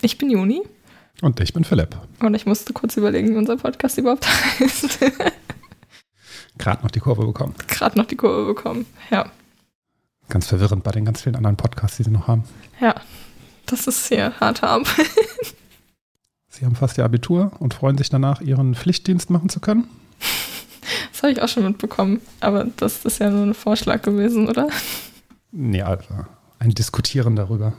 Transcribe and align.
Ich 0.00 0.18
bin 0.18 0.30
Juni. 0.30 0.62
Und 1.22 1.40
ich 1.40 1.52
bin 1.52 1.64
Philipp. 1.64 1.96
Und 2.20 2.34
ich 2.34 2.46
musste 2.46 2.72
kurz 2.72 2.96
überlegen, 2.96 3.30
wie 3.30 3.36
unser 3.36 3.56
Podcast 3.56 3.98
überhaupt 3.98 4.26
heißt. 4.60 4.98
Gerade 6.58 6.82
noch 6.82 6.90
die 6.90 7.00
Kurve 7.00 7.26
bekommen. 7.26 7.54
Gerade 7.66 7.98
noch 7.98 8.06
die 8.06 8.16
Kurve 8.16 8.46
bekommen, 8.46 8.86
ja. 9.10 9.30
Ganz 10.28 10.46
verwirrend 10.46 10.84
bei 10.84 10.90
den 10.92 11.04
ganz 11.04 11.22
vielen 11.22 11.36
anderen 11.36 11.56
Podcasts, 11.56 11.96
die 11.96 12.04
sie 12.04 12.10
noch 12.10 12.28
haben. 12.28 12.44
Ja, 12.80 12.94
das 13.66 13.86
ist 13.86 14.06
sehr 14.06 14.38
harte 14.38 14.68
Arbeit. 14.68 15.10
Sie 16.48 16.64
haben 16.64 16.74
fast 16.76 16.98
ihr 16.98 17.04
Abitur 17.04 17.52
und 17.60 17.74
freuen 17.74 17.96
sich 17.98 18.10
danach, 18.10 18.40
ihren 18.40 18.74
Pflichtdienst 18.74 19.30
machen 19.30 19.48
zu 19.48 19.60
können. 19.60 19.88
Das 21.12 21.22
habe 21.22 21.32
ich 21.32 21.42
auch 21.42 21.48
schon 21.48 21.64
mitbekommen. 21.64 22.20
Aber 22.40 22.64
das 22.76 23.04
ist 23.04 23.18
ja 23.18 23.30
nur 23.30 23.44
ein 23.44 23.54
Vorschlag 23.54 24.02
gewesen, 24.02 24.48
oder? 24.48 24.68
Nee, 25.50 25.82
also 25.82 26.04
ein 26.58 26.70
Diskutieren 26.70 27.36
darüber. 27.36 27.72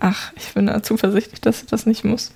Ach, 0.00 0.32
ich 0.36 0.54
bin 0.54 0.66
da 0.66 0.82
zuversichtlich, 0.82 1.40
dass 1.40 1.60
sie 1.60 1.66
das 1.66 1.86
nicht 1.86 2.04
muss. 2.04 2.32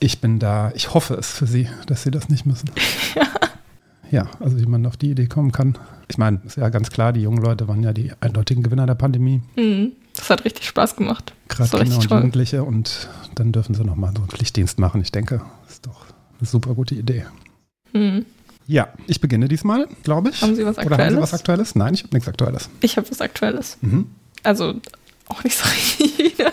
Ich 0.00 0.20
bin 0.20 0.38
da, 0.40 0.72
ich 0.74 0.94
hoffe 0.94 1.14
es 1.14 1.30
für 1.30 1.46
Sie, 1.46 1.68
dass 1.86 2.02
Sie 2.02 2.10
das 2.10 2.28
nicht 2.28 2.44
müssen. 2.46 2.70
Ja. 3.14 3.26
Ja, 4.10 4.26
also 4.40 4.58
wie 4.60 4.66
man 4.66 4.84
auf 4.84 4.98
die 4.98 5.10
Idee 5.10 5.26
kommen 5.26 5.52
kann. 5.52 5.78
Ich 6.10 6.18
meine, 6.18 6.42
ist 6.44 6.58
ja 6.58 6.68
ganz 6.68 6.90
klar, 6.90 7.14
die 7.14 7.22
jungen 7.22 7.42
Leute 7.42 7.66
waren 7.66 7.82
ja 7.82 7.94
die 7.94 8.12
eindeutigen 8.20 8.62
Gewinner 8.62 8.84
der 8.84 8.94
Pandemie. 8.94 9.40
Mhm. 9.56 9.92
Das 10.14 10.28
hat 10.28 10.44
richtig 10.44 10.66
Spaß 10.66 10.96
gemacht. 10.96 11.32
Gerade 11.48 11.70
Kinder 11.78 11.96
und 11.96 12.08
toll. 12.08 12.18
Jugendliche 12.18 12.62
und 12.62 13.08
dann 13.36 13.52
dürfen 13.52 13.74
sie 13.74 13.82
nochmal 13.84 14.12
so 14.14 14.18
einen 14.18 14.28
Pflichtdienst 14.28 14.78
machen. 14.78 15.00
Ich 15.00 15.12
denke, 15.12 15.40
das 15.64 15.72
ist 15.76 15.86
doch 15.86 16.04
eine 16.38 16.46
super 16.46 16.74
gute 16.74 16.94
Idee. 16.94 17.24
Mhm. 17.94 18.26
Ja, 18.66 18.88
ich 19.06 19.22
beginne 19.22 19.48
diesmal, 19.48 19.88
glaube 20.02 20.28
ich. 20.28 20.42
Haben 20.42 20.56
Sie 20.56 20.66
was 20.66 20.76
Oder 20.76 20.90
haben 20.90 20.96
Sie 20.98 21.02
Aktuelles? 21.04 21.22
was 21.22 21.32
Aktuelles? 21.34 21.74
Nein, 21.74 21.94
ich 21.94 22.02
habe 22.02 22.14
nichts 22.14 22.28
Aktuelles. 22.28 22.68
Ich 22.82 22.98
habe 22.98 23.10
was 23.10 23.20
Aktuelles. 23.22 23.78
Mhm. 23.80 24.10
Also 24.42 24.74
auch 25.32 25.44
nicht 25.44 25.56
so 25.56 25.64
richtig 25.68 26.18
wieder. 26.18 26.52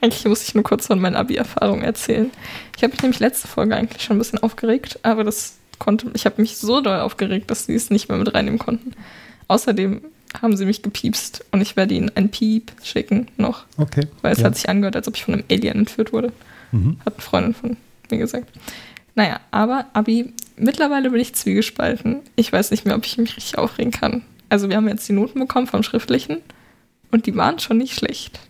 Eigentlich 0.00 0.24
muss 0.24 0.42
ich 0.42 0.54
nur 0.54 0.64
kurz 0.64 0.86
von 0.86 1.00
meinen 1.00 1.16
Abi-Erfahrungen 1.16 1.84
erzählen. 1.84 2.30
Ich 2.76 2.82
habe 2.82 2.92
mich 2.92 3.02
nämlich 3.02 3.20
letzte 3.20 3.48
Folge 3.48 3.76
eigentlich 3.76 4.02
schon 4.02 4.16
ein 4.16 4.18
bisschen 4.18 4.42
aufgeregt, 4.42 4.98
aber 5.02 5.24
das 5.24 5.56
konnte, 5.78 6.10
ich 6.14 6.24
habe 6.26 6.40
mich 6.40 6.56
so 6.56 6.80
doll 6.80 6.98
aufgeregt, 7.00 7.50
dass 7.50 7.66
sie 7.66 7.74
es 7.74 7.90
nicht 7.90 8.08
mehr 8.08 8.18
mit 8.18 8.34
reinnehmen 8.34 8.58
konnten. 8.58 8.92
Außerdem 9.48 10.02
haben 10.40 10.56
sie 10.56 10.64
mich 10.64 10.82
gepiepst 10.82 11.44
und 11.52 11.60
ich 11.60 11.76
werde 11.76 11.94
ihnen 11.94 12.10
ein 12.14 12.30
Piep 12.30 12.72
schicken 12.82 13.28
noch, 13.36 13.64
Okay. 13.76 14.06
weil 14.22 14.32
es 14.32 14.38
ja. 14.38 14.46
hat 14.46 14.56
sich 14.56 14.68
angehört, 14.68 14.96
als 14.96 15.06
ob 15.06 15.16
ich 15.16 15.24
von 15.24 15.34
einem 15.34 15.44
Alien 15.50 15.78
entführt 15.80 16.12
wurde. 16.12 16.32
Mhm. 16.72 16.96
Hat 17.04 17.14
eine 17.14 17.22
Freundin 17.22 17.54
von 17.54 17.76
mir 18.10 18.18
gesagt. 18.18 18.48
Naja, 19.14 19.40
aber 19.50 19.86
Abi, 19.92 20.32
mittlerweile 20.56 21.10
bin 21.10 21.20
ich 21.20 21.34
zwiegespalten. 21.34 22.20
Ich 22.34 22.50
weiß 22.50 22.70
nicht 22.70 22.86
mehr, 22.86 22.96
ob 22.96 23.04
ich 23.04 23.18
mich 23.18 23.36
richtig 23.36 23.58
aufregen 23.58 23.92
kann. 23.92 24.22
Also 24.48 24.70
wir 24.70 24.76
haben 24.76 24.88
jetzt 24.88 25.06
die 25.08 25.12
Noten 25.12 25.38
bekommen 25.38 25.66
vom 25.66 25.82
Schriftlichen 25.82 26.38
und 27.12 27.26
die 27.26 27.36
waren 27.36 27.60
schon 27.60 27.78
nicht 27.78 27.94
schlecht. 27.94 28.40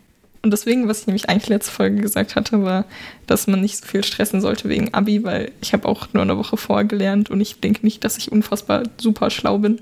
Und 0.43 0.50
deswegen, 0.50 0.89
was 0.89 1.03
ich 1.03 1.06
nämlich 1.06 1.28
eigentlich 1.28 1.49
letzte 1.49 1.71
Folge 1.71 2.00
gesagt 2.00 2.34
hatte, 2.34 2.65
war, 2.65 2.84
dass 3.27 3.47
man 3.47 3.61
nicht 3.61 3.77
so 3.77 3.87
viel 3.87 4.03
stressen 4.03 4.41
sollte 4.41 4.69
wegen 4.69 4.93
Abi, 4.93 5.23
weil 5.23 5.53
ich 5.61 5.73
habe 5.73 5.87
auch 5.87 6.09
nur 6.12 6.23
eine 6.23 6.37
Woche 6.37 6.56
vorher 6.56 6.84
gelernt 6.84 7.31
und 7.31 7.41
ich 7.41 7.61
denke 7.61 7.84
nicht, 7.84 8.03
dass 8.03 8.19
ich 8.19 8.33
unfassbar 8.33 8.83
super 8.99 9.31
schlau 9.31 9.59
bin. 9.59 9.81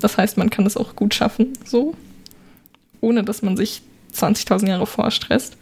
Das 0.00 0.16
heißt, 0.16 0.36
man 0.36 0.50
kann 0.50 0.66
es 0.66 0.76
auch 0.76 0.96
gut 0.96 1.14
schaffen, 1.14 1.52
so, 1.64 1.94
ohne 3.00 3.22
dass 3.22 3.42
man 3.42 3.56
sich 3.56 3.82
20.000 4.16 4.68
Jahre 4.68 4.86
vorher 4.86 5.12
stresst. 5.12 5.56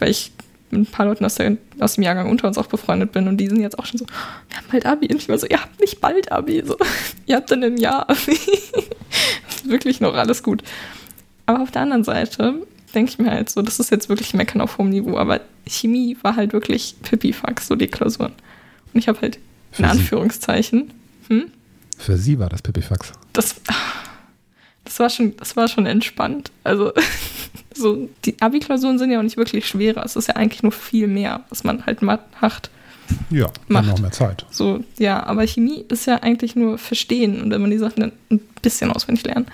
Weil 0.00 0.10
ich 0.10 0.32
mit 0.70 0.80
ein 0.80 0.86
paar 0.90 1.06
Leuten 1.06 1.24
aus, 1.24 1.36
der, 1.36 1.56
aus 1.78 1.94
dem 1.94 2.02
Jahrgang 2.02 2.28
unter 2.28 2.48
uns 2.48 2.58
auch 2.58 2.66
befreundet 2.66 3.12
bin 3.12 3.28
und 3.28 3.36
die 3.36 3.46
sind 3.46 3.60
jetzt 3.60 3.78
auch 3.78 3.86
schon 3.86 3.98
so, 3.98 4.06
wir 4.48 4.56
haben 4.56 4.66
bald 4.72 4.86
Abi. 4.86 5.06
Und 5.06 5.16
ich 5.18 5.28
war 5.28 5.38
so, 5.38 5.46
ihr 5.46 5.62
habt 5.62 5.80
nicht 5.80 6.00
bald 6.00 6.32
Abi, 6.32 6.64
so, 6.66 6.76
ihr 7.26 7.36
habt 7.36 7.50
dann 7.50 7.62
ein 7.62 7.76
Jahr 7.76 8.10
Abi. 8.10 8.38
wirklich 9.64 10.00
noch 10.00 10.14
alles 10.14 10.42
gut. 10.42 10.64
Aber 11.46 11.60
auf 11.62 11.70
der 11.70 11.82
anderen 11.82 12.04
Seite 12.04 12.54
denke 12.94 13.10
ich 13.10 13.18
mir 13.18 13.30
halt 13.30 13.50
so, 13.50 13.60
das 13.62 13.80
ist 13.80 13.90
jetzt 13.90 14.08
wirklich 14.08 14.34
Meckern 14.34 14.60
auf 14.60 14.78
hohem 14.78 14.90
Niveau, 14.90 15.16
aber 15.18 15.40
Chemie 15.66 16.16
war 16.22 16.36
halt 16.36 16.52
wirklich 16.52 16.94
Pipifax, 17.02 17.66
so 17.66 17.74
die 17.74 17.88
Klausuren. 17.88 18.32
Und 18.92 18.98
ich 19.00 19.08
habe 19.08 19.20
halt 19.20 19.36
in 19.36 19.42
Für 19.72 19.82
Sie. 19.82 19.88
Anführungszeichen, 19.88 20.92
hm, 21.28 21.44
Für 21.98 22.16
Sie 22.16 22.38
war 22.38 22.48
das 22.48 22.62
Pipifax. 22.62 23.12
das, 23.32 23.56
das 24.84 24.98
war 25.00 25.10
schon, 25.10 25.36
das 25.36 25.56
war 25.56 25.66
schon 25.68 25.86
entspannt. 25.86 26.50
Also, 26.62 26.92
so, 27.74 28.08
die 28.24 28.40
Abi-Klausuren 28.40 28.98
sind 28.98 29.10
ja 29.10 29.18
auch 29.18 29.22
nicht 29.24 29.36
wirklich 29.36 29.66
schwerer. 29.66 30.04
Es 30.04 30.14
ist 30.16 30.28
ja 30.28 30.36
eigentlich 30.36 30.62
nur 30.62 30.72
viel 30.72 31.08
mehr, 31.08 31.42
was 31.48 31.64
man 31.64 31.84
halt 31.86 32.00
ma- 32.02 32.20
macht. 32.40 32.70
Ja, 33.30 33.50
Macht. 33.68 33.86
noch 33.88 33.98
mehr 33.98 34.12
Zeit. 34.12 34.46
So, 34.50 34.82
ja, 34.98 35.22
aber 35.26 35.46
Chemie 35.46 35.84
ist 35.88 36.06
ja 36.06 36.22
eigentlich 36.22 36.56
nur 36.56 36.78
verstehen 36.78 37.42
und 37.42 37.50
wenn 37.50 37.60
man 37.60 37.70
die 37.70 37.76
Sachen 37.78 38.00
dann 38.00 38.12
ein 38.30 38.40
bisschen 38.62 38.90
auswendig 38.92 39.24
lernen. 39.26 39.46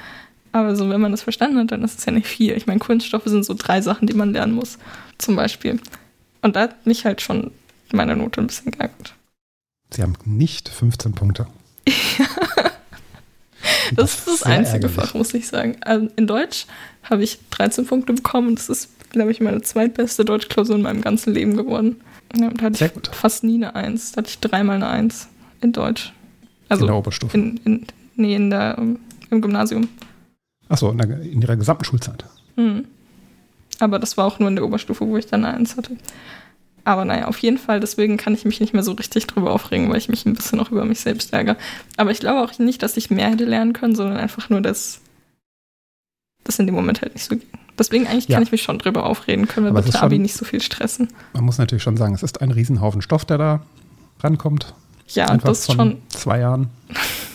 Aber 0.52 0.74
so, 0.74 0.88
wenn 0.90 1.00
man 1.00 1.12
das 1.12 1.22
verstanden 1.22 1.58
hat, 1.58 1.70
dann 1.72 1.84
ist 1.84 1.98
es 1.98 2.04
ja 2.04 2.12
nicht 2.12 2.26
viel. 2.26 2.56
Ich 2.56 2.66
meine, 2.66 2.80
Kunststoffe 2.80 3.26
sind 3.26 3.44
so 3.44 3.54
drei 3.54 3.80
Sachen, 3.80 4.06
die 4.06 4.14
man 4.14 4.32
lernen 4.32 4.54
muss, 4.54 4.78
zum 5.18 5.36
Beispiel. 5.36 5.80
Und 6.42 6.56
da 6.56 6.62
hat 6.62 6.86
mich 6.86 7.04
halt 7.04 7.20
schon 7.20 7.52
meine 7.92 8.16
Note 8.16 8.40
ein 8.40 8.46
bisschen 8.46 8.72
geärgert. 8.72 9.14
Sie 9.90 10.02
haben 10.02 10.14
nicht 10.24 10.68
15 10.68 11.14
Punkte. 11.14 11.46
Das 13.94 14.14
ist 14.14 14.26
das 14.26 14.42
einzige 14.44 14.86
ärgerlich. 14.86 15.10
Fach, 15.10 15.14
muss 15.14 15.34
ich 15.34 15.48
sagen. 15.48 15.76
Also 15.80 16.08
in 16.16 16.26
Deutsch 16.26 16.66
habe 17.02 17.22
ich 17.22 17.38
13 17.50 17.86
Punkte 17.86 18.12
bekommen. 18.12 18.54
Das 18.54 18.68
ist, 18.68 18.88
glaube 19.10 19.30
ich, 19.30 19.40
meine 19.40 19.62
zweitbeste 19.62 20.24
Deutschklausur 20.24 20.76
in 20.76 20.82
meinem 20.82 21.00
ganzen 21.00 21.34
Leben 21.34 21.56
geworden. 21.56 22.00
Ja, 22.34 22.50
da 22.50 22.66
hatte 22.66 22.78
Sehr 22.78 22.88
ich 22.88 22.94
gut. 22.94 23.08
fast 23.08 23.44
nie 23.44 23.56
eine 23.56 23.74
Eins. 23.74 24.12
Da 24.12 24.18
hatte 24.18 24.30
ich 24.30 24.38
dreimal 24.38 24.76
eine 24.76 24.88
Eins 24.88 25.28
in 25.60 25.72
Deutsch. 25.72 26.12
Also 26.68 26.84
in 26.84 26.86
der 26.86 26.96
Oberstufe. 26.96 27.36
in, 27.36 27.56
in, 27.64 27.86
nee, 28.16 28.36
in 28.36 28.50
der, 28.50 28.76
ähm, 28.78 29.00
im 29.30 29.40
Gymnasium. 29.40 29.88
Achso, 30.70 30.90
in, 30.90 30.96
der- 30.98 31.20
in 31.20 31.42
Ihrer 31.42 31.56
gesamten 31.56 31.84
Schulzeit. 31.84 32.24
Hm. 32.56 32.86
Aber 33.80 33.98
das 33.98 34.16
war 34.16 34.24
auch 34.26 34.38
nur 34.38 34.48
in 34.48 34.56
der 34.56 34.64
Oberstufe, 34.64 35.06
wo 35.06 35.16
ich 35.18 35.26
dann 35.26 35.44
Eins 35.44 35.76
hatte. 35.76 35.96
Aber 36.84 37.04
naja, 37.04 37.28
auf 37.28 37.38
jeden 37.38 37.58
Fall, 37.58 37.78
deswegen 37.80 38.16
kann 38.16 38.32
ich 38.32 38.46
mich 38.46 38.58
nicht 38.60 38.72
mehr 38.72 38.82
so 38.82 38.92
richtig 38.92 39.26
drüber 39.26 39.52
aufregen, 39.52 39.90
weil 39.90 39.98
ich 39.98 40.08
mich 40.08 40.24
ein 40.24 40.32
bisschen 40.34 40.58
auch 40.60 40.70
über 40.70 40.86
mich 40.86 41.00
selbst 41.00 41.32
ärgere. 41.34 41.56
Aber 41.98 42.10
ich 42.10 42.20
glaube 42.20 42.40
auch 42.40 42.58
nicht, 42.58 42.82
dass 42.82 42.96
ich 42.96 43.10
mehr 43.10 43.28
hätte 43.30 43.44
lernen 43.44 43.74
können, 43.74 43.94
sondern 43.94 44.16
einfach 44.16 44.48
nur, 44.48 44.62
dass 44.62 45.00
das 46.44 46.58
in 46.58 46.66
dem 46.66 46.74
Moment 46.74 47.02
halt 47.02 47.14
nicht 47.14 47.24
so 47.24 47.36
ging. 47.36 47.46
Deswegen 47.78 48.06
eigentlich 48.06 48.28
Ja. 48.28 48.36
kann 48.36 48.42
ich 48.42 48.52
mich 48.52 48.62
schon 48.62 48.78
drüber 48.78 49.04
aufreden, 49.04 49.46
können 49.46 49.66
wir 49.66 49.70
Aber 49.70 49.80
bitte 49.80 49.90
ist 49.90 49.98
schon- 49.98 50.06
Abi 50.06 50.18
nicht 50.18 50.34
so 50.34 50.44
viel 50.44 50.60
stressen. 50.62 51.08
Man 51.34 51.44
muss 51.44 51.58
natürlich 51.58 51.82
schon 51.82 51.96
sagen, 51.96 52.14
es 52.14 52.22
ist 52.22 52.40
ein 52.40 52.50
Riesenhaufen 52.50 53.02
Stoff, 53.02 53.24
der 53.24 53.38
da 53.38 53.62
rankommt. 54.22 54.74
Ja, 55.08 55.26
Einfach 55.26 55.48
das 55.50 55.66
von 55.66 55.76
schon. 55.76 56.02
zwei 56.08 56.38
Jahren. 56.40 56.68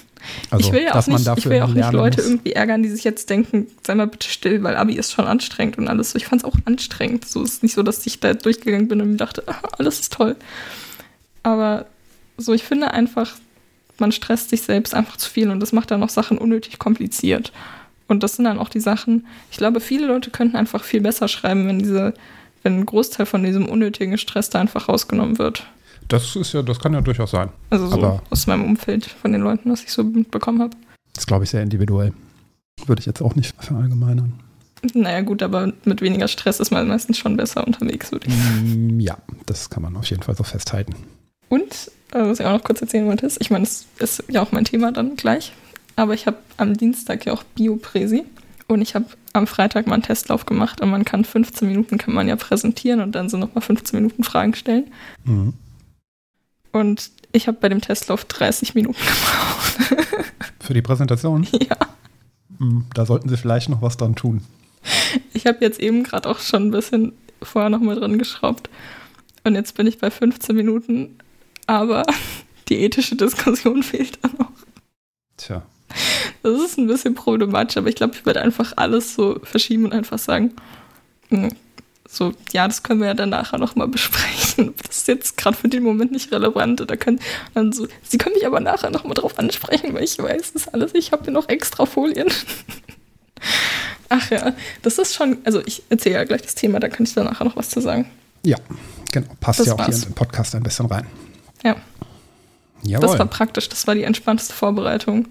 Also, 0.50 0.68
ich 0.68 0.74
will 0.74 0.84
ja 0.84 0.96
auch 0.96 1.08
nicht, 1.08 1.28
ich 1.38 1.46
will 1.46 1.62
auch 1.62 1.68
nicht 1.70 1.92
Leute 1.92 2.18
muss. 2.18 2.30
irgendwie 2.30 2.54
ärgern, 2.54 2.84
die 2.84 2.90
sich 2.90 3.04
jetzt 3.04 3.30
denken, 3.30 3.68
sei 3.86 3.96
mal 3.96 4.08
bitte 4.08 4.30
still, 4.30 4.64
weil 4.64 4.76
Abi 4.76 4.94
ist 4.96 5.12
schon 5.12 5.26
anstrengend 5.26 5.78
und 5.78 5.88
alles. 5.88 6.16
Ich 6.16 6.26
fand 6.26 6.42
es 6.42 6.46
auch 6.46 6.56
anstrengend. 6.66 7.28
So 7.28 7.44
ist 7.44 7.64
nicht 7.64 7.74
so, 7.74 7.84
dass 7.84 8.06
ich 8.06 8.20
da 8.20 8.34
durchgegangen 8.34 8.88
bin 8.88 9.02
und 9.02 9.12
mir 9.12 9.18
dachte, 9.18 9.44
ah, 9.48 9.62
alles 9.78 10.00
ist 10.00 10.14
toll. 10.14 10.36
Aber 11.44 11.86
so, 12.38 12.54
ich 12.54 12.64
finde 12.64 12.92
einfach, 12.92 13.34
man 14.00 14.12
stresst 14.12 14.50
sich 14.50 14.62
selbst 14.62 14.94
einfach 14.94 15.18
zu 15.18 15.30
viel 15.30 15.50
und 15.50 15.60
das 15.60 15.72
macht 15.72 15.92
dann 15.92 16.04
auch 16.04 16.10
Sachen 16.10 16.38
unnötig 16.38 16.80
kompliziert. 16.80 17.52
Und 18.08 18.24
das 18.24 18.36
sind 18.36 18.46
dann 18.46 18.60
auch 18.60 18.70
die 18.70 18.80
Sachen, 18.80 19.26
ich 19.52 19.58
glaube, 19.58 19.80
viele 19.80 20.08
Leute 20.08 20.30
könnten 20.30 20.58
einfach 20.58 20.84
viel 20.84 21.02
besser 21.02 21.28
schreiben, 21.28 21.68
wenn 21.68 21.80
diese, 21.80 22.14
wenn 22.62 22.80
ein 22.80 22.86
Großteil 22.86 23.26
von 23.26 23.44
diesem 23.44 23.68
unnötigen 23.68 24.18
Stress 24.18 24.50
da 24.50 24.60
einfach 24.60 24.90
rausgenommen 24.90 25.40
wird. 25.40 25.66
Das 26.08 26.36
ist 26.36 26.54
ja, 26.54 26.62
das 26.62 26.80
kann 26.80 26.94
ja 26.94 27.02
durchaus 27.02 27.32
sein. 27.32 27.50
Also 27.70 27.88
so 27.88 27.94
Aber- 27.96 28.22
aus 28.30 28.48
meinem 28.48 28.64
Umfeld 28.66 29.06
von 29.06 29.32
den 29.32 29.42
Leuten, 29.42 29.72
was 29.72 29.84
ich 29.84 29.92
so 29.92 30.04
mitbekommen 30.04 30.62
habe. 30.62 30.76
Das 31.14 31.24
ist, 31.24 31.28
glaube 31.28 31.44
ich, 31.46 31.50
sehr 31.50 31.64
individuell. 31.64 32.14
Würde 32.86 33.00
ich 33.00 33.06
jetzt 33.06 33.22
auch 33.22 33.36
nicht 33.36 33.56
verallgemeinern. 33.64 34.34
Naja, 34.94 35.22
gut, 35.22 35.42
aber 35.42 35.72
mit 35.86 36.02
weniger 36.02 36.28
Stress 36.28 36.60
ist 36.60 36.70
man 36.72 36.88
meistens 36.88 37.18
schon 37.18 37.38
besser 37.38 37.66
unterwegs, 37.66 38.12
würde 38.12 38.28
ich 38.28 38.34
Mm, 38.64 39.00
Ja, 39.00 39.18
das 39.48 39.70
kann 39.70 39.82
man 39.82 39.96
auf 39.96 40.06
jeden 40.10 40.22
Fall 40.22 40.36
so 40.36 40.44
festhalten. 40.44 40.94
Und, 41.50 41.90
äh, 42.12 42.20
was 42.22 42.40
ich 42.40 42.46
auch 42.46 42.52
noch 42.52 42.64
kurz 42.64 42.82
erzählen 42.82 43.08
wollte, 43.08 43.26
ist, 43.26 43.38
ich 43.42 43.50
meine, 43.50 43.64
das 43.66 43.86
ist 43.98 44.24
ja 44.30 44.42
auch 44.44 44.52
mein 44.52 44.66
Thema 44.66 44.92
dann 44.92 45.16
gleich, 45.16 45.54
aber 45.96 46.14
ich 46.14 46.28
habe 46.28 46.38
am 46.58 46.76
Dienstag 46.78 47.26
ja 47.26 47.34
auch 47.34 47.44
Bio-Präsi 47.44 48.26
Und 48.68 48.82
ich 48.82 48.94
habe 48.96 49.06
am 49.34 49.46
Freitag 49.48 49.86
mal 49.88 49.94
einen 49.94 50.02
Testlauf 50.04 50.46
gemacht 50.48 50.82
und 50.82 50.90
man 50.90 51.06
kann 51.06 51.24
15 51.24 51.68
Minuten 51.68 51.98
kann 52.00 52.14
man 52.16 52.28
ja 52.28 52.36
präsentieren 52.36 53.00
und 53.00 53.14
dann 53.14 53.30
so 53.30 53.38
nochmal 53.38 53.62
15 53.62 54.00
Minuten 54.00 54.24
Fragen 54.24 54.56
stellen. 54.56 54.86
Mhm. 55.24 55.54
Und 56.76 57.10
ich 57.32 57.48
habe 57.48 57.58
bei 57.62 57.70
dem 57.70 57.80
Testlauf 57.80 58.26
30 58.26 58.76
Minuten 58.76 59.00
gebraucht. 59.00 60.14
Für 60.60 60.74
die 60.74 60.82
Präsentation? 60.82 61.48
ja. 61.54 61.78
Mhm, 62.60 62.86
Da 62.94 63.06
sollten 63.06 63.30
Sie 63.30 63.38
vielleicht 63.38 63.70
noch 63.70 63.82
was 63.82 63.96
dran 63.96 64.16
tun. 64.16 64.42
Ich 65.34 65.48
habe 65.48 65.60
jetzt 65.62 65.80
eben 65.80 66.04
gerade 66.04 66.28
auch 66.30 66.40
schon 66.40 66.64
ein 66.64 66.72
bisschen 66.72 67.14
vorher 67.42 67.70
nochmal 67.70 67.96
dran 67.96 68.20
geschraubt. 68.20 68.70
Und 69.46 69.56
jetzt 69.56 69.76
bin 69.76 69.88
ich 69.88 70.00
bei 70.00 70.12
15 70.12 70.54
Minuten, 70.54 71.18
aber 71.66 72.04
die 72.68 72.82
ethische 72.82 73.16
Diskussion 73.16 73.82
fehlt 73.82 74.20
da 74.22 74.30
noch. 74.38 74.52
Tja. 75.38 75.62
Das 76.44 76.60
ist 76.60 76.78
ein 76.78 76.88
bisschen 76.88 77.16
problematisch, 77.16 77.78
aber 77.78 77.88
ich 77.88 77.96
glaube, 77.96 78.16
ich 78.16 78.26
werde 78.26 78.42
einfach 78.42 78.74
alles 78.76 79.16
so 79.16 79.40
verschieben 79.44 79.86
und 79.86 79.94
einfach 79.94 80.20
sagen, 80.20 80.54
hm, 81.30 81.54
so, 82.06 82.34
ja, 82.52 82.68
das 82.68 82.84
können 82.84 83.00
wir 83.00 83.08
ja 83.08 83.14
dann 83.14 83.30
nachher 83.30 83.60
nochmal 83.60 83.88
besprechen. 83.88 84.45
Das 84.58 84.98
ist 84.98 85.08
jetzt 85.08 85.38
gerade 85.38 85.56
für 85.58 85.68
den 85.68 85.84
Moment 85.84 86.12
nicht 86.12 86.32
relevant. 86.32 86.84
Da 86.90 86.96
können, 86.96 87.20
dann 87.54 87.72
so, 87.74 87.88
Sie 88.04 88.18
können 88.18 88.36
mich 88.36 88.46
aber 88.46 88.60
nachher 88.60 88.90
nochmal 88.90 89.14
drauf 89.16 89.38
ansprechen, 89.40 89.94
weil 89.94 90.04
ich 90.04 90.18
weiß 90.18 90.54
das 90.54 90.68
alles. 90.70 90.94
Ich 90.94 91.12
habe 91.12 91.24
hier 91.24 91.34
noch 91.34 91.50
extra 91.50 91.86
Folien. 91.86 92.28
Ach 94.10 94.30
ja, 94.32 94.54
das 94.82 94.98
ist 94.98 95.16
schon, 95.16 95.38
also 95.46 95.62
ich 95.66 95.84
erzähle 95.90 96.16
ja 96.16 96.24
gleich 96.24 96.42
das 96.44 96.56
Thema, 96.56 96.80
da 96.80 96.90
kann 96.90 97.06
ich 97.06 97.14
dann 97.14 97.26
nachher 97.26 97.44
noch 97.46 97.56
was 97.56 97.70
zu 97.70 97.82
sagen. 97.82 98.10
Ja, 98.44 98.58
genau. 99.12 99.28
Passt 99.42 99.60
Das 99.60 99.68
ja 99.68 99.74
auch 99.74 99.78
hier 99.78 99.88
war's. 99.88 100.04
in 100.04 100.10
den 100.10 100.16
Podcast 100.16 100.56
ein 100.56 100.64
bisschen 100.64 100.86
rein. 100.86 101.08
Ja, 101.64 101.76
Jawohl. 102.84 103.08
das 103.10 103.20
war 103.20 103.26
praktisch, 103.26 103.68
das 103.70 103.88
war 103.88 103.96
die 103.96 104.04
entspannteste 104.04 104.54
Vorbereitung, 104.54 105.28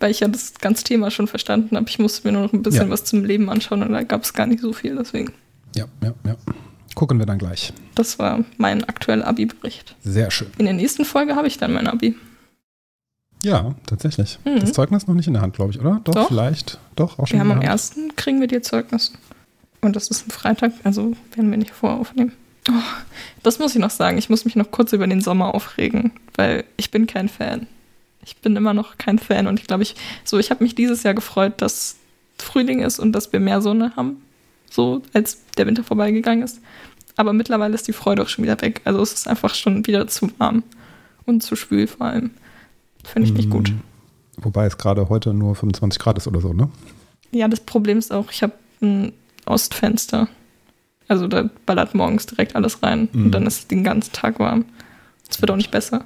weil 0.00 0.10
ich 0.10 0.20
ja 0.20 0.28
das 0.28 0.54
ganze 0.60 0.84
Thema 0.84 1.10
schon 1.10 1.26
verstanden 1.28 1.76
habe. 1.76 1.88
Ich 1.88 1.98
musste 1.98 2.28
mir 2.28 2.32
nur 2.32 2.42
noch 2.42 2.52
ein 2.52 2.62
bisschen 2.62 2.84
Ja. 2.86 2.90
was 2.90 3.04
zum 3.04 3.24
Leben 3.24 3.48
anschauen 3.48 3.82
und 3.82 3.92
da 3.92 4.02
gab 4.02 4.22
es 4.24 4.34
gar 4.34 4.46
nicht 4.46 4.60
so 4.60 4.72
viel, 4.74 4.94
deswegen. 4.96 5.32
ja, 5.74 5.86
ja, 6.02 6.14
ja. 6.26 6.36
Gucken 6.98 7.20
wir 7.20 7.26
dann 7.26 7.38
gleich. 7.38 7.72
Das 7.94 8.18
war 8.18 8.44
mein 8.56 8.82
aktueller 8.82 9.24
Abi-Bericht. 9.24 9.94
Sehr 10.02 10.32
schön. 10.32 10.48
In 10.58 10.64
der 10.64 10.74
nächsten 10.74 11.04
Folge 11.04 11.36
habe 11.36 11.46
ich 11.46 11.56
dann 11.56 11.72
mein 11.72 11.86
Abi. 11.86 12.16
Ja, 13.44 13.76
tatsächlich. 13.86 14.40
Mhm. 14.44 14.58
Das 14.58 14.72
Zeugnis 14.72 15.06
noch 15.06 15.14
nicht 15.14 15.28
in 15.28 15.34
der 15.34 15.42
Hand, 15.42 15.54
glaube 15.54 15.70
ich, 15.70 15.78
oder? 15.78 16.00
Doch, 16.02 16.14
Doch. 16.14 16.26
vielleicht. 16.26 16.80
Doch, 16.96 17.20
auch 17.20 17.28
schon 17.28 17.36
Wir 17.36 17.40
haben 17.40 17.52
in 17.52 17.58
am 17.58 17.62
ersten 17.62 18.16
kriegen 18.16 18.40
wir 18.40 18.48
die 18.48 18.60
Zeugnisse. 18.62 19.12
Und 19.80 19.94
das 19.94 20.08
ist 20.08 20.26
ein 20.26 20.32
Freitag, 20.32 20.72
also 20.82 21.12
werden 21.36 21.52
wir 21.52 21.58
nicht 21.58 21.70
voraufnehmen. 21.70 22.32
Oh, 22.68 22.72
das 23.44 23.60
muss 23.60 23.76
ich 23.76 23.80
noch 23.80 23.90
sagen. 23.90 24.18
Ich 24.18 24.28
muss 24.28 24.44
mich 24.44 24.56
noch 24.56 24.72
kurz 24.72 24.92
über 24.92 25.06
den 25.06 25.20
Sommer 25.20 25.54
aufregen, 25.54 26.10
weil 26.34 26.64
ich 26.76 26.90
bin 26.90 27.06
kein 27.06 27.28
Fan. 27.28 27.68
Ich 28.24 28.38
bin 28.38 28.56
immer 28.56 28.74
noch 28.74 28.98
kein 28.98 29.20
Fan 29.20 29.46
und 29.46 29.60
ich 29.60 29.68
glaube, 29.68 29.84
ich, 29.84 29.94
so, 30.24 30.36
ich 30.36 30.50
habe 30.50 30.64
mich 30.64 30.74
dieses 30.74 31.04
Jahr 31.04 31.14
gefreut, 31.14 31.62
dass 31.62 31.94
Frühling 32.38 32.80
ist 32.80 32.98
und 32.98 33.12
dass 33.12 33.32
wir 33.32 33.38
mehr 33.38 33.62
Sonne 33.62 33.92
haben, 33.94 34.20
so 34.68 35.02
als 35.12 35.38
der 35.56 35.66
Winter 35.66 35.84
vorbeigegangen 35.84 36.42
ist. 36.42 36.60
Aber 37.18 37.32
mittlerweile 37.32 37.74
ist 37.74 37.88
die 37.88 37.92
Freude 37.92 38.22
auch 38.22 38.28
schon 38.28 38.44
wieder 38.44 38.60
weg. 38.62 38.80
Also 38.84 39.02
es 39.02 39.12
ist 39.12 39.26
einfach 39.28 39.52
schon 39.54 39.84
wieder 39.88 40.06
zu 40.06 40.30
warm 40.38 40.62
und 41.26 41.42
zu 41.42 41.56
schwül 41.56 41.88
vor 41.88 42.06
allem. 42.06 42.30
Finde 43.04 43.28
ich 43.28 43.34
nicht 43.34 43.50
gut. 43.50 43.70
Mhm. 43.70 43.80
Wobei 44.36 44.66
es 44.66 44.78
gerade 44.78 45.08
heute 45.08 45.34
nur 45.34 45.56
25 45.56 45.98
Grad 46.00 46.16
ist 46.16 46.28
oder 46.28 46.40
so, 46.40 46.52
ne? 46.52 46.70
Ja, 47.32 47.48
das 47.48 47.58
Problem 47.60 47.98
ist 47.98 48.12
auch, 48.12 48.30
ich 48.30 48.42
habe 48.44 48.52
ein 48.80 49.12
Ostfenster. 49.46 50.28
Also 51.08 51.26
da 51.26 51.50
ballert 51.66 51.94
morgens 51.96 52.26
direkt 52.26 52.54
alles 52.54 52.82
rein 52.84 53.08
Mhm. 53.12 53.24
und 53.26 53.30
dann 53.32 53.46
ist 53.46 53.58
es 53.58 53.66
den 53.66 53.82
ganzen 53.82 54.12
Tag 54.12 54.38
warm. 54.38 54.64
Es 55.28 55.40
wird 55.42 55.50
auch 55.50 55.56
nicht 55.56 55.72
besser. 55.72 56.04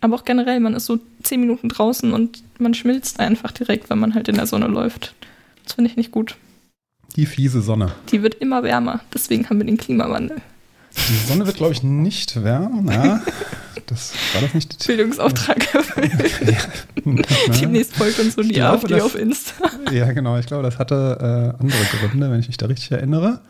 Aber 0.00 0.16
auch 0.16 0.24
generell, 0.24 0.58
man 0.58 0.74
ist 0.74 0.86
so 0.86 0.98
zehn 1.22 1.40
Minuten 1.40 1.68
draußen 1.68 2.12
und 2.12 2.42
man 2.58 2.74
schmilzt 2.74 3.20
einfach 3.20 3.52
direkt, 3.52 3.90
wenn 3.90 3.98
man 4.00 4.14
halt 4.14 4.26
in 4.26 4.34
der 4.34 4.46
Sonne 4.46 4.66
läuft. 4.66 5.14
Das 5.64 5.74
finde 5.74 5.88
ich 5.90 5.96
nicht 5.96 6.10
gut. 6.10 6.36
Die 7.16 7.26
fiese 7.26 7.62
Sonne. 7.62 7.92
Die 8.12 8.22
wird 8.22 8.34
immer 8.34 8.62
wärmer, 8.62 9.00
deswegen 9.14 9.48
haben 9.48 9.58
wir 9.58 9.66
den 9.66 9.76
Klimawandel. 9.78 10.36
Die 11.08 11.28
Sonne 11.28 11.46
wird, 11.46 11.56
glaube 11.56 11.72
ich, 11.72 11.82
nicht 11.82 12.42
wärmer. 12.42 12.92
Ja, 12.92 13.22
das 13.86 14.12
war 14.32 14.40
das 14.42 14.54
nicht. 14.54 14.86
Bildungsauftrag 14.86 15.74
erfüllt. 15.74 16.10
Demnächst 17.60 17.94
folgt 17.96 18.18
uns 18.18 18.34
so 18.34 18.42
die 18.42 18.50
glaube, 18.54 18.78
AfD 18.78 18.94
das- 18.94 19.02
auf 19.02 19.14
Insta. 19.14 19.70
Ja, 19.92 20.10
genau. 20.12 20.38
Ich 20.38 20.46
glaube, 20.46 20.62
das 20.62 20.78
hatte 20.78 21.54
äh, 21.58 21.62
andere 21.62 21.78
Gründe, 22.08 22.30
wenn 22.30 22.40
ich 22.40 22.48
mich 22.48 22.56
da 22.56 22.66
richtig 22.66 22.92
erinnere. 22.92 23.40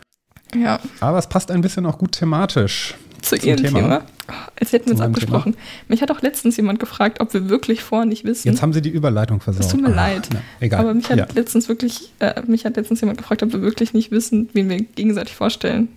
Ja, 0.55 0.79
Aber 0.99 1.17
es 1.19 1.27
passt 1.27 1.51
ein 1.51 1.61
bisschen 1.61 1.85
auch 1.85 1.97
gut 1.97 2.13
thematisch. 2.13 2.95
Zu 3.21 3.35
ihrem 3.35 3.57
Thema. 3.57 3.79
Thema. 3.79 4.01
Oh, 4.29 4.33
Als 4.59 4.73
hätten 4.73 4.87
wir 4.87 4.91
uns 4.93 5.01
abgesprochen. 5.01 5.55
Mich 5.87 6.01
hat 6.01 6.11
auch 6.11 6.21
letztens 6.21 6.57
jemand 6.57 6.79
gefragt, 6.79 7.21
ob 7.21 7.33
wir 7.33 7.49
wirklich 7.49 7.81
vorher 7.81 8.05
nicht 8.05 8.25
wissen. 8.25 8.47
Jetzt 8.47 8.61
haben 8.61 8.73
sie 8.73 8.81
die 8.81 8.89
Überleitung 8.89 9.39
versaut. 9.39 9.61
Es 9.63 9.69
tut 9.69 9.81
mir 9.81 9.87
Ah, 9.89 9.95
leid. 9.95 10.27
Na, 10.33 10.41
egal. 10.59 10.79
Aber 10.81 10.93
mich 10.93 11.09
hat 11.09 11.17
ja. 11.17 11.27
letztens 11.33 11.69
wirklich, 11.69 12.11
äh, 12.19 12.41
mich 12.47 12.65
hat 12.65 12.75
letztens 12.75 12.99
jemand 13.01 13.17
gefragt, 13.19 13.41
ob 13.43 13.53
wir 13.53 13.61
wirklich 13.61 13.93
nicht 13.93 14.11
wissen, 14.11 14.49
wen 14.53 14.69
wir 14.69 14.81
gegenseitig 14.81 15.35
vorstellen. 15.35 15.87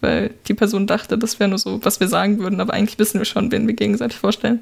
Weil 0.00 0.30
die 0.48 0.54
Person 0.54 0.86
dachte, 0.86 1.18
das 1.18 1.38
wäre 1.38 1.50
nur 1.50 1.58
so, 1.58 1.84
was 1.84 2.00
wir 2.00 2.08
sagen 2.08 2.38
würden, 2.38 2.60
aber 2.60 2.72
eigentlich 2.72 2.98
wissen 2.98 3.18
wir 3.20 3.24
schon, 3.26 3.52
wen 3.52 3.66
wir 3.66 3.74
gegenseitig 3.74 4.16
vorstellen. 4.18 4.60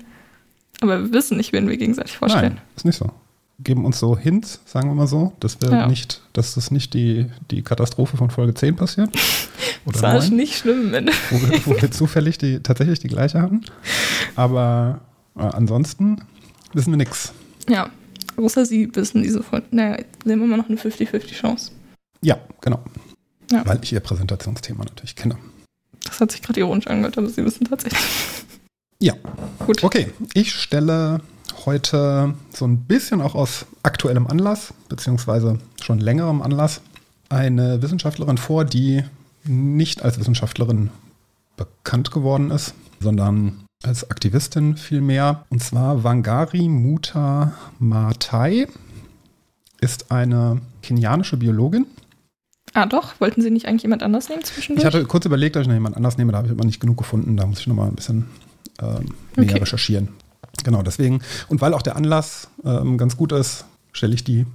Aber 0.80 1.00
wir 1.00 1.12
wissen 1.12 1.36
nicht, 1.36 1.52
wen 1.52 1.68
wir 1.68 1.76
gegenseitig 1.76 2.16
vorstellen. 2.16 2.54
Nein, 2.54 2.62
ist 2.76 2.84
nicht 2.84 2.96
so. 2.98 3.10
Geben 3.60 3.84
uns 3.84 3.98
so 3.98 4.16
Hints, 4.16 4.60
sagen 4.66 4.88
wir 4.88 4.94
mal 4.94 5.08
so, 5.08 5.32
dass 5.40 5.60
wir 5.60 5.70
Ja. 5.70 5.86
nicht, 5.88 6.22
dass 6.32 6.54
das 6.54 6.70
nicht 6.70 6.94
die, 6.94 7.26
die 7.50 7.62
Katastrophe 7.62 8.16
von 8.16 8.30
Folge 8.30 8.54
10 8.54 8.76
passiert. 8.76 9.10
Das 9.84 10.02
Oder 10.02 10.08
war 10.14 10.20
9, 10.20 10.36
nicht 10.36 10.54
schlimm. 10.58 10.92
Wenn, 10.92 11.08
wo, 11.30 11.40
wir, 11.40 11.66
wo 11.66 11.80
wir 11.80 11.90
zufällig 11.90 12.36
die, 12.36 12.60
tatsächlich 12.60 12.98
die 12.98 13.08
gleiche 13.08 13.40
hatten. 13.40 13.64
Aber 14.36 15.00
äh, 15.36 15.40
ansonsten 15.42 16.20
wissen 16.74 16.92
wir 16.92 16.98
nichts. 16.98 17.32
ja, 17.70 17.88
außer 18.36 18.66
sie 18.66 18.94
wissen 18.94 19.22
diese 19.22 19.42
Folge. 19.42 19.66
Naja, 19.70 19.96
wir 20.24 20.32
haben 20.34 20.42
immer 20.42 20.58
noch 20.58 20.68
eine 20.68 20.76
50-50 20.76 21.32
Chance. 21.32 21.70
Ja, 22.20 22.38
genau. 22.60 22.80
Ja. 23.50 23.64
Weil 23.66 23.78
ich 23.82 23.92
ihr 23.92 24.00
Präsentationsthema 24.00 24.84
natürlich 24.84 25.16
kenne. 25.16 25.38
Das 26.04 26.20
hat 26.20 26.32
sich 26.32 26.42
gerade 26.42 26.60
ironisch 26.60 26.86
angehört, 26.86 27.16
aber 27.16 27.28
sie 27.30 27.42
wissen 27.44 27.64
tatsächlich. 27.66 28.02
Ja, 29.00 29.14
Gut. 29.64 29.82
okay. 29.84 30.08
Ich 30.34 30.52
stelle 30.52 31.20
heute 31.66 32.34
so 32.52 32.66
ein 32.66 32.78
bisschen 32.84 33.20
auch 33.20 33.34
aus 33.34 33.66
aktuellem 33.82 34.26
Anlass, 34.26 34.74
beziehungsweise 34.88 35.58
schon 35.82 35.98
längerem 35.98 36.42
Anlass, 36.42 36.80
eine 37.28 37.82
Wissenschaftlerin 37.82 38.38
vor, 38.38 38.64
die 38.64 39.04
nicht 39.44 40.02
als 40.02 40.18
Wissenschaftlerin 40.18 40.90
bekannt 41.56 42.10
geworden 42.10 42.50
ist, 42.50 42.74
sondern 43.00 43.64
als 43.82 44.10
Aktivistin 44.10 44.76
vielmehr. 44.76 45.44
Und 45.50 45.62
zwar 45.62 46.04
Wangari 46.04 46.68
Muta 46.68 47.52
Maathai 47.78 48.66
ist 49.80 50.10
eine 50.10 50.60
kenianische 50.82 51.36
Biologin. 51.36 51.86
Ah, 52.74 52.86
doch. 52.86 53.20
Wollten 53.20 53.40
sie 53.42 53.50
nicht 53.50 53.66
eigentlich 53.66 53.82
jemand 53.84 54.02
anders 54.02 54.28
nehmen 54.28 54.44
zwischendurch? 54.44 54.82
Ich 54.82 54.86
hatte 54.86 55.04
kurz 55.06 55.24
überlegt, 55.24 55.56
ob 55.56 55.62
ich 55.62 55.68
noch 55.68 55.74
jemand 55.74 55.96
anders 55.96 56.18
nehme, 56.18 56.32
da 56.32 56.38
habe 56.38 56.48
ich 56.48 56.52
aber 56.52 56.64
nicht 56.64 56.80
genug 56.80 56.98
gefunden. 56.98 57.36
Da 57.36 57.46
muss 57.46 57.60
ich 57.60 57.66
nochmal 57.66 57.88
ein 57.88 57.94
bisschen 57.94 58.26
ähm, 58.80 59.14
mehr 59.36 59.46
Okay. 59.46 59.58
recherchieren. 59.58 60.08
Genau, 60.64 60.82
deswegen. 60.82 61.20
Und 61.48 61.60
weil 61.60 61.74
auch 61.74 61.82
der 61.82 61.96
Anlass 61.96 62.48
ähm, 62.64 62.98
ganz 62.98 63.16
gut 63.16 63.32
ist, 63.32 63.64
stelle 63.92 64.14
ich 64.14 64.24
die, 64.24 64.46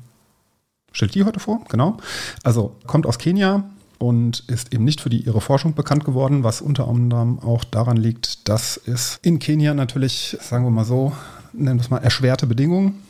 stelle 0.91 1.11
die 1.11 1.23
heute 1.23 1.39
vor, 1.39 1.61
genau. 1.69 1.97
Also 2.43 2.75
kommt 2.87 3.05
aus 3.05 3.17
Kenia 3.17 3.63
und 3.99 4.43
ist 4.47 4.73
eben 4.73 4.83
nicht 4.83 5.01
für 5.01 5.09
die, 5.09 5.21
ihre 5.21 5.41
Forschung 5.41 5.75
bekannt 5.75 6.03
geworden, 6.05 6.43
was 6.43 6.61
unter 6.61 6.87
anderem 6.87 7.39
auch 7.39 7.63
daran 7.63 7.97
liegt, 7.97 8.47
dass 8.49 8.79
es 8.85 9.19
in 9.21 9.39
Kenia 9.39 9.73
natürlich, 9.73 10.37
sagen 10.41 10.65
wir 10.65 10.71
mal 10.71 10.85
so, 10.85 11.13
nennen 11.53 11.79
wir 11.79 11.83
es 11.83 11.89
mal 11.89 11.99
erschwerte 11.99 12.47
Bedingungen 12.47 13.01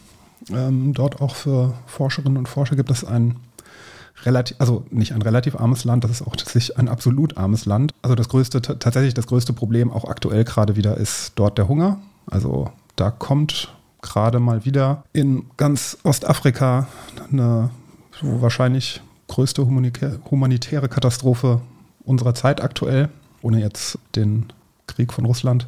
ähm, 0.51 0.93
dort 0.93 1.21
auch 1.21 1.35
für 1.35 1.73
Forscherinnen 1.85 2.37
und 2.37 2.47
Forscher 2.47 2.75
gibt 2.75 2.91
es 2.91 3.03
ein 3.03 3.37
relativ, 4.23 4.57
also 4.59 4.85
nicht 4.89 5.13
ein 5.13 5.21
relativ 5.21 5.55
armes 5.59 5.83
Land, 5.83 6.03
das 6.03 6.11
ist 6.11 6.21
auch 6.21 6.35
tatsächlich 6.35 6.77
ein 6.77 6.87
absolut 6.87 7.37
armes 7.37 7.65
Land. 7.65 7.93
Also 8.01 8.15
das 8.15 8.29
größte, 8.29 8.61
tatsächlich 8.61 9.13
das 9.13 9.27
größte 9.27 9.53
Problem 9.53 9.91
auch 9.91 10.05
aktuell 10.05 10.43
gerade 10.43 10.75
wieder 10.75 10.97
ist 10.97 11.33
dort 11.35 11.57
der 11.57 11.67
Hunger. 11.67 11.99
Also 12.27 12.71
da 12.95 13.11
kommt 13.11 13.73
gerade 14.01 14.39
mal 14.39 14.65
wieder 14.65 15.03
in 15.13 15.45
ganz 15.57 15.97
Ostafrika 16.03 16.87
eine 17.31 17.69
wahrscheinlich 18.21 19.01
größte 19.27 19.65
humanitäre, 19.65 20.19
humanitäre 20.29 20.89
Katastrophe 20.89 21.61
unserer 22.03 22.35
Zeit 22.35 22.61
aktuell, 22.61 23.09
ohne 23.41 23.59
jetzt 23.59 23.97
den 24.15 24.47
Krieg 24.87 25.13
von 25.13 25.25
Russland 25.25 25.67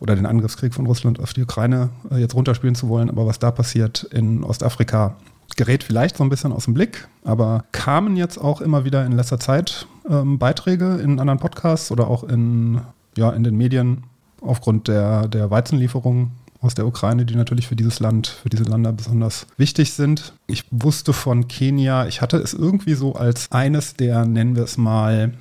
oder 0.00 0.16
den 0.16 0.26
Angriffskrieg 0.26 0.74
von 0.74 0.86
Russland 0.86 1.20
auf 1.20 1.32
die 1.32 1.42
Ukraine 1.42 1.90
äh, 2.10 2.16
jetzt 2.16 2.34
runterspielen 2.34 2.74
zu 2.74 2.88
wollen. 2.88 3.10
Aber 3.10 3.26
was 3.26 3.38
da 3.38 3.50
passiert 3.50 4.04
in 4.04 4.42
Ostafrika, 4.42 5.16
gerät 5.56 5.84
vielleicht 5.84 6.16
so 6.16 6.24
ein 6.24 6.30
bisschen 6.30 6.52
aus 6.52 6.64
dem 6.64 6.74
Blick, 6.74 7.08
aber 7.24 7.64
kamen 7.72 8.16
jetzt 8.16 8.38
auch 8.38 8.60
immer 8.60 8.84
wieder 8.84 9.04
in 9.04 9.12
letzter 9.12 9.38
Zeit 9.38 9.86
ähm, 10.08 10.38
Beiträge 10.38 10.96
in 10.96 11.20
anderen 11.20 11.38
Podcasts 11.38 11.90
oder 11.90 12.08
auch 12.08 12.24
in, 12.24 12.80
ja, 13.16 13.30
in 13.30 13.44
den 13.44 13.56
Medien 13.56 14.04
aufgrund 14.40 14.88
der, 14.88 15.28
der 15.28 15.50
Weizenlieferungen 15.50 16.32
aus 16.60 16.74
der 16.74 16.86
Ukraine, 16.86 17.24
die 17.24 17.36
natürlich 17.36 17.68
für 17.68 17.76
dieses 17.76 18.00
Land, 18.00 18.28
für 18.28 18.50
diese 18.50 18.64
Länder 18.64 18.92
besonders 18.92 19.46
wichtig 19.56 19.92
sind. 19.92 20.34
Ich 20.46 20.64
wusste 20.70 21.12
von 21.12 21.48
Kenia, 21.48 22.06
ich 22.06 22.20
hatte 22.20 22.36
es 22.36 22.52
irgendwie 22.52 22.94
so 22.94 23.14
als 23.14 23.50
eines 23.50 23.94
der, 23.94 24.26
nennen 24.26 24.56
wir 24.56 24.64
es 24.64 24.76
mal, 24.76 25.32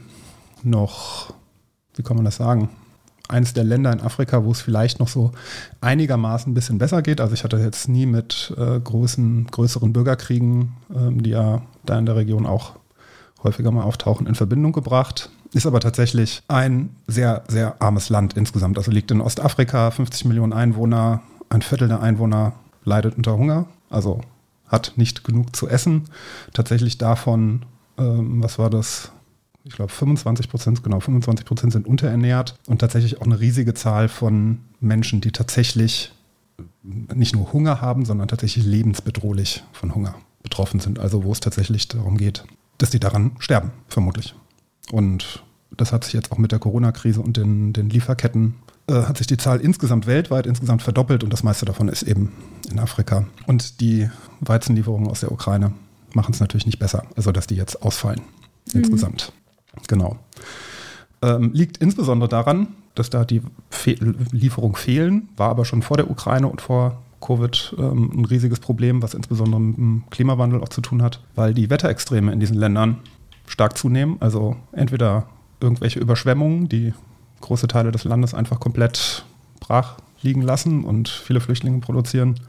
noch, 0.63 1.33
wie 1.95 2.03
kann 2.03 2.15
man 2.15 2.25
das 2.25 2.37
sagen, 2.37 2.69
eines 3.27 3.53
der 3.53 3.63
Länder 3.63 3.91
in 3.93 4.01
Afrika, 4.01 4.43
wo 4.43 4.51
es 4.51 4.61
vielleicht 4.61 4.99
noch 4.99 5.07
so 5.07 5.31
einigermaßen 5.81 6.51
ein 6.51 6.55
bisschen 6.55 6.79
besser 6.79 7.01
geht. 7.01 7.21
Also 7.21 7.33
ich 7.33 7.43
hatte 7.43 7.57
jetzt 7.57 7.87
nie 7.87 8.05
mit 8.05 8.53
äh, 8.57 8.79
großen, 8.79 9.47
größeren 9.47 9.93
Bürgerkriegen, 9.93 10.73
ähm, 10.95 11.21
die 11.21 11.31
ja 11.31 11.61
da 11.85 11.99
in 11.99 12.05
der 12.05 12.15
Region 12.15 12.45
auch 12.45 12.73
häufiger 13.43 13.71
mal 13.71 13.83
auftauchen, 13.83 14.25
in 14.25 14.35
Verbindung 14.35 14.71
gebracht. 14.71 15.29
Ist 15.53 15.65
aber 15.65 15.79
tatsächlich 15.79 16.43
ein 16.47 16.95
sehr, 17.07 17.43
sehr 17.47 17.81
armes 17.81 18.09
Land 18.09 18.33
insgesamt. 18.33 18.77
Also 18.77 18.91
liegt 18.91 19.09
in 19.11 19.21
Ostafrika, 19.21 19.89
50 19.89 20.25
Millionen 20.25 20.53
Einwohner, 20.53 21.21
ein 21.49 21.61
Viertel 21.63 21.87
der 21.87 22.01
Einwohner 22.01 22.53
leidet 22.83 23.17
unter 23.17 23.37
Hunger, 23.37 23.65
also 23.89 24.21
hat 24.67 24.93
nicht 24.95 25.23
genug 25.23 25.55
zu 25.55 25.67
essen. 25.67 26.05
Tatsächlich 26.53 26.99
davon, 26.99 27.65
ähm, 27.97 28.43
was 28.43 28.59
war 28.59 28.69
das? 28.69 29.11
Ich 29.63 29.73
glaube 29.75 29.91
25 29.91 30.49
Prozent, 30.49 30.83
genau 30.83 30.99
25 30.99 31.45
Prozent 31.45 31.73
sind 31.73 31.87
unterernährt 31.87 32.55
und 32.67 32.79
tatsächlich 32.79 33.19
auch 33.19 33.25
eine 33.25 33.39
riesige 33.39 33.73
Zahl 33.73 34.07
von 34.07 34.59
Menschen, 34.79 35.21
die 35.21 35.31
tatsächlich 35.31 36.13
nicht 36.83 37.35
nur 37.35 37.51
Hunger 37.53 37.81
haben, 37.81 38.05
sondern 38.05 38.27
tatsächlich 38.27 38.65
lebensbedrohlich 38.65 39.63
von 39.73 39.93
Hunger 39.95 40.15
betroffen 40.43 40.79
sind. 40.79 40.99
Also 40.99 41.23
wo 41.23 41.31
es 41.31 41.39
tatsächlich 41.39 41.87
darum 41.87 42.17
geht, 42.17 42.45
dass 42.77 42.89
die 42.89 42.99
daran 42.99 43.31
sterben, 43.39 43.71
vermutlich. 43.87 44.35
Und 44.91 45.43
das 45.75 45.93
hat 45.93 46.03
sich 46.03 46.13
jetzt 46.13 46.31
auch 46.31 46.37
mit 46.37 46.51
der 46.51 46.59
Corona-Krise 46.59 47.21
und 47.21 47.37
den, 47.37 47.73
den 47.73 47.89
Lieferketten 47.89 48.55
äh, 48.87 49.03
hat 49.03 49.17
sich 49.17 49.27
die 49.27 49.37
Zahl 49.37 49.59
insgesamt 49.59 50.07
weltweit 50.07 50.47
insgesamt 50.47 50.81
verdoppelt 50.81 51.23
und 51.23 51.31
das 51.31 51.43
meiste 51.43 51.65
davon 51.65 51.87
ist 51.89 52.03
eben 52.03 52.31
in 52.69 52.79
Afrika. 52.79 53.25
Und 53.47 53.81
die 53.81 54.09
Weizenlieferungen 54.41 55.09
aus 55.09 55.21
der 55.21 55.31
Ukraine 55.31 55.71
machen 56.13 56.33
es 56.33 56.39
natürlich 56.39 56.65
nicht 56.65 56.79
besser, 56.79 57.03
also 57.15 57.31
dass 57.31 57.47
die 57.47 57.55
jetzt 57.55 57.81
ausfallen 57.83 58.21
mhm. 58.73 58.81
insgesamt. 58.81 59.31
Genau. 59.87 60.17
Ähm, 61.21 61.51
liegt 61.53 61.77
insbesondere 61.77 62.29
daran, 62.29 62.69
dass 62.95 63.09
da 63.09 63.25
die 63.25 63.41
Fe 63.69 63.95
Lieferungen 64.31 64.75
fehlen, 64.75 65.29
war 65.37 65.49
aber 65.49 65.65
schon 65.65 65.81
vor 65.81 65.97
der 65.97 66.09
Ukraine 66.09 66.47
und 66.47 66.61
vor 66.61 67.01
Covid 67.21 67.75
ähm, 67.77 68.11
ein 68.13 68.25
riesiges 68.25 68.59
Problem, 68.59 69.01
was 69.01 69.13
insbesondere 69.13 69.61
mit 69.61 69.77
dem 69.77 70.03
Klimawandel 70.09 70.61
auch 70.61 70.69
zu 70.69 70.81
tun 70.81 71.01
hat, 71.01 71.21
weil 71.35 71.53
die 71.53 71.69
Wetterextreme 71.69 72.31
in 72.31 72.39
diesen 72.39 72.57
Ländern 72.57 72.99
stark 73.49 73.77
zunehmen. 73.77 74.17
Also 74.19 74.55
entweder 74.71 75.27
irgendwelche 75.59 75.99
Überschwemmungen, 75.99 76.69
die 76.69 76.93
große 77.41 77.67
Teile 77.67 77.91
des 77.91 78.03
Landes 78.03 78.33
einfach 78.33 78.59
komplett 78.59 79.25
brach 79.59 79.97
liegen 80.21 80.41
lassen 80.41 80.83
und 80.83 81.09
viele 81.09 81.41
Flüchtlinge 81.41 81.79
produzieren. 81.79 82.39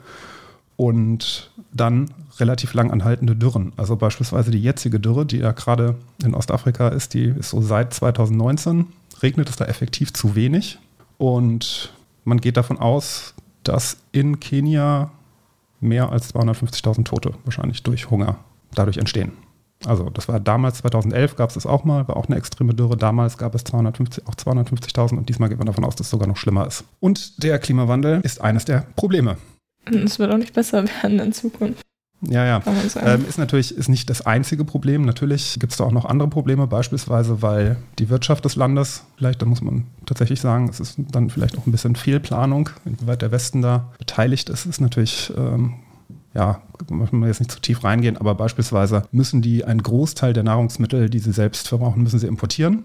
Und 0.76 1.50
dann 1.72 2.10
relativ 2.38 2.72
lang 2.72 2.90
anhaltende 2.90 3.36
Dürren. 3.36 3.72
Also 3.76 3.96
beispielsweise 3.96 4.50
die 4.50 4.62
jetzige 4.62 4.98
Dürre, 4.98 5.26
die 5.26 5.38
ja 5.38 5.52
gerade 5.52 5.96
in 6.24 6.34
Ostafrika 6.34 6.88
ist, 6.88 7.12
die 7.14 7.24
ist 7.24 7.50
so 7.50 7.60
seit 7.60 7.92
2019, 7.92 8.86
regnet 9.22 9.50
es 9.50 9.56
da 9.56 9.66
effektiv 9.66 10.12
zu 10.12 10.34
wenig. 10.34 10.78
Und 11.18 11.92
man 12.24 12.40
geht 12.40 12.56
davon 12.56 12.78
aus, 12.78 13.34
dass 13.62 13.98
in 14.12 14.40
Kenia 14.40 15.10
mehr 15.80 16.10
als 16.10 16.34
250.000 16.34 17.04
Tote 17.04 17.34
wahrscheinlich 17.44 17.82
durch 17.82 18.10
Hunger 18.10 18.38
dadurch 18.74 18.96
entstehen. 18.96 19.32
Also 19.86 20.10
das 20.10 20.28
war 20.28 20.40
damals, 20.40 20.78
2011 20.78 21.36
gab 21.36 21.48
es 21.48 21.54
das 21.54 21.66
auch 21.66 21.84
mal, 21.84 22.06
war 22.06 22.16
auch 22.16 22.26
eine 22.26 22.36
extreme 22.36 22.74
Dürre. 22.74 22.96
Damals 22.96 23.38
gab 23.38 23.54
es 23.54 23.64
250, 23.64 24.26
auch 24.26 24.34
250.000 24.34 25.16
und 25.16 25.28
diesmal 25.28 25.48
geht 25.48 25.58
man 25.58 25.66
davon 25.66 25.84
aus, 25.84 25.96
dass 25.96 26.08
es 26.08 26.10
sogar 26.10 26.28
noch 26.28 26.36
schlimmer 26.36 26.66
ist. 26.66 26.84
Und 27.00 27.42
der 27.42 27.58
Klimawandel 27.58 28.20
ist 28.22 28.40
eines 28.40 28.64
der 28.64 28.86
Probleme. 28.96 29.38
Es 29.86 30.18
wird 30.18 30.30
auch 30.30 30.36
nicht 30.36 30.52
besser 30.52 30.84
werden 30.84 31.18
in 31.18 31.32
Zukunft. 31.32 31.82
Ja, 32.22 32.44
ja. 32.44 32.62
Ähm, 33.02 33.24
ist 33.26 33.38
natürlich 33.38 33.74
ist 33.74 33.88
nicht 33.88 34.10
das 34.10 34.26
einzige 34.26 34.64
Problem. 34.64 35.06
Natürlich 35.06 35.56
gibt 35.58 35.72
es 35.72 35.78
da 35.78 35.84
auch 35.84 35.92
noch 35.92 36.04
andere 36.04 36.28
Probleme, 36.28 36.66
beispielsweise, 36.66 37.40
weil 37.40 37.78
die 37.98 38.10
Wirtschaft 38.10 38.44
des 38.44 38.56
Landes, 38.56 39.04
vielleicht, 39.16 39.40
da 39.40 39.46
muss 39.46 39.62
man 39.62 39.86
tatsächlich 40.04 40.40
sagen, 40.40 40.68
es 40.68 40.80
ist 40.80 40.96
dann 40.98 41.30
vielleicht 41.30 41.56
auch 41.56 41.66
ein 41.66 41.72
bisschen 41.72 41.96
Fehlplanung, 41.96 42.68
inwieweit 42.84 43.22
der 43.22 43.32
Westen 43.32 43.62
da 43.62 43.90
beteiligt 43.98 44.50
ist, 44.50 44.66
ist 44.66 44.82
natürlich 44.82 45.32
ähm, 45.34 45.76
ja, 46.34 46.62
müssen 46.88 47.18
wir 47.18 47.26
jetzt 47.26 47.40
nicht 47.40 47.50
zu 47.50 47.60
tief 47.60 47.82
reingehen, 47.82 48.16
aber 48.16 48.34
beispielsweise 48.34 49.02
müssen 49.10 49.42
die 49.42 49.64
einen 49.64 49.82
Großteil 49.82 50.32
der 50.32 50.44
Nahrungsmittel, 50.44 51.10
die 51.10 51.18
sie 51.18 51.32
selbst 51.32 51.68
verbrauchen, 51.68 52.02
müssen 52.02 52.18
sie 52.18 52.26
importieren. 52.26 52.84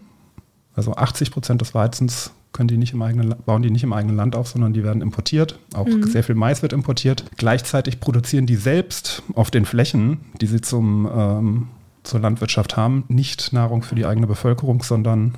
Also 0.73 0.95
80 0.95 1.31
Prozent 1.31 1.61
des 1.61 1.73
Weizens 1.73 2.31
können 2.51 2.67
die 2.67 2.77
nicht 2.77 2.93
im 2.93 3.01
eigenen, 3.01 3.35
bauen 3.45 3.61
die 3.61 3.69
nicht 3.69 3.83
im 3.83 3.93
eigenen 3.93 4.15
Land 4.15 4.35
auf, 4.35 4.47
sondern 4.47 4.73
die 4.73 4.83
werden 4.83 5.01
importiert. 5.01 5.59
Auch 5.73 5.85
mhm. 5.85 6.03
sehr 6.03 6.23
viel 6.23 6.35
Mais 6.35 6.61
wird 6.61 6.73
importiert. 6.73 7.25
Gleichzeitig 7.37 7.99
produzieren 7.99 8.45
die 8.45 8.55
selbst 8.55 9.23
auf 9.35 9.51
den 9.51 9.65
Flächen, 9.65 10.21
die 10.41 10.47
sie 10.47 10.61
zum, 10.61 11.09
ähm, 11.13 11.67
zur 12.03 12.19
Landwirtschaft 12.19 12.77
haben, 12.77 13.03
nicht 13.09 13.53
Nahrung 13.53 13.83
für 13.83 13.95
die 13.95 14.05
eigene 14.05 14.27
Bevölkerung, 14.27 14.83
sondern 14.83 15.35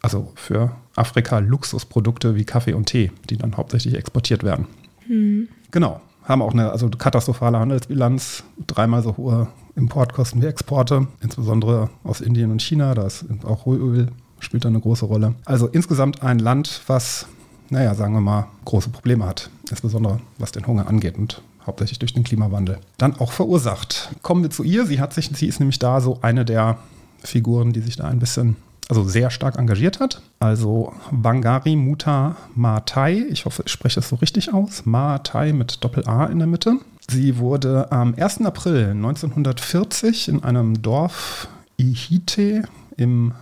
also 0.00 0.32
für 0.36 0.76
Afrika 0.94 1.38
Luxusprodukte 1.38 2.36
wie 2.36 2.44
Kaffee 2.44 2.74
und 2.74 2.86
Tee, 2.86 3.10
die 3.28 3.36
dann 3.36 3.56
hauptsächlich 3.56 3.94
exportiert 3.96 4.44
werden. 4.44 4.66
Mhm. 5.08 5.48
Genau 5.70 6.00
haben 6.28 6.42
auch 6.42 6.52
eine 6.52 6.70
also 6.70 6.88
katastrophale 6.90 7.58
Handelsbilanz, 7.58 8.44
dreimal 8.66 9.02
so 9.02 9.16
hohe 9.16 9.48
Importkosten 9.74 10.42
wie 10.42 10.46
Exporte, 10.46 11.08
insbesondere 11.20 11.88
aus 12.04 12.20
Indien 12.20 12.50
und 12.50 12.60
China. 12.60 12.94
Da 12.94 13.06
ist 13.06 13.24
auch 13.44 13.66
Rohöl 13.66 14.08
spielt 14.40 14.64
da 14.64 14.68
eine 14.68 14.80
große 14.80 15.04
Rolle. 15.04 15.34
Also 15.44 15.66
insgesamt 15.66 16.22
ein 16.22 16.38
Land, 16.38 16.82
was, 16.86 17.26
naja, 17.70 17.94
sagen 17.94 18.14
wir 18.14 18.20
mal, 18.20 18.46
große 18.64 18.90
Probleme 18.90 19.26
hat, 19.26 19.50
insbesondere 19.70 20.20
was 20.38 20.52
den 20.52 20.66
Hunger 20.66 20.86
angeht 20.86 21.18
und 21.18 21.42
hauptsächlich 21.66 21.98
durch 21.98 22.14
den 22.14 22.24
Klimawandel. 22.24 22.78
Dann 22.98 23.16
auch 23.18 23.32
verursacht. 23.32 24.10
Kommen 24.22 24.42
wir 24.42 24.50
zu 24.50 24.62
ihr. 24.62 24.86
Sie 24.86 25.00
hat 25.00 25.12
sich, 25.12 25.30
sie 25.34 25.46
ist 25.46 25.60
nämlich 25.60 25.78
da 25.78 26.00
so 26.00 26.18
eine 26.22 26.44
der 26.44 26.78
Figuren, 27.22 27.72
die 27.72 27.80
sich 27.80 27.96
da 27.96 28.04
ein 28.04 28.20
bisschen 28.20 28.56
also 28.88 29.04
sehr 29.04 29.30
stark 29.30 29.58
engagiert 29.58 30.00
hat. 30.00 30.22
Also 30.40 30.94
Wangari 31.10 31.76
Muta 31.76 32.36
Maatai, 32.54 33.26
ich 33.30 33.44
hoffe, 33.44 33.62
ich 33.66 33.72
spreche 33.72 34.00
es 34.00 34.08
so 34.08 34.16
richtig 34.16 34.52
aus, 34.52 34.86
Maatai 34.86 35.52
mit 35.52 35.84
Doppel-A 35.84 36.26
in 36.26 36.38
der 36.38 36.48
Mitte. 36.48 36.78
Sie 37.10 37.38
wurde 37.38 37.92
am 37.92 38.14
1. 38.14 38.42
April 38.42 38.90
1940 38.90 40.28
in 40.28 40.42
einem 40.42 40.82
Dorf 40.82 41.48
Ihite 41.76 42.64
im, 42.96 43.32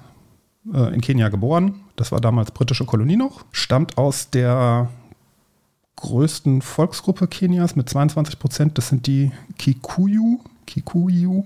äh, 0.73 0.95
in 0.95 1.01
Kenia 1.01 1.29
geboren. 1.29 1.75
Das 1.97 2.13
war 2.13 2.21
damals 2.21 2.51
britische 2.51 2.85
Kolonie 2.85 3.17
noch. 3.17 3.45
Stammt 3.51 3.99
aus 3.99 4.31
der 4.31 4.89
größten 5.97 6.61
Volksgruppe 6.61 7.27
Kenias 7.27 7.75
mit 7.75 7.89
22 7.89 8.39
Prozent. 8.39 8.79
Das 8.79 8.89
sind 8.89 9.07
die 9.07 9.33
Kikuyu. 9.59 10.41
Kikuyu 10.67 11.45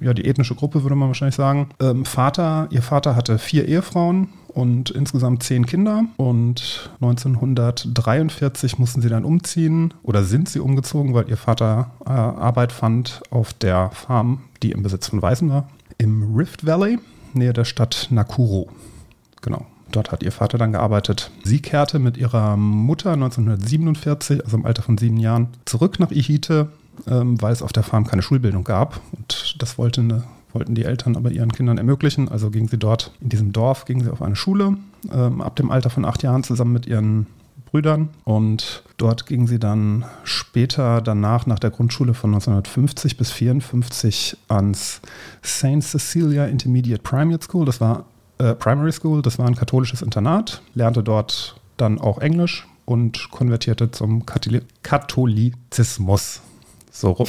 ja, 0.00 0.14
die 0.14 0.24
ethnische 0.24 0.54
Gruppe, 0.54 0.82
würde 0.82 0.96
man 0.96 1.08
wahrscheinlich 1.08 1.34
sagen. 1.34 1.68
Ähm, 1.80 2.04
Vater, 2.04 2.68
ihr 2.70 2.82
Vater 2.82 3.16
hatte 3.16 3.38
vier 3.38 3.68
Ehefrauen 3.68 4.28
und 4.48 4.90
insgesamt 4.90 5.42
zehn 5.42 5.66
Kinder. 5.66 6.04
Und 6.16 6.90
1943 7.00 8.78
mussten 8.78 9.02
sie 9.02 9.08
dann 9.08 9.24
umziehen 9.24 9.94
oder 10.02 10.24
sind 10.24 10.48
sie 10.48 10.60
umgezogen, 10.60 11.14
weil 11.14 11.28
ihr 11.28 11.36
Vater 11.36 11.90
äh, 12.04 12.10
Arbeit 12.10 12.72
fand 12.72 13.22
auf 13.30 13.52
der 13.52 13.90
Farm, 13.90 14.42
die 14.62 14.72
im 14.72 14.82
Besitz 14.82 15.08
von 15.08 15.22
Weißen 15.22 15.48
war, 15.50 15.68
im 15.98 16.34
Rift 16.34 16.66
Valley, 16.66 16.98
nähe 17.34 17.52
der 17.52 17.64
Stadt 17.64 18.08
Nakuru. 18.10 18.66
Genau. 19.42 19.66
Dort 19.92 20.12
hat 20.12 20.22
ihr 20.22 20.30
Vater 20.30 20.56
dann 20.56 20.72
gearbeitet. 20.72 21.32
Sie 21.42 21.60
kehrte 21.60 21.98
mit 21.98 22.16
ihrer 22.16 22.56
Mutter 22.56 23.12
1947, 23.12 24.44
also 24.44 24.56
im 24.56 24.64
Alter 24.64 24.82
von 24.82 24.98
sieben 24.98 25.16
Jahren, 25.16 25.48
zurück 25.64 25.98
nach 25.98 26.12
Ihite 26.12 26.68
ähm, 27.06 27.40
weil 27.40 27.52
es 27.52 27.62
auf 27.62 27.72
der 27.72 27.82
Farm 27.82 28.06
keine 28.06 28.22
Schulbildung 28.22 28.64
gab. 28.64 29.00
Und 29.16 29.56
das 29.58 29.78
wollte 29.78 30.00
eine, 30.00 30.24
wollten 30.52 30.74
die 30.74 30.84
Eltern 30.84 31.16
aber 31.16 31.30
ihren 31.30 31.52
Kindern 31.52 31.78
ermöglichen. 31.78 32.28
Also 32.28 32.50
gingen 32.50 32.68
sie 32.68 32.78
dort 32.78 33.12
in 33.20 33.28
diesem 33.28 33.52
Dorf, 33.52 33.84
gingen 33.84 34.04
sie 34.04 34.12
auf 34.12 34.22
eine 34.22 34.36
Schule, 34.36 34.76
ähm, 35.12 35.40
ab 35.40 35.56
dem 35.56 35.70
Alter 35.70 35.90
von 35.90 36.04
acht 36.04 36.22
Jahren 36.22 36.42
zusammen 36.44 36.72
mit 36.72 36.86
ihren 36.86 37.26
Brüdern. 37.70 38.08
Und 38.24 38.82
dort 38.96 39.26
gingen 39.26 39.46
sie 39.46 39.58
dann 39.58 40.04
später 40.24 41.00
danach 41.00 41.46
nach 41.46 41.58
der 41.58 41.70
Grundschule 41.70 42.14
von 42.14 42.30
1950 42.30 43.16
bis 43.16 43.30
1954 43.30 44.36
ans 44.48 45.00
St. 45.44 45.82
Cecilia 45.82 46.46
Intermediate 46.46 47.02
Primary 47.02 47.40
School. 47.42 47.64
Das 47.64 47.80
war 47.80 48.04
äh, 48.38 48.54
Primary 48.54 48.92
School, 48.92 49.22
das 49.22 49.38
war 49.38 49.46
ein 49.46 49.54
katholisches 49.54 50.02
Internat, 50.02 50.62
lernte 50.74 51.02
dort 51.02 51.60
dann 51.76 51.98
auch 51.98 52.18
Englisch 52.18 52.66
und 52.84 53.30
konvertierte 53.30 53.90
zum 53.90 54.24
Katholizismus. 54.82 56.42
So 56.90 57.12
rum. 57.12 57.26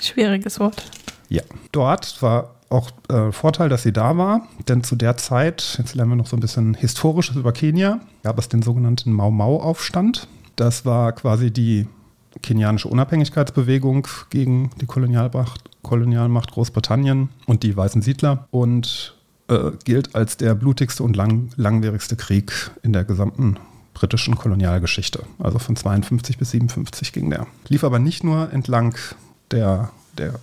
Schwieriges 0.00 0.60
Wort. 0.60 0.82
Ja. 1.28 1.42
Dort 1.72 2.20
war 2.22 2.56
auch 2.68 2.90
äh, 3.08 3.32
Vorteil, 3.32 3.68
dass 3.68 3.82
sie 3.82 3.92
da 3.92 4.16
war, 4.16 4.48
denn 4.68 4.82
zu 4.82 4.96
der 4.96 5.16
Zeit, 5.16 5.76
jetzt 5.78 5.94
lernen 5.94 6.12
wir 6.12 6.16
noch 6.16 6.26
so 6.26 6.36
ein 6.36 6.40
bisschen 6.40 6.74
Historisches 6.74 7.36
über 7.36 7.52
Kenia, 7.52 8.00
gab 8.22 8.38
es 8.38 8.48
den 8.48 8.62
sogenannten 8.62 9.12
Mau-Mau-Aufstand. 9.12 10.26
Das 10.56 10.84
war 10.84 11.12
quasi 11.12 11.50
die 11.50 11.86
kenianische 12.40 12.88
Unabhängigkeitsbewegung 12.88 14.08
gegen 14.30 14.70
die 14.80 14.86
Kolonialmacht, 14.86 15.70
Kolonialmacht 15.82 16.52
Großbritannien 16.52 17.28
und 17.46 17.62
die 17.62 17.76
weißen 17.76 18.00
Siedler 18.00 18.48
und 18.50 19.16
äh, 19.48 19.72
gilt 19.84 20.14
als 20.14 20.38
der 20.38 20.54
blutigste 20.54 21.02
und 21.02 21.14
lang, 21.14 21.50
langwierigste 21.56 22.16
Krieg 22.16 22.70
in 22.82 22.92
der 22.92 23.04
gesamten 23.04 23.58
britischen 24.02 24.34
Kolonialgeschichte. 24.34 25.22
Also 25.38 25.60
von 25.60 25.76
52 25.76 26.36
bis 26.36 26.50
57 26.50 27.12
ging 27.12 27.30
der. 27.30 27.46
Lief 27.68 27.84
aber 27.84 28.00
nicht 28.00 28.24
nur 28.24 28.52
entlang 28.52 28.96
der, 29.52 29.90
der 30.18 30.34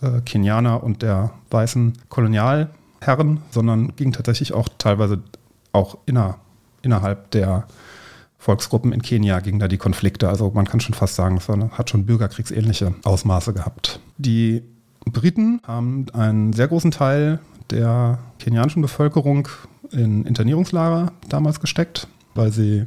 äh, 0.00 0.20
Kenianer 0.20 0.84
und 0.84 1.02
der 1.02 1.32
weißen 1.50 1.94
Kolonialherren, 2.08 3.40
sondern 3.50 3.96
ging 3.96 4.12
tatsächlich 4.12 4.52
auch 4.52 4.68
teilweise 4.78 5.20
auch 5.72 5.98
inner, 6.06 6.36
innerhalb 6.82 7.32
der 7.32 7.66
Volksgruppen 8.38 8.92
in 8.92 9.02
Kenia 9.02 9.40
gingen 9.40 9.58
da 9.58 9.66
die 9.66 9.78
Konflikte. 9.78 10.28
Also 10.28 10.52
man 10.54 10.66
kann 10.66 10.78
schon 10.78 10.94
fast 10.94 11.16
sagen, 11.16 11.40
war, 11.48 11.70
hat 11.72 11.90
schon 11.90 12.06
bürgerkriegsähnliche 12.06 12.94
Ausmaße 13.02 13.52
gehabt. 13.52 13.98
Die 14.16 14.62
Briten 15.04 15.60
haben 15.66 16.06
einen 16.12 16.52
sehr 16.52 16.68
großen 16.68 16.92
Teil 16.92 17.40
der 17.70 18.20
kenianischen 18.38 18.80
Bevölkerung 18.80 19.48
in 19.90 20.24
Internierungslager 20.24 21.10
damals 21.28 21.58
gesteckt, 21.58 22.06
weil 22.36 22.52
sie, 22.52 22.84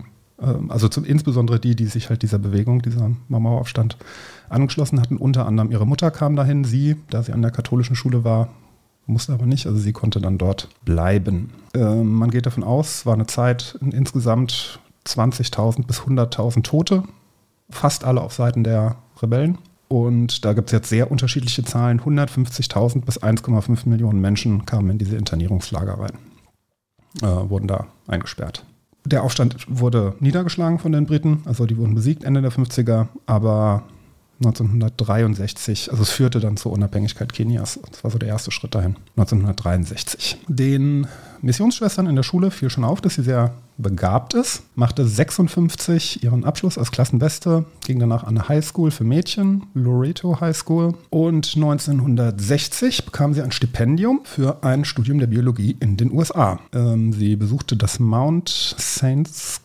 also 0.70 0.88
zum, 0.88 1.06
insbesondere 1.06 1.60
die, 1.60 1.76
die 1.76 1.86
sich 1.86 2.10
halt 2.10 2.24
dieser 2.24 2.40
Bewegung, 2.40 2.82
dieser 2.82 3.12
Maueraufstand 3.28 3.98
angeschlossen 4.50 5.00
hatten. 5.00 5.18
Unter 5.18 5.46
anderem 5.46 5.72
ihre 5.72 5.86
Mutter 5.86 6.12
kam 6.12 6.36
dahin, 6.36 6.64
sie, 6.64 6.98
da 7.10 7.24
sie 7.24 7.32
an 7.32 7.42
der 7.42 7.52
katholischen 7.52 7.96
Schule 7.96 8.24
war, 8.24 8.50
musste 9.06 9.34
aber 9.34 9.46
nicht, 9.46 9.68
also 9.68 9.78
sie 9.78 9.94
konnte 9.94 10.20
dann 10.20 10.38
dort 10.38 10.70
bleiben. 10.86 11.52
Ähm, 11.74 12.14
man 12.14 12.32
geht 12.32 12.46
davon 12.46 12.64
aus, 12.64 12.96
es 12.96 13.06
war 13.06 13.14
eine 13.14 13.28
Zeit 13.28 13.78
insgesamt 13.82 14.80
20.000 15.06 15.86
bis 15.86 16.02
100.000 16.02 16.64
Tote, 16.64 17.04
fast 17.70 18.04
alle 18.04 18.22
auf 18.22 18.34
Seiten 18.34 18.64
der 18.64 18.96
Rebellen. 19.22 19.58
Und 19.88 20.46
da 20.46 20.54
gibt 20.54 20.70
es 20.70 20.72
jetzt 20.72 20.88
sehr 20.88 21.12
unterschiedliche 21.12 21.66
Zahlen. 21.66 22.00
150.000 22.00 23.04
bis 23.04 23.22
1,5 23.22 23.90
Millionen 23.90 24.22
Menschen 24.22 24.66
kamen 24.66 24.92
in 24.92 24.98
diese 24.98 25.18
Internierungslager 25.18 26.00
rein, 26.00 26.14
äh, 27.22 27.50
wurden 27.50 27.68
da 27.68 27.88
eingesperrt. 28.08 28.66
Der 29.06 29.24
Aufstand 29.24 29.56
wurde 29.68 30.16
niedergeschlagen 30.20 30.80
von 30.80 30.92
den 30.92 31.06
Briten, 31.06 31.42
also 31.46 31.66
die 31.66 31.78
wurden 31.78 31.96
besiegt 31.96 32.24
Ende 32.24 32.42
der 32.42 32.52
50er, 32.52 33.08
aber 33.26 33.84
1963, 34.44 35.92
also 35.92 36.02
es 36.02 36.10
führte 36.10 36.40
dann 36.40 36.58
zur 36.58 36.72
Unabhängigkeit 36.72 37.32
Kenias. 37.32 37.80
Das 37.92 38.04
war 38.04 38.12
so 38.12 38.18
der 38.18 38.30
erste 38.30 38.52
Schritt 38.52 38.74
dahin, 38.74 38.96
1963. 39.16 40.38
Den 40.48 41.08
Missionsschwestern 41.42 42.08
in 42.08 42.16
der 42.16 42.24
Schule 42.24 42.50
fiel 42.50 42.70
schon 42.70 42.84
auf, 42.84 43.02
dass 43.02 43.16
sie 43.16 43.24
sehr 43.24 43.54
begabt 43.82 44.34
ist, 44.34 44.64
machte 44.76 45.06
56 45.06 46.24
ihren 46.24 46.46
Abschluss 46.46 46.78
als 46.78 46.92
Klassenbeste, 46.92 47.66
ging 47.86 48.00
danach 48.00 48.24
an 48.24 48.38
eine 48.38 48.48
Highschool 48.48 48.92
für 48.92 49.04
Mädchen, 49.04 49.64
Loreto 49.74 50.40
High 50.40 50.56
School, 50.56 50.94
und 51.10 51.54
1960 51.56 53.06
bekam 53.06 53.34
sie 53.34 53.42
ein 53.42 53.52
Stipendium 53.52 54.22
für 54.24 54.64
ein 54.64 54.86
Studium 54.86 55.20
der 55.20 55.28
Biologie 55.28 55.78
in 55.80 55.98
den 55.98 56.12
USA. 56.12 56.60
Ähm, 56.74 57.14
sie 57.14 57.36
besuchte 57.36 57.76
das 57.76 58.00
Mount 58.00 58.50
St. 58.50 59.62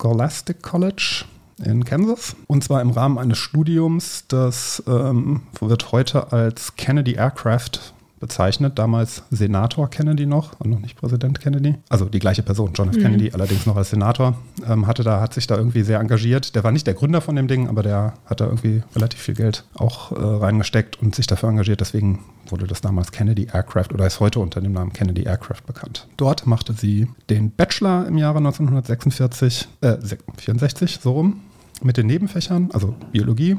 Scholastic 0.00 0.62
College 0.62 1.24
in 1.64 1.84
Kansas. 1.84 2.36
Und 2.46 2.64
zwar 2.64 2.80
im 2.80 2.90
Rahmen 2.90 3.18
eines 3.18 3.38
Studiums, 3.38 4.24
das 4.28 4.82
ähm, 4.86 5.42
wird 5.60 5.92
heute 5.92 6.32
als 6.32 6.76
Kennedy 6.76 7.12
Aircraft 7.14 7.92
bezeichnet. 8.20 8.78
Damals 8.78 9.24
Senator 9.30 9.90
Kennedy 9.90 10.26
noch, 10.26 10.58
und 10.60 10.70
noch 10.70 10.78
nicht 10.78 10.96
Präsident 10.96 11.40
Kennedy. 11.40 11.76
Also 11.88 12.04
die 12.04 12.18
gleiche 12.18 12.42
Person, 12.42 12.72
John 12.74 12.90
F. 12.90 12.96
Mhm. 12.96 13.02
Kennedy, 13.02 13.32
allerdings 13.32 13.66
noch 13.66 13.76
als 13.76 13.90
Senator. 13.90 14.36
Ähm, 14.66 14.86
hatte 14.86 15.02
da, 15.02 15.20
hat 15.20 15.34
sich 15.34 15.46
da 15.46 15.56
irgendwie 15.56 15.82
sehr 15.82 15.98
engagiert. 15.98 16.54
Der 16.54 16.62
war 16.62 16.70
nicht 16.70 16.86
der 16.86 16.94
Gründer 16.94 17.20
von 17.20 17.34
dem 17.34 17.48
Ding, 17.48 17.68
aber 17.68 17.82
der 17.82 18.14
hat 18.26 18.40
da 18.40 18.46
irgendwie 18.46 18.82
relativ 18.94 19.20
viel 19.20 19.34
Geld 19.34 19.64
auch 19.74 20.12
äh, 20.12 20.16
reingesteckt 20.18 21.00
und 21.02 21.14
sich 21.14 21.26
dafür 21.26 21.48
engagiert. 21.48 21.80
Deswegen 21.80 22.20
wurde 22.48 22.66
das 22.66 22.80
damals 22.80 23.10
Kennedy 23.10 23.48
Aircraft 23.52 23.92
oder 23.92 24.06
ist 24.06 24.20
heute 24.20 24.40
unter 24.40 24.60
dem 24.60 24.72
Namen 24.72 24.92
Kennedy 24.92 25.22
Aircraft 25.22 25.62
bekannt. 25.66 26.06
Dort 26.16 26.46
machte 26.46 26.74
sie 26.74 27.08
den 27.30 27.50
Bachelor 27.50 28.06
im 28.06 28.18
Jahre 28.18 28.38
1946, 28.38 29.68
äh, 29.80 29.96
64, 30.36 31.00
so 31.02 31.12
rum, 31.12 31.40
mit 31.82 31.96
den 31.96 32.06
Nebenfächern, 32.06 32.70
also 32.72 32.94
Biologie, 33.12 33.56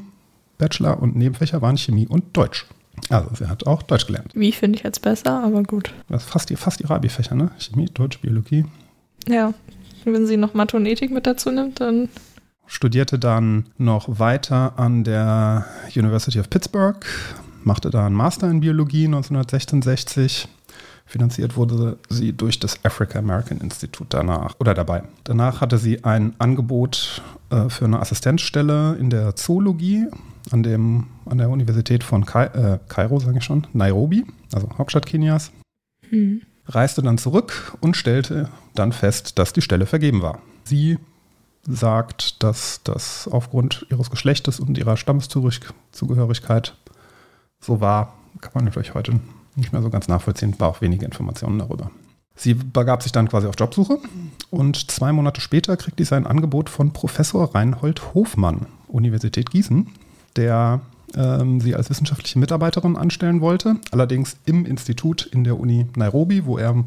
Bachelor 0.58 1.02
und 1.02 1.16
Nebenfächer 1.16 1.62
waren 1.62 1.78
Chemie 1.78 2.08
und 2.08 2.38
Deutsch. 2.38 2.68
Also 3.10 3.30
sie 3.36 3.48
hat 3.48 3.66
auch 3.68 3.84
Deutsch 3.84 4.08
gelernt. 4.08 4.32
Wie 4.34 4.52
finde 4.52 4.78
ich 4.78 4.84
jetzt 4.84 5.02
besser, 5.02 5.44
aber 5.44 5.64
gut. 5.64 5.94
Das 6.10 6.24
ist 6.24 6.30
fast, 6.30 6.50
die, 6.50 6.56
fast 6.56 6.82
ihre 6.82 6.96
Abi-Fächer, 6.96 7.36
ne? 7.36 7.52
Chemie, 7.60 7.88
Deutsch, 7.94 8.20
Biologie. 8.20 8.66
Ja, 9.28 9.54
wenn 10.06 10.26
sie 10.26 10.38
noch 10.38 10.54
Mathe 10.54 10.78
und 10.78 10.86
Ethik 10.86 11.12
mit 11.12 11.28
dazu 11.28 11.52
nimmt, 11.52 11.80
dann... 11.80 12.10
Studierte 12.68 13.20
dann 13.20 13.66
noch 13.78 14.20
weiter 14.20 14.80
an 14.80 15.04
der 15.04 15.66
University 15.94 16.40
of 16.40 16.50
Pittsburgh, 16.50 17.06
machte 17.64 17.90
da 17.90 18.06
einen 18.06 18.16
Master 18.16 18.50
in 18.50 18.62
Biologie 18.62 19.06
1966 19.06 20.48
Finanziert 21.12 21.58
wurde 21.58 21.98
sie 22.08 22.32
durch 22.32 22.58
das 22.58 22.86
Africa 22.86 23.20
American 23.20 23.58
Institute 23.58 24.08
danach 24.08 24.56
oder 24.60 24.74
dabei. 24.74 25.04
Danach 25.26 25.60
hatte 25.60 25.78
sie 25.78 26.06
ein 26.06 26.34
Angebot 26.38 27.22
äh, 27.50 27.68
für 27.68 27.84
eine 27.84 28.00
Assistenzstelle 28.00 28.96
in 28.96 29.10
der 29.10 29.36
Zoologie 29.36 30.08
an, 30.52 30.64
dem, 30.64 31.08
an 31.26 31.38
der 31.38 31.50
Universität 31.50 32.04
von 32.04 32.26
Kai, 32.26 32.46
äh, 32.46 32.80
Kairo, 32.88 33.20
sage 33.20 33.38
ich 33.38 33.44
schon, 33.44 33.68
Nairobi, 33.74 34.26
also 34.54 34.70
Hauptstadt 34.78 35.06
Kenias. 35.06 35.52
Mhm. 36.10 36.42
Reiste 36.66 37.02
dann 37.02 37.18
zurück 37.18 37.78
und 37.82 37.98
stellte 37.98 38.50
dann 38.76 38.92
fest, 38.92 39.38
dass 39.40 39.54
die 39.54 39.62
Stelle 39.62 39.86
vergeben 39.86 40.22
war. 40.22 40.40
Sie 40.64 40.98
sagt, 41.68 42.42
dass 42.44 42.82
das 42.84 43.28
aufgrund 43.28 43.86
ihres 43.90 44.10
Geschlechtes 44.10 44.60
und 44.60 44.78
ihrer 44.78 44.98
Stammeszugehörigkeit 44.98 46.76
so 47.60 47.82
war. 47.82 48.16
Kann 48.40 48.52
man 48.56 48.66
natürlich 48.66 48.94
heute 48.94 49.20
nicht 49.56 49.74
mehr 49.74 49.82
so 49.82 49.90
ganz 49.90 50.08
nachvollziehen, 50.08 50.60
war 50.60 50.70
auch 50.70 50.82
wenige 50.82 51.06
Informationen 51.06 51.60
darüber. 51.60 51.92
Sie 52.36 52.54
begab 52.54 53.04
sich 53.04 53.12
dann 53.12 53.28
quasi 53.28 53.48
auf 53.48 53.56
Jobsuche 53.60 54.00
und 54.50 54.90
zwei 54.90 55.12
Monate 55.12 55.42
später 55.42 55.78
kriegte 55.78 56.04
sie 56.04 56.16
ein 56.16 56.26
Angebot 56.26 56.70
von 56.70 56.94
Professor 56.94 57.54
Reinhold 57.54 58.14
Hofmann, 58.14 58.68
Universität 58.88 59.52
Gießen, 59.52 59.90
der 60.36 60.82
ähm, 61.16 61.60
sie 61.60 61.76
als 61.76 61.90
wissenschaftliche 61.90 62.40
Mitarbeiterin 62.40 62.96
anstellen 62.96 63.42
wollte, 63.42 63.76
allerdings 63.92 64.38
im 64.46 64.66
Institut 64.66 65.26
in 65.26 65.44
der 65.44 65.60
Uni 65.60 65.86
Nairobi, 65.96 66.46
wo 66.46 66.58
er 66.58 66.84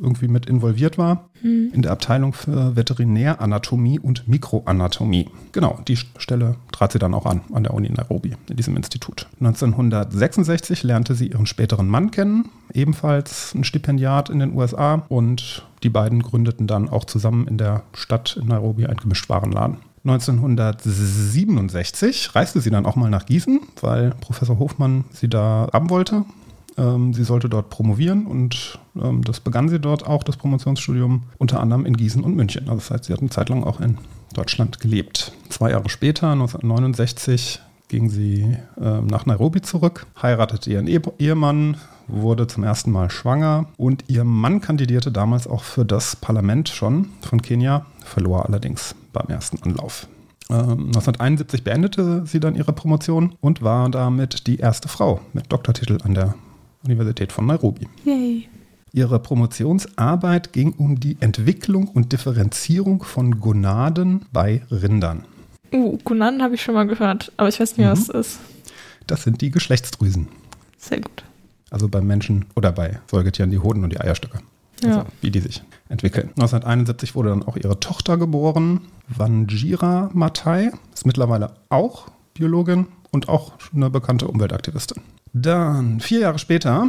irgendwie 0.00 0.28
mit 0.28 0.46
involviert 0.46 0.96
war, 0.96 1.28
mhm. 1.42 1.72
in 1.74 1.82
der 1.82 1.92
Abteilung 1.92 2.32
für 2.32 2.76
Veterinäranatomie 2.76 3.98
und 3.98 4.28
Mikroanatomie. 4.28 5.28
Genau, 5.52 5.80
die 5.88 5.96
Stelle 5.96 6.54
trat 6.72 6.92
sie 6.92 6.98
dann 6.98 7.14
auch 7.14 7.26
an, 7.26 7.40
an 7.52 7.64
der 7.64 7.74
Uni 7.74 7.90
Nairobi, 7.90 8.34
in 8.48 8.56
diesem 8.56 8.76
Institut. 8.76 9.26
1966 9.40 10.82
lernte 10.82 11.14
sie 11.14 11.28
ihren 11.28 11.46
späteren 11.46 11.88
Mann 11.88 12.10
kennen, 12.10 12.48
ebenfalls 12.72 13.54
ein 13.54 13.64
Stipendiat 13.64 14.30
in 14.30 14.38
den 14.38 14.54
USA 14.54 15.02
und 15.08 15.64
die 15.82 15.90
beiden 15.90 16.22
gründeten 16.22 16.66
dann 16.66 16.88
auch 16.88 17.04
zusammen 17.04 17.46
in 17.46 17.58
der 17.58 17.82
Stadt 17.92 18.38
in 18.40 18.48
Nairobi 18.48 18.86
einen 18.86 18.98
Gemischtwarenladen. 18.98 19.78
1967 20.08 22.34
reiste 22.34 22.60
sie 22.60 22.70
dann 22.70 22.86
auch 22.86 22.96
mal 22.96 23.10
nach 23.10 23.26
Gießen, 23.26 23.60
weil 23.80 24.10
Professor 24.20 24.58
Hofmann 24.58 25.04
sie 25.12 25.28
da 25.28 25.68
haben 25.72 25.90
wollte 25.90 26.24
ähm, 26.78 27.12
sie 27.12 27.24
sollte 27.24 27.48
dort 27.48 27.70
promovieren 27.70 28.26
und 28.26 28.78
ähm, 28.96 29.22
das 29.24 29.40
begann 29.40 29.68
sie 29.68 29.80
dort 29.80 30.06
auch, 30.06 30.22
das 30.22 30.36
Promotionsstudium, 30.36 31.24
unter 31.36 31.60
anderem 31.60 31.84
in 31.84 31.96
Gießen 31.96 32.22
und 32.22 32.36
München. 32.36 32.68
Also 32.68 32.76
das 32.76 32.90
heißt, 32.90 33.04
sie 33.04 33.12
hat 33.12 33.20
eine 33.20 33.30
Zeit 33.30 33.48
lang 33.48 33.64
auch 33.64 33.80
in 33.80 33.98
Deutschland 34.32 34.80
gelebt. 34.80 35.32
Zwei 35.48 35.72
Jahre 35.72 35.88
später, 35.88 36.30
1969, 36.30 37.60
ging 37.88 38.10
sie 38.10 38.56
äh, 38.80 39.00
nach 39.00 39.26
Nairobi 39.26 39.60
zurück, 39.60 40.06
heiratete 40.22 40.70
ihren 40.70 40.86
e 40.86 41.00
Ehemann, 41.18 41.78
wurde 42.06 42.46
zum 42.46 42.62
ersten 42.62 42.92
Mal 42.92 43.10
schwanger 43.10 43.66
und 43.76 44.04
ihr 44.08 44.24
Mann 44.24 44.60
kandidierte 44.60 45.10
damals 45.10 45.46
auch 45.46 45.62
für 45.62 45.84
das 45.84 46.16
Parlament 46.16 46.68
schon 46.68 47.08
von 47.22 47.42
Kenia, 47.42 47.86
verlor 48.04 48.46
allerdings 48.46 48.94
beim 49.12 49.28
ersten 49.28 49.62
Anlauf. 49.62 50.08
1971 50.50 51.60
ähm, 51.60 51.64
beendete 51.64 52.22
sie 52.26 52.40
dann 52.40 52.54
ihre 52.54 52.72
Promotion 52.72 53.34
und 53.40 53.62
war 53.62 53.90
damit 53.90 54.46
die 54.46 54.58
erste 54.58 54.88
Frau 54.88 55.20
mit 55.34 55.52
Doktortitel 55.52 55.98
an 56.02 56.14
der 56.14 56.34
Universität 56.84 57.32
von 57.32 57.46
Nairobi. 57.46 57.86
Yay. 58.04 58.48
Ihre 58.92 59.18
Promotionsarbeit 59.18 60.54
ging 60.54 60.72
um 60.72 60.98
die 60.98 61.18
Entwicklung 61.20 61.88
und 61.88 62.12
Differenzierung 62.12 63.02
von 63.02 63.38
Gonaden 63.40 64.24
bei 64.32 64.62
Rindern. 64.70 65.24
Uh, 65.72 65.98
Gonaden 66.02 66.42
habe 66.42 66.54
ich 66.54 66.62
schon 66.62 66.74
mal 66.74 66.86
gehört, 66.86 67.30
aber 67.36 67.50
ich 67.50 67.60
weiß 67.60 67.76
nicht, 67.76 67.86
mhm. 67.86 67.90
was 67.90 68.06
das 68.06 68.26
ist. 68.26 68.40
Das 69.06 69.22
sind 69.22 69.42
die 69.42 69.50
Geschlechtsdrüsen. 69.50 70.28
Sehr 70.78 71.02
gut. 71.02 71.24
Also 71.70 71.88
beim 71.88 72.06
Menschen 72.06 72.46
oder 72.56 72.72
bei 72.72 73.00
Säugetieren 73.10 73.50
die 73.50 73.58
Hoden 73.58 73.84
und 73.84 73.90
die 73.90 74.00
Eierstöcke. 74.00 74.40
Also 74.82 75.00
ja. 75.00 75.06
wie 75.20 75.30
die 75.30 75.40
sich 75.40 75.62
entwickeln. 75.88 76.28
1971 76.30 77.14
wurde 77.14 77.30
dann 77.30 77.42
auch 77.42 77.56
ihre 77.56 77.80
Tochter 77.80 78.16
geboren, 78.16 78.82
Vanjira 79.08 80.10
Matai, 80.12 80.70
ist 80.92 81.06
mittlerweile 81.06 81.54
auch 81.68 82.08
Biologin 82.34 82.86
und 83.10 83.28
auch 83.28 83.52
eine 83.74 83.90
bekannte 83.90 84.28
Umweltaktivistin. 84.28 85.02
Dann, 85.32 86.00
vier 86.00 86.20
Jahre 86.20 86.38
später, 86.38 86.88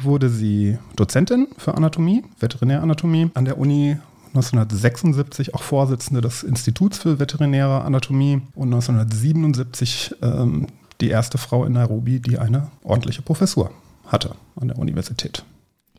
wurde 0.00 0.28
sie 0.28 0.78
Dozentin 0.96 1.48
für 1.58 1.74
Anatomie, 1.74 2.24
Veterinäranatomie 2.38 3.30
an 3.34 3.44
der 3.44 3.58
Uni 3.58 3.96
1976 4.34 5.54
auch 5.54 5.62
Vorsitzende 5.62 6.22
des 6.22 6.42
Instituts 6.42 6.98
für 6.98 7.18
Veterinäre 7.18 7.82
Anatomie 7.82 8.40
und 8.54 8.72
1977 8.72 10.16
ähm, 10.22 10.68
die 11.00 11.10
erste 11.10 11.36
Frau 11.36 11.64
in 11.64 11.74
Nairobi, 11.74 12.20
die 12.20 12.38
eine 12.38 12.70
ordentliche 12.82 13.22
Professur 13.22 13.70
hatte 14.06 14.34
an 14.56 14.68
der 14.68 14.78
Universität. 14.78 15.44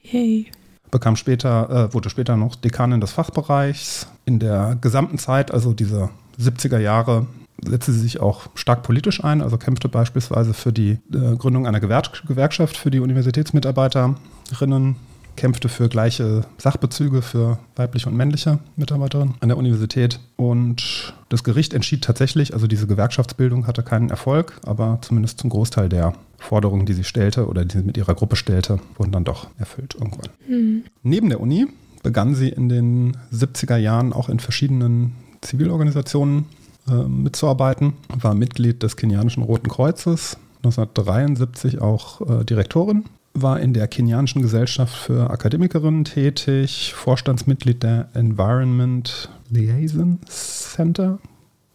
Yay. 0.01 0.47
Bekam 0.93 1.15
später, 1.15 1.89
äh, 1.89 1.93
wurde 1.93 2.09
später 2.09 2.37
noch 2.37 2.55
Dekanin 2.55 3.01
des 3.01 3.11
Fachbereichs. 3.11 4.07
In 4.25 4.39
der 4.39 4.77
gesamten 4.79 5.17
Zeit, 5.17 5.51
also 5.51 5.73
diese 5.73 6.09
70er 6.39 6.77
Jahre, 6.77 7.25
setzte 7.65 7.91
sie 7.91 7.99
sich 7.99 8.19
auch 8.21 8.47
stark 8.53 8.83
politisch 8.83 9.23
ein, 9.23 9.41
also 9.41 9.57
kämpfte 9.57 9.89
beispielsweise 9.89 10.53
für 10.53 10.71
die 10.71 10.99
äh, 11.11 11.35
Gründung 11.35 11.65
einer 11.65 11.79
Gewer 11.79 12.03
Gewerkschaft 12.27 12.77
für 12.77 12.91
die 12.91 12.99
Universitätsmitarbeiterinnen, 12.99 14.95
kämpfte 15.35 15.67
für 15.67 15.89
gleiche 15.89 16.45
Sachbezüge 16.59 17.23
für 17.23 17.57
weibliche 17.75 18.07
und 18.07 18.15
männliche 18.15 18.59
Mitarbeiterinnen 18.75 19.33
an 19.39 19.49
der 19.49 19.57
Universität. 19.57 20.19
Und 20.35 21.15
das 21.29 21.43
Gericht 21.43 21.73
entschied 21.73 22.03
tatsächlich, 22.03 22.53
also 22.53 22.67
diese 22.67 22.85
Gewerkschaftsbildung 22.85 23.65
hatte 23.65 23.81
keinen 23.81 24.11
Erfolg, 24.11 24.59
aber 24.63 24.99
zumindest 25.01 25.39
zum 25.39 25.49
Großteil 25.49 25.89
der 25.89 26.13
Forderungen, 26.43 26.85
die 26.85 26.93
sie 26.93 27.03
stellte 27.03 27.47
oder 27.47 27.65
die 27.65 27.77
sie 27.77 27.83
mit 27.83 27.97
ihrer 27.97 28.13
Gruppe 28.13 28.35
stellte, 28.35 28.79
wurden 28.97 29.11
dann 29.11 29.23
doch 29.23 29.47
erfüllt 29.57 29.95
irgendwann. 29.95 30.29
Mhm. 30.47 30.83
Neben 31.01 31.29
der 31.29 31.39
Uni 31.39 31.67
begann 32.03 32.35
sie 32.35 32.49
in 32.49 32.69
den 32.69 33.17
70er 33.33 33.77
Jahren 33.77 34.13
auch 34.13 34.29
in 34.29 34.39
verschiedenen 34.39 35.13
Zivilorganisationen 35.41 36.45
äh, 36.87 36.93
mitzuarbeiten, 36.93 37.93
war 38.09 38.35
Mitglied 38.35 38.83
des 38.83 38.97
kenianischen 38.97 39.43
Roten 39.43 39.69
Kreuzes, 39.69 40.37
1973 40.57 41.81
auch 41.81 42.21
äh, 42.21 42.43
Direktorin, 42.43 43.05
war 43.33 43.59
in 43.59 43.73
der 43.73 43.87
kenianischen 43.87 44.41
Gesellschaft 44.41 44.95
für 44.95 45.29
Akademikerinnen 45.29 46.03
tätig, 46.03 46.93
Vorstandsmitglied 46.93 47.83
der 47.83 48.09
Environment 48.13 49.29
Liaison 49.49 50.19
Center, 50.27 51.19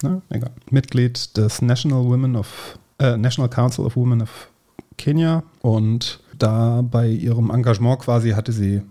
ne, 0.03 0.23
egal. 0.29 0.51
Mitglied 0.71 1.37
des 1.37 1.63
National 1.63 2.05
Women 2.05 2.37
of 2.37 2.79
äh, 2.99 3.17
National 3.17 3.49
Council 3.49 3.85
of 3.85 3.97
Women 3.97 4.23
of 4.23 4.49
Kenia 4.99 5.43
und 5.63 6.21
da 6.39 6.83
bei 6.83 7.09
ihrem 7.09 7.51
Engagement 7.51 8.01
quasi 8.01 8.31
hatte 8.31 8.53
sie 8.53 8.83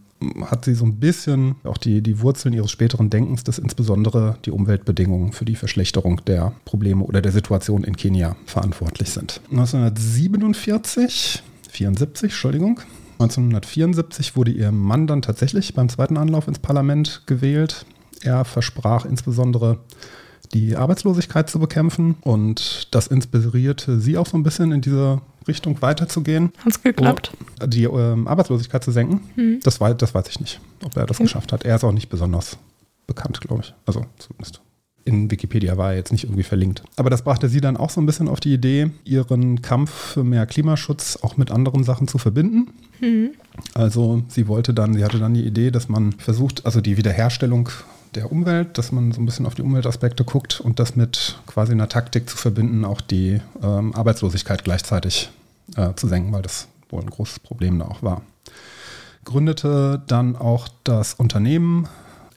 hat 0.50 0.66
sie 0.66 0.74
so 0.74 0.86
ein 0.86 0.96
bisschen 0.96 1.56
auch 1.64 1.78
die, 1.78 2.02
die 2.02 2.22
Wurzeln 2.22 2.54
ihres 2.54 2.72
späteren 2.72 3.10
Denkens, 3.10 3.44
dass 3.44 3.60
insbesondere 3.60 4.38
die 4.46 4.52
Umweltbedingungen 4.52 5.32
für 5.32 5.46
die 5.46 5.56
Verschlechterung 5.56 6.26
der 6.26 6.54
Probleme 6.66 7.04
oder 7.04 7.22
der 7.22 7.32
Situation 7.32 7.84
in 7.84 7.96
Kenia 7.96 8.36
verantwortlich 8.46 9.12
sind. 9.12 9.42
1947, 9.52 11.44
74, 11.70 12.32
Entschuldigung, 12.32 12.80
1974 13.20 14.36
wurde 14.36 14.52
ihr 14.52 14.72
Mann 14.72 15.08
dann 15.08 15.22
tatsächlich 15.22 15.74
beim 15.74 15.90
zweiten 15.90 16.18
Anlauf 16.18 16.48
ins 16.48 16.60
Parlament 16.60 17.24
gewählt. 17.26 17.86
Er 18.22 18.46
versprach 18.46 19.06
insbesondere 19.06 19.80
die 20.54 20.76
Arbeitslosigkeit 20.76 21.50
zu 21.50 21.60
bekämpfen 21.60 22.16
und 22.22 22.88
das 22.92 23.08
inspirierte 23.08 24.00
sie 24.00 24.18
auch 24.18 24.28
so 24.28 24.38
ein 24.38 24.44
bisschen 24.44 24.72
in 24.72 24.82
diese 24.82 25.22
Richtung 25.48 25.82
weiterzugehen. 25.82 26.52
Hat 26.60 26.74
es 26.74 26.82
geklappt? 26.82 27.32
Die 27.66 27.84
ähm, 27.84 28.28
Arbeitslosigkeit 28.28 28.84
zu 28.84 28.92
senken. 28.92 29.22
Hm. 29.36 29.60
Das, 29.64 29.80
weiß, 29.80 29.98
das 29.98 30.14
weiß 30.14 30.28
ich 30.30 30.40
nicht, 30.40 30.60
ob 30.84 30.96
er 30.98 31.06
das 31.06 31.20
hm. 31.20 31.26
geschafft 31.26 31.54
hat. 31.54 31.64
Er 31.64 31.76
ist 31.76 31.84
auch 31.84 31.92
nicht 31.92 32.10
besonders 32.10 32.58
bekannt, 33.08 33.42
glaube 33.42 33.64
ich. 33.64 33.74
Also 33.86 34.06
zumindest. 34.18 34.62
In 35.06 35.32
Wikipedia 35.32 35.78
war 35.78 35.92
er 35.92 35.98
jetzt 35.98 36.12
nicht 36.12 36.26
irgendwie 36.26 36.44
verlinkt. 36.44 36.84
Aber 36.98 37.10
das 37.10 37.22
brachte 37.22 37.48
sie 37.48 37.62
dann 37.62 37.78
auch 37.78 37.90
so 37.90 38.02
ein 38.02 38.06
bisschen 38.06 38.28
auf 38.28 38.42
die 38.42 38.54
Idee, 38.54 38.92
ihren 39.06 39.62
Kampf 39.62 39.90
für 39.90 40.24
mehr 40.26 40.46
Klimaschutz 40.46 41.20
auch 41.22 41.38
mit 41.38 41.50
anderen 41.50 41.86
Sachen 41.86 42.10
zu 42.10 42.18
verbinden. 42.18 42.74
Hm. 43.00 43.30
Also 43.74 44.24
sie 44.28 44.50
wollte 44.50 44.74
dann, 44.74 44.94
sie 44.96 45.06
hatte 45.06 45.20
dann 45.20 45.34
die 45.34 45.46
Idee, 45.46 45.72
dass 45.72 45.88
man 45.88 46.12
versucht, 46.12 46.66
also 46.66 46.82
die 46.82 46.98
Wiederherstellung 46.98 47.70
der 48.16 48.32
Umwelt, 48.32 48.78
dass 48.78 48.92
man 48.92 49.12
so 49.12 49.22
ein 49.22 49.26
bisschen 49.26 49.46
auf 49.46 49.56
die 49.56 49.62
Umweltaspekte 49.62 50.24
guckt 50.24 50.60
und 50.60 50.80
das 50.80 50.96
mit 50.96 51.40
quasi 51.48 51.72
einer 51.72 51.90
Taktik 51.90 52.30
zu 52.30 52.38
verbinden, 52.38 52.86
auch 52.86 53.02
die 53.02 53.42
ähm, 53.64 53.94
Arbeitslosigkeit 53.96 54.64
gleichzeitig 54.64 55.30
äh, 55.76 55.94
zu 55.96 56.08
senken, 56.08 56.32
weil 56.32 56.42
das 56.42 56.68
wohl 56.90 57.02
ein 57.02 57.10
großes 57.10 57.40
Problem 57.40 57.80
da 57.80 57.86
auch 57.86 58.04
war. 58.04 58.22
Gründete 59.26 60.02
dann 60.08 60.36
auch 60.36 60.70
das 60.84 61.14
Unternehmen 61.14 61.88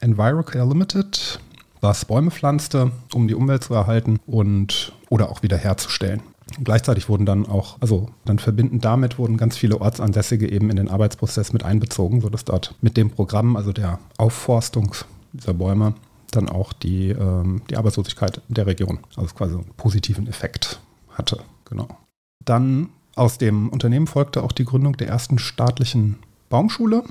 EnviroCare 0.01 0.67
Limited, 0.67 1.39
was 1.79 2.05
Bäume 2.05 2.31
pflanzte, 2.31 2.91
um 3.13 3.27
die 3.27 3.35
Umwelt 3.35 3.63
zu 3.63 3.73
erhalten 3.73 4.19
und 4.25 4.91
oder 5.09 5.29
auch 5.29 5.41
wiederherzustellen. 5.43 6.21
Gleichzeitig 6.63 7.07
wurden 7.07 7.25
dann 7.25 7.45
auch, 7.45 7.77
also 7.79 8.09
dann 8.25 8.39
verbindend 8.39 8.83
damit 8.83 9.17
wurden 9.17 9.37
ganz 9.37 9.57
viele 9.57 9.79
Ortsansässige 9.79 10.51
eben 10.51 10.69
in 10.69 10.75
den 10.75 10.89
Arbeitsprozess 10.89 11.53
mit 11.53 11.63
einbezogen, 11.63 12.19
sodass 12.19 12.43
dort 12.43 12.75
mit 12.81 12.97
dem 12.97 13.09
Programm, 13.09 13.55
also 13.55 13.71
der 13.71 13.99
Aufforstung 14.17 14.93
dieser 15.33 15.53
Bäume, 15.53 15.93
dann 16.31 16.49
auch 16.49 16.73
die, 16.73 17.09
ähm, 17.09 17.61
die 17.69 17.77
Arbeitslosigkeit 17.77 18.41
der 18.47 18.65
Region, 18.65 18.99
also 19.15 19.33
quasi 19.33 19.55
einen 19.55 19.65
positiven 19.77 20.27
Effekt 20.27 20.79
hatte. 21.09 21.39
Genau. 21.65 21.87
Dann 22.43 22.89
aus 23.15 23.37
dem 23.37 23.69
Unternehmen 23.69 24.07
folgte 24.07 24.43
auch 24.43 24.51
die 24.51 24.65
Gründung 24.65 24.97
der 24.97 25.07
ersten 25.07 25.37
staatlichen 25.39 26.17
Baumschule. 26.49 27.03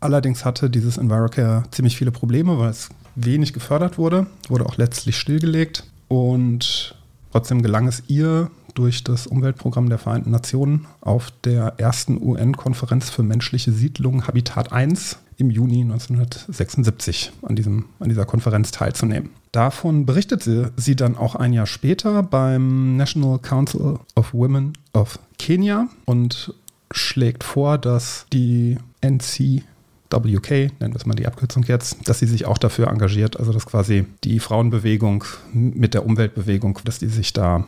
Allerdings 0.00 0.44
hatte 0.44 0.70
dieses 0.70 0.96
EnviroCare 0.96 1.64
ziemlich 1.70 1.96
viele 1.96 2.12
Probleme, 2.12 2.58
weil 2.58 2.70
es 2.70 2.88
wenig 3.16 3.52
gefördert 3.52 3.98
wurde, 3.98 4.26
wurde 4.48 4.64
auch 4.64 4.76
letztlich 4.76 5.18
stillgelegt 5.18 5.84
und 6.06 6.94
trotzdem 7.32 7.62
gelang 7.62 7.88
es 7.88 8.04
ihr, 8.06 8.50
durch 8.74 9.02
das 9.02 9.26
Umweltprogramm 9.26 9.88
der 9.88 9.98
Vereinten 9.98 10.30
Nationen 10.30 10.86
auf 11.00 11.32
der 11.42 11.74
ersten 11.78 12.22
UN-Konferenz 12.22 13.10
für 13.10 13.24
menschliche 13.24 13.72
Siedlungen 13.72 14.28
Habitat 14.28 14.72
1 14.72 15.18
im 15.38 15.50
Juni 15.50 15.82
1976 15.82 17.32
an, 17.42 17.54
diesem, 17.54 17.86
an 18.00 18.08
dieser 18.08 18.26
Konferenz 18.26 18.72
teilzunehmen. 18.72 19.30
Davon 19.52 20.04
berichtete 20.04 20.72
sie 20.76 20.96
dann 20.96 21.16
auch 21.16 21.36
ein 21.36 21.52
Jahr 21.52 21.66
später 21.66 22.22
beim 22.22 22.96
National 22.96 23.38
Council 23.38 24.00
of 24.16 24.34
Women 24.34 24.72
of 24.92 25.18
Kenia 25.38 25.86
und 26.04 26.52
schlägt 26.90 27.44
vor, 27.44 27.78
dass 27.78 28.26
die 28.32 28.78
NCWK, 29.00 30.50
nennen 30.50 30.92
wir 30.92 30.96
es 30.96 31.06
mal 31.06 31.14
die 31.14 31.26
Abkürzung 31.26 31.62
jetzt, 31.64 32.08
dass 32.08 32.18
sie 32.18 32.26
sich 32.26 32.46
auch 32.46 32.58
dafür 32.58 32.88
engagiert, 32.88 33.38
also 33.38 33.52
dass 33.52 33.64
quasi 33.64 34.06
die 34.24 34.40
Frauenbewegung 34.40 35.24
mit 35.52 35.94
der 35.94 36.04
Umweltbewegung, 36.04 36.80
dass 36.84 36.98
die 36.98 37.06
sich 37.06 37.32
da, 37.32 37.64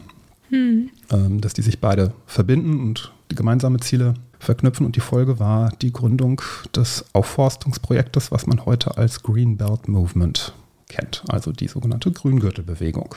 hm. 0.48 0.90
ähm, 1.12 1.40
dass 1.40 1.54
die 1.54 1.62
sich 1.62 1.80
beide 1.80 2.12
verbinden 2.26 2.80
und 2.80 3.12
die 3.30 3.36
gemeinsame 3.36 3.78
Ziele 3.78 4.14
verknüpfen. 4.40 4.84
Und 4.84 4.96
die 4.96 5.00
Folge 5.00 5.38
war 5.38 5.70
die 5.80 5.92
Gründung 5.92 6.42
des 6.74 7.04
Aufforstungsprojektes, 7.12 8.32
was 8.32 8.46
man 8.46 8.66
heute 8.66 8.96
als 8.96 9.22
Green 9.22 9.56
Belt 9.56 9.88
Movement 9.88 10.52
kennt, 10.88 11.22
also 11.28 11.52
die 11.52 11.68
sogenannte 11.68 12.10
Grüngürtelbewegung. 12.10 13.14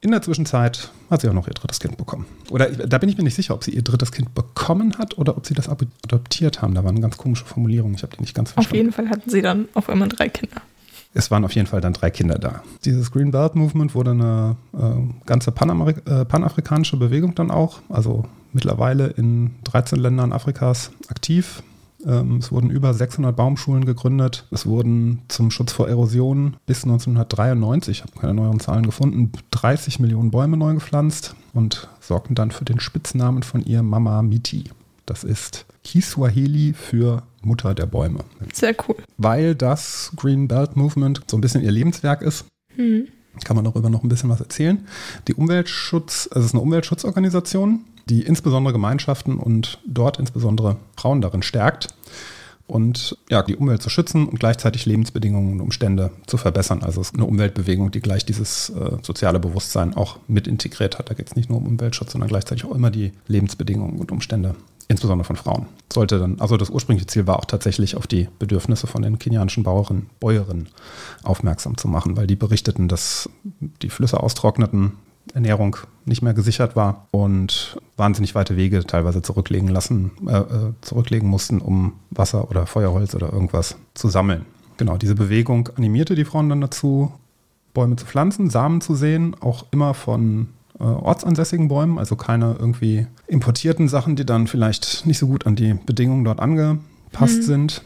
In 0.00 0.12
der 0.12 0.22
Zwischenzeit 0.22 0.92
hat 1.10 1.20
sie 1.20 1.28
auch 1.28 1.32
noch 1.32 1.48
ihr 1.48 1.54
drittes 1.54 1.80
Kind 1.80 1.96
bekommen. 1.96 2.26
Oder 2.50 2.70
da 2.70 2.98
bin 2.98 3.08
ich 3.08 3.16
mir 3.16 3.24
nicht 3.24 3.34
sicher, 3.34 3.54
ob 3.54 3.64
sie 3.64 3.72
ihr 3.72 3.82
drittes 3.82 4.12
Kind 4.12 4.32
bekommen 4.32 4.96
hat 4.96 5.18
oder 5.18 5.36
ob 5.36 5.44
sie 5.44 5.54
das 5.54 5.68
adoptiert 5.68 6.62
haben. 6.62 6.74
Da 6.74 6.84
waren 6.84 7.00
ganz 7.00 7.16
komische 7.16 7.44
Formulierungen. 7.44 7.96
Ich 7.96 8.02
habe 8.04 8.14
die 8.14 8.20
nicht 8.20 8.34
ganz 8.34 8.52
verstanden. 8.52 8.70
Auf 8.70 8.76
jeden 8.76 8.92
Fall 8.92 9.10
hatten 9.10 9.28
sie 9.28 9.42
dann 9.42 9.68
auf 9.74 9.88
einmal 9.88 10.08
drei 10.08 10.28
Kinder. 10.28 10.62
Es 11.14 11.30
waren 11.30 11.44
auf 11.44 11.52
jeden 11.52 11.66
Fall 11.66 11.80
dann 11.80 11.94
drei 11.94 12.10
Kinder 12.10 12.38
da. 12.38 12.62
Dieses 12.84 13.10
Green 13.10 13.30
Belt 13.30 13.54
Movement 13.54 13.94
wurde 13.94 14.10
eine 14.12 14.56
äh, 14.74 15.24
ganze 15.26 15.52
Panamerik 15.52 16.06
äh, 16.08 16.24
panafrikanische 16.24 16.96
Bewegung 16.96 17.34
dann 17.34 17.50
auch. 17.50 17.80
Also 17.88 18.24
mittlerweile 18.52 19.08
in 19.08 19.54
13 19.64 19.98
Ländern 19.98 20.32
Afrikas 20.32 20.90
aktiv. 21.08 21.62
Ähm, 22.06 22.36
es 22.36 22.52
wurden 22.52 22.70
über 22.70 22.94
600 22.94 23.34
Baumschulen 23.34 23.84
gegründet. 23.84 24.46
Es 24.50 24.66
wurden 24.66 25.22
zum 25.28 25.50
Schutz 25.50 25.72
vor 25.72 25.88
Erosion 25.88 26.56
bis 26.66 26.84
1993, 26.84 27.98
ich 27.98 28.02
habe 28.02 28.18
keine 28.18 28.34
neueren 28.34 28.60
Zahlen 28.60 28.86
gefunden, 28.86 29.32
30 29.50 29.98
Millionen 29.98 30.30
Bäume 30.30 30.56
neu 30.56 30.74
gepflanzt 30.74 31.34
und 31.54 31.88
sorgten 32.00 32.34
dann 32.34 32.50
für 32.50 32.64
den 32.64 32.80
Spitznamen 32.80 33.42
von 33.42 33.64
ihr 33.64 33.82
Mama 33.82 34.22
Miti. 34.22 34.64
Das 35.06 35.24
ist 35.24 35.66
Kiswahili 35.88 36.74
für 36.74 37.22
Mutter 37.40 37.72
der 37.72 37.86
Bäume. 37.86 38.20
Sehr 38.52 38.74
cool. 38.86 38.96
Weil 39.16 39.54
das 39.54 40.12
Green 40.16 40.46
Belt 40.46 40.76
Movement 40.76 41.22
so 41.26 41.38
ein 41.38 41.40
bisschen 41.40 41.64
ihr 41.64 41.72
Lebenswerk 41.72 42.20
ist. 42.20 42.44
Hm. 42.76 43.08
Kann 43.42 43.56
man 43.56 43.64
darüber 43.64 43.88
noch 43.88 44.02
ein 44.02 44.10
bisschen 44.10 44.28
was 44.28 44.40
erzählen. 44.40 44.86
Die 45.28 45.34
Umweltschutz, 45.34 46.28
also 46.30 46.40
es 46.40 46.46
ist 46.46 46.54
eine 46.54 46.62
Umweltschutzorganisation, 46.62 47.86
die 48.06 48.20
insbesondere 48.20 48.74
Gemeinschaften 48.74 49.38
und 49.38 49.78
dort 49.86 50.18
insbesondere 50.18 50.76
Frauen 50.94 51.22
darin 51.22 51.42
stärkt 51.42 51.88
und 52.66 53.16
ja, 53.30 53.42
die 53.42 53.56
Umwelt 53.56 53.80
zu 53.80 53.88
schützen 53.88 54.28
und 54.28 54.38
gleichzeitig 54.38 54.84
Lebensbedingungen 54.84 55.52
und 55.52 55.60
Umstände 55.62 56.10
zu 56.26 56.36
verbessern. 56.36 56.82
Also 56.82 57.00
es 57.00 57.08
ist 57.08 57.14
eine 57.14 57.24
Umweltbewegung, 57.24 57.90
die 57.92 58.00
gleich 58.00 58.26
dieses 58.26 58.68
äh, 58.70 58.98
soziale 59.02 59.40
Bewusstsein 59.40 59.94
auch 59.94 60.18
mit 60.28 60.46
integriert 60.46 60.98
hat. 60.98 61.08
Da 61.08 61.14
geht 61.14 61.28
es 61.28 61.36
nicht 61.36 61.48
nur 61.48 61.58
um 61.58 61.66
Umweltschutz, 61.66 62.12
sondern 62.12 62.28
gleichzeitig 62.28 62.66
auch 62.66 62.74
immer 62.74 62.90
die 62.90 63.12
Lebensbedingungen 63.26 63.98
und 63.98 64.12
Umstände, 64.12 64.54
insbesondere 64.88 65.26
von 65.26 65.36
Frauen. 65.36 65.66
Sollte 65.92 66.18
dann, 66.18 66.40
also 66.40 66.56
das 66.56 66.70
ursprüngliche 66.70 67.06
Ziel 67.06 67.26
war 67.26 67.38
auch 67.38 67.44
tatsächlich 67.44 67.96
auf 67.96 68.06
die 68.06 68.28
Bedürfnisse 68.38 68.86
von 68.86 69.02
den 69.02 69.18
kenianischen 69.18 69.62
Bauerinnen, 69.62 70.08
Bäuerinnen 70.18 70.68
aufmerksam 71.22 71.76
zu 71.76 71.88
machen, 71.88 72.16
weil 72.16 72.26
die 72.26 72.36
berichteten, 72.36 72.88
dass 72.88 73.28
die 73.82 73.90
Flüsse 73.90 74.20
austrockneten, 74.20 74.92
Ernährung 75.34 75.76
nicht 76.06 76.22
mehr 76.22 76.32
gesichert 76.32 76.74
war 76.74 77.06
und 77.10 77.78
wahnsinnig 77.98 78.34
weite 78.34 78.56
Wege 78.56 78.84
teilweise 78.86 79.20
zurücklegen 79.20 79.68
lassen, 79.68 80.12
äh, 80.26 80.38
äh, 80.38 80.72
zurücklegen 80.80 81.28
mussten, 81.28 81.60
um 81.60 81.94
Wasser 82.10 82.50
oder 82.50 82.66
Feuerholz 82.66 83.14
oder 83.14 83.30
irgendwas 83.30 83.76
zu 83.92 84.08
sammeln. 84.08 84.46
Genau, 84.78 84.96
diese 84.96 85.14
Bewegung 85.14 85.68
animierte 85.76 86.14
die 86.14 86.24
Frauen 86.24 86.48
dann 86.48 86.62
dazu, 86.62 87.12
Bäume 87.74 87.96
zu 87.96 88.06
pflanzen, 88.06 88.48
Samen 88.48 88.80
zu 88.80 88.94
sehen, 88.94 89.36
auch 89.40 89.66
immer 89.70 89.92
von 89.92 90.48
äh, 90.80 90.84
ortsansässigen 90.84 91.68
Bäumen, 91.68 91.98
also 91.98 92.16
keine 92.16 92.56
irgendwie 92.58 93.06
importierten 93.26 93.88
Sachen, 93.88 94.16
die 94.16 94.26
dann 94.26 94.46
vielleicht 94.46 95.06
nicht 95.06 95.18
so 95.18 95.26
gut 95.26 95.46
an 95.46 95.56
die 95.56 95.74
Bedingungen 95.74 96.24
dort 96.24 96.40
angepasst 96.40 97.38
mhm. 97.38 97.42
sind. 97.42 97.82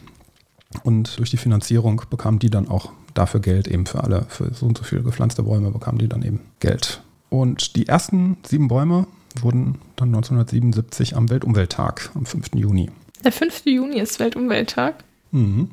Und 0.84 1.18
durch 1.18 1.30
die 1.30 1.36
Finanzierung 1.36 2.02
bekamen 2.08 2.38
die 2.38 2.50
dann 2.50 2.68
auch 2.68 2.92
dafür 3.14 3.40
Geld, 3.40 3.68
eben 3.68 3.86
für 3.86 4.02
alle, 4.02 4.26
für 4.28 4.52
so 4.54 4.66
und 4.66 4.78
so 4.78 4.84
viele 4.84 5.02
gepflanzte 5.02 5.42
Bäume 5.42 5.70
bekamen 5.70 5.98
die 5.98 6.08
dann 6.08 6.22
eben 6.22 6.40
Geld. 6.60 7.02
Und 7.28 7.76
die 7.76 7.86
ersten 7.86 8.36
sieben 8.46 8.68
Bäume 8.68 9.06
wurden 9.40 9.78
dann 9.96 10.08
1977 10.08 11.16
am 11.16 11.30
Weltumwelttag, 11.30 12.10
am 12.14 12.26
5. 12.26 12.54
Juni, 12.54 12.90
Der 13.24 13.32
5. 13.32 13.62
Juni 13.66 13.98
ist 13.98 14.18
Weltumwelttag. 14.20 15.04
Mhm. 15.30 15.70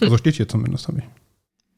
Also 0.00 0.16
steht 0.16 0.36
hier 0.36 0.48
zumindest, 0.48 0.86
habe 0.88 0.98
ich. 0.98 1.04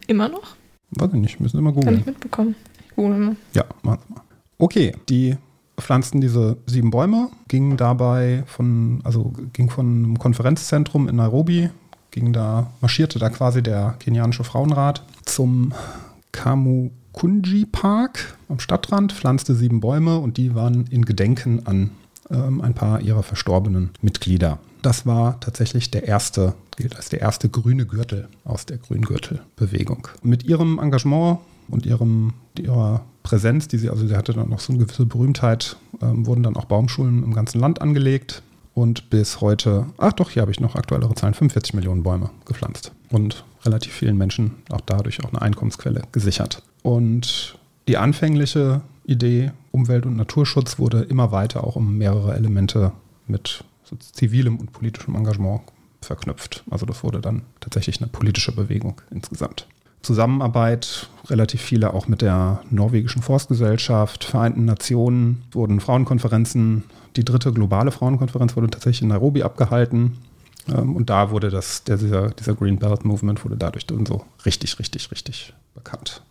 Immer 0.06 0.28
noch? 0.28 0.56
Weiß 0.90 1.10
ich 1.14 1.20
nicht, 1.20 1.40
müssen 1.40 1.56
wir 1.56 1.62
mal 1.62 1.72
Kann 1.72 1.80
googeln. 1.80 2.00
ich 2.00 2.06
mitbekommen. 2.06 2.54
Ich 2.86 2.94
google 2.94 3.18
mal. 3.18 3.36
Ja, 3.54 3.64
machen 3.82 4.00
Sie 4.06 4.14
mal. 4.14 4.22
Okay, 4.62 4.92
die 5.08 5.36
pflanzten 5.76 6.20
diese 6.20 6.56
sieben 6.66 6.92
Bäume, 6.92 7.30
gingen 7.48 7.76
dabei 7.76 8.44
von, 8.46 9.00
also 9.02 9.32
ging 9.52 9.68
von 9.68 9.86
einem 9.86 10.18
Konferenzzentrum 10.20 11.08
in 11.08 11.16
Nairobi, 11.16 11.70
ging 12.12 12.32
da, 12.32 12.70
marschierte 12.80 13.18
da 13.18 13.28
quasi 13.28 13.60
der 13.60 13.96
kenianische 13.98 14.44
Frauenrat 14.44 15.02
zum 15.24 15.74
Kamukunji 16.30 17.66
Park 17.66 18.38
am 18.48 18.60
Stadtrand, 18.60 19.12
pflanzte 19.12 19.56
sieben 19.56 19.80
Bäume 19.80 20.18
und 20.18 20.36
die 20.36 20.54
waren 20.54 20.86
in 20.86 21.04
Gedenken 21.04 21.66
an 21.66 21.90
ähm, 22.30 22.60
ein 22.60 22.74
paar 22.74 23.00
ihrer 23.00 23.24
verstorbenen 23.24 23.90
Mitglieder. 24.00 24.60
Das 24.82 25.06
war 25.06 25.40
tatsächlich 25.40 25.90
der 25.90 26.04
erste, 26.06 26.54
gilt 26.76 26.94
als 26.94 27.08
der 27.08 27.20
erste 27.20 27.48
grüne 27.48 27.84
Gürtel 27.84 28.28
aus 28.44 28.64
der 28.64 28.78
Grüngürtelbewegung. 28.78 30.06
Mit 30.22 30.44
ihrem 30.44 30.78
Engagement 30.78 31.40
und 31.66 31.84
ihrem, 31.84 32.34
ihrer 32.56 33.00
Präsenz, 33.22 33.68
die 33.68 33.78
sie, 33.78 33.90
also 33.90 34.06
sie 34.06 34.16
hatte 34.16 34.32
dann 34.32 34.48
noch 34.48 34.60
so 34.60 34.72
eine 34.72 34.84
gewisse 34.84 35.06
Berühmtheit, 35.06 35.76
ähm, 36.00 36.26
wurden 36.26 36.42
dann 36.42 36.56
auch 36.56 36.64
Baumschulen 36.64 37.22
im 37.22 37.34
ganzen 37.34 37.60
Land 37.60 37.80
angelegt 37.80 38.42
und 38.74 39.10
bis 39.10 39.40
heute, 39.40 39.86
ach 39.98 40.12
doch, 40.12 40.30
hier 40.30 40.42
habe 40.42 40.50
ich 40.50 40.60
noch 40.60 40.74
aktuellere 40.74 41.14
Zahlen, 41.14 41.34
45 41.34 41.74
Millionen 41.74 42.02
Bäume 42.02 42.30
gepflanzt 42.46 42.92
und 43.10 43.44
relativ 43.64 43.92
vielen 43.92 44.16
Menschen 44.16 44.52
auch 44.70 44.80
dadurch 44.80 45.22
auch 45.24 45.28
eine 45.28 45.42
Einkommensquelle 45.42 46.02
gesichert. 46.12 46.62
Und 46.82 47.58
die 47.88 47.96
anfängliche 47.96 48.82
Idee 49.04 49.52
Umwelt- 49.72 50.06
und 50.06 50.16
Naturschutz 50.16 50.78
wurde 50.78 51.02
immer 51.02 51.32
weiter 51.32 51.64
auch 51.64 51.76
um 51.76 51.96
mehrere 51.98 52.34
Elemente 52.34 52.92
mit 53.26 53.64
so 53.84 53.96
zivilem 53.96 54.58
und 54.58 54.72
politischem 54.72 55.14
Engagement 55.14 55.62
verknüpft. 56.00 56.64
Also 56.70 56.86
das 56.86 57.02
wurde 57.02 57.20
dann 57.20 57.42
tatsächlich 57.60 58.00
eine 58.00 58.08
politische 58.08 58.52
Bewegung 58.52 59.00
insgesamt. 59.10 59.66
Zusammenarbeit, 60.02 61.08
relativ 61.28 61.60
viele 61.60 61.94
auch 61.94 62.08
mit 62.08 62.22
der 62.22 62.60
norwegischen 62.70 63.22
Forstgesellschaft, 63.22 64.24
Vereinten 64.24 64.64
Nationen, 64.64 65.42
wurden 65.52 65.80
Frauenkonferenzen, 65.80 66.84
die 67.16 67.24
dritte 67.24 67.52
globale 67.52 67.90
Frauenkonferenz 67.92 68.56
wurde 68.56 68.70
tatsächlich 68.70 69.02
in 69.02 69.08
Nairobi 69.08 69.42
abgehalten. 69.42 70.18
Ähm, 70.68 70.96
Und 70.96 71.10
da 71.10 71.30
wurde 71.30 71.50
das, 71.50 71.84
der, 71.84 71.96
dieser, 71.96 72.30
dieser 72.30 72.54
Green 72.54 72.78
Belt 72.78 73.04
Movement 73.04 73.44
wurde 73.44 73.56
dadurch 73.56 73.86
dann 73.86 74.06
so 74.06 74.24
richtig, 74.46 74.78
richtig, 74.78 75.10
richtig 75.10 75.52
bekannt. 75.74 76.22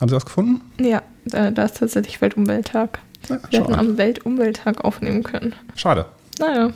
Haben 0.00 0.08
Sie 0.08 0.14
was 0.16 0.24
gefunden? 0.24 0.60
Ja, 0.80 1.02
da, 1.26 1.50
da 1.50 1.64
ist 1.64 1.76
tatsächlich 1.78 2.20
Weltumwelttag. 2.20 3.00
Ja, 3.28 3.38
Wir 3.50 3.60
hätten 3.60 3.74
am 3.74 3.98
Weltumwelttag 3.98 4.82
aufnehmen 4.84 5.22
können. 5.22 5.54
schade. 5.76 6.06
Naja. 6.38 6.70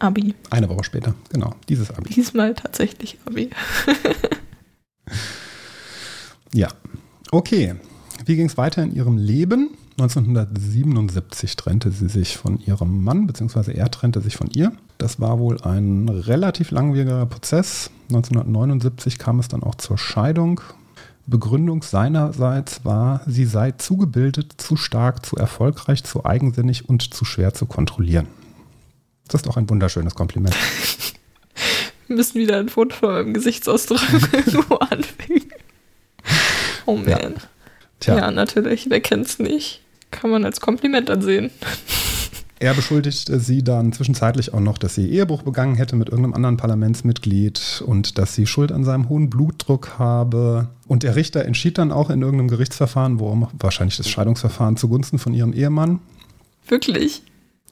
Abi. 0.00 0.34
Eine 0.50 0.68
Woche 0.68 0.84
später, 0.84 1.14
genau, 1.30 1.54
dieses 1.68 1.90
Abi. 1.90 2.10
Diesmal 2.10 2.54
tatsächlich 2.54 3.18
Abi. 3.26 3.50
Ja. 6.52 6.68
Okay. 7.30 7.76
Wie 8.24 8.36
ging 8.36 8.46
es 8.46 8.56
weiter 8.56 8.82
in 8.82 8.94
ihrem 8.94 9.16
Leben? 9.16 9.70
1977 9.98 11.56
trennte 11.56 11.90
sie 11.90 12.08
sich 12.08 12.36
von 12.36 12.58
ihrem 12.58 13.04
Mann, 13.04 13.26
beziehungsweise 13.26 13.72
er 13.72 13.90
trennte 13.90 14.20
sich 14.20 14.36
von 14.36 14.48
ihr. 14.50 14.72
Das 14.98 15.20
war 15.20 15.38
wohl 15.38 15.60
ein 15.62 16.08
relativ 16.08 16.70
langwieriger 16.70 17.26
Prozess. 17.26 17.90
1979 18.08 19.18
kam 19.18 19.38
es 19.38 19.48
dann 19.48 19.62
auch 19.62 19.74
zur 19.74 19.98
Scheidung. 19.98 20.60
Begründung 21.26 21.82
seinerseits 21.82 22.84
war, 22.84 23.20
sie 23.26 23.44
sei 23.44 23.72
zu 23.72 23.96
gebildet, 23.96 24.54
zu 24.56 24.76
stark, 24.76 25.24
zu 25.24 25.36
erfolgreich, 25.36 26.02
zu 26.02 26.24
eigensinnig 26.24 26.88
und 26.88 27.14
zu 27.14 27.24
schwer 27.24 27.54
zu 27.54 27.66
kontrollieren. 27.66 28.26
Das 29.28 29.42
ist 29.42 29.46
doch 29.46 29.56
ein 29.56 29.68
wunderschönes 29.70 30.14
Kompliment. 30.14 30.56
Wir 32.10 32.16
müssen 32.16 32.40
wieder 32.40 32.58
ein 32.58 32.68
Foto 32.68 32.96
von 32.96 33.12
meinem 33.12 33.34
Gesichtsausdruck 33.34 34.02
irgendwo 34.32 34.74
anfügen. 34.76 35.52
Oh 36.84 36.96
man. 36.96 37.08
Ja. 37.08 37.18
Ja, 37.18 37.30
Tja, 38.00 38.30
natürlich. 38.32 38.86
Wer 38.88 39.00
kennt's 39.00 39.38
nicht? 39.38 39.82
Kann 40.10 40.30
man 40.30 40.44
als 40.44 40.60
Kompliment 40.60 41.08
ansehen. 41.08 41.50
Er 42.62 42.74
beschuldigte 42.74 43.40
sie 43.40 43.64
dann 43.64 43.90
zwischenzeitlich 43.94 44.52
auch 44.52 44.60
noch, 44.60 44.76
dass 44.76 44.94
sie 44.94 45.08
Ehebruch 45.08 45.44
begangen 45.44 45.76
hätte 45.76 45.96
mit 45.96 46.10
irgendeinem 46.10 46.34
anderen 46.34 46.58
Parlamentsmitglied 46.58 47.82
und 47.86 48.18
dass 48.18 48.34
sie 48.34 48.46
Schuld 48.46 48.70
an 48.70 48.84
seinem 48.84 49.08
hohen 49.08 49.30
Blutdruck 49.30 49.98
habe. 49.98 50.68
Und 50.86 51.02
der 51.02 51.16
Richter 51.16 51.46
entschied 51.46 51.78
dann 51.78 51.90
auch 51.90 52.10
in 52.10 52.20
irgendeinem 52.20 52.48
Gerichtsverfahren, 52.48 53.18
worum 53.18 53.48
wahrscheinlich 53.54 53.96
das 53.96 54.10
Scheidungsverfahren 54.10 54.76
zugunsten 54.76 55.18
von 55.18 55.32
ihrem 55.32 55.54
Ehemann. 55.54 56.00
Wirklich. 56.68 57.22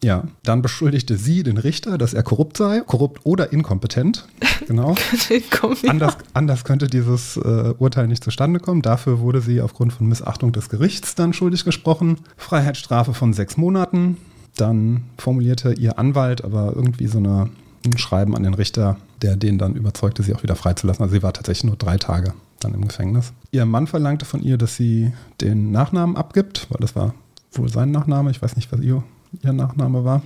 Ja, 0.03 0.25
dann 0.45 0.63
beschuldigte 0.63 1.17
sie 1.17 1.43
den 1.43 1.59
Richter, 1.59 1.99
dass 1.99 2.15
er 2.15 2.23
korrupt 2.23 2.57
sei, 2.57 2.81
korrupt 2.81 3.21
oder 3.25 3.53
inkompetent. 3.53 4.27
Genau. 4.67 4.95
Anders, 5.89 6.17
anders 6.35 6.65
könnte 6.65 6.87
dieses 6.87 7.37
äh, 7.37 7.75
Urteil 7.79 8.07
nicht 8.07 8.23
zustande 8.23 8.61
kommen. 8.61 8.83
Dafür 8.83 9.21
wurde 9.21 9.41
sie 9.41 9.61
aufgrund 9.61 9.93
von 9.93 10.07
Missachtung 10.07 10.53
des 10.53 10.69
Gerichts 10.69 11.15
dann 11.15 11.33
schuldig 11.33 11.65
gesprochen. 11.65 12.19
Freiheitsstrafe 12.37 13.15
von 13.15 13.33
sechs 13.33 13.57
Monaten. 13.57 14.19
Dann 14.57 15.05
formulierte 15.17 15.73
ihr 15.73 15.99
Anwalt 15.99 16.45
aber 16.45 16.73
irgendwie 16.75 17.07
so 17.07 17.19
eine, 17.19 17.49
ein 17.85 17.99
Schreiben 17.99 18.37
an 18.37 18.43
den 18.43 18.55
Richter, 18.55 18.97
der 19.23 19.37
den 19.37 19.59
dann 19.59 19.75
überzeugte, 19.75 20.23
sie 20.23 20.35
auch 20.35 20.43
wieder 20.43 20.57
freizulassen. 20.57 21.03
Also 21.03 21.15
sie 21.15 21.23
war 21.23 21.33
tatsächlich 21.33 21.65
nur 21.65 21.77
drei 21.77 21.97
Tage 21.97 22.35
dann 22.61 22.75
im 22.75 22.87
Gefängnis. 22.87 23.33
Ihr 23.53 23.65
Mann 23.65 23.87
verlangte 23.87 24.25
von 24.25 24.43
ihr, 24.43 24.59
dass 24.59 24.77
sie 24.77 25.13
den 25.41 25.71
Nachnamen 25.71 26.17
abgibt, 26.17 26.67
weil 26.71 26.81
das 26.81 26.97
war 26.97 27.15
wohl 27.53 27.69
sein 27.69 27.91
Nachname. 27.91 28.31
Ich 28.31 28.43
weiß 28.43 28.57
nicht, 28.57 28.71
was 28.73 28.81
ihr, 28.81 29.03
ihr 29.43 29.53
Nachname 29.53 30.05
war. 30.05 30.23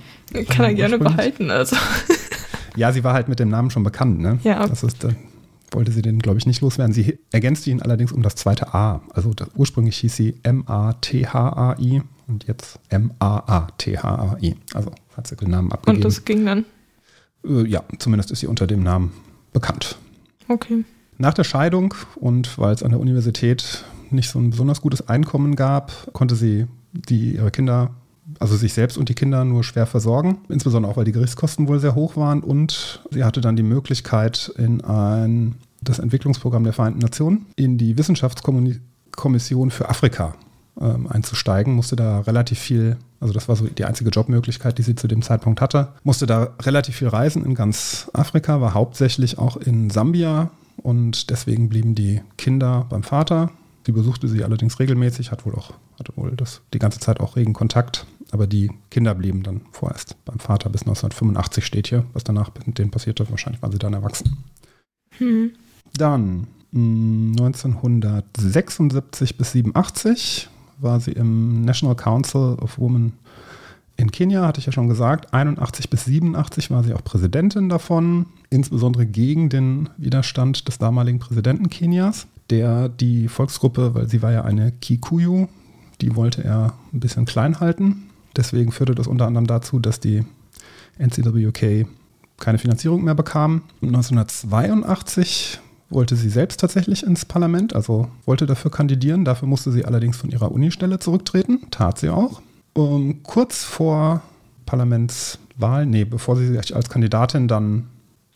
Kann 0.49 0.65
er 0.65 0.73
gerne 0.73 0.95
Ursprünglich. 0.95 1.15
behalten, 1.17 1.51
also. 1.51 1.75
Ja, 2.75 2.91
sie 2.91 3.03
war 3.03 3.13
halt 3.13 3.27
mit 3.29 3.37
dem 3.39 3.49
Namen 3.49 3.69
schon 3.69 3.83
bekannt, 3.83 4.19
ne? 4.19 4.39
Ja. 4.43 4.65
Das 4.67 4.81
ist, 4.81 5.03
äh, 5.03 5.13
wollte 5.69 5.91
sie 5.91 6.01
den, 6.01 6.17
glaube 6.17 6.39
ich, 6.39 6.47
nicht 6.47 6.61
loswerden. 6.61 6.91
Sie 6.91 7.19
ergänzte 7.31 7.69
ihn 7.69 7.83
allerdings 7.83 8.11
um 8.11 8.23
das 8.23 8.33
zweite 8.33 8.73
A. 8.73 9.01
Also 9.13 9.31
das, 9.35 9.47
ursprünglich 9.55 9.97
hieß 9.97 10.15
sie 10.15 10.39
M-A-T-H-A-I 10.41 12.01
und 12.27 12.47
jetzt 12.47 12.79
M-A-A-T-H-A-I. 12.89 14.55
Also 14.73 14.91
hat 15.15 15.27
sie 15.27 15.35
den 15.35 15.51
Namen 15.51 15.67
Und 15.67 15.73
abgegeben. 15.73 16.01
das 16.03 16.25
ging 16.25 16.45
dann. 16.45 16.65
äh, 17.45 17.67
ja, 17.67 17.83
zumindest 17.99 18.31
ist 18.31 18.39
sie 18.39 18.47
unter 18.47 18.67
dem 18.67 18.83
Namen 18.83 19.11
bekannt. 19.51 19.97
Okay. 20.47 20.83
Nach 21.17 21.33
der 21.33 21.43
Scheidung 21.43 21.93
und 22.15 22.57
weil 22.57 22.73
es 22.73 22.83
an 22.83 22.89
der 22.91 22.99
Universität 22.99 23.85
nicht 24.09 24.29
so 24.29 24.39
ein 24.39 24.49
besonders 24.49 24.81
gutes 24.81 25.07
Einkommen 25.07 25.55
gab, 25.55 26.11
konnte 26.13 26.35
sie 26.35 26.65
die 26.91 27.35
ihre 27.35 27.51
Kinder, 27.51 27.91
also 28.39 28.55
sich 28.55 28.73
selbst 28.73 28.97
und 28.97 29.09
die 29.09 29.15
Kinder 29.15 29.43
nur 29.45 29.63
schwer 29.63 29.85
versorgen, 29.85 30.39
insbesondere 30.49 30.91
auch 30.91 30.97
weil 30.97 31.05
die 31.05 31.11
Gerichtskosten 31.11 31.67
wohl 31.67 31.79
sehr 31.79 31.95
hoch 31.95 32.15
waren. 32.15 32.41
Und 32.41 33.01
sie 33.11 33.23
hatte 33.23 33.41
dann 33.41 33.55
die 33.55 33.63
Möglichkeit 33.63 34.51
in 34.57 34.81
ein 34.81 35.55
das 35.81 35.99
Entwicklungsprogramm 35.99 36.63
der 36.63 36.73
Vereinten 36.73 36.99
Nationen 36.99 37.45
in 37.55 37.77
die 37.77 37.97
Wissenschaftskommission 37.97 39.69
für 39.69 39.89
Afrika 39.89 40.35
ähm, 40.79 41.07
einzusteigen, 41.07 41.73
musste 41.73 41.95
da 41.95 42.21
relativ 42.21 42.59
viel, 42.59 42.97
also 43.19 43.33
das 43.33 43.47
war 43.47 43.55
so 43.55 43.67
die 43.67 43.85
einzige 43.85 44.09
Jobmöglichkeit, 44.09 44.77
die 44.77 44.83
sie 44.83 44.95
zu 44.95 45.07
dem 45.07 45.21
Zeitpunkt 45.21 45.61
hatte, 45.61 45.89
musste 46.03 46.25
da 46.25 46.53
relativ 46.61 46.95
viel 46.95 47.09
reisen 47.09 47.45
in 47.45 47.55
ganz 47.55 48.09
Afrika, 48.13 48.61
war 48.61 48.73
hauptsächlich 48.73 49.37
auch 49.37 49.57
in 49.57 49.89
Sambia. 49.89 50.49
Und 50.77 51.29
deswegen 51.29 51.69
blieben 51.69 51.93
die 51.93 52.21
Kinder 52.35 52.87
beim 52.89 53.03
Vater. 53.03 53.51
Sie 53.85 53.91
besuchte 53.91 54.27
sie 54.27 54.43
allerdings 54.43 54.79
regelmäßig, 54.79 55.31
hat 55.31 55.45
wohl 55.45 55.53
auch, 55.53 55.73
hatte 55.99 56.13
wohl 56.15 56.31
das 56.31 56.61
die 56.73 56.79
ganze 56.79 56.99
Zeit 56.99 57.19
auch 57.19 57.35
regen 57.35 57.53
Kontakt, 57.53 58.07
aber 58.33 58.47
die 58.47 58.71
Kinder 58.89 59.13
blieben 59.13 59.43
dann 59.43 59.61
vorerst 59.71 60.17
beim 60.25 60.39
Vater 60.39 60.69
bis 60.69 60.81
1985 60.81 61.63
steht 61.63 61.87
hier, 61.87 62.03
was 62.13 62.23
danach 62.23 62.49
mit 62.65 62.79
denen 62.79 62.89
passierte. 62.89 63.29
Wahrscheinlich 63.29 63.61
waren 63.61 63.71
sie 63.71 63.77
dann 63.77 63.93
erwachsen. 63.93 64.37
Hm. 65.19 65.51
Dann 65.95 66.47
mh, 66.71 67.33
1976 67.43 69.37
bis 69.37 69.51
87 69.51 70.49
war 70.79 70.99
sie 70.99 71.11
im 71.11 71.61
National 71.61 71.95
Council 71.95 72.57
of 72.59 72.79
Women 72.79 73.13
in 73.97 74.09
Kenia, 74.09 74.47
hatte 74.47 74.59
ich 74.59 74.65
ja 74.65 74.71
schon 74.71 74.89
gesagt. 74.89 75.31
81 75.31 75.91
bis 75.91 76.05
87 76.05 76.71
war 76.71 76.83
sie 76.83 76.95
auch 76.95 77.03
Präsidentin 77.03 77.69
davon, 77.69 78.25
insbesondere 78.49 79.05
gegen 79.05 79.49
den 79.49 79.89
Widerstand 79.97 80.67
des 80.67 80.79
damaligen 80.79 81.19
Präsidenten 81.19 81.69
Kenias, 81.69 82.25
der 82.49 82.89
die 82.89 83.27
Volksgruppe, 83.27 83.93
weil 83.93 84.09
sie 84.09 84.23
war 84.23 84.31
ja 84.31 84.43
eine 84.43 84.71
Kikuyu, 84.71 85.47
die 86.01 86.15
wollte 86.15 86.43
er 86.43 86.73
ein 86.91 86.99
bisschen 86.99 87.25
klein 87.25 87.59
halten. 87.59 88.09
Deswegen 88.35 88.71
führte 88.71 88.95
das 88.95 89.07
unter 89.07 89.27
anderem 89.27 89.47
dazu, 89.47 89.79
dass 89.79 89.99
die 89.99 90.25
NCWK 90.97 91.87
keine 92.39 92.57
Finanzierung 92.57 93.03
mehr 93.03 93.15
bekam. 93.15 93.63
1982 93.81 95.59
wollte 95.89 96.15
sie 96.15 96.29
selbst 96.29 96.59
tatsächlich 96.59 97.03
ins 97.03 97.25
Parlament, 97.25 97.75
also 97.75 98.09
wollte 98.25 98.45
dafür 98.45 98.71
kandidieren. 98.71 99.25
Dafür 99.25 99.47
musste 99.47 99.71
sie 99.71 99.85
allerdings 99.85 100.17
von 100.17 100.29
ihrer 100.29 100.51
Unistelle 100.51 100.99
zurücktreten. 100.99 101.61
Tat 101.71 101.99
sie 101.99 102.09
auch. 102.09 102.41
Um, 102.73 103.21
kurz 103.21 103.63
vor 103.63 104.21
Parlamentswahl, 104.65 105.85
nee, 105.85 106.05
bevor 106.05 106.35
sie 106.35 106.47
sich 106.47 106.75
als 106.75 106.89
Kandidatin 106.89 107.47
dann, 107.47 107.87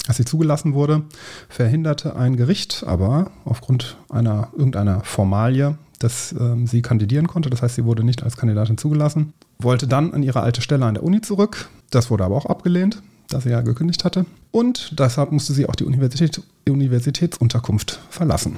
als 0.07 0.17
sie 0.17 0.25
zugelassen 0.25 0.73
wurde, 0.73 1.03
verhinderte 1.49 2.15
ein 2.15 2.37
Gericht 2.37 2.83
aber 2.85 3.31
aufgrund 3.45 3.97
einer 4.09 4.49
irgendeiner 4.55 5.01
Formalie, 5.03 5.77
dass 5.99 6.33
ähm, 6.39 6.67
sie 6.67 6.81
kandidieren 6.81 7.27
konnte. 7.27 7.49
Das 7.49 7.61
heißt, 7.61 7.75
sie 7.75 7.85
wurde 7.85 8.03
nicht 8.03 8.23
als 8.23 8.37
Kandidatin 8.37 8.77
zugelassen. 8.77 9.33
Wollte 9.59 9.87
dann 9.87 10.13
an 10.13 10.23
ihre 10.23 10.41
alte 10.41 10.61
Stelle 10.61 10.85
an 10.85 10.93
der 10.93 11.03
Uni 11.03 11.21
zurück. 11.21 11.69
Das 11.89 12.11
wurde 12.11 12.23
aber 12.23 12.35
auch 12.35 12.45
abgelehnt. 12.45 13.01
da 13.29 13.41
sie 13.41 13.49
ja 13.49 13.61
gekündigt 13.61 14.05
hatte. 14.05 14.25
Und 14.51 14.97
deshalb 14.99 15.31
musste 15.31 15.53
sie 15.53 15.67
auch 15.67 15.75
die 15.75 15.83
Universität, 15.83 16.41
Universitätsunterkunft 16.69 17.99
verlassen. 18.09 18.55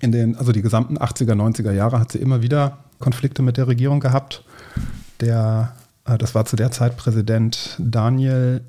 In 0.00 0.12
den, 0.12 0.36
also 0.36 0.52
die 0.52 0.62
gesamten 0.62 0.96
80er, 0.96 1.34
90er 1.34 1.72
Jahre 1.72 2.00
hat 2.00 2.12
sie 2.12 2.18
immer 2.18 2.42
wieder 2.42 2.78
Konflikte 2.98 3.42
mit 3.42 3.58
der 3.58 3.68
Regierung 3.68 4.00
gehabt. 4.00 4.44
Der, 5.20 5.76
äh, 6.06 6.16
das 6.16 6.34
war 6.34 6.46
zu 6.46 6.56
der 6.56 6.70
Zeit 6.70 6.96
Präsident 6.96 7.76
Daniel 7.78 8.62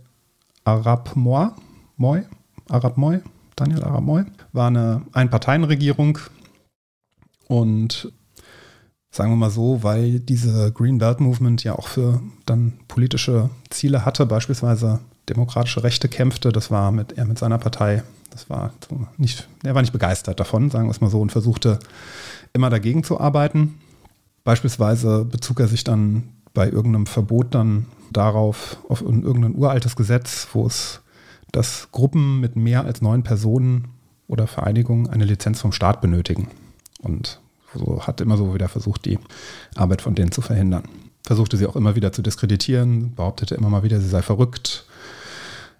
Arab 0.65 1.15
Moi, 1.15 1.49
Moi, 1.97 2.23
Arab 2.69 2.97
Moi, 2.97 3.19
Daniel 3.55 3.83
Arab 3.83 4.03
Moi, 4.03 4.23
war 4.51 4.67
eine 4.67 5.03
Einparteienregierung 5.13 6.19
und 7.53 8.11
sagen 9.11 9.31
wir 9.31 9.35
mal 9.35 9.51
so, 9.51 9.83
weil 9.83 10.19
diese 10.19 10.71
Green 10.71 10.97
Belt 10.97 11.19
Movement 11.19 11.63
ja 11.63 11.75
auch 11.75 11.87
für 11.87 12.19
dann 12.47 12.73
politische 12.87 13.51
Ziele 13.69 14.05
hatte, 14.05 14.25
beispielsweise 14.25 15.01
demokratische 15.29 15.83
Rechte 15.83 16.09
kämpfte, 16.09 16.51
das 16.51 16.71
war 16.71 16.91
mit, 16.91 17.11
er 17.11 17.25
mit 17.25 17.37
seiner 17.37 17.59
Partei, 17.59 18.01
das 18.31 18.49
war 18.49 18.73
nicht, 19.17 19.47
er 19.63 19.75
war 19.75 19.83
nicht 19.83 19.93
begeistert 19.93 20.39
davon, 20.39 20.71
sagen 20.71 20.87
wir 20.87 20.91
es 20.91 20.99
mal 20.99 21.11
so, 21.11 21.21
und 21.21 21.31
versuchte 21.31 21.77
immer 22.53 22.71
dagegen 22.71 23.03
zu 23.03 23.19
arbeiten. 23.19 23.75
Beispielsweise 24.43 25.23
bezog 25.23 25.59
er 25.59 25.67
sich 25.67 25.83
dann 25.83 26.23
bei 26.55 26.67
irgendeinem 26.67 27.05
Verbot 27.05 27.53
dann 27.53 27.85
darauf, 28.11 28.77
auf 28.89 29.03
irgendein 29.03 29.53
uraltes 29.53 29.95
Gesetz, 29.95 30.47
wo 30.53 30.65
es, 30.65 31.01
dass 31.51 31.89
Gruppen 31.91 32.39
mit 32.39 32.55
mehr 32.55 32.83
als 32.83 33.03
neun 33.03 33.21
Personen 33.21 33.89
oder 34.27 34.47
Vereinigungen 34.47 35.07
eine 35.07 35.25
Lizenz 35.25 35.61
vom 35.61 35.71
Staat 35.71 36.01
benötigen. 36.01 36.47
Und 37.03 37.42
so 37.75 38.01
hat 38.05 38.21
immer 38.21 38.37
so 38.37 38.53
wieder 38.53 38.67
versucht, 38.67 39.05
die 39.05 39.19
Arbeit 39.75 40.01
von 40.01 40.15
denen 40.15 40.31
zu 40.31 40.41
verhindern. 40.41 40.83
Versuchte 41.23 41.57
sie 41.57 41.67
auch 41.67 41.75
immer 41.75 41.95
wieder 41.95 42.11
zu 42.11 42.21
diskreditieren, 42.21 43.15
behauptete 43.15 43.55
immer 43.55 43.69
mal 43.69 43.83
wieder, 43.83 43.99
sie 43.99 44.09
sei 44.09 44.21
verrückt. 44.21 44.85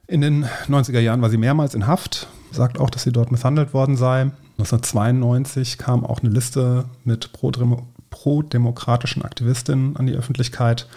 In 0.07 0.21
den 0.21 0.45
90er 0.67 0.99
Jahren 0.99 1.21
war 1.21 1.29
sie 1.29 1.37
mehrmals 1.37 1.75
in 1.75 1.87
Haft, 1.87 2.27
sagt 2.51 2.79
auch, 2.79 2.89
dass 2.89 3.03
sie 3.03 3.11
dort 3.11 3.31
misshandelt 3.31 3.73
worden 3.73 3.97
sei. 3.97 4.31
1992 4.57 5.77
kam 5.77 6.05
auch 6.05 6.21
eine 6.21 6.29
Liste 6.29 6.85
mit 7.03 7.31
pro-demokratischen 7.33 9.23
Aktivistinnen 9.23 9.97
an 9.97 10.05
die 10.07 10.13
Öffentlichkeit, 10.13 10.87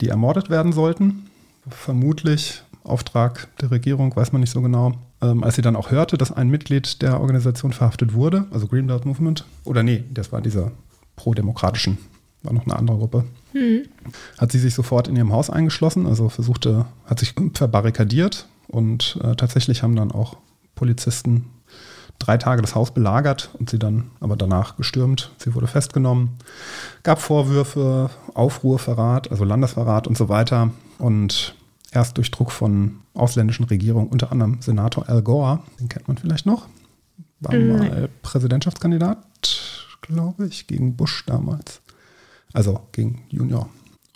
die 0.00 0.08
ermordet 0.08 0.50
werden 0.50 0.72
sollten. 0.72 1.26
Vermutlich 1.68 2.62
Auftrag 2.84 3.48
der 3.60 3.70
Regierung, 3.70 4.14
weiß 4.14 4.32
man 4.32 4.40
nicht 4.40 4.52
so 4.52 4.62
genau. 4.62 4.92
Ähm, 5.22 5.42
als 5.42 5.56
sie 5.56 5.62
dann 5.62 5.76
auch 5.76 5.90
hörte, 5.90 6.18
dass 6.18 6.32
ein 6.32 6.48
Mitglied 6.48 7.00
der 7.00 7.20
Organisation 7.20 7.72
verhaftet 7.72 8.12
wurde, 8.12 8.46
also 8.50 8.66
Green 8.66 8.86
Belt 8.86 9.06
Movement, 9.06 9.44
oder 9.64 9.82
nee, 9.82 10.04
das 10.12 10.30
war 10.30 10.42
dieser 10.42 10.72
pro-demokratischen, 11.16 11.96
war 12.42 12.52
noch 12.52 12.64
eine 12.64 12.76
andere 12.76 12.98
Gruppe, 12.98 13.24
hm. 13.52 13.82
hat 14.36 14.52
sie 14.52 14.58
sich 14.58 14.74
sofort 14.74 15.08
in 15.08 15.16
ihrem 15.16 15.32
Haus 15.32 15.48
eingeschlossen, 15.48 16.06
also 16.06 16.28
versuchte, 16.28 16.84
hat 17.06 17.18
sich 17.18 17.34
verbarrikadiert 17.54 18.46
und 18.68 19.18
äh, 19.22 19.34
tatsächlich 19.36 19.82
haben 19.82 19.96
dann 19.96 20.12
auch 20.12 20.36
Polizisten 20.74 21.46
drei 22.18 22.36
Tage 22.36 22.62
das 22.62 22.74
Haus 22.74 22.92
belagert 22.92 23.50
und 23.58 23.70
sie 23.70 23.78
dann 23.78 24.10
aber 24.20 24.36
danach 24.36 24.76
gestürmt. 24.76 25.32
Sie 25.38 25.54
wurde 25.54 25.66
festgenommen, 25.66 26.30
gab 27.02 27.20
Vorwürfe, 27.20 28.10
Aufruhr, 28.34 28.78
Verrat, 28.78 29.30
also 29.30 29.44
Landesverrat 29.44 30.06
und 30.06 30.16
so 30.16 30.28
weiter. 30.28 30.70
Und 30.98 31.54
erst 31.96 32.18
durch 32.18 32.30
Druck 32.30 32.52
von 32.52 33.00
ausländischen 33.14 33.64
Regierungen, 33.64 34.08
unter 34.08 34.30
anderem 34.30 34.60
Senator 34.60 35.08
Al 35.08 35.22
Gore, 35.22 35.60
den 35.80 35.88
kennt 35.88 36.06
man 36.06 36.18
vielleicht 36.18 36.44
noch, 36.44 36.68
war 37.40 37.54
mhm. 37.54 37.68
mal 37.68 38.08
Präsidentschaftskandidat, 38.20 39.18
glaube 40.02 40.46
ich, 40.46 40.66
gegen 40.66 40.94
Bush 40.94 41.24
damals. 41.26 41.80
Also 42.52 42.80
gegen 42.92 43.22
Junior. 43.30 43.70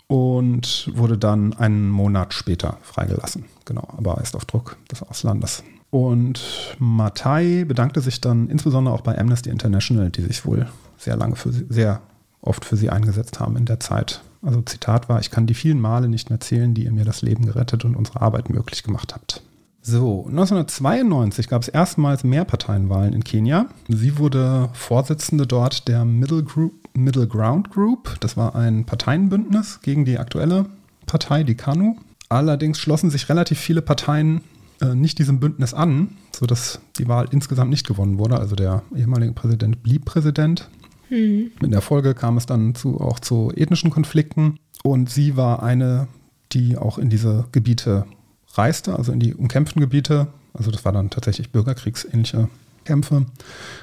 Und 0.07 0.91
wurde 0.93 1.17
dann 1.17 1.53
einen 1.53 1.89
Monat 1.89 2.33
später 2.35 2.77
freigelassen. 2.83 3.45
Genau, 3.65 3.87
aber 3.97 4.17
erst 4.19 4.35
auf 4.35 4.45
Druck 4.45 4.77
des 4.91 5.01
Auslandes. 5.01 5.63
Und 5.89 6.75
Matai 6.77 7.65
bedankte 7.65 8.01
sich 8.01 8.21
dann 8.21 8.47
insbesondere 8.49 8.93
auch 8.93 9.01
bei 9.01 9.17
Amnesty 9.17 9.49
International, 9.49 10.11
die 10.11 10.21
sich 10.21 10.45
wohl 10.45 10.67
sehr 10.97 11.15
lange 11.15 11.35
für 11.35 11.51
sie, 11.51 11.65
sehr 11.69 12.01
oft 12.41 12.63
für 12.63 12.77
sie 12.77 12.91
eingesetzt 12.91 13.39
haben 13.39 13.57
in 13.57 13.65
der 13.65 13.79
Zeit. 13.79 14.21
Also 14.41 14.61
Zitat 14.61 15.09
war, 15.09 15.19
ich 15.19 15.31
kann 15.31 15.47
die 15.47 15.53
vielen 15.53 15.79
Male 15.79 16.07
nicht 16.07 16.29
mehr 16.29 16.39
zählen, 16.39 16.73
die 16.73 16.85
ihr 16.85 16.91
mir 16.91 17.05
das 17.05 17.21
Leben 17.21 17.45
gerettet 17.45 17.85
und 17.85 17.95
unsere 17.95 18.21
Arbeit 18.21 18.49
möglich 18.49 18.83
gemacht 18.83 19.13
habt. 19.13 19.41
So, 19.83 20.25
1992 20.27 21.47
gab 21.47 21.63
es 21.63 21.67
erstmals 21.67 22.23
Mehrparteienwahlen 22.23 23.13
in 23.13 23.23
Kenia. 23.23 23.65
Sie 23.87 24.19
wurde 24.19 24.69
Vorsitzende 24.73 25.47
dort 25.47 25.87
der 25.87 26.05
Middle, 26.05 26.43
Group, 26.43 26.73
Middle 26.93 27.27
Ground 27.27 27.71
Group. 27.71 28.15
Das 28.19 28.37
war 28.37 28.55
ein 28.55 28.85
Parteienbündnis 28.85 29.79
gegen 29.81 30.05
die 30.05 30.19
aktuelle 30.19 30.67
Partei, 31.07 31.43
die 31.43 31.55
KANU. 31.55 31.95
Allerdings 32.29 32.79
schlossen 32.79 33.09
sich 33.09 33.27
relativ 33.27 33.59
viele 33.59 33.81
Parteien 33.81 34.41
äh, 34.81 34.93
nicht 34.93 35.17
diesem 35.17 35.39
Bündnis 35.39 35.73
an, 35.73 36.09
sodass 36.31 36.79
die 36.97 37.07
Wahl 37.07 37.27
insgesamt 37.31 37.71
nicht 37.71 37.87
gewonnen 37.87 38.19
wurde. 38.19 38.37
Also 38.37 38.55
der 38.55 38.83
ehemalige 38.95 39.33
Präsident 39.33 39.81
blieb 39.81 40.05
Präsident. 40.05 40.69
Mhm. 41.11 41.51
In 41.61 41.71
der 41.71 41.81
Folge 41.81 42.15
kam 42.15 42.37
es 42.37 42.47
dann 42.47 42.73
zu, 42.73 42.99
auch 42.99 43.19
zu 43.19 43.51
ethnischen 43.55 43.91
Konflikten 43.91 44.57
und 44.83 45.09
sie 45.09 45.37
war 45.37 45.61
eine, 45.61 46.07
die 46.53 46.77
auch 46.77 46.97
in 46.97 47.09
diese 47.09 47.45
Gebiete 47.51 48.05
reiste, 48.53 48.97
also 48.97 49.11
in 49.11 49.19
die 49.19 49.35
umkämpften 49.35 49.81
Gebiete. 49.81 50.27
Also 50.53 50.71
das 50.71 50.83
war 50.83 50.91
dann 50.91 51.09
tatsächlich 51.09 51.51
bürgerkriegsähnliche 51.51 52.49
Kämpfe 52.85 53.25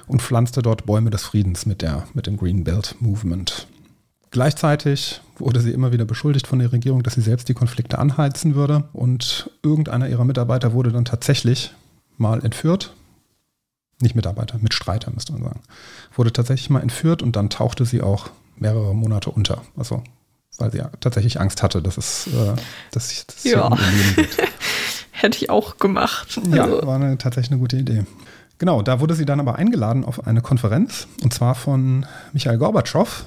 und 0.06 0.22
pflanzte 0.22 0.62
dort 0.62 0.86
Bäume 0.86 1.10
des 1.10 1.22
Friedens 1.22 1.66
mit, 1.66 1.82
der, 1.82 2.08
mit 2.14 2.26
dem 2.26 2.36
Green 2.36 2.64
Belt 2.64 2.96
Movement. 2.98 3.68
Gleichzeitig 4.30 5.20
wurde 5.38 5.60
sie 5.60 5.70
immer 5.70 5.92
wieder 5.92 6.04
beschuldigt 6.04 6.46
von 6.46 6.58
der 6.58 6.72
Regierung, 6.72 7.02
dass 7.02 7.14
sie 7.14 7.22
selbst 7.22 7.48
die 7.48 7.54
Konflikte 7.54 7.98
anheizen 7.98 8.54
würde. 8.54 8.84
Und 8.92 9.50
irgendeiner 9.62 10.08
ihrer 10.08 10.24
Mitarbeiter 10.24 10.74
wurde 10.74 10.92
dann 10.92 11.06
tatsächlich 11.06 11.72
mal 12.18 12.44
entführt 12.44 12.92
nicht 14.00 14.14
Mitarbeiter, 14.14 14.58
Mitstreiter 14.60 15.10
müsste 15.10 15.32
man 15.32 15.42
sagen, 15.42 15.60
wurde 16.14 16.32
tatsächlich 16.32 16.70
mal 16.70 16.80
entführt 16.80 17.22
und 17.22 17.36
dann 17.36 17.50
tauchte 17.50 17.84
sie 17.84 18.02
auch 18.02 18.30
mehrere 18.56 18.94
Monate 18.94 19.30
unter. 19.30 19.62
Also 19.76 20.02
weil 20.58 20.72
sie 20.72 20.78
ja 20.78 20.90
tatsächlich 21.00 21.40
Angst 21.40 21.62
hatte, 21.62 21.80
dass 21.80 21.96
es, 21.96 22.26
äh, 22.26 22.54
dass 22.90 23.10
sich 23.10 23.26
das 23.26 23.44
ja. 23.44 23.68
Leben 23.68 24.16
geht. 24.16 24.36
Hätte 25.12 25.38
ich 25.38 25.50
auch 25.50 25.78
gemacht. 25.78 26.40
Ja, 26.50 26.64
also. 26.64 26.86
war 26.86 26.96
eine, 26.96 27.18
tatsächlich 27.18 27.52
eine 27.52 27.60
gute 27.60 27.76
Idee. 27.76 28.04
Genau, 28.58 28.82
da 28.82 29.00
wurde 29.00 29.14
sie 29.14 29.24
dann 29.24 29.40
aber 29.40 29.56
eingeladen 29.56 30.04
auf 30.04 30.26
eine 30.26 30.42
Konferenz 30.42 31.06
und 31.22 31.32
zwar 31.32 31.54
von 31.54 32.06
Michael 32.32 32.58
Gorbatschow 32.58 33.24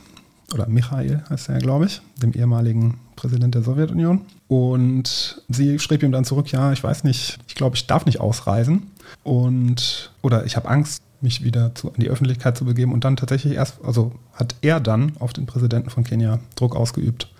oder 0.53 0.67
Michael 0.67 1.23
heißt 1.29 1.49
er, 1.49 1.59
glaube 1.59 1.85
ich, 1.85 2.01
dem 2.21 2.33
ehemaligen 2.33 2.99
Präsident 3.15 3.55
der 3.55 3.63
Sowjetunion. 3.63 4.21
Und 4.49 5.41
sie 5.47 5.79
schrieb 5.79 6.03
ihm 6.03 6.11
dann 6.11 6.25
zurück, 6.25 6.51
ja, 6.51 6.73
ich 6.73 6.83
weiß 6.83 7.05
nicht, 7.05 7.39
ich 7.47 7.55
glaube, 7.55 7.77
ich 7.77 7.87
darf 7.87 8.05
nicht 8.05 8.19
ausreisen. 8.19 8.90
Und, 9.23 10.11
oder 10.21 10.45
ich 10.45 10.55
habe 10.55 10.69
Angst, 10.69 11.03
mich 11.21 11.43
wieder 11.43 11.73
zu, 11.75 11.89
in 11.89 12.01
die 12.01 12.09
Öffentlichkeit 12.09 12.57
zu 12.57 12.65
begeben. 12.65 12.93
Und 12.93 13.03
dann 13.03 13.15
tatsächlich 13.15 13.53
erst, 13.53 13.83
also 13.83 14.13
hat 14.33 14.55
er 14.61 14.79
dann 14.79 15.13
auf 15.19 15.33
den 15.33 15.45
Präsidenten 15.45 15.89
von 15.89 16.03
Kenia 16.03 16.39
Druck 16.55 16.75
ausgeübt, 16.75 17.31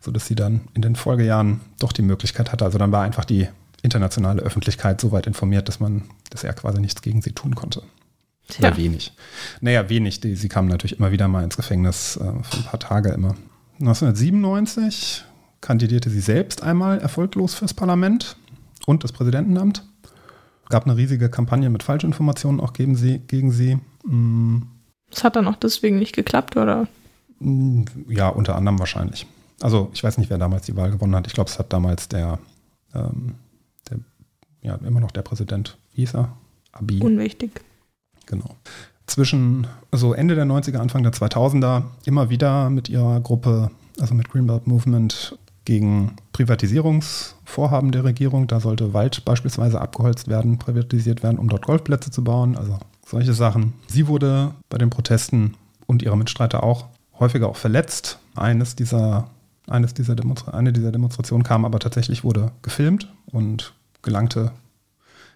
sodass 0.00 0.26
sie 0.26 0.34
dann 0.34 0.62
in 0.74 0.82
den 0.82 0.96
Folgejahren 0.96 1.60
doch 1.78 1.92
die 1.92 2.02
Möglichkeit 2.02 2.52
hatte. 2.52 2.64
Also 2.64 2.78
dann 2.78 2.92
war 2.92 3.02
einfach 3.02 3.24
die 3.24 3.48
internationale 3.82 4.42
Öffentlichkeit 4.42 5.00
so 5.00 5.12
weit 5.12 5.26
informiert, 5.26 5.68
dass 5.68 5.80
man, 5.80 6.02
dass 6.30 6.44
er 6.44 6.52
quasi 6.52 6.80
nichts 6.80 7.02
gegen 7.02 7.22
sie 7.22 7.32
tun 7.32 7.54
konnte. 7.54 7.82
Oder 8.58 8.70
ja. 8.70 8.76
wenig. 8.76 9.12
Naja, 9.60 9.88
wenig. 9.88 10.20
Die, 10.20 10.34
sie 10.34 10.48
kamen 10.48 10.68
natürlich 10.68 10.98
immer 10.98 11.12
wieder 11.12 11.28
mal 11.28 11.44
ins 11.44 11.56
Gefängnis, 11.56 12.16
äh, 12.16 12.42
für 12.42 12.56
ein 12.56 12.64
paar 12.64 12.80
Tage 12.80 13.10
immer. 13.10 13.36
1997 13.80 15.24
kandidierte 15.60 16.10
sie 16.10 16.20
selbst 16.20 16.62
einmal 16.62 16.98
erfolglos 16.98 17.54
fürs 17.54 17.74
Parlament 17.74 18.36
und 18.86 19.04
das 19.04 19.12
Präsidentenamt 19.12 19.84
gab 20.68 20.84
eine 20.84 20.96
riesige 20.96 21.28
Kampagne 21.28 21.70
mit 21.70 21.82
Falschinformationen 21.82 22.60
auch 22.60 22.72
gegen 22.72 22.96
sie. 22.96 23.20
Gegen 23.26 23.52
sie. 23.52 23.78
Mm. 24.04 24.62
Es 25.10 25.24
hat 25.24 25.36
dann 25.36 25.48
auch 25.48 25.56
deswegen 25.56 25.98
nicht 25.98 26.14
geklappt, 26.14 26.56
oder? 26.56 26.86
Mm, 27.40 27.84
ja, 28.08 28.28
unter 28.28 28.56
anderem 28.56 28.78
wahrscheinlich. 28.78 29.26
Also 29.60 29.90
ich 29.92 30.04
weiß 30.04 30.18
nicht, 30.18 30.30
wer 30.30 30.38
damals 30.38 30.66
die 30.66 30.76
Wahl 30.76 30.90
gewonnen 30.90 31.16
hat. 31.16 31.26
Ich 31.26 31.32
glaube, 31.32 31.50
es 31.50 31.58
hat 31.58 31.72
damals 31.72 32.08
der, 32.08 32.38
ähm, 32.94 33.34
der, 33.90 33.98
ja, 34.62 34.74
immer 34.76 35.00
noch 35.00 35.10
der 35.10 35.22
Präsident, 35.22 35.78
wie 35.92 36.02
hieß 36.02 36.14
er? 36.14 36.36
Abi. 36.72 37.00
Unwichtig. 37.00 37.62
Genau. 38.26 38.54
Zwischen 39.06 39.66
also 39.90 40.12
Ende 40.12 40.34
der 40.34 40.44
90er, 40.44 40.78
Anfang 40.78 41.02
der 41.02 41.12
2000er 41.12 41.84
immer 42.04 42.28
wieder 42.28 42.68
mit 42.68 42.88
ihrer 42.88 43.20
Gruppe, 43.20 43.70
also 43.98 44.14
mit 44.14 44.28
Greenbelt 44.28 44.66
Movement, 44.66 45.38
gegen 45.68 46.16
Privatisierungsvorhaben 46.32 47.92
der 47.92 48.02
Regierung. 48.02 48.46
Da 48.46 48.58
sollte 48.58 48.94
Wald 48.94 49.26
beispielsweise 49.26 49.78
abgeholzt 49.78 50.26
werden, 50.26 50.58
privatisiert 50.58 51.22
werden, 51.22 51.38
um 51.38 51.50
dort 51.50 51.66
Golfplätze 51.66 52.10
zu 52.10 52.24
bauen. 52.24 52.56
Also 52.56 52.78
solche 53.04 53.34
Sachen. 53.34 53.74
Sie 53.86 54.06
wurde 54.06 54.54
bei 54.70 54.78
den 54.78 54.88
Protesten 54.88 55.56
und 55.86 56.02
ihre 56.02 56.16
Mitstreiter 56.16 56.62
auch 56.62 56.86
häufiger 57.20 57.50
auch 57.50 57.56
verletzt. 57.56 58.18
Eines 58.34 58.76
dieser, 58.76 59.28
eines 59.66 59.92
dieser 59.92 60.16
eine 60.50 60.72
dieser 60.72 60.90
Demonstrationen 60.90 61.44
kam 61.44 61.66
aber 61.66 61.80
tatsächlich, 61.80 62.24
wurde 62.24 62.50
gefilmt 62.62 63.12
und 63.26 63.74
gelangte 64.00 64.52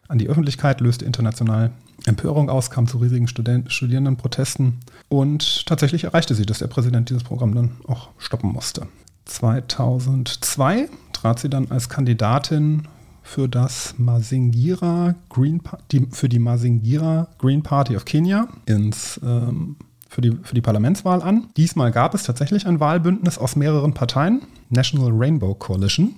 an 0.08 0.16
die 0.16 0.28
Öffentlichkeit, 0.28 0.80
löste 0.80 1.04
international 1.04 1.72
Empörung 2.06 2.48
aus, 2.48 2.70
kam 2.70 2.86
zu 2.86 2.96
riesigen 2.96 3.28
Student 3.28 3.70
Studierendenprotesten 3.70 4.80
und 5.10 5.66
tatsächlich 5.66 6.04
erreichte 6.04 6.34
sie, 6.34 6.46
dass 6.46 6.60
der 6.60 6.68
Präsident 6.68 7.10
dieses 7.10 7.22
Programm 7.22 7.54
dann 7.54 7.72
auch 7.86 8.08
stoppen 8.16 8.50
musste. 8.50 8.88
2002 9.24 10.88
trat 11.12 11.38
sie 11.38 11.48
dann 11.48 11.70
als 11.70 11.88
Kandidatin 11.88 12.88
für 13.22 13.48
das 13.48 13.94
Mazingira 13.98 15.14
Green 15.28 15.60
pa 15.60 15.78
die, 15.90 16.06
für 16.10 16.28
die 16.28 16.38
Mazingira 16.38 17.28
Green 17.38 17.62
Party 17.62 17.96
of 17.96 18.04
Kenya 18.04 18.48
ins, 18.66 19.20
ähm, 19.22 19.76
für, 20.08 20.20
die, 20.20 20.32
für 20.42 20.54
die 20.54 20.60
Parlamentswahl 20.60 21.22
an. 21.22 21.48
Diesmal 21.56 21.92
gab 21.92 22.14
es 22.14 22.24
tatsächlich 22.24 22.66
ein 22.66 22.80
Wahlbündnis 22.80 23.38
aus 23.38 23.56
mehreren 23.56 23.94
Parteien. 23.94 24.42
National 24.70 25.10
Rainbow 25.12 25.54
Coalition 25.54 26.14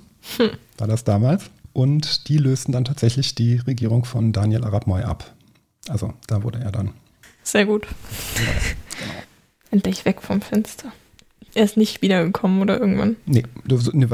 war 0.79 0.89
das 0.89 1.05
damals. 1.05 1.51
Und 1.73 2.29
die 2.29 2.39
lösten 2.39 2.73
dann 2.73 2.85
tatsächlich 2.85 3.35
die 3.35 3.57
Regierung 3.57 4.05
von 4.05 4.33
Daniel 4.33 4.65
Arap 4.65 4.87
Moi 4.87 5.03
ab. 5.05 5.35
Also 5.89 6.15
da 6.29 6.43
wurde 6.43 6.61
er 6.61 6.73
dann. 6.73 6.91
Sehr 7.43 7.67
gut. 7.67 7.87
Endlich 9.71 10.05
weg 10.05 10.23
vom 10.23 10.41
Fenster. 10.41 10.93
Er 11.55 11.65
ist 11.65 11.77
nicht 11.77 12.03
wiedergekommen 12.03 12.61
oder 12.61 12.79
irgendwann. 12.81 13.17
Nee, 13.27 13.45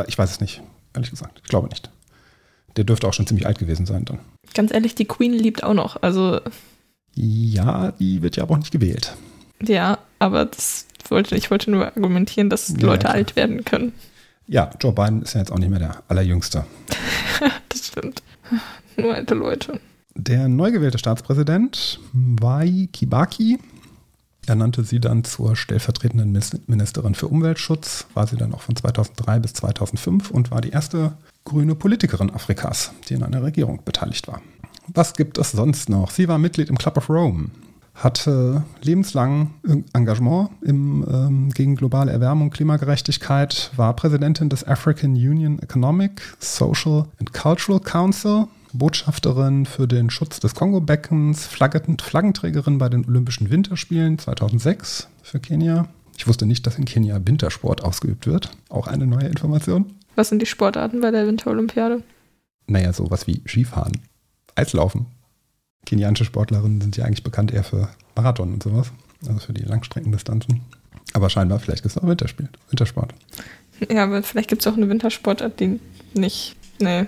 ich 0.07 0.18
weiß 0.18 0.30
es 0.30 0.41
nicht, 0.41 0.62
ehrlich 0.95 1.11
gesagt. 1.11 1.41
Ich 1.43 1.49
glaube 1.49 1.68
nicht. 1.68 1.91
Der 2.76 2.84
dürfte 2.84 3.09
auch 3.09 3.12
schon 3.14 3.26
ziemlich 3.26 3.47
alt 3.47 3.59
gewesen 3.59 3.86
sein 3.86 4.05
dann. 4.05 4.18
Ganz 4.55 4.72
ehrlich, 4.72 4.95
die 4.95 5.05
Queen 5.07 5.32
liebt 5.32 5.64
auch 5.64 5.74
noch. 5.74 6.03
Also, 6.03 6.41
Ja, 7.14 7.93
die 7.93 8.22
wird 8.22 8.36
ja 8.36 8.43
aber 8.45 8.55
auch 8.55 8.59
nicht 8.59 8.70
gewählt. 8.72 9.14
ja, 9.62 9.99
aber 10.18 10.45
das 10.45 10.86
wollte, 11.09 11.34
ich 11.36 11.51
wollte 11.51 11.70
nur 11.70 11.86
argumentieren, 11.86 12.51
dass 12.51 12.68
Ja, 12.68 12.76
Leute 12.86 13.01
klar. 13.01 13.14
alt 13.14 13.36
werden 13.36 13.64
können. 13.64 13.93
Ja, 14.47 14.70
Joe 14.80 14.93
Biden 14.93 15.22
ist 15.22 15.34
ja 15.34 15.41
jetzt 15.41 15.51
auch 15.53 15.59
nicht 15.59 15.70
mehr 15.70 15.78
der 15.78 16.03
Allerjüngste. 16.09 16.64
Das 17.70 17.86
stimmt. 17.86 18.22
Nur 18.97 19.14
alte 19.14 19.34
Leute. 19.34 19.80
Der 20.14 20.49
neu 20.49 20.70
gewählte 20.72 20.99
Staatspräsident 20.99 22.01
Mwai 22.12 22.88
Kibaki 22.93 23.59
ernannte 24.47 24.84
sie 24.84 25.01
dann 25.01 25.24
zur 25.24 25.57
stellvertretenden 25.57 26.32
Minis- 26.32 26.61
Ministerin 26.66 27.14
für 27.14 27.28
Umweltschutz, 27.28 28.07
war 28.14 28.26
sie 28.26 28.36
dann 28.36 28.55
auch 28.55 28.62
von 28.62 28.76
2003 28.76 29.38
bis 29.41 29.53
2005 29.55 30.30
und 30.30 30.51
war 30.51 30.61
die 30.61 30.70
erste 30.70 31.12
grüne 31.45 31.74
Politikerin 31.74 32.30
Afrikas, 32.30 32.93
die 33.09 33.14
in 33.14 33.22
einer 33.22 33.43
Regierung 33.43 33.84
beteiligt 33.84 34.28
war. 34.28 34.41
Was 34.88 35.14
gibt 35.14 35.38
es 35.38 35.53
sonst 35.53 35.88
noch? 35.88 36.11
Sie 36.11 36.28
war 36.28 36.38
Mitglied 36.38 36.68
im 36.68 36.78
Club 36.78 36.97
of 36.97 37.09
Rome, 37.09 37.51
hatte 37.95 38.64
lebenslang 38.82 39.51
Engagement 39.93 40.51
im, 40.62 41.05
ähm, 41.09 41.51
gegen 41.51 41.76
globale 41.76 42.11
Erwärmung, 42.11 42.51
Klimagerechtigkeit, 42.51 43.70
war 43.76 43.95
Präsidentin 43.95 44.49
des 44.49 44.66
African 44.66 45.12
Union 45.12 45.59
Economic, 45.61 46.22
Social 46.38 47.07
and 47.18 47.32
Cultural 47.32 47.80
Council, 47.80 48.47
Botschafterin 48.72 49.66
für 49.66 49.86
den 49.86 50.10
Schutz 50.10 50.40
des 50.40 50.54
Kongo-Beckens, 50.54 51.46
Flaggen 51.46 51.98
Flaggenträgerin 51.98 52.78
bei 52.78 52.88
den 52.88 53.06
Olympischen 53.06 53.50
Winterspielen 53.50 54.18
2006 54.18 55.08
für 55.22 55.40
Kenia. 55.40 55.88
Ich 56.16 56.26
wusste 56.26 56.46
nicht, 56.46 56.66
dass 56.66 56.78
in 56.78 56.84
Kenia 56.84 57.20
Wintersport 57.24 57.82
ausgeübt 57.82 58.26
wird. 58.26 58.50
Auch 58.68 58.86
eine 58.86 59.06
neue 59.06 59.26
Information. 59.26 59.94
Was 60.16 60.28
sind 60.28 60.42
die 60.42 60.46
Sportarten 60.46 61.00
bei 61.00 61.10
der 61.10 61.26
Winterolympiade? 61.26 62.02
Naja, 62.66 62.92
sowas 62.92 63.26
wie 63.26 63.42
Skifahren, 63.46 63.92
Eislaufen. 64.54 65.06
Kenianische 65.86 66.24
Sportlerinnen 66.24 66.80
sind 66.80 66.96
ja 66.96 67.04
eigentlich 67.04 67.24
bekannt 67.24 67.52
eher 67.52 67.64
für 67.64 67.88
Marathon 68.14 68.52
und 68.52 68.62
sowas. 68.62 68.92
Also 69.26 69.40
für 69.40 69.52
die 69.52 69.62
Langstreckendistanzen. 69.62 70.60
Aber 71.12 71.30
scheinbar, 71.30 71.58
vielleicht 71.58 71.84
ist 71.84 71.96
es 71.96 72.02
auch 72.02 72.06
Winterspiel, 72.06 72.48
Wintersport. 72.68 73.14
Ja, 73.90 74.04
aber 74.04 74.22
vielleicht 74.22 74.48
gibt 74.48 74.62
es 74.62 74.66
auch 74.66 74.76
eine 74.76 74.88
Wintersportart, 74.88 75.58
die 75.58 75.80
nicht. 76.14 76.54
Nee, 76.80 77.06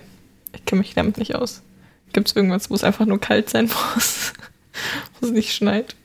ich 0.55 0.65
kenne 0.65 0.81
mich 0.81 0.95
damit 0.95 1.19
nicht 1.19 1.35
aus. 1.35 1.63
Gibt 2.13 2.29
es 2.29 2.37
irgendwas, 2.37 2.71
wo 2.71 2.75
es 2.75 2.85
einfach 2.85 3.07
nur 3.07 3.21
kalt 3.21 3.49
sein 3.49 3.67
muss? 3.67 4.33
wo 5.21 5.27
es 5.27 5.33
nicht 5.33 5.55
schneit? 5.55 5.97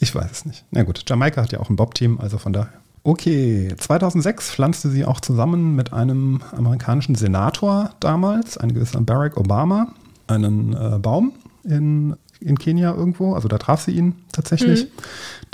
Ich 0.00 0.14
weiß 0.14 0.30
es 0.30 0.44
nicht. 0.46 0.64
Na 0.70 0.82
gut, 0.82 1.04
Jamaika 1.08 1.42
hat 1.42 1.52
ja 1.52 1.60
auch 1.60 1.68
ein 1.68 1.76
Bob-Team, 1.76 2.18
also 2.20 2.38
von 2.38 2.52
daher. 2.52 2.72
Okay, 3.02 3.74
2006 3.76 4.50
pflanzte 4.50 4.90
sie 4.90 5.04
auch 5.04 5.20
zusammen 5.20 5.74
mit 5.74 5.92
einem 5.92 6.42
amerikanischen 6.52 7.14
Senator 7.14 7.94
damals, 8.00 8.58
ein 8.58 8.74
gewisser 8.74 9.00
Barack 9.00 9.38
Obama, 9.38 9.94
einen 10.26 10.74
äh, 10.74 10.98
Baum 10.98 11.32
in, 11.64 12.16
in 12.40 12.58
Kenia 12.58 12.94
irgendwo. 12.94 13.34
Also 13.34 13.48
da 13.48 13.56
traf 13.56 13.80
sie 13.80 13.92
ihn 13.92 14.16
tatsächlich. 14.32 14.88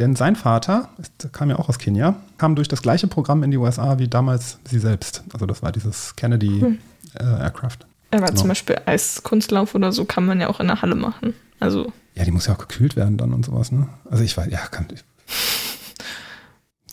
Denn 0.01 0.17
sein 0.17 0.35
Vater, 0.35 0.91
ist, 0.99 1.33
kam 1.33 1.51
ja 1.51 1.59
auch 1.59 1.69
aus 1.69 1.79
Kenia, 1.79 2.17
kam 2.37 2.57
durch 2.57 2.69
das 2.69 2.83
gleiche 2.83 3.07
Programm 3.07 3.43
in 3.45 3.53
die 3.53 3.57
USA 3.57 3.99
wie 3.99 4.09
damals 4.09 4.59
sie 4.69 4.81
selbst. 4.81 5.23
Also 5.33 5.47
das 5.47 5.63
war 5.63 5.71
dieses 5.71 6.17
Kennedy 6.17 6.79
äh, 7.15 7.23
Aircraft. 7.23 7.79
Aber 8.11 8.27
Genau. 8.27 8.39
zum 8.41 8.49
Beispiel 8.49 8.77
Eiskunstlauf 8.87 9.75
oder 9.75 9.93
so 9.93 10.05
kann 10.05 10.25
man 10.27 10.41
ja 10.41 10.49
auch 10.49 10.61
in 10.61 10.69
der 10.69 10.81
Halle 10.83 10.95
machen. 10.95 11.35
Also, 11.61 11.93
Ja, 12.15 12.25
die 12.25 12.31
muss 12.31 12.47
ja 12.47 12.55
auch 12.55 12.59
gekühlt 12.59 12.97
werden 12.97 13.17
dann 13.17 13.33
und 13.33 13.45
sowas, 13.45 13.73
ne? 13.73 13.89
Also 14.11 14.23
ich 14.25 14.37
weiß, 14.37 14.49
ja, 14.51 14.59
kann 14.71 14.87
ich. 14.93 15.05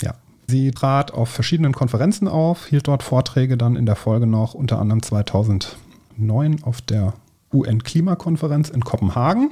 Ja. 0.01 0.15
Sie 0.47 0.71
trat 0.71 1.13
auf 1.13 1.29
verschiedenen 1.29 1.73
Konferenzen 1.73 2.27
auf, 2.27 2.65
hielt 2.67 2.87
dort 2.87 3.03
Vorträge 3.03 3.55
dann 3.57 3.75
in 3.75 3.85
der 3.85 3.95
Folge 3.95 4.27
noch, 4.27 4.53
unter 4.53 4.79
anderem 4.79 5.01
2009 5.01 6.63
auf 6.63 6.81
der 6.81 7.13
UN-Klimakonferenz 7.53 8.69
in 8.69 8.83
Kopenhagen. 8.83 9.51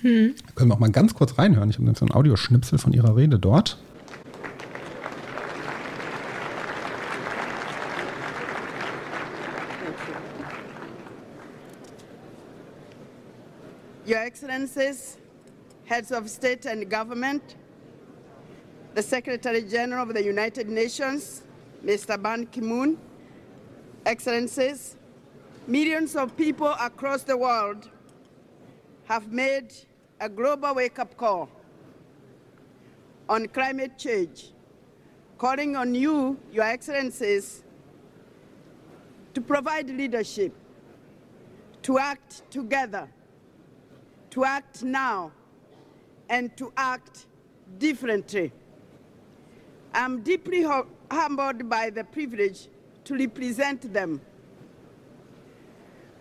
hm. 0.00 0.34
Können 0.54 0.70
wir 0.70 0.74
auch 0.74 0.78
mal 0.80 0.90
ganz 0.90 1.14
kurz 1.14 1.36
reinhören. 1.38 1.68
Ich 1.68 1.76
habe 1.76 1.84
nämlich 1.84 1.98
so 1.98 2.06
ein 2.06 2.12
Audioschnipsel 2.14 2.78
von 2.78 2.92
ihrer 2.92 3.16
Rede 3.16 3.38
dort. 3.38 3.78
Your 14.10 14.18
Excellencies, 14.18 15.18
heads 15.84 16.10
of 16.10 16.28
state 16.28 16.66
and 16.66 16.90
government, 16.90 17.54
the 18.92 19.02
Secretary 19.04 19.62
General 19.62 20.02
of 20.02 20.14
the 20.14 20.24
United 20.24 20.68
Nations, 20.68 21.42
Mr. 21.84 22.20
Ban 22.20 22.46
Ki 22.46 22.60
moon, 22.60 22.98
Excellencies, 24.04 24.96
millions 25.68 26.16
of 26.16 26.36
people 26.36 26.74
across 26.80 27.22
the 27.22 27.36
world 27.36 27.88
have 29.04 29.30
made 29.30 29.72
a 30.18 30.28
global 30.28 30.74
wake 30.74 30.98
up 30.98 31.16
call 31.16 31.48
on 33.28 33.46
climate 33.46 33.96
change, 33.96 34.50
calling 35.38 35.76
on 35.76 35.94
you, 35.94 36.36
Your 36.50 36.64
Excellencies, 36.64 37.62
to 39.34 39.40
provide 39.40 39.88
leadership, 39.88 40.52
to 41.82 42.00
act 42.00 42.50
together 42.50 43.08
to 44.30 44.44
act 44.44 44.82
now 44.82 45.32
and 46.28 46.56
to 46.56 46.72
act 46.76 47.26
differently. 47.78 48.52
I'm 49.92 50.22
deeply 50.22 50.62
hu- 50.62 50.86
humbled 51.10 51.68
by 51.68 51.90
the 51.90 52.04
privilege 52.04 52.68
to 53.04 53.16
represent 53.16 53.92
them. 53.92 54.20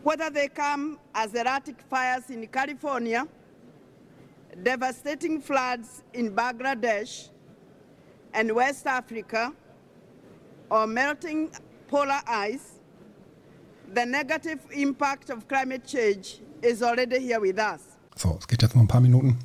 Whether 0.02 0.30
they 0.30 0.48
come 0.48 1.00
as 1.14 1.36
erratic 1.36 1.82
fires 1.82 2.30
in 2.30 2.48
California, 2.48 3.28
devastating 4.64 5.42
floods 5.42 6.04
in 6.14 6.32
Bangladesh 6.34 7.30
and 8.34 8.52
West 8.54 8.88
Africa, 8.88 9.54
or 10.70 10.88
melting 10.88 11.52
polar 11.88 12.22
ice, 12.28 12.80
the 13.94 14.06
negative 14.06 14.60
impact 14.72 15.30
of 15.30 15.48
climate 15.48 15.86
change 15.86 16.40
is 16.62 16.84
already 16.84 17.20
here 17.20 17.40
with 17.40 17.60
us. 17.60 17.89
So, 18.16 18.38
es 18.40 18.48
geht 18.48 18.62
jetzt 18.62 18.76
noch 18.76 18.82
ein 18.82 18.88
paar 18.88 19.02
Minuten. 19.02 19.38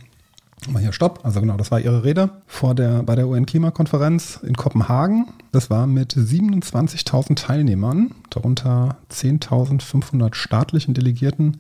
Mal 0.69 0.81
hier 0.81 0.93
Stopp. 0.93 1.21
Also 1.25 1.41
genau, 1.41 1.57
das 1.57 1.71
war 1.71 1.81
ihre 1.81 2.05
Rede 2.05 2.31
vor 2.47 2.75
der, 2.75 3.03
bei 3.03 3.15
der 3.15 3.29
UN-Klimakonferenz 3.29 4.41
in 4.43 4.57
Kopenhagen. 4.57 5.27
Das 5.53 5.69
war 5.69 5.87
mit 5.87 6.15
27.000 6.15 7.37
Teilnehmern, 7.37 8.15
darunter 8.31 8.97
10.500 9.13 10.35
staatlichen 10.35 10.95
Delegierten, 10.95 11.59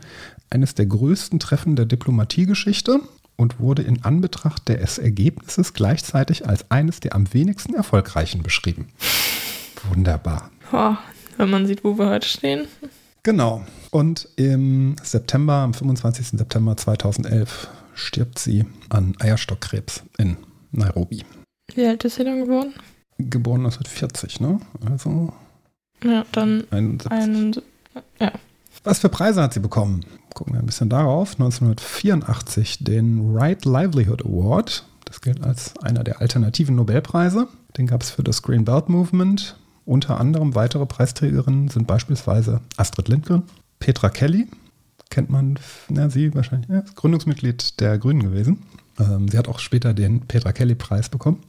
eines 0.50 0.74
der 0.74 0.86
größten 0.86 1.38
Treffen 1.38 1.76
der 1.76 1.84
Diplomatiegeschichte 1.86 3.00
und 3.36 3.60
wurde 3.60 3.82
in 3.82 4.04
Anbetracht 4.04 4.68
des 4.68 4.98
Ergebnisses 4.98 5.74
gleichzeitig 5.74 6.48
als 6.48 6.70
eines 6.70 7.00
der 7.00 7.14
am 7.14 7.32
wenigsten 7.34 7.74
erfolgreichen 7.74 8.42
beschrieben. 8.42 8.88
Wunderbar. 9.90 10.50
oh, 10.72 10.94
wenn 11.36 11.50
man 11.50 11.66
sieht, 11.66 11.84
wo 11.84 11.98
wir 11.98 12.08
heute 12.08 12.28
stehen. 12.28 12.68
Genau. 13.24 13.64
Und 13.90 14.28
im 14.36 14.96
September, 15.02 15.54
am 15.54 15.74
25. 15.74 16.38
September 16.38 16.76
2011, 16.76 17.68
stirbt 17.94 18.38
sie 18.38 18.66
an 18.90 19.14
Eierstockkrebs 19.18 20.02
in 20.18 20.36
Nairobi. 20.72 21.24
Wie 21.74 21.86
alt 21.86 22.04
ist 22.04 22.16
sie 22.16 22.24
dann 22.24 22.44
geworden? 22.44 22.74
Geboren 23.18 23.64
1940, 23.64 24.40
ne? 24.40 24.60
Also 24.90 25.32
Ja, 26.04 26.24
dann 26.32 26.64
71. 26.70 27.10
ein. 27.10 27.56
Ja. 28.20 28.32
Was 28.82 28.98
für 28.98 29.08
Preise 29.08 29.42
hat 29.42 29.54
sie 29.54 29.60
bekommen? 29.60 30.04
Gucken 30.34 30.52
wir 30.54 30.60
ein 30.60 30.66
bisschen 30.66 30.90
darauf. 30.90 31.32
1984 31.34 32.84
den 32.84 33.34
Right 33.34 33.64
Livelihood 33.64 34.26
Award. 34.26 34.84
Das 35.06 35.20
gilt 35.20 35.42
als 35.42 35.76
einer 35.78 36.04
der 36.04 36.20
alternativen 36.20 36.74
Nobelpreise. 36.76 37.48
Den 37.78 37.86
gab 37.86 38.02
es 38.02 38.10
für 38.10 38.24
das 38.24 38.42
Green 38.42 38.64
Belt 38.64 38.88
Movement. 38.88 39.56
Unter 39.86 40.18
anderem 40.18 40.54
weitere 40.54 40.86
Preisträgerinnen 40.86 41.68
sind 41.68 41.86
beispielsweise 41.86 42.60
Astrid 42.76 43.08
Lindgren, 43.08 43.42
Petra 43.80 44.08
Kelly, 44.08 44.46
kennt 45.10 45.30
man, 45.30 45.58
na, 45.88 46.08
sie 46.08 46.34
wahrscheinlich, 46.34 46.70
ja, 46.70 46.80
ist 46.80 46.96
Gründungsmitglied 46.96 47.80
der 47.80 47.98
Grünen 47.98 48.22
gewesen. 48.22 48.62
Ähm, 48.98 49.28
sie 49.28 49.36
hat 49.36 49.48
auch 49.48 49.58
später 49.58 49.92
den 49.92 50.20
Petra 50.22 50.52
Kelly-Preis 50.52 51.08
bekommen. 51.08 51.40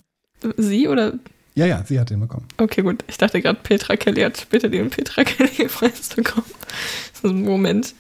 Sie 0.57 0.88
oder. 0.88 1.13
Ja, 1.55 1.65
ja, 1.65 1.83
sie 1.86 1.99
hat 1.99 2.09
den 2.09 2.19
bekommen. 2.19 2.45
Okay, 2.57 2.81
gut. 2.81 3.05
Ich 3.07 3.17
dachte 3.17 3.41
gerade, 3.41 3.59
Petra 3.63 3.95
Kelly 3.95 4.21
hat 4.21 4.38
später 4.38 4.67
den 4.67 4.89
Petra 4.89 5.23
Kelly-Preis 5.23 6.09
bekommen. 6.15 6.47
so 7.21 7.29
ein 7.29 7.43
Moment. 7.43 7.95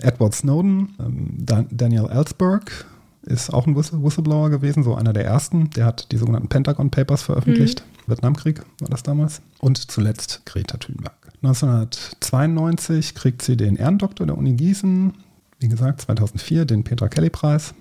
Edward 0.00 0.34
Snowden, 0.34 0.94
ähm, 1.00 1.30
Dan 1.38 1.66
Daniel 1.72 2.06
Ellsberg 2.08 2.86
ist 3.22 3.52
auch 3.52 3.66
ein 3.66 3.74
Whistle 3.74 4.00
Whistleblower 4.04 4.50
gewesen, 4.50 4.84
so 4.84 4.94
einer 4.94 5.12
der 5.12 5.24
ersten. 5.24 5.70
Der 5.70 5.86
hat 5.86 6.12
die 6.12 6.16
sogenannten 6.16 6.48
Pentagon 6.48 6.90
Papers 6.90 7.24
veröffentlicht. 7.24 7.82
Vietnamkrieg 8.06 8.62
war 8.80 8.88
das 8.88 9.02
damals. 9.02 9.42
Und 9.58 9.90
zuletzt 9.90 10.42
Greta 10.46 10.76
Thunberg. 10.76 11.14
1992 11.42 13.14
kriegt 13.14 13.42
sie 13.42 13.56
den 13.56 13.76
Ehrendoktor 13.76 14.26
der 14.26 14.38
Uni 14.38 14.54
Gießen. 14.54 15.14
Wie 15.58 15.68
gesagt, 15.68 16.02
2004 16.02 16.64
den 16.64 16.84
Petra 16.84 17.08
Kelly-Preis 17.08 17.74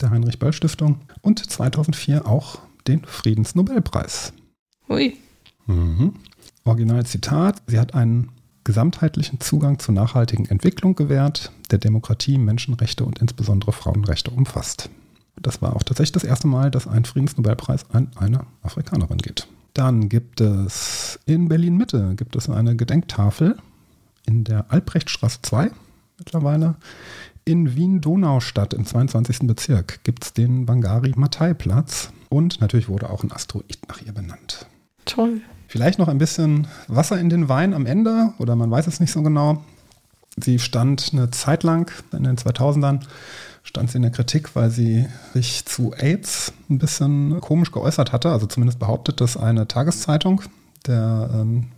der 0.00 0.10
Heinrich-Böll-Stiftung. 0.10 1.00
Und 1.20 1.38
2004 1.38 2.26
auch 2.26 2.58
den 2.86 3.04
Friedensnobelpreis. 3.04 4.32
Ui. 4.88 5.16
Mhm. 5.66 6.14
Originalzitat: 6.64 7.62
Sie 7.66 7.78
hat 7.78 7.94
einen 7.94 8.30
gesamtheitlichen 8.64 9.40
Zugang 9.40 9.78
zur 9.78 9.94
nachhaltigen 9.94 10.46
Entwicklung 10.46 10.94
gewährt, 10.94 11.52
der 11.70 11.78
Demokratie, 11.78 12.38
Menschenrechte 12.38 13.04
und 13.04 13.18
insbesondere 13.20 13.72
Frauenrechte 13.72 14.30
umfasst. 14.30 14.90
Das 15.40 15.62
war 15.62 15.74
auch 15.74 15.82
tatsächlich 15.82 16.12
das 16.12 16.24
erste 16.24 16.46
Mal, 16.46 16.70
dass 16.70 16.86
ein 16.86 17.04
Friedensnobelpreis 17.04 17.90
an 17.90 18.10
eine 18.16 18.46
Afrikanerin 18.62 19.18
geht. 19.18 19.48
Dann 19.74 20.08
gibt 20.08 20.40
es 20.40 21.18
in 21.24 21.48
Berlin 21.48 21.76
Mitte 21.76 22.14
gibt 22.16 22.36
es 22.36 22.48
eine 22.50 22.76
Gedenktafel 22.76 23.56
in 24.26 24.44
der 24.44 24.70
Albrechtstraße 24.70 25.38
2 25.42 25.70
mittlerweile. 26.18 26.76
In 27.44 27.74
Wien-Donaustadt 27.74 28.74
im 28.74 28.86
22. 28.86 29.40
Bezirk 29.40 30.04
gibt 30.04 30.24
es 30.24 30.32
den 30.32 30.64
Bangari-Matai-Platz. 30.66 32.10
Und 32.28 32.60
natürlich 32.60 32.88
wurde 32.88 33.10
auch 33.10 33.24
ein 33.24 33.32
Asteroid 33.32 33.78
nach 33.88 34.00
ihr 34.00 34.12
benannt. 34.12 34.66
Toll. 35.04 35.40
Vielleicht 35.66 35.98
noch 35.98 36.08
ein 36.08 36.18
bisschen 36.18 36.68
Wasser 36.86 37.18
in 37.18 37.30
den 37.30 37.48
Wein 37.48 37.74
am 37.74 37.86
Ende, 37.86 38.34
oder 38.38 38.54
man 38.56 38.70
weiß 38.70 38.86
es 38.86 39.00
nicht 39.00 39.10
so 39.10 39.22
genau. 39.22 39.64
Sie 40.36 40.58
stand 40.58 41.10
eine 41.12 41.30
Zeit 41.30 41.62
lang 41.62 41.90
in 42.12 42.24
den 42.24 42.36
2000ern, 42.36 43.00
stand 43.72 43.90
sie 43.90 43.96
in 43.96 44.02
der 44.02 44.10
Kritik, 44.10 44.54
weil 44.54 44.70
sie 44.70 45.06
sich 45.32 45.64
zu 45.64 45.94
AIDS 45.94 46.52
ein 46.68 46.78
bisschen 46.78 47.40
komisch 47.40 47.72
geäußert 47.72 48.12
hatte. 48.12 48.30
Also 48.30 48.44
zumindest 48.46 48.78
behauptet 48.78 49.22
das 49.22 49.38
eine 49.38 49.66
Tageszeitung, 49.66 50.42
der 50.86 51.30
ähm, 51.32 51.68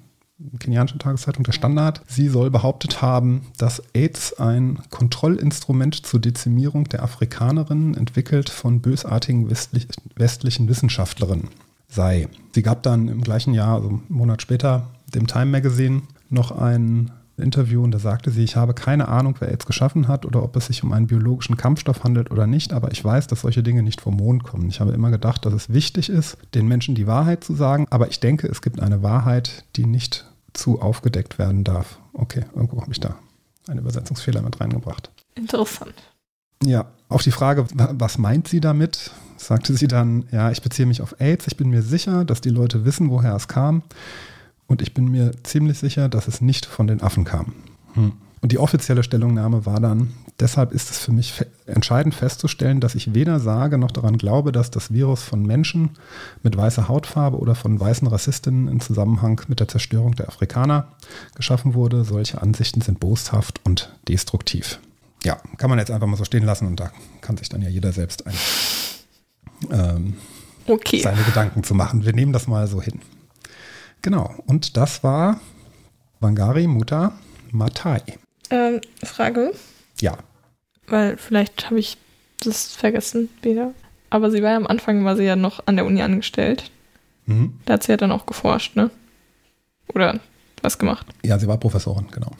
kenianische 0.58 0.98
Tageszeitung, 0.98 1.44
der 1.44 1.52
Standard. 1.52 2.00
Sie 2.08 2.28
soll 2.28 2.50
behauptet 2.50 3.00
haben, 3.00 3.46
dass 3.58 3.80
AIDS 3.94 4.32
ein 4.40 4.80
Kontrollinstrument 4.90 6.04
zur 6.04 6.18
Dezimierung 6.18 6.88
der 6.88 7.04
Afrikanerinnen 7.04 7.96
entwickelt 7.96 8.50
von 8.50 8.80
bösartigen 8.80 9.48
westlich, 9.48 9.86
westlichen 10.16 10.68
Wissenschaftlerinnen 10.68 11.50
sei. 11.88 12.26
Sie 12.52 12.62
gab 12.62 12.82
dann 12.82 13.06
im 13.06 13.22
gleichen 13.22 13.54
Jahr, 13.54 13.76
also 13.76 13.88
einen 13.88 14.02
Monat 14.08 14.42
später, 14.42 14.88
dem 15.14 15.28
Time 15.28 15.46
Magazine 15.46 16.02
noch 16.28 16.50
ein 16.50 17.12
Interview 17.36 17.82
und 17.82 17.90
da 17.90 17.98
sagte 17.98 18.30
sie, 18.30 18.44
ich 18.44 18.56
habe 18.56 18.74
keine 18.74 19.08
Ahnung, 19.08 19.36
wer 19.40 19.48
AIDS 19.48 19.66
geschaffen 19.66 20.08
hat 20.08 20.24
oder 20.24 20.42
ob 20.42 20.54
es 20.56 20.66
sich 20.66 20.84
um 20.84 20.92
einen 20.92 21.06
biologischen 21.06 21.56
Kampfstoff 21.56 22.04
handelt 22.04 22.30
oder 22.30 22.46
nicht, 22.46 22.72
aber 22.72 22.92
ich 22.92 23.04
weiß, 23.04 23.26
dass 23.26 23.40
solche 23.40 23.62
Dinge 23.62 23.82
nicht 23.82 24.00
vom 24.00 24.16
Mond 24.16 24.44
kommen. 24.44 24.68
Ich 24.68 24.80
habe 24.80 24.92
immer 24.92 25.10
gedacht, 25.10 25.44
dass 25.44 25.52
es 25.52 25.72
wichtig 25.72 26.08
ist, 26.08 26.36
den 26.54 26.68
Menschen 26.68 26.94
die 26.94 27.06
Wahrheit 27.06 27.42
zu 27.42 27.54
sagen, 27.54 27.86
aber 27.90 28.08
ich 28.08 28.20
denke, 28.20 28.46
es 28.46 28.62
gibt 28.62 28.80
eine 28.80 29.02
Wahrheit, 29.02 29.64
die 29.76 29.86
nicht 29.86 30.26
zu 30.52 30.80
aufgedeckt 30.80 31.38
werden 31.38 31.64
darf. 31.64 31.98
Okay, 32.12 32.44
irgendwo 32.54 32.80
habe 32.80 32.92
ich 32.92 33.00
da 33.00 33.16
einen 33.68 33.80
Übersetzungsfehler 33.80 34.42
mit 34.42 34.60
reingebracht. 34.60 35.10
Interessant. 35.34 35.94
Ja, 36.62 36.86
auf 37.08 37.22
die 37.22 37.32
Frage, 37.32 37.66
was 37.74 38.18
meint 38.18 38.46
sie 38.46 38.60
damit, 38.60 39.10
sagte 39.36 39.74
sie 39.74 39.88
dann, 39.88 40.26
ja, 40.30 40.50
ich 40.50 40.62
beziehe 40.62 40.86
mich 40.86 41.02
auf 41.02 41.20
AIDS, 41.20 41.48
ich 41.48 41.56
bin 41.56 41.68
mir 41.68 41.82
sicher, 41.82 42.24
dass 42.24 42.40
die 42.40 42.50
Leute 42.50 42.84
wissen, 42.84 43.10
woher 43.10 43.34
es 43.34 43.48
kam 43.48 43.82
und 44.66 44.82
ich 44.82 44.94
bin 44.94 45.10
mir 45.10 45.32
ziemlich 45.42 45.78
sicher, 45.78 46.08
dass 46.08 46.28
es 46.28 46.40
nicht 46.40 46.66
von 46.66 46.86
den 46.86 47.02
Affen 47.02 47.24
kam. 47.24 47.52
Hm. 47.94 48.12
Und 48.40 48.52
die 48.52 48.58
offizielle 48.58 49.02
Stellungnahme 49.02 49.64
war 49.64 49.80
dann, 49.80 50.12
deshalb 50.38 50.72
ist 50.72 50.90
es 50.90 50.98
für 50.98 51.12
mich 51.12 51.32
fe 51.32 51.46
entscheidend 51.64 52.14
festzustellen, 52.14 52.78
dass 52.78 52.94
ich 52.94 53.14
weder 53.14 53.40
sage 53.40 53.78
noch 53.78 53.90
daran 53.90 54.18
glaube, 54.18 54.52
dass 54.52 54.70
das 54.70 54.92
Virus 54.92 55.22
von 55.22 55.46
Menschen 55.46 55.90
mit 56.42 56.54
weißer 56.54 56.88
Hautfarbe 56.88 57.38
oder 57.38 57.54
von 57.54 57.80
weißen 57.80 58.06
Rassistinnen 58.06 58.68
in 58.68 58.80
Zusammenhang 58.80 59.40
mit 59.48 59.60
der 59.60 59.68
Zerstörung 59.68 60.14
der 60.14 60.28
Afrikaner 60.28 60.88
geschaffen 61.34 61.72
wurde. 61.72 62.04
Solche 62.04 62.42
Ansichten 62.42 62.82
sind 62.82 63.00
boshaft 63.00 63.62
und 63.64 63.94
destruktiv. 64.08 64.78
Ja, 65.24 65.38
kann 65.56 65.70
man 65.70 65.78
jetzt 65.78 65.90
einfach 65.90 66.06
mal 66.06 66.18
so 66.18 66.24
stehen 66.24 66.44
lassen 66.44 66.66
und 66.66 66.78
da 66.78 66.90
kann 67.22 67.38
sich 67.38 67.48
dann 67.48 67.62
ja 67.62 67.70
jeder 67.70 67.92
selbst 67.92 68.26
ein, 68.26 68.34
ähm, 69.70 70.14
Okay. 70.66 71.00
seine 71.00 71.22
Gedanken 71.22 71.64
zu 71.64 71.74
machen. 71.74 72.04
Wir 72.04 72.12
nehmen 72.12 72.34
das 72.34 72.46
mal 72.46 72.66
so 72.66 72.82
hin. 72.82 73.00
Genau, 74.04 74.34
und 74.44 74.76
das 74.76 75.02
war 75.02 75.40
Wangari 76.20 76.66
Muta 76.66 77.12
Matai. 77.52 78.02
Ähm, 78.50 78.82
Frage, 79.02 79.52
Ja, 79.98 80.18
weil 80.88 81.16
vielleicht 81.16 81.64
habe 81.70 81.78
ich 81.80 81.96
das 82.44 82.74
vergessen 82.74 83.30
wieder. 83.40 83.72
Aber 84.10 84.30
sie 84.30 84.42
war 84.42 84.50
ja 84.50 84.56
am 84.58 84.66
Anfang, 84.66 85.06
war 85.06 85.16
sie 85.16 85.24
ja 85.24 85.36
noch 85.36 85.66
an 85.66 85.76
der 85.76 85.86
Uni 85.86 86.02
angestellt. 86.02 86.70
mhm. 87.24 87.54
Da 87.64 87.72
hat 87.74 87.82
sie 87.84 87.92
ja 87.92 87.96
dann 87.96 88.12
auch 88.12 88.26
geforscht, 88.26 88.76
ne? 88.76 88.90
Oder 89.94 90.20
was 90.60 90.78
gemacht. 90.78 91.06
ja, 91.24 91.38
sie 91.38 91.46
war 91.48 91.56
Professorin, 91.56 92.08
genau. 92.10 92.30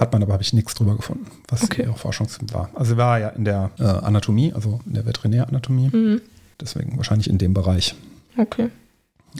Hat 0.00 0.12
man 0.12 0.20
aber, 0.22 0.32
habe 0.32 0.42
ich 0.42 0.52
nichts 0.52 0.74
drüber 0.74 0.96
gefunden, 0.96 1.30
was 1.48 1.62
Okay. 1.62 1.82
ihre 1.82 1.94
Forschung 1.96 2.26
war. 2.52 2.70
Also 2.74 2.94
sie 2.94 2.96
war 2.96 3.20
ja 3.20 3.28
in 3.28 3.44
der 3.44 3.70
äh, 3.78 3.84
Anatomie, 3.84 4.52
also 4.52 4.80
in 4.86 4.94
der 4.94 5.06
Veterinäranatomie, 5.06 5.90
Mhm. 5.92 6.20
deswegen 6.60 6.96
wahrscheinlich 6.96 7.30
in 7.30 7.38
dem 7.38 7.54
Bereich 7.54 7.94
Okay. 8.36 8.70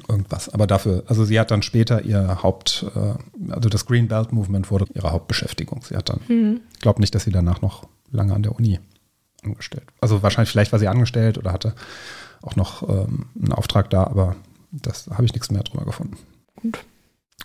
Irgendwas. 0.09 0.49
Aber 0.49 0.67
dafür, 0.67 1.05
also 1.07 1.25
sie 1.25 1.39
hat 1.39 1.51
dann 1.51 1.63
später 1.63 2.03
ihr 2.03 2.43
Haupt, 2.43 2.85
äh, 2.95 3.53
also 3.53 3.69
das 3.69 3.87
Green 3.87 4.09
Belt 4.09 4.33
Movement 4.33 4.71
wurde 4.71 4.87
ihre 4.95 5.13
Hauptbeschäftigung. 5.13 5.83
Sie 5.83 5.97
hat 5.97 6.09
dann, 6.09 6.21
Mhm. 6.29 6.61
ich 6.75 6.81
glaube 6.81 7.01
nicht, 7.01 7.15
dass 7.15 7.25
sie 7.25 7.31
danach 7.33 7.63
noch 7.63 7.87
lange 8.11 8.35
an 8.35 8.43
der 8.43 8.55
Uni 8.57 8.81
angestellt. 9.45 9.85
Also 10.01 10.23
wahrscheinlich, 10.23 10.51
vielleicht 10.51 10.73
war 10.73 10.79
sie 10.79 10.89
angestellt 10.89 11.39
oder 11.39 11.53
hatte 11.53 11.75
auch 12.43 12.57
noch 12.57 12.89
ähm, 12.89 13.27
einen 13.41 13.53
Auftrag 13.53 13.91
da, 13.91 14.05
aber 14.05 14.37
das 14.73 15.07
habe 15.09 15.25
ich 15.25 15.33
nichts 15.33 15.51
mehr 15.51 15.63
drüber 15.63 15.85
gefunden. 15.85 16.17
Gut. 16.57 16.85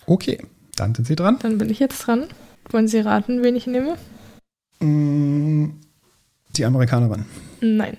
Okay, 0.06 0.40
dann 0.76 0.96
sind 0.96 1.06
Sie 1.06 1.16
dran. 1.16 1.38
Dann 1.42 1.58
bin 1.58 1.70
ich 1.70 1.80
jetzt 1.80 2.00
dran. 2.08 2.26
Wollen 2.72 2.88
Sie 2.88 3.00
raten, 3.00 3.44
wen 3.44 3.56
ich 3.56 3.68
nehme? 3.68 3.98
Mm, 4.80 5.72
Die 6.56 6.66
Amerikanerin, 6.66 7.26
Nein. 7.62 7.98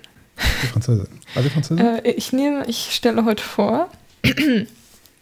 die 0.63 0.67
Französin. 0.67 1.07
War 1.33 1.43
sie 1.43 1.49
Französin? 1.49 1.85
Äh, 1.85 2.11
ich 2.11 2.33
nehme, 2.33 2.65
ich 2.67 2.93
stelle 2.93 3.23
heute 3.25 3.43
vor 3.43 3.89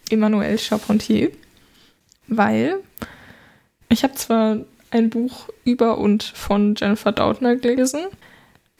Emmanuel 0.09 0.57
Charpentier, 0.57 1.31
weil 2.27 2.77
ich 3.89 4.03
habe 4.03 4.15
zwar 4.15 4.57
ein 4.91 5.09
Buch 5.09 5.49
über 5.63 5.97
und 5.97 6.23
von 6.23 6.75
Jennifer 6.75 7.11
Doudna 7.11 7.55
gelesen 7.55 8.01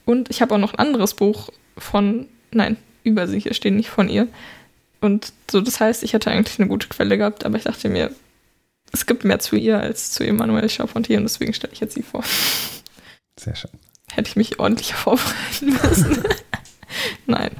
und 0.04 0.30
ich 0.30 0.42
habe 0.42 0.54
auch 0.54 0.58
noch 0.58 0.74
ein 0.74 0.78
anderes 0.78 1.14
Buch 1.14 1.50
von, 1.78 2.26
nein, 2.52 2.76
über 3.04 3.26
sie, 3.26 3.40
hier 3.40 3.54
stehen 3.54 3.76
nicht 3.76 3.90
von 3.90 4.08
ihr. 4.08 4.28
Und 5.00 5.32
so, 5.50 5.60
das 5.60 5.80
heißt, 5.80 6.02
ich 6.02 6.12
hätte 6.12 6.30
eigentlich 6.30 6.58
eine 6.58 6.68
gute 6.68 6.88
Quelle 6.88 7.16
gehabt, 7.16 7.44
aber 7.46 7.56
ich 7.56 7.64
dachte 7.64 7.88
mir, 7.88 8.10
es 8.92 9.06
gibt 9.06 9.24
mehr 9.24 9.38
zu 9.38 9.56
ihr 9.56 9.80
als 9.80 10.10
zu 10.10 10.24
Emmanuel 10.24 10.68
Charpentier 10.68 11.18
und 11.18 11.24
deswegen 11.24 11.54
stelle 11.54 11.72
ich 11.72 11.80
jetzt 11.80 11.94
sie 11.94 12.02
vor. 12.02 12.24
Sehr 13.36 13.54
schön. 13.54 13.70
Hätte 14.12 14.28
ich 14.28 14.36
mich 14.36 14.58
ordentlich 14.58 14.94
vorbereiten 14.94 15.78
müssen. 15.82 16.22
Nein. 17.26 17.50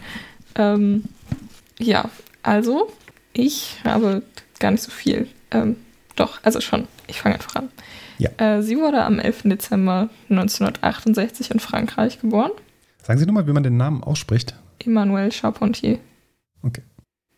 Ähm, 0.57 1.05
ja, 1.79 2.11
also 2.43 2.91
ich 3.33 3.77
habe 3.85 4.23
gar 4.59 4.71
nicht 4.71 4.83
so 4.83 4.91
viel. 4.91 5.29
Ähm, 5.51 5.77
doch, 6.17 6.41
also 6.43 6.61
schon. 6.61 6.87
Ich 7.07 7.21
fange 7.21 7.37
einfach 7.37 7.57
an. 7.57 7.71
Ja. 8.19 8.31
Äh, 8.37 8.63
sie 8.63 8.77
wurde 8.77 9.03
am 9.03 9.19
11. 9.19 9.43
Dezember 9.45 10.11
1968 10.29 11.51
in 11.51 11.61
Frankreich 11.61 12.21
geboren. 12.21 12.51
Sagen 13.03 13.19
Sie 13.19 13.27
nochmal, 13.27 13.47
wie 13.47 13.53
man 13.53 13.63
den 13.63 13.77
Namen 13.77 14.05
ausspricht. 14.05 14.55
Emmanuel 14.79 15.33
Charpentier. 15.33 15.99
Okay. 16.63 16.83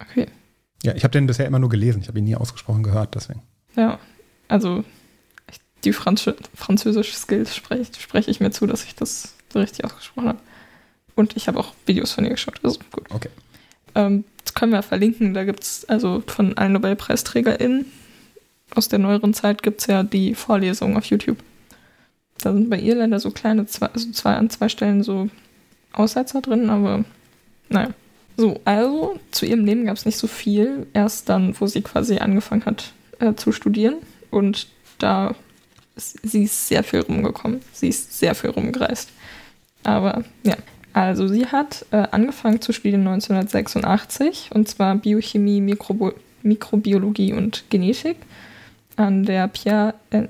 Okay. 0.01 0.27
Ja, 0.83 0.95
ich 0.95 1.05
habe 1.05 1.13
den 1.13 1.27
bisher 1.27 1.47
immer 1.47 1.61
nur 1.61 1.69
gelesen. 1.69 2.03
Ich 2.03 2.09
habe 2.09 2.19
ihn 2.19 2.25
nie 2.25 2.35
ausgesprochen 2.35 2.83
gehört, 2.83 3.15
deswegen. 3.15 3.43
Ja, 3.77 3.99
also 4.49 4.85
die 5.85 5.93
Franz 5.93 6.29
französische 6.55 7.15
Skills 7.15 7.55
spreche 7.55 7.87
spreche 7.99 8.31
ich 8.31 8.41
mir 8.41 8.51
zu, 8.51 8.67
dass 8.67 8.85
ich 8.85 8.95
das 8.95 9.35
so 9.53 9.61
richtig 9.61 9.85
ausgesprochen 9.85 10.29
habe. 10.29 10.39
Und 11.15 11.37
ich 11.37 11.49
habe 11.49 11.59
auch 11.61 11.75
Videos 11.87 12.13
von 12.13 12.25
ihr 12.25 12.31
geschaut. 12.31 12.61
Also 12.63 12.81
gut. 12.91 13.11
Okay. 13.11 13.29
Ähm, 13.95 14.25
können 14.55 14.73
wir 14.73 14.83
verlinken. 14.83 15.35
Da 15.35 15.45
gibt 15.45 15.63
es 15.63 15.85
also 15.89 16.23
von 16.27 16.57
allen 16.57 16.73
NobelpreisträgerInnen 16.73 17.87
aus 18.75 18.89
der 18.89 18.99
neueren 18.99 19.35
Zeit 19.35 19.63
gibt 19.63 19.81
es 19.81 19.87
ja 19.87 20.03
die 20.03 20.35
Vorlesungen 20.35 20.97
auf 20.97 21.05
YouTube. 21.07 21.39
Da 22.39 22.53
sind 22.53 22.71
bei 22.71 22.79
ihr 22.79 22.95
leider 22.95 23.21
so 23.21 23.31
kleine, 23.31 23.67
zwei, 23.67 23.87
also 23.87 24.11
zwei 24.13 24.35
an 24.35 24.51
zwei 24.51 24.69
Stellen 24.69 25.03
so 25.03 25.29
Aussetzer 25.93 26.41
drin, 26.41 26.71
aber 26.71 27.05
naja. 27.69 27.91
So, 28.37 28.61
also 28.65 29.21
zu 29.31 29.45
ihrem 29.45 29.67
Leben 29.67 29.85
gab 29.85 29.97
es 29.97 30.07
nicht 30.07 30.17
so 30.17 30.27
viel. 30.27 30.87
Erst 30.95 31.29
dann, 31.29 31.55
wo 31.61 31.67
sie 31.67 31.83
quasi 31.83 32.17
angefangen 32.19 32.65
hat 32.65 32.93
äh, 33.19 33.35
zu 33.35 33.53
studieren. 33.53 33.97
Und 34.31 34.69
da 34.99 35.35
ist 35.97 36.19
sie 36.23 36.45
ist 36.45 36.67
sehr 36.67 36.83
viel 36.83 37.01
rumgekommen. 37.01 37.61
Sie 37.73 37.89
ist 37.89 38.19
sehr 38.19 38.35
viel 38.35 38.51
rumgereist. 38.51 39.11
Aber 39.85 40.25
ja, 40.45 40.57
also 40.93 41.27
sie 41.29 41.47
hat 41.47 41.87
äh, 41.91 42.09
angefangen 42.11 42.61
zu 42.61 42.73
studieren 42.73 43.07
1986 43.07 44.51
und 44.53 44.69
zwar 44.69 44.97
Biochemie, 44.97 45.61
Mikrobo 45.61 46.13
Mikrobiologie 46.43 47.33
und 47.33 47.65
Genetik 47.71 48.17
an 48.97 49.25
der 49.25 49.49
Pierre, 49.49 49.95
äh, 50.11 50.27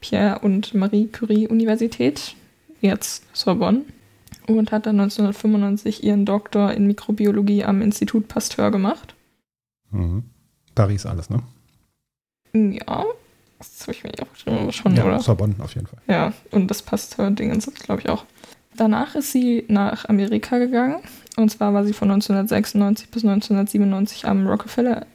Pierre 0.00 0.40
und 0.40 0.74
Marie 0.74 1.08
Curie 1.08 1.48
Universität, 1.48 2.34
jetzt 2.80 3.24
Sorbonne, 3.32 3.82
und 4.46 4.72
hat 4.72 4.86
dann 4.86 5.00
1995 5.00 6.04
ihren 6.04 6.26
Doktor 6.26 6.72
in 6.72 6.86
Mikrobiologie 6.86 7.64
am 7.64 7.80
Institut 7.80 8.28
Pasteur 8.28 8.70
gemacht. 8.70 9.14
Mhm. 9.90 10.24
Paris 10.74 11.06
alles, 11.06 11.30
ne? 11.30 11.42
Ja, 12.52 13.04
das 13.58 13.82
habe 13.82 13.92
ich 13.92 14.04
mir 14.04 14.10
nicht 14.10 14.22
aufgeschrieben, 14.22 14.58
aber 14.60 14.72
schon, 14.72 14.94
ja, 14.96 15.04
oder? 15.04 15.20
Sorbonne 15.20 15.54
auf 15.58 15.74
jeden 15.74 15.86
Fall. 15.86 15.98
Ja, 16.06 16.32
und 16.50 16.68
das 16.70 16.82
Pasteur-Dingens, 16.82 17.72
glaube 17.74 18.02
ich 18.02 18.08
auch. 18.08 18.24
Danach 18.76 19.14
ist 19.14 19.32
sie 19.32 19.64
nach 19.68 20.08
Amerika 20.08 20.58
gegangen. 20.58 20.96
Und 21.36 21.50
zwar 21.50 21.74
war 21.74 21.84
sie 21.84 21.92
von 21.92 22.10
1996 22.10 23.08
bis 23.10 23.24
1997 23.24 24.26
am 24.26 24.46
Rockefeller 24.46 25.06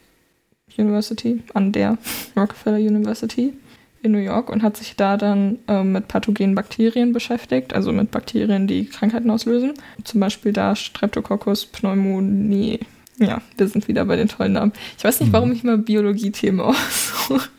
University, 0.78 1.42
an 1.54 1.72
der 1.72 1.98
Rockefeller 2.38 2.78
University 2.78 3.54
in 4.02 4.12
New 4.12 4.20
York 4.20 4.50
und 4.50 4.64
hat 4.64 4.78
sich 4.78 4.96
da 4.96 5.18
dann 5.18 5.60
ähm, 5.68 5.92
mit 5.92 6.08
pathogenen 6.08 6.56
Bakterien 6.56 7.12
beschäftigt, 7.12 7.74
also 7.74 7.92
mit 7.92 8.12
Bakterien, 8.12 8.68
die 8.68 8.86
Krankheiten 8.86 9.30
auslösen. 9.30 9.74
Zum 10.04 10.20
Beispiel 10.20 10.54
da 10.54 10.76
Streptococcus 10.76 11.66
pneumoniae. 11.66 12.80
Ja, 13.18 13.42
wir 13.58 13.68
sind 13.68 13.88
wieder 13.90 14.06
bei 14.06 14.16
den 14.16 14.30
tollen 14.30 14.54
Namen. 14.54 14.72
Ich 14.98 15.04
weiß 15.04 15.20
nicht, 15.20 15.34
warum 15.34 15.52
ich 15.52 15.64
mal 15.64 15.78
Biologie-Themen 15.78 16.60
aussuche, 16.62 17.50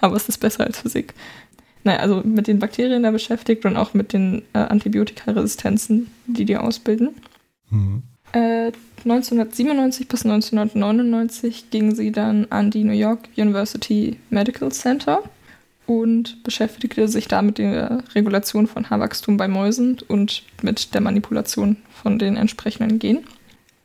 aber 0.00 0.16
es 0.16 0.28
ist 0.28 0.38
besser 0.38 0.64
als 0.64 0.80
Physik. 0.80 1.14
Naja, 1.86 2.00
also 2.00 2.20
mit 2.24 2.48
den 2.48 2.58
Bakterien 2.58 3.04
da 3.04 3.12
beschäftigt 3.12 3.64
und 3.64 3.76
auch 3.76 3.94
mit 3.94 4.12
den 4.12 4.42
äh, 4.54 4.58
Antibiotikaresistenzen, 4.58 6.10
die 6.26 6.44
die 6.44 6.56
ausbilden. 6.56 7.14
Mhm. 7.70 8.02
Äh, 8.32 8.72
1997 9.04 10.08
bis 10.08 10.24
1999 10.24 11.70
ging 11.70 11.94
sie 11.94 12.10
dann 12.10 12.48
an 12.50 12.72
die 12.72 12.82
New 12.82 12.92
York 12.92 13.28
University 13.36 14.16
Medical 14.30 14.72
Center 14.72 15.22
und 15.86 16.42
beschäftigte 16.42 17.06
sich 17.06 17.28
da 17.28 17.40
mit 17.40 17.58
der 17.58 18.02
Regulation 18.16 18.66
von 18.66 18.90
Haarwachstum 18.90 19.36
bei 19.36 19.46
Mäusen 19.46 19.98
und 20.08 20.42
mit 20.62 20.92
der 20.92 21.00
Manipulation 21.00 21.76
von 22.02 22.18
den 22.18 22.36
entsprechenden 22.36 22.98
Genen. 22.98 23.22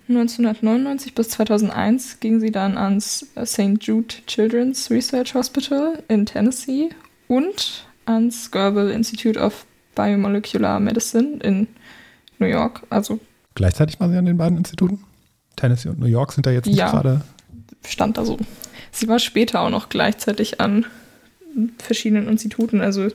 1999 0.10 1.14
bis 1.14 1.30
2001 1.30 2.20
ging 2.20 2.40
sie 2.40 2.52
dann 2.52 2.80
ans 2.80 3.28
St. 3.46 3.78
Jude 3.80 4.16
Children's 4.26 4.90
Research 4.90 5.36
Hospital 5.36 6.02
in 6.08 6.26
Tennessee 6.26 6.90
und 7.28 7.86
ans 8.06 8.52
Goebel 8.52 8.90
Institute 8.92 9.40
of 9.40 9.66
Biomolecular 9.96 10.80
Medicine 10.80 11.38
in 11.44 11.68
New 12.40 12.48
York. 12.48 12.82
Also 12.90 13.20
Gleichzeitig 13.56 14.00
war 14.00 14.10
sie 14.10 14.18
an 14.18 14.26
den 14.26 14.38
beiden 14.38 14.58
Instituten? 14.58 15.04
Tennessee 15.58 15.90
und 15.90 16.00
New 16.00 16.06
York 16.08 16.32
sind 16.32 16.46
da 16.46 16.52
jetzt 16.52 16.66
nicht 16.68 16.78
Ja. 16.78 16.90
gerade. 16.92 17.22
stand 17.86 18.18
da 18.18 18.26
so. 18.26 18.38
Sie 18.92 19.08
war 19.08 19.20
später 19.20 19.62
auch 19.62 19.70
noch 19.70 19.90
gleichzeitig 19.90 20.62
an 20.62 20.86
verschiedenen 21.80 22.28
Instituten. 22.28 22.82
Also 22.82 23.08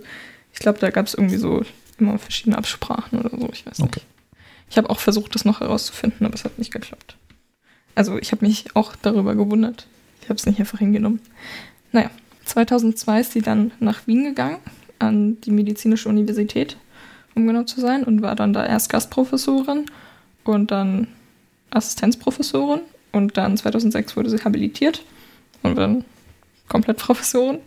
ich 0.52 0.58
glaube, 0.58 0.78
da 0.78 0.90
gab 0.90 1.06
es 1.06 1.14
irgendwie 1.14 1.36
so 1.36 1.62
immer 1.98 2.18
verschiedene 2.18 2.58
Absprachen 2.58 3.18
oder 3.18 3.30
so. 3.30 3.48
Ich 3.52 3.64
weiß 3.66 3.78
nicht. 3.78 3.96
Okay. 3.96 4.00
Ich 4.68 4.76
habe 4.76 4.90
auch 4.90 4.98
versucht, 5.00 5.34
das 5.34 5.44
noch 5.44 5.60
herauszufinden, 5.60 6.26
aber 6.26 6.34
es 6.34 6.44
hat 6.44 6.58
nicht 6.58 6.72
geklappt. 6.72 7.16
Also 7.94 8.18
ich 8.18 8.32
habe 8.32 8.44
mich 8.44 8.74
auch 8.74 8.94
darüber 8.96 9.34
gewundert. 9.34 9.86
Ich 10.22 10.28
habe 10.28 10.36
es 10.36 10.44
nicht 10.46 10.58
einfach 10.60 10.80
hingenommen. 10.80 11.20
Naja, 11.92 12.10
2002 12.46 13.20
ist 13.20 13.32
sie 13.32 13.42
dann 13.42 13.72
nach 13.80 14.06
Wien 14.06 14.24
gegangen, 14.24 14.58
an 14.98 15.40
die 15.42 15.50
Medizinische 15.50 16.08
Universität, 16.08 16.76
um 17.34 17.46
genau 17.46 17.64
zu 17.64 17.80
sein, 17.80 18.04
und 18.04 18.22
war 18.22 18.34
dann 18.34 18.52
da 18.52 18.64
erst 18.64 18.88
Gastprofessorin 18.88 19.86
und 20.44 20.70
dann 20.70 21.08
Assistenzprofessorin 21.70 22.80
und 23.12 23.36
dann 23.36 23.56
2006 23.56 24.16
wurde 24.16 24.30
sie 24.30 24.42
habilitiert 24.42 25.04
und 25.62 25.76
dann 25.76 26.04
komplett 26.68 26.98
Professorin 26.98 27.58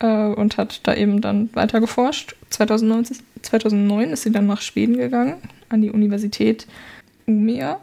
äh, 0.00 0.26
und 0.26 0.56
hat 0.56 0.80
da 0.86 0.94
eben 0.94 1.20
dann 1.20 1.50
weiter 1.54 1.80
geforscht. 1.80 2.36
2009, 2.50 3.06
2009 3.42 4.10
ist 4.10 4.22
sie 4.22 4.32
dann 4.32 4.46
nach 4.46 4.60
Schweden 4.60 4.96
gegangen, 4.96 5.36
an 5.68 5.82
die 5.82 5.90
Universität 5.90 6.66
Umeå. 7.26 7.76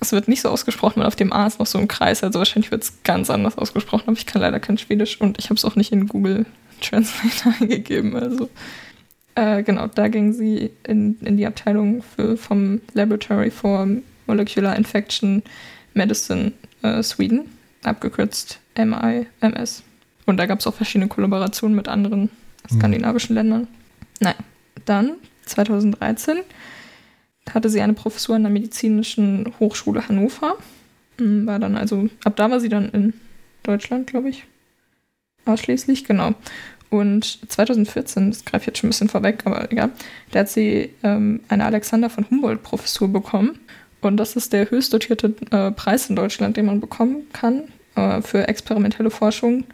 Es 0.00 0.12
wird 0.12 0.28
nicht 0.28 0.40
so 0.40 0.48
ausgesprochen, 0.48 1.00
weil 1.00 1.06
auf 1.06 1.16
dem 1.16 1.32
A 1.32 1.46
ist 1.46 1.58
noch 1.58 1.66
so 1.66 1.78
ein 1.78 1.88
Kreis, 1.88 2.24
also 2.24 2.38
wahrscheinlich 2.38 2.70
wird 2.70 2.82
es 2.82 3.02
ganz 3.04 3.28
anders 3.30 3.58
ausgesprochen, 3.58 4.04
aber 4.06 4.16
ich 4.16 4.26
kann 4.26 4.40
leider 4.40 4.58
kein 4.58 4.78
Schwedisch 4.78 5.20
und 5.20 5.38
ich 5.38 5.46
habe 5.46 5.56
es 5.56 5.64
auch 5.64 5.76
nicht 5.76 5.92
in 5.92 6.08
Google 6.08 6.46
Translator 6.80 7.52
eingegeben. 7.60 8.16
Also 8.16 8.48
äh, 9.34 9.62
genau, 9.62 9.86
da 9.86 10.08
ging 10.08 10.32
sie 10.32 10.70
in, 10.86 11.18
in 11.20 11.36
die 11.36 11.46
Abteilung 11.46 12.02
für, 12.02 12.36
vom 12.36 12.80
Laboratory 12.94 13.50
for 13.50 13.86
Molecular 14.26 14.76
Infection 14.76 15.42
Medicine 15.94 16.52
äh, 16.82 17.02
Sweden, 17.02 17.50
abgekürzt 17.82 18.58
MIMS. 18.76 19.82
Und 20.26 20.36
da 20.36 20.46
gab 20.46 20.60
es 20.60 20.66
auch 20.66 20.74
verschiedene 20.74 21.08
Kollaborationen 21.08 21.74
mit 21.74 21.88
anderen 21.88 22.30
skandinavischen 22.70 23.34
Ländern. 23.34 23.66
Naja, 24.20 24.36
dann 24.84 25.14
2013 25.46 26.38
hatte 27.54 27.68
sie 27.70 27.80
eine 27.80 27.94
Professur 27.94 28.36
an 28.36 28.42
der 28.42 28.52
Medizinischen 28.52 29.52
Hochschule 29.60 30.06
Hannover. 30.08 30.56
Mm, 31.18 31.46
War 31.46 31.58
dann 31.58 31.76
also, 31.76 32.08
ab 32.24 32.36
da 32.36 32.50
war 32.50 32.60
sie 32.60 32.68
dann 32.68 32.88
in 32.90 33.14
Deutschland, 33.62 34.06
glaube 34.06 34.28
ich. 34.30 34.44
Ausschließlich, 35.46 36.04
genau. 36.04 36.34
Und 36.90 37.38
2014, 37.50 38.30
das 38.30 38.44
greife 38.44 38.62
ich 38.62 38.66
jetzt 38.68 38.78
schon 38.78 38.88
ein 38.88 38.90
bisschen 38.90 39.08
vorweg, 39.08 39.42
aber 39.44 39.70
egal, 39.70 39.90
da 40.32 40.40
hat 40.40 40.48
sie 40.48 40.90
ähm, 41.02 41.40
eine 41.48 41.64
Alexander 41.64 42.10
von 42.10 42.28
Humboldt-Professur 42.28 43.08
bekommen. 43.08 43.58
Und 44.00 44.16
das 44.16 44.34
ist 44.34 44.52
der 44.52 44.70
höchst 44.70 44.92
dotierte 44.92 45.34
äh, 45.50 45.70
Preis 45.70 46.10
in 46.10 46.16
Deutschland, 46.16 46.56
den 46.56 46.66
man 46.66 46.80
bekommen 46.80 47.26
kann. 47.32 47.64
Äh, 47.94 48.22
für 48.22 48.48
experimentelle 48.48 49.10
Forschung, 49.10 49.64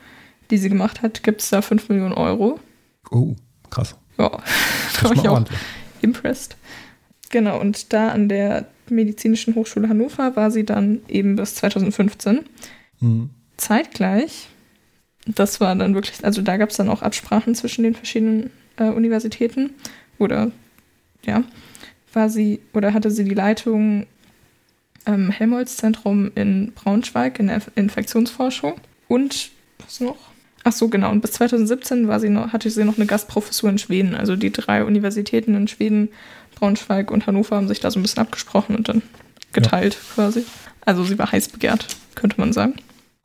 die 0.51 0.59
sie 0.59 0.69
gemacht 0.69 1.03
hat, 1.03 1.23
gibt 1.23 1.41
es 1.41 1.51
da 1.51 1.63
5 1.63 1.89
Millionen 1.89 2.13
Euro. 2.13 2.61
Oh, 3.11 3.35
krass. 3.71 3.97
Ja, 4.19 4.31
Das 4.93 5.03
da 5.03 5.09
war 5.09 5.13
ich 5.13 5.29
auch 5.29 5.35
ordentlich. 5.35 5.59
impressed. 6.03 6.57
Genau, 7.31 7.61
und 7.61 7.93
da 7.93 8.09
an 8.11 8.29
der 8.29 8.67
Medizinischen 8.89 9.55
Hochschule 9.55 9.89
Hannover 9.89 10.37
war 10.37 10.51
sie 10.51 10.65
dann 10.65 11.01
eben 11.09 11.37
bis 11.37 11.57
2015. 11.57 12.45
Mhm. 13.01 13.31
Zeitgleich, 13.57 14.49
das 15.27 15.61
war 15.61 15.75
dann 15.75 15.95
wirklich, 15.95 16.25
also 16.25 16.43
da 16.43 16.57
gab 16.57 16.71
es 16.71 16.77
dann 16.77 16.89
auch 16.89 17.03
Absprachen 17.03 17.55
zwischen 17.55 17.83
den 17.83 17.95
verschiedenen 17.95 18.51
äh, 18.77 18.85
Universitäten 18.85 19.71
oder 20.19 20.53
ja, 21.25 21.43
war 22.13 22.31
sie 22.31 22.61
oder 22.73 22.95
hatte 22.95 23.11
sie 23.11 23.25
die 23.25 23.35
Leitung 23.35 24.07
ähm, 25.07 25.31
Helmholtz-Zentrum 25.31 26.31
in 26.35 26.73
Braunschweig 26.73 27.41
in 27.41 27.49
der 27.49 27.63
Infektionsforschung 27.75 28.75
und 29.09 29.51
was 29.79 30.01
noch? 30.01 30.17
Ach 30.69 30.73
so, 30.73 30.89
genau. 30.89 31.13
Und 31.13 31.21
bis 31.21 31.31
2017 31.33 32.09
war 32.09 32.19
sie 32.19 32.29
noch, 32.29 32.53
hatte 32.53 32.69
sie 32.71 32.83
noch 32.83 32.97
eine 32.97 33.07
Gastprofessur 33.07 33.71
in 33.71 33.79
Schweden. 33.79 34.17
Also 34.17 34.35
die 34.35 34.51
drei 34.51 34.83
Universitäten 34.85 35.55
in 35.55 35.69
Schweden, 35.69 36.09
Braunschweig 36.57 37.11
und 37.13 37.27
Hannover 37.27 37.57
haben 37.57 37.69
sich 37.69 37.79
da 37.81 37.91
so 37.91 37.99
ein 37.99 38.03
bisschen 38.03 38.23
abgesprochen 38.23 38.75
und 38.77 38.89
dann 38.89 39.03
geteilt 39.53 39.97
quasi. 40.15 40.45
Also 40.85 41.05
sie 41.05 41.19
war 41.19 41.31
heiß 41.31 41.49
begehrt, 41.51 41.87
könnte 42.17 42.41
man 42.41 42.53
sagen. 42.53 42.75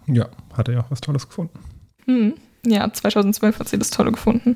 Ja, 0.07 0.27
hat 0.55 0.67
er 0.67 0.75
ja 0.75 0.79
auch 0.81 0.91
was 0.91 1.01
Tolles 1.01 1.27
gefunden. 1.27 1.57
Hm. 2.05 2.33
Ja, 2.65 2.91
2012 2.93 3.59
hat 3.59 3.69
sie 3.69 3.79
das 3.79 3.89
Tolle 3.89 4.11
gefunden. 4.11 4.55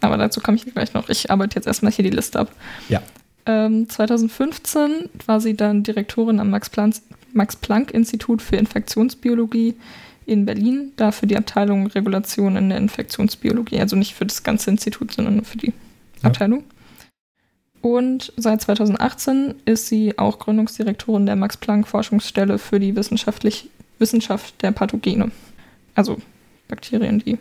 Aber 0.00 0.16
dazu 0.16 0.40
komme 0.40 0.56
ich 0.56 0.64
gleich 0.64 0.94
noch. 0.94 1.08
Ich 1.08 1.30
arbeite 1.30 1.56
jetzt 1.56 1.66
erstmal 1.66 1.92
hier 1.92 2.02
die 2.04 2.10
Liste 2.10 2.38
ab. 2.40 2.52
Ja. 2.88 3.02
Ähm, 3.46 3.88
2015 3.88 5.08
war 5.26 5.40
sie 5.40 5.54
dann 5.56 5.82
Direktorin 5.82 6.38
am 6.40 6.50
Max-Planck-Institut 6.50 8.42
für 8.42 8.56
Infektionsbiologie 8.56 9.74
in 10.26 10.44
Berlin, 10.44 10.92
da 10.96 11.10
für 11.10 11.26
die 11.26 11.36
Abteilung 11.36 11.86
Regulation 11.86 12.56
in 12.56 12.68
der 12.68 12.78
Infektionsbiologie. 12.78 13.80
Also 13.80 13.96
nicht 13.96 14.14
für 14.14 14.26
das 14.26 14.42
ganze 14.42 14.70
Institut, 14.70 15.12
sondern 15.12 15.36
nur 15.36 15.44
für 15.44 15.58
die 15.58 15.72
Ja. 16.22 16.28
Abteilung. 16.28 16.64
Und 17.80 18.32
seit 18.36 18.60
2018 18.60 19.54
ist 19.64 19.86
sie 19.86 20.18
auch 20.18 20.38
Gründungsdirektorin 20.38 21.26
der 21.26 21.36
Max-Planck-Forschungsstelle 21.36 22.58
für 22.58 22.80
die 22.80 22.96
wissenschaftlich, 22.96 23.70
Wissenschaft 23.98 24.60
der 24.62 24.72
Pathogene. 24.72 25.30
Also 25.94 26.18
Bakterien, 26.66 27.20
die 27.20 27.38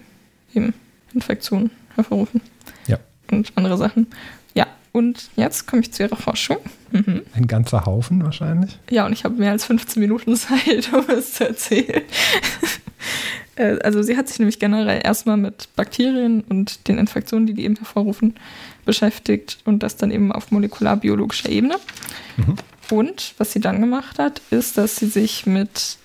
eben 0.53 0.73
Infektionen 1.13 1.71
hervorrufen. 1.95 2.41
Ja. 2.87 2.97
Und 3.31 3.51
andere 3.55 3.77
Sachen. 3.77 4.07
Ja, 4.53 4.67
und 4.91 5.29
jetzt 5.35 5.67
komme 5.67 5.81
ich 5.81 5.93
zu 5.93 6.03
ihrer 6.03 6.15
Forschung. 6.15 6.57
Mhm. 6.91 7.23
Ein 7.33 7.47
ganzer 7.47 7.85
Haufen 7.85 8.23
wahrscheinlich. 8.23 8.79
Ja, 8.89 9.05
und 9.05 9.13
ich 9.13 9.23
habe 9.23 9.35
mehr 9.35 9.51
als 9.51 9.65
15 9.65 10.01
Minuten 10.01 10.35
Zeit, 10.37 10.91
um 10.93 11.05
es 11.09 11.33
zu 11.33 11.47
erzählen. 11.47 12.03
Äh, 13.57 13.79
also 13.83 14.01
sie 14.01 14.15
hat 14.15 14.27
sich 14.27 14.39
nämlich 14.39 14.59
generell 14.59 15.01
erstmal 15.03 15.37
mit 15.37 15.69
Bakterien 15.75 16.41
und 16.41 16.87
den 16.87 16.97
Infektionen, 16.97 17.47
die 17.47 17.53
die 17.53 17.65
eben 17.65 17.75
hervorrufen, 17.75 18.35
beschäftigt 18.85 19.59
und 19.65 19.83
das 19.83 19.97
dann 19.97 20.11
eben 20.11 20.31
auf 20.31 20.51
molekularbiologischer 20.51 21.49
Ebene. 21.49 21.75
Und 22.89 23.33
was 23.37 23.51
sie 23.51 23.59
dann 23.59 23.81
gemacht 23.81 24.17
hat, 24.17 24.41
ist, 24.49 24.77
dass 24.77 24.95
sie 24.95 25.07
sich 25.07 25.45
mit 25.45 25.97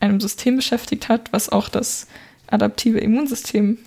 einem 0.00 0.20
System 0.20 0.56
beschäftigt 0.56 1.08
hat, 1.08 1.32
was 1.32 1.48
auch 1.48 1.68
das 1.68 2.08
adaptive 2.48 2.98
Immunsystem 2.98 3.78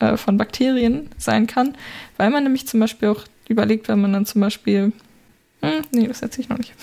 äh, 0.00 0.16
von 0.16 0.36
Bakterien 0.36 1.08
sein 1.16 1.46
kann, 1.46 1.76
weil 2.16 2.30
man 2.30 2.42
nämlich 2.42 2.66
zum 2.66 2.80
Beispiel 2.80 3.08
auch 3.08 3.24
überlegt, 3.48 3.88
wenn 3.88 4.00
man 4.00 4.12
dann 4.12 4.26
zum 4.26 4.40
Beispiel, 4.40 4.92
hm, 5.62 5.82
nee, 5.92 6.08
das 6.08 6.22
erzähle 6.22 6.42
ich 6.42 6.48
noch 6.48 6.58
nicht. 6.58 6.74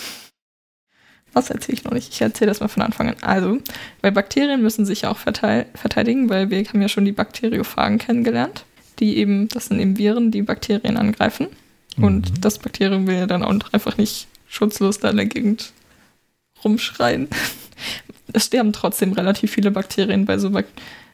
Was 1.34 1.50
erzähle 1.50 1.78
ich 1.78 1.84
noch 1.84 1.92
nicht? 1.94 2.12
Ich 2.14 2.22
erzähle 2.22 2.50
das 2.50 2.60
mal 2.60 2.68
von 2.68 2.82
Anfang 2.84 3.10
an. 3.10 3.16
Also, 3.22 3.58
weil 4.02 4.12
Bakterien 4.12 4.62
müssen 4.62 4.86
sich 4.86 5.02
ja 5.02 5.12
auch 5.12 5.18
verteidigen, 5.18 6.30
weil 6.30 6.50
wir 6.50 6.64
haben 6.66 6.82
ja 6.82 6.90
schon 6.90 7.06
die 7.06 7.12
Bakteriophagen 7.12 7.98
kennengelernt. 8.00 8.66
die 9.00 9.16
eben, 9.18 9.48
das 9.48 9.68
sind 9.68 9.80
eben 9.80 9.98
Viren, 9.98 10.30
die 10.30 10.42
Bakterien 10.42 10.98
angreifen. 10.98 11.48
Und 11.96 12.32
Mhm. 12.32 12.42
das 12.42 12.60
Bakterium 12.60 13.08
will 13.08 13.16
ja 13.16 13.28
dann 13.28 13.44
auch 13.44 13.54
einfach 13.72 13.96
nicht 13.98 14.28
schutzlos 14.50 15.00
da 15.00 15.10
in 15.12 15.16
der 15.16 15.26
Gegend 15.28 15.72
rumschreien. 16.64 17.28
Es 18.34 18.46
sterben 18.46 18.74
trotzdem 18.74 19.14
relativ 19.14 19.52
viele 19.54 19.72
Bakterien 19.72 20.26
bei 20.26 20.38
so, 20.38 20.52
Bak 20.52 20.66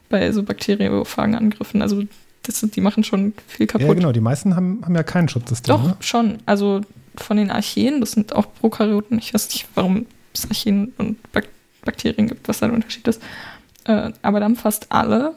bei 0.10 0.32
so 0.34 0.42
bakteriophagen 0.44 1.36
Angriffen. 1.36 1.82
Also 1.82 2.04
das, 2.44 2.60
die 2.62 2.82
machen 2.82 3.04
schon 3.06 3.34
viel 3.48 3.68
kaputt. 3.68 3.88
Ja, 3.88 3.94
genau. 3.94 4.12
Die 4.12 4.20
meisten 4.20 4.56
haben, 4.56 4.82
haben 4.84 4.96
ja 4.96 5.04
kein 5.04 5.30
Schutzsystem. 5.30 5.74
Doch, 5.76 5.84
Ne? 5.84 5.98
schon. 6.02 6.40
Also 6.46 6.82
von 7.22 7.38
den 7.38 7.52
Archeen, 7.52 8.00
das 8.00 8.12
sind 8.12 8.34
auch 8.34 8.48
Prokaryoten. 8.60 9.18
Ich 9.20 9.34
weiß 9.34 9.50
nicht, 9.50 9.68
warum 9.76 10.06
es 10.34 10.46
Archeen 10.46 10.94
und 10.98 11.32
Bak 11.32 11.48
Bakterien 11.84 12.28
gibt, 12.28 12.48
was 12.48 12.60
da 12.60 12.66
der 12.66 12.76
Unterschied 12.76 13.08
ist. 13.08 13.22
Äh, 13.84 14.12
aber 14.24 14.40
da 14.40 14.46
haben 14.46 14.56
fast 14.56 14.92
alle 14.92 15.36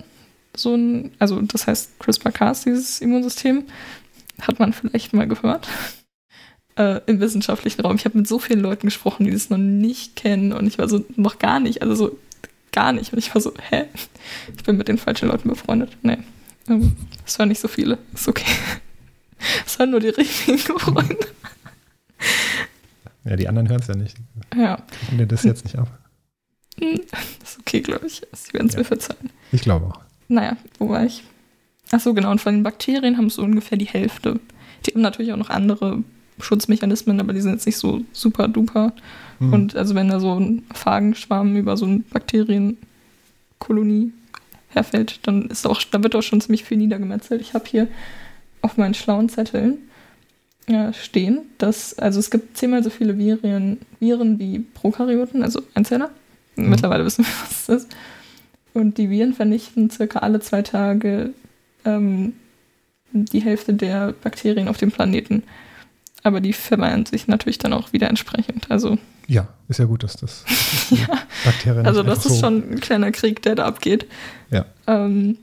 so 0.57 0.75
ein, 0.75 1.13
also 1.19 1.41
das 1.43 1.67
heißt 1.67 1.99
CRISPR-Cas, 1.99 2.65
dieses 2.65 3.01
Immunsystem, 3.01 3.65
hat 4.41 4.59
man 4.59 4.73
vielleicht 4.73 5.13
mal 5.13 5.29
gehört. 5.29 5.69
Äh, 6.77 7.01
Im 7.07 7.21
wissenschaftlichen 7.21 7.83
Raum. 7.83 7.97
Ich 7.97 8.05
habe 8.05 8.17
mit 8.17 8.27
so 8.27 8.39
vielen 8.39 8.61
Leuten 8.61 8.87
gesprochen, 8.87 9.25
die 9.25 9.33
das 9.33 9.51
noch 9.51 9.59
nicht 9.59 10.17
kennen 10.17 10.53
und 10.53 10.67
ich 10.67 10.79
war 10.79 10.89
so, 10.89 11.05
noch 11.17 11.39
gar 11.39 11.61
nicht, 11.61 11.83
also 11.83 11.95
so 11.95 12.19
gar 12.73 12.93
nicht. 12.93 13.13
Und 13.13 13.19
ich 13.19 13.35
war 13.35 13.43
so, 13.43 13.53
hä? 13.71 13.85
Ich 14.57 14.65
bin 14.65 14.77
mit 14.77 14.89
den 14.89 14.99
falschen 14.99 15.29
Leuten 15.29 15.49
befreundet. 15.49 15.97
Nee. 16.03 16.19
Ähm, 16.69 16.97
Es 17.27 17.39
waren 17.39 17.49
nicht 17.49 17.61
so 17.61 17.69
viele. 17.69 17.99
Ist 18.15 18.29
okay. 18.29 18.45
Es 19.67 19.79
waren 19.79 19.91
nur 19.91 20.01
die 20.01 20.09
richtigen 20.09 20.59
Freunde. 20.59 21.17
Ja, 23.25 23.37
die 23.37 23.49
anderen 23.49 23.69
hören 23.69 23.81
es 23.81 23.87
ja 23.89 23.95
nicht. 23.95 24.17
Ja, 24.57 24.79
Und 25.11 25.19
dir 25.19 25.27
das 25.27 25.43
jetzt 25.45 25.65
nicht 25.65 25.77
ab. 25.77 25.89
hm, 26.81 27.01
ist 27.43 27.59
okay, 27.61 27.81
glaube 27.81 28.07
ich. 28.07 28.23
Sie 28.33 28.53
werden 28.55 28.69
es 28.69 28.75
Ja. 28.75 28.81
mir 28.81 28.85
verzeihen. 28.85 29.31
Ich 29.53 29.63
glaube 29.63 29.87
auch. 29.87 30.01
Naja, 30.29 30.57
wo 30.79 30.89
war 30.89 31.05
ich? 31.05 31.23
Ach 31.91 32.01
so, 32.01 32.15
genau. 32.15 32.31
Und 32.31 32.41
von 32.41 32.55
den 32.55 32.63
Bakterien 32.63 33.17
haben 33.17 33.27
es 33.27 33.35
so 33.35 33.43
ungefähr 33.43 33.79
die 33.79 33.87
Hälfte. 33.87 34.41
Die 34.87 34.93
haben 34.93 35.01
natürlich 35.03 35.33
auch 35.33 35.37
noch 35.39 35.51
andere 35.51 36.03
Schutzmechanismen, 36.39 37.21
aber 37.21 37.33
die 37.33 37.41
sind 37.41 37.53
jetzt 37.53 37.67
nicht 37.67 37.79
so 37.79 38.03
super 38.13 38.49
duper. 38.49 38.93
Hm. 39.39 39.53
Und 39.53 39.77
also 39.77 39.95
wenn 39.95 40.09
da 40.09 40.21
so 40.21 40.39
ein 40.39 40.63
Phagenschwarm 40.73 41.57
über 41.57 41.77
so 41.77 41.87
eine 41.87 41.99
Bakterienkolonie 42.01 44.13
herfällt, 44.69 45.21
dann 45.27 45.47
ist 45.49 45.67
auch, 45.67 45.83
da 45.91 46.03
wird 46.03 46.15
auch 46.15 46.23
schon 46.23 46.41
ziemlich 46.41 46.65
viel 46.65 46.77
niedergemetzelt. 46.79 47.41
Ich 47.41 47.55
habe 47.55 47.65
hier 47.67 47.89
auf 48.63 48.77
meinen 48.77 48.95
schlauen 48.95 49.29
Zetteln 49.29 49.79
äh, 50.69 50.93
stehen, 50.93 51.43
dass, 51.59 51.99
also 51.99 52.21
es 52.21 52.31
gibt 52.31 52.57
zehnmal 52.57 52.83
so 52.83 52.91
viele 52.91 53.19
Viren, 53.19 53.79
Viren 54.01 54.39
wie 54.39 54.61
Prokaryoten, 54.61 55.43
also 55.43 55.63
Einzeller. 55.75 56.11
Mhm. 56.57 56.71
Mittlerweile 56.71 57.05
wissen 57.05 57.25
wir, 57.25 57.33
was 57.43 57.67
das 57.67 57.85
ist. 57.85 57.97
Und 58.75 58.99
die 58.99 59.11
Viren 59.11 59.35
vernichten 59.35 59.91
circa 59.91 60.21
alle 60.21 60.41
zwei 60.41 60.63
Tage 60.63 61.33
ähm, 61.85 62.35
die 63.13 63.41
Hälfte 63.41 63.75
der 63.75 64.13
Bakterien 64.13 64.69
auf 64.69 64.77
dem 64.77 64.93
Planeten. 64.93 65.43
Aber 66.23 66.41
die 66.41 66.53
vermehren 66.53 67.07
sich 67.07 67.29
natürlich 67.29 67.59
dann 67.59 67.73
auch 67.73 67.93
wieder 67.93 68.09
entsprechend. 68.09 68.71
Also, 68.71 68.99
ja, 69.27 69.49
ist 69.69 69.79
ja 69.79 69.87
gut, 69.87 70.03
dass 70.03 70.17
das 70.17 70.45
dass 70.47 70.89
die 70.91 71.07
Bakterien 71.45 71.87
also 71.87 72.03
das 72.03 72.27
ist 72.27 72.35
so, 72.35 72.41
schon 72.41 72.73
ein 72.73 72.81
kleiner 72.81 73.11
Krieg, 73.13 73.41
der 73.43 73.55
da 73.55 73.67
abgeht. 73.67 74.07
Ja. 74.51 74.67
Ähm, 74.87 75.39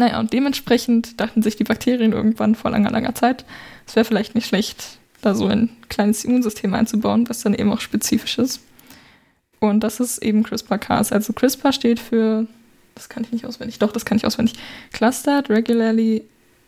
naja, 0.00 0.18
und 0.18 0.32
dementsprechend 0.32 1.20
dachten 1.20 1.42
sich 1.42 1.56
die 1.56 1.64
Bakterien 1.64 2.12
irgendwann 2.12 2.54
vor 2.54 2.70
langer, 2.70 2.90
langer 2.90 3.14
Zeit, 3.14 3.44
es 3.86 3.94
wäre 3.94 4.06
vielleicht 4.06 4.34
nicht 4.34 4.46
schlecht, 4.46 4.98
da 5.20 5.34
so 5.34 5.46
ein 5.46 5.68
kleines 5.90 6.24
Immunsystem 6.24 6.72
einzubauen, 6.72 7.28
was 7.28 7.42
dann 7.42 7.52
eben 7.52 7.70
auch 7.70 7.82
spezifisch 7.82 8.38
ist. 8.38 8.62
Und 9.58 9.80
das 9.84 10.00
ist 10.00 10.22
eben 10.22 10.42
CRISPR-Cas. 10.42 11.12
Also 11.12 11.34
CRISPR 11.34 11.72
steht 11.74 12.00
für, 12.00 12.46
das 12.94 13.10
kann 13.10 13.24
ich 13.24 13.30
nicht 13.30 13.44
auswendig, 13.44 13.78
doch, 13.78 13.92
das 13.92 14.06
kann 14.06 14.16
ich 14.16 14.24
auswendig, 14.24 14.58
Clustered 14.94 15.50
Regularly 15.50 16.24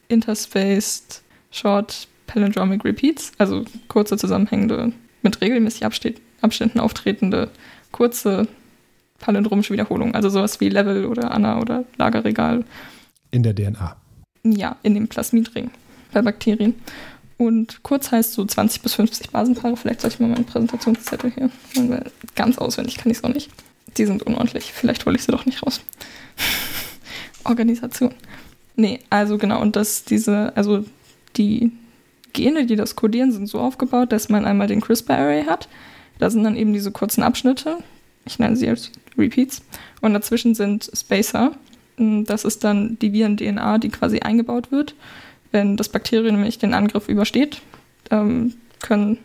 Interspaced 0.09 1.23
Short 1.51 2.09
Palindromic 2.27 2.85
Repeats, 2.85 3.33
also 3.39 3.65
kurze 3.89 4.19
zusammenhängende, 4.19 4.93
mit 5.23 5.41
regelmäßig 5.41 5.87
Abständen 5.87 6.81
auftretende, 6.81 7.49
kurze 7.93 8.47
palindromische 9.21 9.73
Wiederholungen. 9.73 10.15
Also 10.15 10.29
sowas 10.29 10.61
wie 10.61 10.69
Level 10.69 11.07
oder 11.07 11.31
Anna 11.31 11.61
oder 11.61 11.85
Lagerregal 11.97 12.65
in 13.33 13.43
der 13.43 13.55
DNA. 13.55 13.97
ja, 14.45 14.77
in 14.85 14.95
dem 14.95 15.09
Plasmidring 15.09 15.71
bei 16.13 16.23
Bakterien. 16.23 16.75
Und 17.39 17.83
kurz 17.83 18.13
heißt 18.13 18.35
so 18.35 18.45
20 18.45 18.83
bis 18.83 18.95
50 18.95 19.31
Basenpaare. 19.31 19.77
Vielleicht 19.77 20.01
soll 20.01 20.11
ich 20.11 20.21
mal 20.21 20.29
meinen 20.29 20.45
Präsentationszettel 20.45 21.33
hier. 21.33 21.51
weil 21.75 22.05
Ganz 22.37 22.59
auswendig 22.59 22.99
kann 22.99 23.11
ich 23.11 23.19
es 23.19 23.25
auch 23.25 23.35
nicht. 23.35 23.51
Die 23.97 24.07
sind 24.07 24.23
unordentlich. 24.23 24.73
Vielleicht 24.73 25.05
hole 25.07 25.17
ich 25.17 25.25
sie 25.25 25.33
doch 25.33 25.45
nicht 25.45 25.63
raus. 25.65 25.81
Organisation. 27.45 28.15
Nee, 28.77 29.01
also 29.11 29.39
genau. 29.39 29.61
Und 29.61 29.75
dass 29.75 30.05
diese, 30.05 30.57
also 30.57 30.85
die 31.37 31.73
Gene, 32.33 32.67
die 32.67 32.77
das 32.77 32.95
kodieren, 32.95 33.33
sind 33.33 33.49
so 33.49 33.59
aufgebaut, 33.59 34.13
dass 34.13 34.29
man 34.29 34.45
einmal 34.45 34.69
den 34.69 34.81
CRISPR-Array 34.81 35.45
hat. 35.45 35.69
Da 36.19 36.31
sind 36.31 36.45
dann 36.45 36.57
eben 36.57 36.73
diese 36.73 36.93
kurzen 36.93 37.23
Abschnitte. 37.23 37.79
Ich 38.25 38.39
nenne 38.39 38.57
sie 38.57 38.69
als 38.69 38.93
Repeats. 39.19 39.63
Und 40.01 40.15
dazwischen 40.15 40.55
sind 40.55 40.91
Spacer. 40.95 41.53
Das 41.97 42.45
ist 42.45 42.65
dann 42.65 42.99
die 43.01 43.13
Viren-DNA, 43.13 43.79
die 43.79 43.91
quasi 43.91 44.21
eingebaut 44.21 44.73
wird. 44.73 44.95
Wenn 45.51 45.77
das 45.77 45.89
Bakterium 45.91 46.35
nämlich 46.37 46.59
den 46.59 46.75
Angriff 46.75 47.09
übersteht, 47.09 47.61
ähm, 48.11 48.55
können 48.81 49.19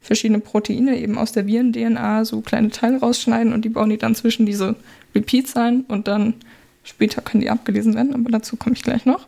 verschiedene 0.00 0.40
Proteine 0.40 0.98
eben 0.98 1.16
aus 1.16 1.32
der 1.32 1.46
Viren-DNA 1.46 2.24
so 2.24 2.40
kleine 2.40 2.70
Teile 2.70 2.98
rausschneiden 3.00 3.52
und 3.52 3.64
die 3.64 3.68
bauen 3.70 3.88
die 3.90 3.96
dann 3.96 4.14
zwischen 4.14 4.44
diese 4.44 4.76
Repeats 5.14 5.56
ein 5.56 5.82
und 5.88 6.08
dann 6.08 6.34
später 6.82 7.22
können 7.22 7.40
die 7.40 7.48
abgelesen 7.48 7.94
werden, 7.94 8.12
aber 8.14 8.30
dazu 8.30 8.56
komme 8.56 8.74
ich 8.76 8.82
gleich 8.82 9.06
noch. 9.06 9.26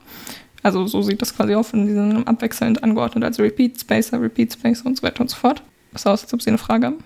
Also 0.63 0.87
so 0.87 1.01
sieht 1.01 1.23
das 1.23 1.35
quasi 1.35 1.55
auf 1.55 1.73
und 1.73 1.87
die 1.87 1.93
sind 1.95 2.27
abwechselnd 2.29 2.83
angeordnet 2.83 3.25
als 3.25 3.39
Repeat, 3.39 3.81
Spacer, 3.81 4.21
Repeat, 4.21 4.53
Spacer 4.55 4.85
und 4.87 4.97
so 4.97 5.03
weiter 5.05 5.21
und 5.23 5.31
so 5.31 5.37
fort. 5.37 5.63
Das 5.93 6.07
aus, 6.07 6.25
als 6.25 6.35
ob 6.35 6.43
Sie 6.43 6.51
eine 6.51 6.59
Frage 6.59 6.87
haben. 6.89 6.97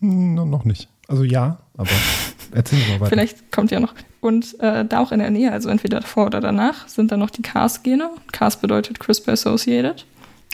Hm, 0.00 0.34
no- 0.34 0.46
noch 0.46 0.64
nicht. 0.64 0.88
Also 1.08 1.24
ja, 1.24 1.58
aber 1.76 1.90
erzählen 2.52 2.82
Sie 2.86 2.92
mal 2.92 3.00
weiter. 3.00 3.10
Vielleicht 3.10 3.50
kommt 3.52 3.70
ja 3.72 3.80
noch. 3.80 3.94
Und 4.20 4.58
äh, 4.60 4.84
da 4.84 5.00
auch 5.00 5.12
in 5.12 5.18
der 5.18 5.30
Nähe, 5.30 5.50
also 5.50 5.68
entweder 5.70 6.00
davor 6.00 6.26
oder 6.26 6.40
danach, 6.40 6.88
sind 6.88 7.10
dann 7.10 7.20
noch 7.20 7.30
die 7.30 7.42
Cas-Gene. 7.42 8.10
Cas 8.32 8.60
bedeutet 8.60 9.00
CRISPR-associated. 9.00 10.04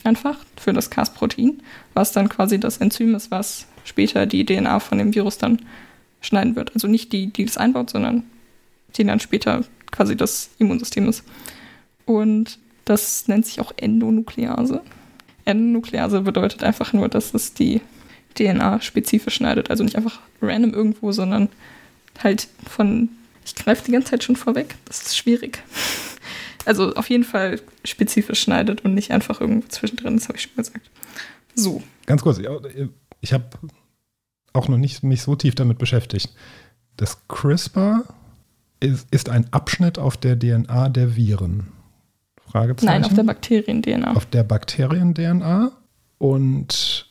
Einfach 0.04 0.38
für 0.56 0.72
das 0.72 0.90
Cas-Protein, 0.90 1.62
was 1.94 2.12
dann 2.12 2.28
quasi 2.28 2.60
das 2.60 2.78
Enzym 2.78 3.14
ist, 3.16 3.30
was 3.30 3.66
später 3.84 4.26
die 4.26 4.44
DNA 4.44 4.78
von 4.78 4.98
dem 4.98 5.14
Virus 5.14 5.38
dann 5.38 5.58
schneiden 6.20 6.54
wird. 6.54 6.74
Also 6.74 6.86
nicht 6.86 7.12
die, 7.12 7.28
die 7.28 7.44
das 7.44 7.56
einbaut, 7.56 7.90
sondern 7.90 8.24
die 8.96 9.04
dann 9.04 9.20
später 9.20 9.64
quasi 9.90 10.16
das 10.16 10.50
Immunsystem 10.58 11.08
ist. 11.08 11.24
Und 12.04 12.58
das 12.84 13.26
nennt 13.26 13.46
sich 13.46 13.60
auch 13.60 13.72
Endonuklease. 13.76 14.80
Endonuklease 15.44 16.20
bedeutet 16.20 16.62
einfach 16.62 16.92
nur, 16.92 17.08
dass 17.08 17.34
es 17.34 17.52
die 17.52 17.80
DNA 18.36 18.80
spezifisch 18.80 19.34
schneidet. 19.34 19.70
Also 19.70 19.82
nicht 19.82 19.96
einfach 19.96 20.20
random 20.40 20.72
irgendwo, 20.72 21.12
sondern 21.12 21.48
halt 22.22 22.48
von. 22.68 23.08
Ich 23.46 23.54
greife 23.54 23.84
die 23.84 23.92
ganze 23.92 24.10
Zeit 24.10 24.24
schon 24.24 24.36
vorweg. 24.36 24.74
Das 24.84 25.02
ist 25.02 25.16
schwierig. 25.16 25.62
Also 26.66 26.94
auf 26.94 27.08
jeden 27.08 27.24
Fall 27.24 27.60
spezifisch 27.84 28.40
schneidet 28.40 28.84
und 28.84 28.92
nicht 28.92 29.12
einfach 29.12 29.40
irgendwo 29.40 29.68
zwischendrin, 29.68 30.16
das 30.16 30.28
habe 30.28 30.36
ich 30.36 30.42
schon 30.42 30.56
gesagt. 30.56 30.90
So. 31.54 31.80
Ganz 32.06 32.22
kurz, 32.22 32.40
ich 33.20 33.32
habe 33.32 33.44
auch 34.52 34.68
noch 34.68 34.78
nicht 34.78 35.04
mich 35.04 35.22
so 35.22 35.36
tief 35.36 35.54
damit 35.54 35.78
beschäftigt. 35.78 36.34
Das 36.96 37.28
CRISPR 37.28 38.04
ist, 38.80 39.06
ist 39.12 39.28
ein 39.28 39.52
Abschnitt 39.52 39.98
auf 39.98 40.16
der 40.16 40.36
DNA 40.38 40.88
der 40.88 41.14
Viren. 41.14 41.68
Fragezeichen. 42.50 42.86
Nein, 42.86 43.04
auf 43.04 43.14
der 43.14 43.22
Bakterien-DNA. 43.22 44.12
Auf 44.14 44.26
der 44.26 44.42
Bakterien-DNA 44.42 45.72
und 46.18 47.08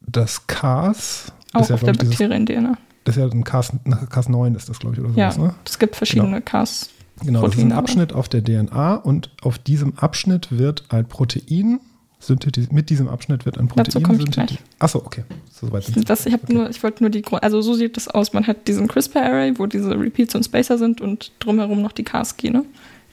das 0.00 0.46
Cas 0.46 1.32
Auch 1.52 1.62
ist 1.62 1.68
ja, 1.68 1.74
auf 1.76 1.82
der 1.82 1.92
Bakterien-DNA. 1.94 2.76
Das 3.08 3.16
ist 3.16 3.20
ja 3.22 3.28
ein 3.28 3.44
Cas, 3.44 3.72
Cas9 3.86 4.56
ist 4.56 4.68
das, 4.68 4.78
glaube 4.78 4.94
ich, 4.96 5.00
oder 5.00 5.10
Ja, 5.14 5.30
sowas, 5.32 5.48
ne? 5.48 5.54
es 5.64 5.78
gibt 5.78 5.96
verschiedene 5.96 6.40
Cas. 6.40 6.90
Genau, 7.24 7.42
das 7.42 7.56
ist 7.56 7.62
ein 7.62 7.72
aber- 7.72 7.80
Abschnitt 7.80 8.12
auf 8.12 8.28
der 8.28 8.42
DNA 8.44 8.94
und 8.96 9.30
auf 9.42 9.58
diesem 9.58 9.98
Abschnitt 9.98 10.56
wird 10.56 10.84
ein 10.90 11.06
Protein 11.08 11.80
synthetisiert. 12.20 12.72
Mit 12.72 12.90
diesem 12.90 13.08
Abschnitt 13.08 13.44
wird 13.46 13.58
ein 13.58 13.68
Dazu 13.68 13.76
Protein 13.76 14.02
komme 14.02 14.18
ich 14.18 14.22
synthetisiert. 14.24 14.62
Achso, 14.78 14.98
okay. 15.04 15.24
So 15.50 15.70
weit 15.72 15.84
sind. 15.84 16.08
Das, 16.08 16.26
ich 16.26 16.34
Okay. 16.34 16.52
nur, 16.52 16.70
ich 16.70 16.82
wollte 16.82 17.02
nur 17.02 17.10
die, 17.10 17.22
Grund- 17.22 17.42
also 17.42 17.60
so 17.60 17.74
sieht 17.74 17.96
das 17.96 18.08
aus. 18.08 18.32
Man 18.32 18.46
hat 18.46 18.66
diesen 18.68 18.86
CRISPR-Array, 18.88 19.58
wo 19.58 19.66
diese 19.66 19.90
Repeats 19.98 20.34
und 20.34 20.44
Spacer 20.44 20.78
sind 20.78 21.00
und 21.00 21.32
drumherum 21.40 21.80
noch 21.82 21.92
die 21.92 22.04
Cas-Gene, 22.04 22.64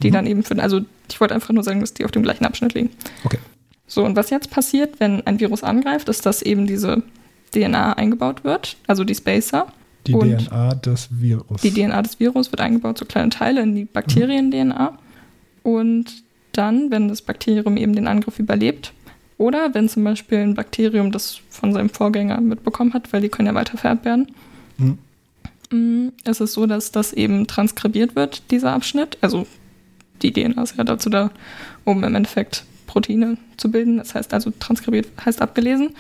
die 0.04 0.10
Mhm. 0.10 0.14
dann 0.14 0.28
eben 0.28 0.44
für, 0.44 0.60
also 0.62 0.82
ich 1.10 1.20
wollte 1.22 1.34
einfach 1.36 1.54
nur 1.54 1.64
sagen, 1.64 1.80
dass 1.82 1.94
die 1.94 2.06
auf 2.06 2.12
dem 2.12 2.24
gleichen 2.24 2.46
Abschnitt 2.46 2.74
liegen. 2.74 2.90
Okay. 3.24 3.38
So, 3.88 4.04
und 4.04 4.16
was 4.16 4.30
jetzt 4.32 4.50
passiert, 4.52 5.00
wenn 5.00 5.26
ein 5.28 5.40
Virus 5.40 5.64
angreift, 5.64 6.10
ist, 6.10 6.26
dass 6.26 6.42
eben 6.42 6.66
diese 6.68 7.04
DNA 7.54 7.94
eingebaut 7.94 8.44
wird, 8.44 8.76
also 8.88 9.04
die 9.04 9.16
Spacer. 9.16 9.68
Die 10.08 10.14
und 10.14 10.48
DNA 10.48 10.76
des 10.76 11.10
Virus. 11.12 11.62
Die 11.62 11.72
DNA 11.72 12.02
des 12.02 12.20
Virus 12.20 12.52
wird 12.52 12.62
eingebaut, 12.62 12.98
so 12.98 13.06
kleine 13.06 13.30
Teile 13.30 13.62
in 13.62 13.76
die 13.76 13.86
Bakterien-DNA. 13.86 14.98
Und 15.64 16.24
dann, 16.52 16.92
wenn 16.92 17.08
das 17.08 17.22
Bakterium 17.22 17.78
eben 17.78 17.96
den 17.96 18.08
Angriff 18.08 18.40
überlebt, 18.40 18.94
oder 19.38 19.74
wenn 19.74 19.90
zum 19.90 20.04
Beispiel 20.04 20.38
ein 20.38 20.54
Bakterium 20.54 21.12
das 21.12 21.40
von 21.50 21.74
seinem 21.74 21.90
Vorgänger 21.90 22.40
mitbekommen 22.40 22.94
hat, 22.94 23.12
weil 23.12 23.22
die 23.22 23.30
können 23.30 23.48
ja 23.48 23.56
weiter 23.56 23.78
vererbt 23.78 24.06
werden, 24.06 24.28
Mhm. 24.78 24.98
mm, 25.72 26.12
ist 26.30 26.42
es 26.42 26.54
so, 26.54 26.66
dass 26.66 26.92
das 26.92 27.14
eben 27.14 27.48
transkribiert 27.48 28.16
wird, 28.16 28.44
dieser 28.52 28.74
Abschnitt. 28.74 29.18
Also 29.22 29.48
die 30.22 30.32
DNA 30.32 30.62
ist 30.62 30.78
ja 30.78 30.84
dazu 30.84 31.10
da, 31.10 31.32
um 31.84 32.04
im 32.04 32.16
Endeffekt 32.16 32.64
Proteine 32.88 33.38
zu 33.58 33.72
bilden. 33.72 33.98
Das 33.98 34.16
heißt 34.16 34.34
also 34.34 34.52
transkribiert, 34.60 35.08
heißt 35.26 35.42
abgelesen, 35.42 35.92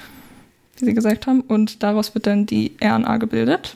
wie 0.77 0.85
Sie 0.85 0.93
gesagt 0.93 1.27
haben. 1.27 1.41
Und 1.41 1.83
daraus 1.83 2.13
wird 2.15 2.27
dann 2.27 2.45
die 2.45 2.73
RNA 2.81 3.17
gebildet. 3.17 3.75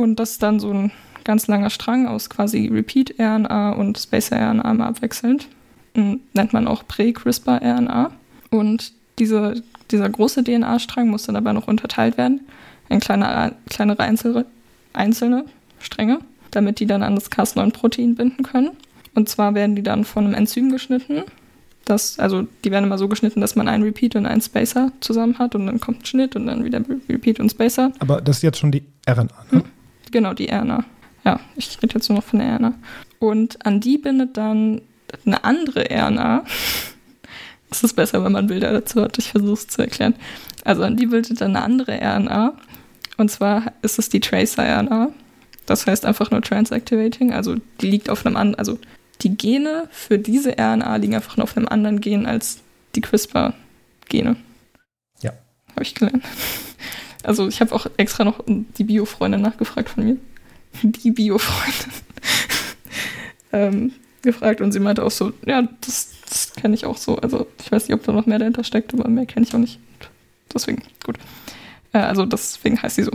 Und 0.00 0.18
das 0.18 0.30
ist 0.30 0.42
dann 0.42 0.60
so 0.60 0.72
ein 0.72 0.92
ganz 1.24 1.46
langer 1.46 1.68
Strang 1.68 2.06
aus 2.06 2.30
quasi 2.30 2.68
Repeat-RNA 2.68 3.72
und 3.72 3.98
Spacer-RNA 3.98 4.72
mal 4.72 4.86
abwechselnd. 4.86 5.46
Hm, 5.94 6.20
nennt 6.32 6.54
man 6.54 6.66
auch 6.66 6.88
Prä-CRISPR-RNA. 6.88 8.10
Und 8.50 8.94
diese, 9.18 9.62
dieser 9.90 10.08
große 10.08 10.42
DNA-Strang 10.42 11.08
muss 11.08 11.24
dann 11.24 11.36
aber 11.36 11.52
noch 11.52 11.68
unterteilt 11.68 12.16
werden 12.16 12.40
in 12.88 12.98
kleine, 13.00 13.54
kleinere 13.68 14.02
Einzel, 14.02 14.46
einzelne 14.94 15.44
Stränge, 15.80 16.20
damit 16.50 16.80
die 16.80 16.86
dann 16.86 17.02
an 17.02 17.14
das 17.14 17.30
Cas9-Protein 17.30 18.14
binden 18.14 18.42
können. 18.42 18.70
Und 19.14 19.28
zwar 19.28 19.54
werden 19.54 19.76
die 19.76 19.82
dann 19.82 20.06
von 20.06 20.24
einem 20.24 20.32
Enzym 20.32 20.72
geschnitten. 20.72 21.24
Das, 21.84 22.18
also 22.18 22.46
die 22.64 22.70
werden 22.70 22.84
immer 22.84 22.96
so 22.96 23.08
geschnitten, 23.08 23.42
dass 23.42 23.54
man 23.54 23.68
einen 23.68 23.82
Repeat 23.82 24.16
und 24.16 24.24
einen 24.24 24.40
Spacer 24.40 24.92
zusammen 25.00 25.38
hat 25.38 25.54
und 25.54 25.66
dann 25.66 25.78
kommt 25.78 26.02
ein 26.02 26.06
Schnitt 26.06 26.36
und 26.36 26.46
dann 26.46 26.64
wieder 26.64 26.80
Repeat 27.06 27.38
und 27.38 27.50
Spacer. 27.50 27.92
Aber 27.98 28.22
das 28.22 28.38
ist 28.38 28.42
jetzt 28.44 28.58
schon 28.58 28.72
die 28.72 28.82
RNA, 29.06 29.24
ne? 29.24 29.28
Hm? 29.50 29.64
Genau, 30.10 30.34
die 30.34 30.50
RNA. 30.50 30.84
Ja, 31.24 31.40
ich 31.56 31.78
rede 31.82 31.94
jetzt 31.94 32.08
nur 32.08 32.18
noch 32.18 32.24
von 32.24 32.38
der 32.38 32.56
RNA. 32.56 32.74
Und 33.18 33.64
an 33.64 33.80
die 33.80 33.98
bindet 33.98 34.36
dann 34.36 34.82
eine 35.24 35.44
andere 35.44 35.86
RNA. 35.90 36.44
Es 37.72 37.84
ist 37.84 37.94
besser, 37.94 38.24
wenn 38.24 38.32
man 38.32 38.48
Bilder 38.48 38.72
dazu 38.72 39.00
hat. 39.00 39.16
Ich 39.18 39.30
versuche 39.30 39.52
es 39.52 39.68
zu 39.68 39.80
erklären. 39.80 40.16
Also 40.64 40.82
an 40.82 40.96
die 40.96 41.06
bildet 41.06 41.40
dann 41.40 41.54
eine 41.54 41.64
andere 41.64 42.00
RNA. 42.00 42.54
Und 43.16 43.30
zwar 43.30 43.72
ist 43.82 43.96
es 44.00 44.08
die 44.08 44.18
Tracer-RNA. 44.18 45.10
Das 45.66 45.86
heißt 45.86 46.04
einfach 46.04 46.32
nur 46.32 46.42
Transactivating. 46.42 47.32
Also 47.32 47.54
die 47.80 47.88
liegt 47.88 48.10
auf 48.10 48.26
einem 48.26 48.36
anderen, 48.36 48.58
also 48.58 48.76
die 49.22 49.36
Gene 49.36 49.88
für 49.92 50.18
diese 50.18 50.56
RNA 50.58 50.96
liegen 50.96 51.14
einfach 51.14 51.36
nur 51.36 51.44
auf 51.44 51.56
einem 51.56 51.68
anderen 51.68 52.00
Gen 52.00 52.26
als 52.26 52.58
die 52.96 53.02
CRISPR-Gene. 53.02 54.34
Ja. 55.20 55.32
Habe 55.70 55.82
ich 55.82 55.94
gelernt. 55.94 56.24
Also 57.22 57.48
ich 57.48 57.60
habe 57.60 57.74
auch 57.74 57.86
extra 57.96 58.24
noch 58.24 58.40
die 58.46 58.84
Bio-Freundin 58.84 59.40
nachgefragt 59.40 59.90
von 59.90 60.04
mir. 60.04 60.16
Die 60.82 61.10
Bio-Freundin. 61.10 61.92
ähm, 63.52 63.92
gefragt 64.22 64.60
und 64.60 64.72
sie 64.72 64.80
meinte 64.80 65.04
auch 65.04 65.10
so, 65.10 65.32
ja, 65.46 65.66
das, 65.80 66.12
das 66.28 66.52
kenne 66.52 66.74
ich 66.74 66.86
auch 66.86 66.96
so. 66.96 67.16
Also 67.16 67.46
ich 67.60 67.72
weiß 67.72 67.88
nicht, 67.88 67.94
ob 67.94 68.04
da 68.04 68.12
noch 68.12 68.26
mehr 68.26 68.38
dahinter 68.38 68.64
steckt, 68.64 68.92
aber 68.94 69.08
mehr 69.08 69.26
kenne 69.26 69.46
ich 69.46 69.54
auch 69.54 69.58
nicht. 69.58 69.78
Deswegen, 70.52 70.82
gut. 71.04 71.18
Äh, 71.92 71.98
also 71.98 72.26
deswegen 72.26 72.80
heißt 72.80 72.96
sie 72.96 73.04
so. 73.04 73.12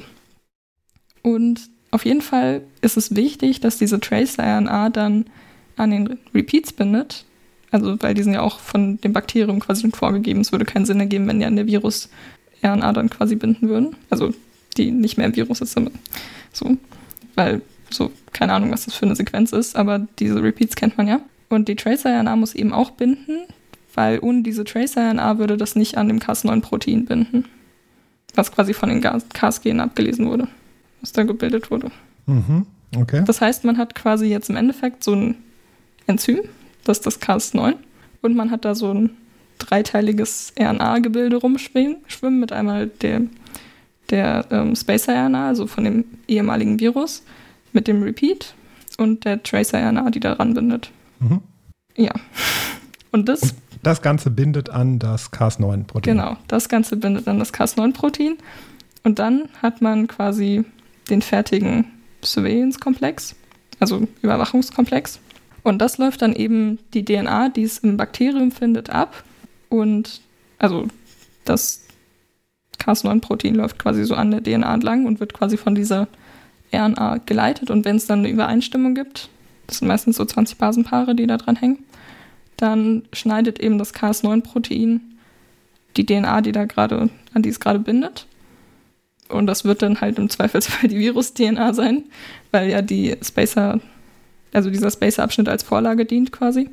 Und 1.22 1.70
auf 1.92 2.06
jeden 2.06 2.22
Fall 2.22 2.62
ist 2.82 2.98
es 2.98 3.16
wichtig, 3.16 3.60
dass 3.60 3.78
diese 3.78 4.00
Trace-RNA 4.00 4.90
dann 4.90 5.26
an 5.76 5.92
den 5.92 6.20
Repeats 6.34 6.74
bindet. 6.74 7.26
Also, 7.72 8.02
weil 8.02 8.14
die 8.14 8.24
sind 8.24 8.34
ja 8.34 8.42
auch 8.42 8.60
von 8.60 9.02
dem 9.02 9.12
Bakterium 9.12 9.60
quasi 9.60 9.90
vorgegeben. 9.92 10.42
Es 10.42 10.52
würde 10.52 10.66
keinen 10.66 10.86
Sinn 10.86 11.00
ergeben, 11.00 11.28
wenn 11.28 11.40
die 11.40 11.46
an 11.46 11.56
der 11.56 11.68
Virus-RNA 12.66 12.94
dann 12.94 13.10
quasi 13.10 13.36
binden 13.36 13.70
würden. 13.70 13.96
Also, 14.10 14.34
die 14.78 14.92
nicht 14.92 15.18
mehr 15.18 15.28
im 15.28 15.36
Virus 15.36 15.62
ist, 15.62 15.78
so. 16.54 16.78
Weil, 17.36 17.62
so, 17.90 18.12
keine 18.34 18.54
Ahnung, 18.54 18.72
was 18.72 18.86
das 18.86 18.96
für 18.96 19.06
eine 19.06 19.16
Sequenz 19.16 19.52
ist, 19.52 19.76
aber 19.76 20.08
diese 20.20 20.42
Repeats 20.42 20.76
kennt 20.76 20.98
man 20.98 21.08
ja. 21.08 21.22
Und 21.50 21.68
die 21.68 21.76
Tracer-RNA 21.76 22.36
muss 22.36 22.56
eben 22.56 22.74
auch 22.74 22.92
binden, 22.92 23.46
weil 23.94 24.20
ohne 24.20 24.42
diese 24.42 24.64
Tracer-RNA 24.64 25.38
würde 25.38 25.58
das 25.58 25.76
nicht 25.76 25.98
an 25.98 26.08
dem 26.08 26.20
Cas9-Protein 26.20 27.06
binden. 27.06 27.46
Was 28.34 28.52
quasi 28.52 28.74
von 28.74 28.90
den 28.90 29.02
Cas-Genen 29.02 29.80
abgelesen 29.80 30.28
wurde, 30.28 30.48
was 31.00 31.14
da 31.14 31.24
gebildet 31.24 31.72
wurde. 31.72 31.90
Mhm. 32.26 32.66
Okay. 32.98 33.24
Das 33.26 33.40
heißt, 33.40 33.64
man 33.64 33.78
hat 33.78 33.96
quasi 33.96 34.26
jetzt 34.26 34.50
im 34.50 34.58
Endeffekt 34.58 35.04
so 35.04 35.14
ein 35.14 35.36
Enzym, 36.08 36.42
das 36.84 36.98
ist 36.98 37.06
das 37.06 37.22
Cas9, 37.22 37.76
und 38.22 38.36
man 38.36 38.52
hat 38.52 38.66
da 38.66 38.76
so 38.76 38.94
ein 38.94 39.12
dreiteiliges 39.60 40.54
RNA-Gebilde 40.60 41.38
rumschwimmen 41.38 41.98
schwimmen 42.08 42.40
mit 42.40 42.52
einmal 42.52 42.88
der, 42.88 43.22
der 44.10 44.46
ähm, 44.52 44.76
Spacer-RNA, 44.76 45.48
also 45.48 45.68
von 45.68 45.84
dem 45.84 46.06
ehemaligen 46.28 46.80
Virus, 46.80 47.24
mit 47.74 47.88
dem 47.88 48.04
Repeat 48.04 48.54
und 48.98 49.26
der 49.26 49.42
Tracer-RNA, 49.42 50.12
die 50.12 50.20
daran 50.20 50.54
bindet. 50.54 50.92
Mhm. 51.20 51.42
Ja. 51.96 52.12
Und 53.12 53.30
das. 53.30 53.44
Und 53.44 53.54
das 53.82 54.02
Ganze 54.02 54.30
bindet 54.30 54.70
an 54.70 55.00
das 55.00 55.32
Cas9-Protein. 55.32 56.18
Genau, 56.18 56.36
das 56.50 56.68
Ganze 56.68 56.98
bindet 56.98 57.30
an 57.30 57.40
das 57.40 57.54
Cas9-Protein. 57.54 58.36
Und 59.04 59.20
dann 59.20 59.48
hat 59.62 59.82
man 59.82 60.08
quasi 60.08 60.66
den 61.10 61.22
fertigen 61.22 61.86
Surveillance-Komplex, 62.24 63.36
also 63.80 64.08
Überwachungskomplex. 64.22 65.20
Und 65.64 65.80
das 65.80 65.98
läuft 65.98 66.22
dann 66.22 66.34
eben 66.34 66.80
die 66.94 67.06
DNA, 67.06 67.50
die 67.50 67.64
es 67.64 67.80
im 67.80 67.98
Bakterium 67.98 68.52
findet, 68.52 68.90
ab. 68.90 69.24
Und 69.70 70.22
also 70.58 70.88
das 71.44 71.86
Cas9-Protein 72.80 73.56
läuft 73.56 73.80
quasi 73.80 74.04
so 74.06 74.16
an 74.16 74.32
der 74.32 74.44
DNA 74.44 74.74
entlang 74.74 75.06
und 75.06 75.20
wird 75.20 75.34
quasi 75.34 75.58
von 75.58 75.76
dieser 75.76 76.08
RNA 76.74 77.20
geleitet. 77.26 77.70
Und 77.70 77.86
wenn 77.86 77.96
es 77.96 78.08
dann 78.08 78.20
eine 78.20 78.30
Übereinstimmung 78.30 78.96
gibt, 78.96 79.30
das 79.68 79.80
sind 79.80 79.88
meistens 79.88 80.18
so 80.18 80.26
20 80.26 80.58
Basenpaare, 80.58 81.16
die 81.16 81.28
da 81.28 81.38
dran 81.38 81.56
hängen, 81.56 81.80
dann 82.58 83.04
schneidet 83.12 83.60
eben 83.60 83.78
das 83.78 83.94
Cas9-Protein 83.94 85.02
die 85.98 86.06
DNA, 86.06 86.42
die 86.42 86.52
da 86.52 86.66
gerade, 86.66 87.10
an 87.34 87.42
die 87.42 87.50
es 87.50 87.60
gerade 87.60 87.80
bindet. 87.80 88.28
Und 89.30 89.48
das 89.48 89.66
wird 89.66 89.82
dann 89.82 90.02
halt 90.02 90.20
im 90.20 90.30
Zweifelsfall 90.30 90.90
die 90.90 91.00
Virus-DNA 91.00 91.74
sein, 91.74 92.04
weil 92.52 92.70
ja 92.70 92.82
die 92.82 93.16
Spacer 93.24 93.80
also 94.56 94.70
dieser 94.70 94.90
Spacer-Abschnitt 94.90 95.50
als 95.50 95.64
Vorlage 95.64 96.06
dient 96.06 96.32
quasi. 96.32 96.70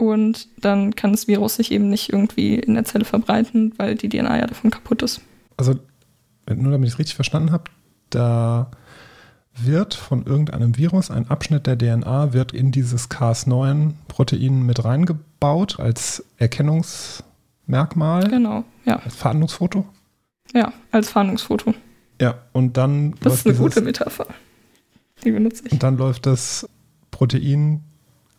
Und 0.00 0.48
dann 0.56 0.96
kann 0.96 1.10
das 1.10 1.28
Virus 1.28 1.56
sich 1.56 1.70
eben 1.70 1.90
nicht 1.90 2.10
irgendwie 2.10 2.54
in 2.54 2.72
der 2.72 2.86
Zelle 2.86 3.04
verbreiten, 3.04 3.74
weil 3.76 3.96
die 3.96 4.08
DNA 4.08 4.38
ja 4.38 4.46
davon 4.46 4.70
kaputt 4.70 5.02
ist. 5.02 5.20
Also, 5.58 5.74
nur 6.48 6.72
damit 6.72 6.88
ich 6.88 6.94
es 6.94 6.98
richtig 6.98 7.16
verstanden 7.16 7.52
habe, 7.52 7.64
da 8.08 8.70
wird 9.54 9.92
von 9.92 10.24
irgendeinem 10.24 10.78
Virus 10.78 11.10
ein 11.10 11.28
Abschnitt 11.28 11.66
der 11.66 11.76
DNA 11.76 12.32
wird 12.32 12.52
in 12.52 12.72
dieses 12.72 13.10
Cas9-Protein 13.10 14.62
mit 14.62 14.82
reingebaut 14.82 15.78
als 15.78 16.24
Erkennungsmerkmal. 16.38 18.26
Genau, 18.26 18.64
ja. 18.86 19.00
Als 19.04 19.16
Fahndungsfoto? 19.16 19.84
Ja, 20.54 20.72
als 20.92 21.10
Fahndungsfoto. 21.10 21.74
Ja, 22.22 22.36
und 22.52 22.78
dann. 22.78 23.16
Das 23.20 23.34
ist 23.34 23.46
eine 23.46 23.54
gute 23.54 23.82
Metapher. 23.82 24.28
Die 25.24 25.30
benutze 25.30 25.64
ich. 25.66 25.72
Und 25.72 25.82
dann 25.82 25.98
läuft 25.98 26.24
das 26.24 26.66
Protein 27.10 27.82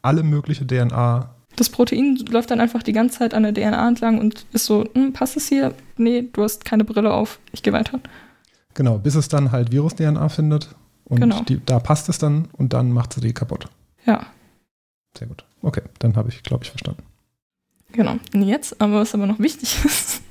alle 0.01 0.23
mögliche 0.23 0.65
DNA. 0.65 1.35
Das 1.55 1.69
Protein 1.69 2.15
läuft 2.29 2.51
dann 2.51 2.61
einfach 2.61 2.83
die 2.83 2.93
ganze 2.93 3.19
Zeit 3.19 3.33
an 3.33 3.43
der 3.43 3.53
DNA 3.53 3.87
entlang 3.87 4.19
und 4.19 4.45
ist 4.53 4.65
so, 4.65 4.85
hm, 4.93 5.13
passt 5.13 5.37
es 5.37 5.47
hier? 5.47 5.73
Nee, 5.97 6.29
du 6.31 6.43
hast 6.43 6.65
keine 6.65 6.83
Brille 6.83 7.13
auf, 7.13 7.39
ich 7.51 7.61
gehe 7.61 7.73
weiter. 7.73 7.99
Genau, 8.73 8.97
bis 8.97 9.15
es 9.15 9.27
dann 9.27 9.51
halt 9.51 9.71
Virus-DNA 9.71 10.29
findet 10.29 10.69
und 11.05 11.19
genau. 11.19 11.41
die, 11.41 11.59
da 11.65 11.79
passt 11.79 12.07
es 12.09 12.17
dann 12.17 12.47
und 12.53 12.73
dann 12.73 12.91
macht 12.91 13.13
sie 13.13 13.21
die 13.21 13.33
kaputt. 13.33 13.65
Ja. 14.05 14.25
Sehr 15.17 15.27
gut. 15.27 15.43
Okay, 15.61 15.81
dann 15.99 16.15
habe 16.15 16.29
ich, 16.29 16.41
glaube 16.43 16.63
ich, 16.63 16.69
verstanden. 16.69 17.03
Genau. 17.91 18.15
Und 18.33 18.43
jetzt, 18.43 18.79
aber 18.79 19.01
was 19.01 19.13
aber 19.13 19.27
noch 19.27 19.39
wichtig 19.39 19.77
ist, 19.85 20.21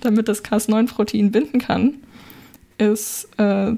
damit 0.00 0.28
das 0.28 0.44
Cas9-Protein 0.44 1.30
binden 1.32 1.58
kann, 1.58 1.94
ist 2.78 3.28
äh, 3.38 3.72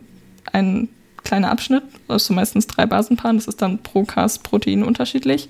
ein 0.53 0.88
kleiner 1.22 1.51
Abschnitt 1.51 1.84
aus 2.09 2.26
so 2.26 2.34
meistens 2.34 2.66
drei 2.66 2.86
Basenpaaren. 2.86 3.36
Das 3.36 3.47
ist 3.47 3.62
dann 3.62 3.82
pro 3.82 4.05
Cas-Protein 4.05 4.82
unterschiedlich. 4.82 5.49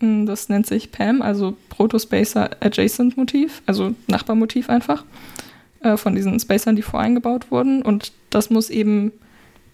Mm, 0.00 0.26
das 0.26 0.48
nennt 0.48 0.66
sich 0.66 0.90
PAM, 0.90 1.22
also 1.22 1.56
Protospacer 1.68 2.50
Adjacent 2.60 3.16
Motiv, 3.16 3.62
also 3.66 3.94
Nachbarmotiv 4.06 4.70
einfach, 4.70 5.04
äh, 5.80 5.96
von 5.96 6.14
diesen 6.14 6.38
Spacern, 6.38 6.76
die 6.76 6.82
voreingebaut 6.82 7.50
wurden. 7.50 7.82
Und 7.82 8.12
das 8.30 8.50
muss 8.50 8.70
eben 8.70 9.12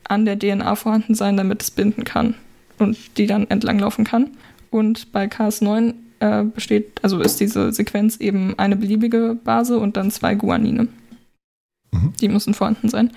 an 0.05 0.25
der 0.25 0.39
DNA 0.39 0.75
vorhanden 0.77 1.15
sein, 1.15 1.37
damit 1.37 1.63
es 1.63 1.71
binden 1.71 2.05
kann 2.05 2.35
und 2.79 3.19
die 3.19 3.27
dann 3.27 3.49
entlanglaufen 3.49 4.05
kann. 4.05 4.31
Und 4.71 5.13
bei 5.13 5.27
Cas9 5.27 5.95
äh, 6.21 6.45
besteht, 6.45 7.01
also 7.03 7.21
ist 7.21 7.41
diese 7.41 7.73
Sequenz 7.73 8.17
eben 8.17 8.59
eine 8.59 8.77
beliebige 8.77 9.37
Base 9.43 9.79
und 9.79 9.97
dann 9.97 10.11
zwei 10.11 10.35
Guanine. 10.35 10.89
Mhm. 11.93 12.13
Die 12.21 12.29
müssen 12.29 12.55
vorhanden 12.55 12.89
sein. 12.89 13.13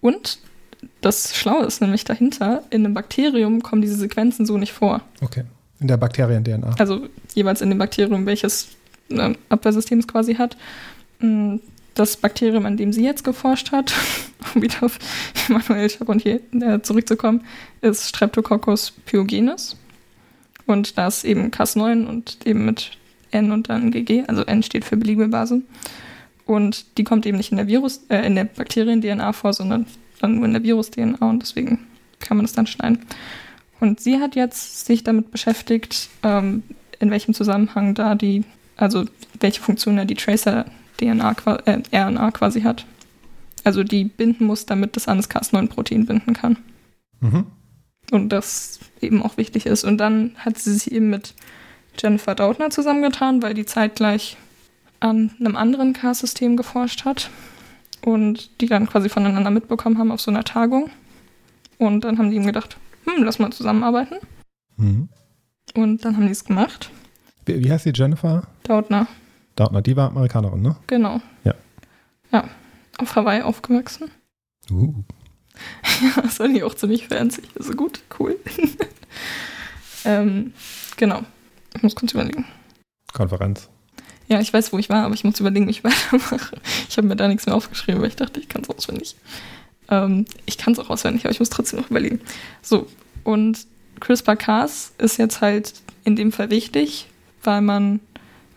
Und 0.00 0.38
das 1.00 1.36
Schlaue 1.36 1.64
ist 1.64 1.80
nämlich 1.80 2.04
dahinter, 2.04 2.62
in 2.70 2.84
einem 2.84 2.94
Bakterium 2.94 3.62
kommen 3.62 3.82
diese 3.82 3.96
Sequenzen 3.96 4.46
so 4.46 4.58
nicht 4.58 4.72
vor. 4.72 5.02
Okay. 5.20 5.44
In 5.80 5.88
der 5.88 5.96
Bakterien-DNA. 5.96 6.76
Also 6.78 7.08
jeweils 7.34 7.60
in 7.60 7.68
dem 7.68 7.78
Bakterium, 7.78 8.26
welches 8.26 8.68
ein 9.10 9.36
Abwehrsystem 9.48 10.06
quasi 10.06 10.34
hat. 10.34 10.56
Mm, 11.20 11.56
das 11.94 12.16
Bakterium, 12.16 12.66
an 12.66 12.76
dem 12.76 12.92
sie 12.92 13.04
jetzt 13.04 13.24
geforscht 13.24 13.72
hat, 13.72 13.92
um 14.54 14.62
wieder 14.62 14.82
auf 14.82 14.98
Emanuel 15.48 15.88
Charpentier 15.88 16.40
äh, 16.52 16.80
zurückzukommen, 16.80 17.44
ist 17.80 18.08
Streptococcus 18.08 18.92
pyogenes. 19.06 19.76
Und 20.66 20.96
da 20.96 21.08
ist 21.08 21.24
eben 21.24 21.50
Cas9 21.50 22.06
und 22.06 22.38
eben 22.46 22.64
mit 22.64 22.92
N 23.30 23.52
und 23.52 23.68
dann 23.68 23.90
GG, 23.90 24.24
also 24.28 24.42
N 24.44 24.62
steht 24.62 24.84
für 24.84 24.96
beliebige 24.96 25.28
Base. 25.28 25.62
Und 26.46 26.98
die 26.98 27.04
kommt 27.04 27.26
eben 27.26 27.36
nicht 27.36 27.50
in 27.50 27.56
der 27.56 27.66
Virus, 27.66 28.02
äh, 28.08 28.26
in 28.26 28.34
der 28.34 28.44
Bakterien-DNA 28.44 29.32
vor, 29.32 29.52
sondern 29.52 29.86
dann 30.20 30.36
nur 30.36 30.44
in 30.46 30.52
der 30.52 30.62
Virus-DNA 30.62 31.28
und 31.28 31.42
deswegen 31.42 31.86
kann 32.20 32.36
man 32.36 32.46
das 32.46 32.54
dann 32.54 32.66
schneiden. 32.66 33.00
Und 33.84 34.00
sie 34.00 34.18
hat 34.18 34.34
jetzt 34.34 34.86
sich 34.86 35.04
damit 35.04 35.30
beschäftigt, 35.30 36.08
ähm, 36.22 36.62
in 37.00 37.10
welchem 37.10 37.34
Zusammenhang 37.34 37.92
da 37.92 38.14
die, 38.14 38.44
also 38.76 39.04
welche 39.38 39.60
Funktion 39.60 39.98
da 39.98 40.06
die 40.06 40.14
Tracer-DNA, 40.14 41.36
äh, 41.66 41.82
RNA 41.92 42.30
quasi 42.30 42.62
hat. 42.62 42.86
Also 43.62 43.84
die 43.84 44.04
binden 44.04 44.46
muss, 44.46 44.64
damit 44.64 44.96
das 44.96 45.06
an 45.06 45.18
das 45.18 45.28
Cas9-Protein 45.30 46.06
binden 46.06 46.32
kann. 46.32 46.56
Mhm. 47.20 47.44
Und 48.10 48.30
das 48.30 48.80
eben 49.02 49.22
auch 49.22 49.36
wichtig 49.36 49.66
ist. 49.66 49.84
Und 49.84 49.98
dann 49.98 50.32
hat 50.38 50.56
sie 50.56 50.72
sich 50.72 50.90
eben 50.90 51.10
mit 51.10 51.34
Jennifer 52.00 52.34
Doudna 52.34 52.70
zusammengetan, 52.70 53.42
weil 53.42 53.52
die 53.52 53.66
zeitgleich 53.66 54.38
an 55.00 55.30
einem 55.38 55.56
anderen 55.56 55.92
Cas-System 55.92 56.56
geforscht 56.56 57.04
hat. 57.04 57.28
Und 58.00 58.62
die 58.62 58.66
dann 58.66 58.88
quasi 58.88 59.10
voneinander 59.10 59.50
mitbekommen 59.50 59.98
haben 59.98 60.10
auf 60.10 60.22
so 60.22 60.30
einer 60.30 60.44
Tagung. 60.44 60.88
Und 61.76 62.04
dann 62.04 62.16
haben 62.16 62.30
die 62.30 62.36
ihm 62.36 62.46
gedacht, 62.46 62.78
hm, 63.04 63.22
lass 63.24 63.38
mal 63.38 63.52
zusammenarbeiten. 63.52 64.16
Mhm. 64.76 65.08
Und 65.74 66.04
dann 66.04 66.16
haben 66.16 66.26
die 66.26 66.32
es 66.32 66.44
gemacht. 66.44 66.90
Wie, 67.46 67.62
wie 67.62 67.70
heißt 67.70 67.84
die 67.86 67.92
Jennifer? 67.94 68.46
Doudna, 68.62 69.06
Dautner, 69.56 69.82
die 69.82 69.96
war 69.96 70.08
Amerikanerin, 70.08 70.62
ne? 70.62 70.76
genau. 70.86 71.20
Ja. 71.44 71.54
Ja, 72.32 72.48
auf 72.98 73.14
Hawaii 73.14 73.42
aufgewachsen. 73.42 74.10
Uh. 74.70 74.94
Ja, 76.02 76.22
das 76.22 76.38
fand 76.38 76.56
ich 76.56 76.64
auch 76.64 76.74
ziemlich 76.74 77.06
fancy. 77.06 77.42
Also 77.56 77.74
gut, 77.74 78.00
cool. 78.18 78.36
ähm, 80.04 80.52
genau. 80.96 81.22
Ich 81.76 81.82
muss 81.84 81.94
kurz 81.94 82.12
überlegen. 82.12 82.44
Konferenz. 83.12 83.68
Ja, 84.26 84.40
ich 84.40 84.52
weiß, 84.52 84.72
wo 84.72 84.78
ich 84.78 84.88
war, 84.88 85.04
aber 85.04 85.14
ich 85.14 85.22
muss 85.22 85.38
überlegen, 85.38 85.68
wie 85.68 85.70
ich 85.70 85.84
weitermache. 85.84 86.56
Ich 86.88 86.96
habe 86.96 87.06
mir 87.06 87.14
da 87.14 87.28
nichts 87.28 87.46
mehr 87.46 87.54
aufgeschrieben, 87.54 88.00
weil 88.00 88.08
ich 88.08 88.16
dachte, 88.16 88.40
ich 88.40 88.48
kann 88.48 88.62
es 88.62 88.70
auswendig. 88.70 89.14
Ähm, 89.90 90.26
ich 90.46 90.58
kann 90.58 90.72
es 90.72 90.78
auch 90.78 90.90
auswendig, 90.90 91.24
aber 91.24 91.32
ich 91.32 91.40
muss 91.40 91.50
trotzdem 91.50 91.80
noch 91.80 91.90
überlegen. 91.90 92.20
So, 92.62 92.86
und 93.22 93.66
CRISPR-Cas 94.00 94.92
ist 94.98 95.18
jetzt 95.18 95.40
halt 95.40 95.74
in 96.04 96.16
dem 96.16 96.32
Fall 96.32 96.50
wichtig, 96.50 97.08
weil 97.42 97.60
man, 97.60 98.00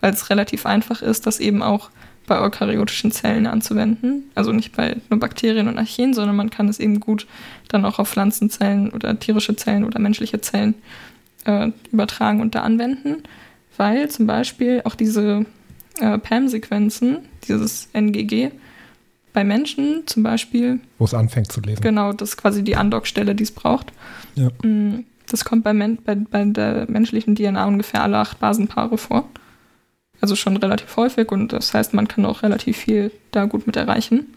weil 0.00 0.12
es 0.12 0.30
relativ 0.30 0.66
einfach 0.66 1.02
ist, 1.02 1.26
das 1.26 1.40
eben 1.40 1.62
auch 1.62 1.90
bei 2.26 2.40
eukaryotischen 2.40 3.10
Zellen 3.10 3.46
anzuwenden. 3.46 4.30
Also 4.34 4.52
nicht 4.52 4.76
bei 4.76 4.96
nur 5.08 5.18
Bakterien 5.18 5.66
und 5.66 5.78
Archeen, 5.78 6.14
sondern 6.14 6.36
man 6.36 6.50
kann 6.50 6.68
es 6.68 6.78
eben 6.78 7.00
gut 7.00 7.26
dann 7.68 7.84
auch 7.84 7.98
auf 7.98 8.10
Pflanzenzellen 8.10 8.90
oder 8.90 9.18
tierische 9.18 9.56
Zellen 9.56 9.84
oder 9.84 9.98
menschliche 9.98 10.40
Zellen 10.40 10.74
äh, 11.44 11.70
übertragen 11.90 12.40
und 12.40 12.54
da 12.54 12.62
anwenden, 12.62 13.22
weil 13.76 14.08
zum 14.10 14.26
Beispiel 14.26 14.82
auch 14.84 14.94
diese 14.94 15.46
äh, 15.98 16.18
PAM-Sequenzen, 16.18 17.18
dieses 17.48 17.88
NGG, 17.92 18.50
bei 19.32 19.44
Menschen 19.44 20.02
zum 20.06 20.22
Beispiel, 20.22 20.80
Wo 20.98 21.04
es 21.04 21.14
anfängt 21.14 21.52
zu 21.52 21.60
lesen. 21.60 21.80
genau, 21.82 22.12
das 22.12 22.30
ist 22.30 22.36
quasi 22.36 22.62
die 22.64 22.76
Andockstelle, 22.76 23.34
die 23.34 23.44
es 23.44 23.50
braucht. 23.52 23.92
Ja. 24.34 24.48
Mm, 24.62 25.04
Das 25.30 25.44
kommt 25.44 25.62
bei, 25.64 25.74
Men 25.74 25.98
bei, 26.04 26.14
bei 26.14 26.44
der 26.44 26.86
menschlichen 26.90 27.34
DNA 27.34 27.66
ungefähr 27.66 28.02
alle 28.02 28.18
acht 28.18 28.40
Basenpaare 28.40 28.96
vor. 28.98 29.28
Also 30.20 30.34
schon 30.34 30.56
relativ 30.56 30.96
häufig 30.96 31.30
und 31.30 31.52
das 31.52 31.72
heißt, 31.74 31.94
man 31.94 32.08
kann 32.08 32.24
auch 32.26 32.42
relativ 32.42 32.76
viel 32.78 33.12
da 33.30 33.44
gut 33.44 33.66
mit 33.66 33.76
erreichen. 33.76 34.34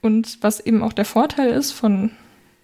Und 0.00 0.38
was 0.40 0.60
eben 0.60 0.82
auch 0.82 0.92
der 0.92 1.04
Vorteil 1.04 1.50
ist 1.50 1.72
von 1.72 2.10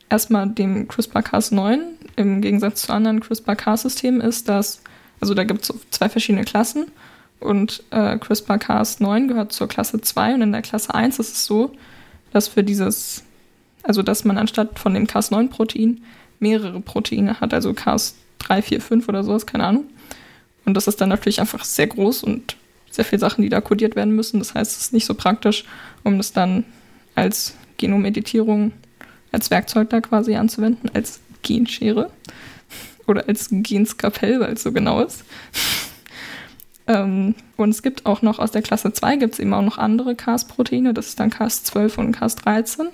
erstmal 0.09 0.49
dem 0.49 0.89
CRISPR-Cas9 0.89 1.79
im 2.17 2.41
Gegensatz 2.41 2.83
zu 2.83 2.93
anderen 2.93 3.21
CRISPR-Cas-Systemen 3.21 4.21
ist, 4.21 4.49
dass, 4.49 4.81
also 5.21 5.35
da 5.35 5.45
gibt 5.45 5.63
es 5.63 5.75
zwei 5.91 6.09
verschiedene 6.09 6.45
Klassen 6.45 6.87
und 7.41 7.83
äh, 7.91 8.17
CRISPR-Cas9 8.17 9.29
gehört 9.29 9.53
zur 9.53 9.69
Klasse 9.69 10.01
2 10.01 10.35
und 10.35 10.43
in 10.43 10.53
der 10.53 10.63
Klasse 10.63 10.95
1 10.95 11.19
ist 11.19 11.35
es 11.35 11.45
so, 11.45 11.73
dass 12.33 12.49
für 12.49 12.65
dieses, 12.65 13.25
also 13.83 14.03
dass 14.03 14.25
man 14.25 14.39
anstatt 14.39 14.79
von 14.79 14.95
dem 14.95 15.07
Cas9-Protein 15.07 16.03
mehrere 16.41 16.81
Proteine 16.81 17.41
hat, 17.41 17.55
also 17.55 17.71
Cas3, 17.71 18.63
4, 18.63 18.81
5 18.81 19.09
oder 19.09 19.25
sowas, 19.25 19.47
keine 19.47 19.65
Ahnung. 19.65 19.85
Und 20.65 20.75
das 20.75 20.87
ist 20.87 21.01
dann 21.01 21.09
natürlich 21.09 21.41
einfach 21.41 21.65
sehr 21.65 21.87
groß 21.87 22.25
und 22.25 22.57
sehr 22.91 23.05
viele 23.05 23.21
Sachen, 23.21 23.43
die 23.43 23.49
da 23.49 23.61
kodiert 23.61 23.97
werden 23.97 24.15
müssen. 24.15 24.39
Das 24.39 24.55
heißt, 24.55 24.73
es 24.73 24.79
ist 24.85 24.93
nicht 24.93 25.07
so 25.07 25.15
praktisch, 25.15 25.65
um 26.05 26.17
das 26.17 26.33
dann 26.33 26.65
als 27.15 27.55
Genomeditierung, 27.79 28.73
als 29.33 29.51
Werkzeug 29.51 29.91
da 29.91 30.01
quasi 30.01 30.35
anzuwenden, 30.37 30.91
als 30.95 31.21
Genschere 31.43 32.11
oder 33.07 33.27
als 33.29 33.49
Genskapell, 33.51 34.41
weil 34.41 34.55
es 34.55 34.63
so 34.63 34.73
genau 34.73 35.01
ist. 35.01 35.25
Ähm, 36.89 37.35
und 37.57 37.69
es 37.71 37.83
gibt 37.83 38.07
auch 38.07 38.23
noch 38.23 38.39
aus 38.39 38.51
der 38.51 38.63
Klasse 38.63 38.93
2 38.93 39.17
gibt 39.17 39.35
es 39.35 39.39
eben 39.41 39.53
auch 39.55 39.63
noch 39.63 39.79
andere 39.79 40.17
Cas-Proteine, 40.17 40.95
das 40.95 41.09
ist 41.09 41.21
dann 41.21 41.31
Cas12 41.31 41.99
und 41.99 42.17
Cas13. 42.17 42.87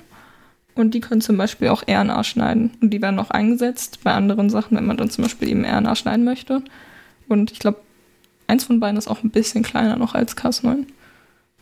Und 0.75 0.93
die 0.93 1.01
können 1.01 1.21
zum 1.21 1.37
Beispiel 1.37 1.69
auch 1.69 1.85
RNA 1.89 2.25
schneiden. 2.25 2.73
Und 2.83 2.91
die 2.91 3.01
werden 3.01 3.21
auch 3.21 3.31
eingesetzt 3.31 4.01
bei 4.03 4.13
anderen 4.13 4.51
Sachen, 4.51 4.77
wenn 4.77 4.85
man 4.87 4.97
dann 4.97 5.09
zum 5.09 5.23
Beispiel 5.23 5.47
eben 5.49 5.65
RNA 5.65 5.95
schneiden 5.95 6.25
möchte. 6.25 6.63
Und 7.29 7.53
ich 7.53 7.61
glaube, 7.61 7.79
eins 8.49 8.65
von 8.65 8.81
beiden 8.81 8.97
ist 8.99 9.07
auch 9.07 9.23
ein 9.23 9.31
bisschen 9.31 9.63
kleiner 9.63 9.95
noch 9.97 10.17
als 10.17 10.37
Cas9. 10.37 10.85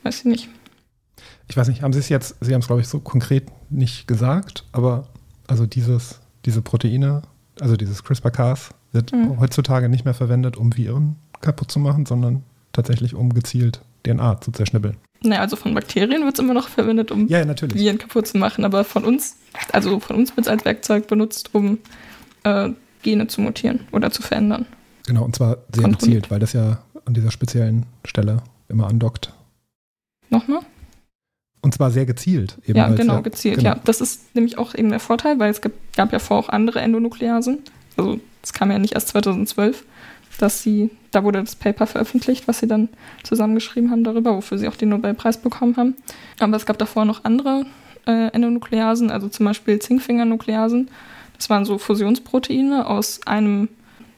Weiß 0.03 0.21
ich 0.21 0.25
nicht. 0.25 0.49
Ich 1.47 1.57
weiß 1.59 1.69
nicht, 1.69 1.83
haben 1.83 1.93
Sie 1.93 1.99
es 1.99 2.09
jetzt, 2.09 2.37
Sie 2.41 2.55
haben 2.55 2.63
es 2.63 2.67
glaube 2.67 2.81
ich 2.81 2.89
so 2.89 3.01
konkret 3.01 3.45
nicht 3.69 4.09
gesagt, 4.09 4.65
aber 4.73 5.09
also 5.47 5.67
dieses, 5.67 6.21
diese 6.47 6.63
Proteine, 6.63 7.21
also 7.61 7.77
dieses 7.77 8.03
CRISPR-Cas 8.03 8.71
wird 8.93 9.13
Mhm. 9.13 9.39
heutzutage 9.39 9.91
nicht 9.91 10.07
mehr 10.07 10.15
verwendet, 10.15 10.57
um 10.57 10.75
Viren 10.75 11.17
kaputt 11.43 11.71
zu 11.71 11.79
machen, 11.79 12.07
sondern 12.07 12.43
tatsächlich 12.73 13.15
um 13.15 13.35
gezielt 13.35 13.81
DNA 14.05 14.41
zu 14.41 14.51
zerschnippeln. 14.53 14.97
Naja, 15.23 15.41
also 15.41 15.55
von 15.57 15.75
Bakterien 15.75 16.25
wird 16.25 16.35
es 16.35 16.41
immer 16.41 16.55
noch 16.55 16.69
verwendet, 16.69 17.11
um 17.13 17.29
Ja, 17.29 17.39
ja, 17.39 17.45
natürlich. 17.45 17.77
Viren 17.77 17.99
kaputt 17.99 18.27
zu 18.27 18.39
machen, 18.39 18.65
aber 18.65 18.83
von 18.85 19.05
uns, 19.05 19.37
also 19.73 20.01
von 20.01 20.17
uns 20.17 20.37
wird 20.37 20.47
es 20.47 20.51
als 20.51 20.65
Werkzeug 20.65 21.07
benutzt, 21.07 21.51
um 21.55 21.79
äh, 22.43 22.71
Gene 23.03 23.27
zu 23.29 23.41
mutieren 23.41 23.81
oder 23.93 24.11
zu 24.11 24.23
verändern. 24.23 24.67
Genau, 25.07 25.25
und 25.25 25.37
zwar 25.37 25.59
sehr 25.73 25.83
Kontrolliert. 25.85 25.99
gezielt, 26.01 26.31
weil 26.31 26.41
das 26.41 26.53
ja 26.55 26.79
an 27.05 27.15
dieser 27.15 27.31
speziellen 27.31 27.87
Stelle 28.05 28.43
immer 28.69 28.89
andockt. 28.89 29.33
Nochmal? 30.31 30.61
Und 31.61 31.75
zwar 31.75 31.91
sehr 31.93 32.07
gezielt. 32.07 32.59
Eben 32.65 32.79
Ja, 32.79 32.89
genau, 32.89 33.23
gezielt. 33.23 33.59
genau. 33.59 33.71
Ja, 33.71 33.81
das 33.85 34.01
ist 34.01 34.35
nämlich 34.35 34.59
auch 34.59 34.75
eben 34.75 34.91
der 34.91 34.99
Vorteil, 35.01 35.39
weil 35.39 35.51
es 35.51 35.61
gab, 35.61 35.73
gab 35.97 36.13
ja 36.13 36.19
vorher 36.19 36.45
auch 36.45 36.49
andere 36.53 36.81
Endonukleasen. 36.81 37.59
Also 37.97 38.19
es 38.43 38.53
kam 38.53 38.71
ja 38.73 38.79
nicht 38.79 38.95
erst 38.95 39.09
2012, 39.09 39.85
dass 40.39 40.63
sie, 40.63 40.91
da 41.11 41.25
wurde 41.25 41.41
das 41.41 41.57
Paper 41.57 41.87
veröffentlicht, 41.87 42.49
was 42.49 42.59
sie 42.59 42.67
dann 42.67 42.89
zusammengeschrieben 43.23 43.91
haben 43.91 44.05
darüber, 44.05 44.35
wofür 44.35 44.59
sie 44.59 44.69
auch 44.69 44.77
den 44.77 44.91
Nobelpreis 44.91 45.39
bekommen 45.39 45.77
haben. 45.77 45.95
Aber 46.41 46.57
es 46.57 46.67
gab 46.67 46.79
davor 46.79 47.05
noch 47.05 47.25
andere 47.25 47.67
äh, 48.07 48.29
Endonukleasen, 48.29 49.11
also 49.11 49.29
zum 49.29 49.47
Beispiel 49.47 49.79
Zinkfingernukleasen. 49.79 50.89
Das 51.37 51.51
waren 51.51 51.65
so 51.65 51.79
Fusionsproteine 51.79 52.87
aus 52.87 53.21
einem 53.27 53.69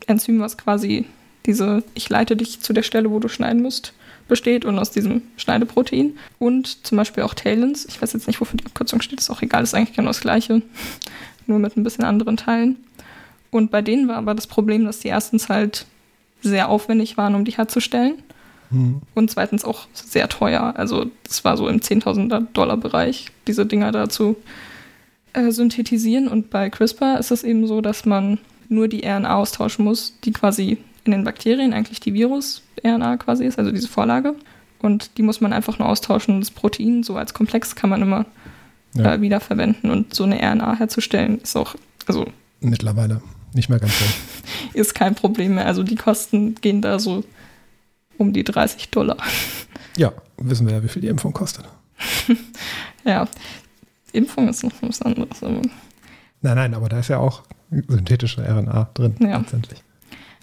Enzym, 0.07 0.41
was 0.41 0.59
quasi 0.59 1.07
diese, 1.47 1.83
ich 1.95 2.09
leite 2.09 2.37
dich 2.37 2.61
zu 2.61 2.73
der 2.73 2.83
Stelle, 2.83 3.11
wo 3.11 3.19
du 3.19 3.29
schneiden 3.29 3.62
musst, 3.62 3.93
besteht 4.29 4.65
und 4.65 4.79
aus 4.79 4.91
diesem 4.91 5.23
Schneideprotein. 5.37 6.17
Und 6.39 6.87
zum 6.87 6.97
Beispiel 6.97 7.23
auch 7.25 7.35
Talens. 7.35 7.85
Ich 7.87 8.01
weiß 8.01 8.12
jetzt 8.15 8.27
nicht, 8.27 8.41
wofür 8.41 8.57
die 8.57 8.67
Abkürzung 8.67 9.01
steht, 9.03 9.21
ist 9.21 9.31
auch 9.31 9.43
egal, 9.43 9.62
ist 9.62 9.75
eigentlich 9.75 9.97
genau 9.97 10.09
das 10.09 10.21
gleiche, 10.21 10.62
nur 11.47 11.59
mit 11.59 11.77
ein 11.77 11.85
bisschen 11.85 12.05
anderen 12.05 12.37
Teilen. 12.37 12.77
Und 13.51 13.71
bei 13.71 13.83
denen 13.83 14.09
war 14.09 14.17
aber 14.17 14.35
das 14.35 14.47
Problem, 14.47 14.85
dass 14.85 15.01
die 15.01 15.09
erstens 15.09 15.49
halt 15.49 15.87
sehr 16.45 16.68
aufwendig 16.68 17.16
waren, 17.16 17.34
um 17.34 17.45
die 17.45 17.53
herzustellen. 17.53 18.14
Mhm. 18.70 19.03
Und 19.14 19.30
zweitens 19.30 19.64
auch 19.64 19.86
sehr 19.92 20.28
teuer. 20.28 20.74
Also 20.76 21.07
das 21.24 21.45
war 21.45 21.57
so 21.57 21.68
im 21.68 21.80
10.000er 21.80 22.47
Dollar 22.53 22.76
Bereich, 22.76 23.26
diese 23.47 23.66
Dinger 23.66 23.92
da 23.92 24.09
zu 24.09 24.36
äh, 25.32 25.51
synthetisieren. 25.51 26.28
Und 26.28 26.51
bei 26.51 26.70
CRISPR 26.70 27.18
ist 27.18 27.30
es 27.30 27.42
eben 27.42 27.66
so, 27.66 27.80
dass 27.80 28.05
man 28.05 28.38
nur 28.68 28.88
die 28.88 29.05
RNA 29.07 29.34
austauschen 29.34 29.84
muss, 29.84 30.14
die 30.24 30.32
quasi 30.32 30.78
in 31.05 31.12
den 31.12 31.24
Bakterien 31.24 31.72
eigentlich 31.74 32.01
die 32.01 32.14
Virus-RNA 32.14 33.18
quasi 33.18 33.45
ist, 33.45 33.59
also 33.59 33.70
diese 33.70 33.88
Vorlage. 33.88 34.34
Und 34.80 35.18
die 35.18 35.22
muss 35.22 35.40
man 35.40 35.53
einfach 35.53 35.78
nur 35.78 35.88
austauschen. 35.88 36.40
Das 36.40 36.51
Protein 36.51 37.03
so 37.03 37.16
als 37.16 37.34
Komplex 37.34 37.74
kann 37.74 37.90
man 37.90 38.03
immer 38.03 38.26
Ja. 38.95 39.14
äh, 39.14 39.20
wiederverwenden. 39.20 39.90
Und 39.90 40.14
so 40.14 40.24
eine 40.24 40.40
RNA 40.40 40.76
herzustellen 40.76 41.40
ist 41.42 41.57
auch, 41.57 41.74
also 42.07 42.26
Mittlerweile 42.61 43.20
nicht 43.55 43.68
mehr 43.68 43.78
ganz 43.78 43.92
so. 43.98 44.05
ist 44.74 44.94
kein 44.94 45.14
Problem 45.14 45.55
mehr. 45.57 45.66
Also 45.66 45.82
die 45.82 45.96
Kosten 45.96 46.55
gehen 46.57 46.82
da 46.82 46.98
so 46.98 47.24
um 48.18 48.32
die 48.32 48.44
30 48.44 48.90
Dollar. 48.90 49.16
Ja, 49.96 50.12
wissen 50.38 50.66
wir 50.66 50.74
ja, 50.74 50.82
wie 50.82 50.88
viel 50.88 51.02
die 51.02 51.09
Impfung 51.09 51.32
kostet. 51.32 51.64
Ja, 53.05 53.28
Impfung 54.12 54.48
ist 54.48 54.64
noch 54.64 54.72
was 54.80 55.02
anderes. 55.02 55.40
Nein, 55.42 55.62
nein, 56.42 56.74
aber 56.74 56.88
da 56.88 56.98
ist 56.98 57.09
ja 57.09 57.18
auch 57.18 57.42
synthetische 57.86 58.42
RNA 58.42 58.90
drin, 58.94 59.14
Ja. 59.20 59.38
letztendlich. 59.38 59.82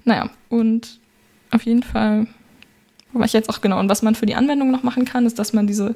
naja, 0.06 0.30
und 0.48 1.00
auf 1.52 1.64
jeden 1.64 1.84
Fall, 1.84 2.28
war 3.12 3.26
ich 3.26 3.34
jetzt 3.34 3.50
auch 3.50 3.60
genau, 3.60 3.80
und 3.80 3.90
was 3.90 4.02
man 4.04 4.16
für 4.16 4.26
die 4.26 4.36
Anwendung 4.36 4.72
noch 4.72 4.84
machen 4.84 5.04
kann, 5.04 5.26
ist, 5.26 5.38
dass 5.38 5.52
man 5.52 5.68
diese 5.68 5.96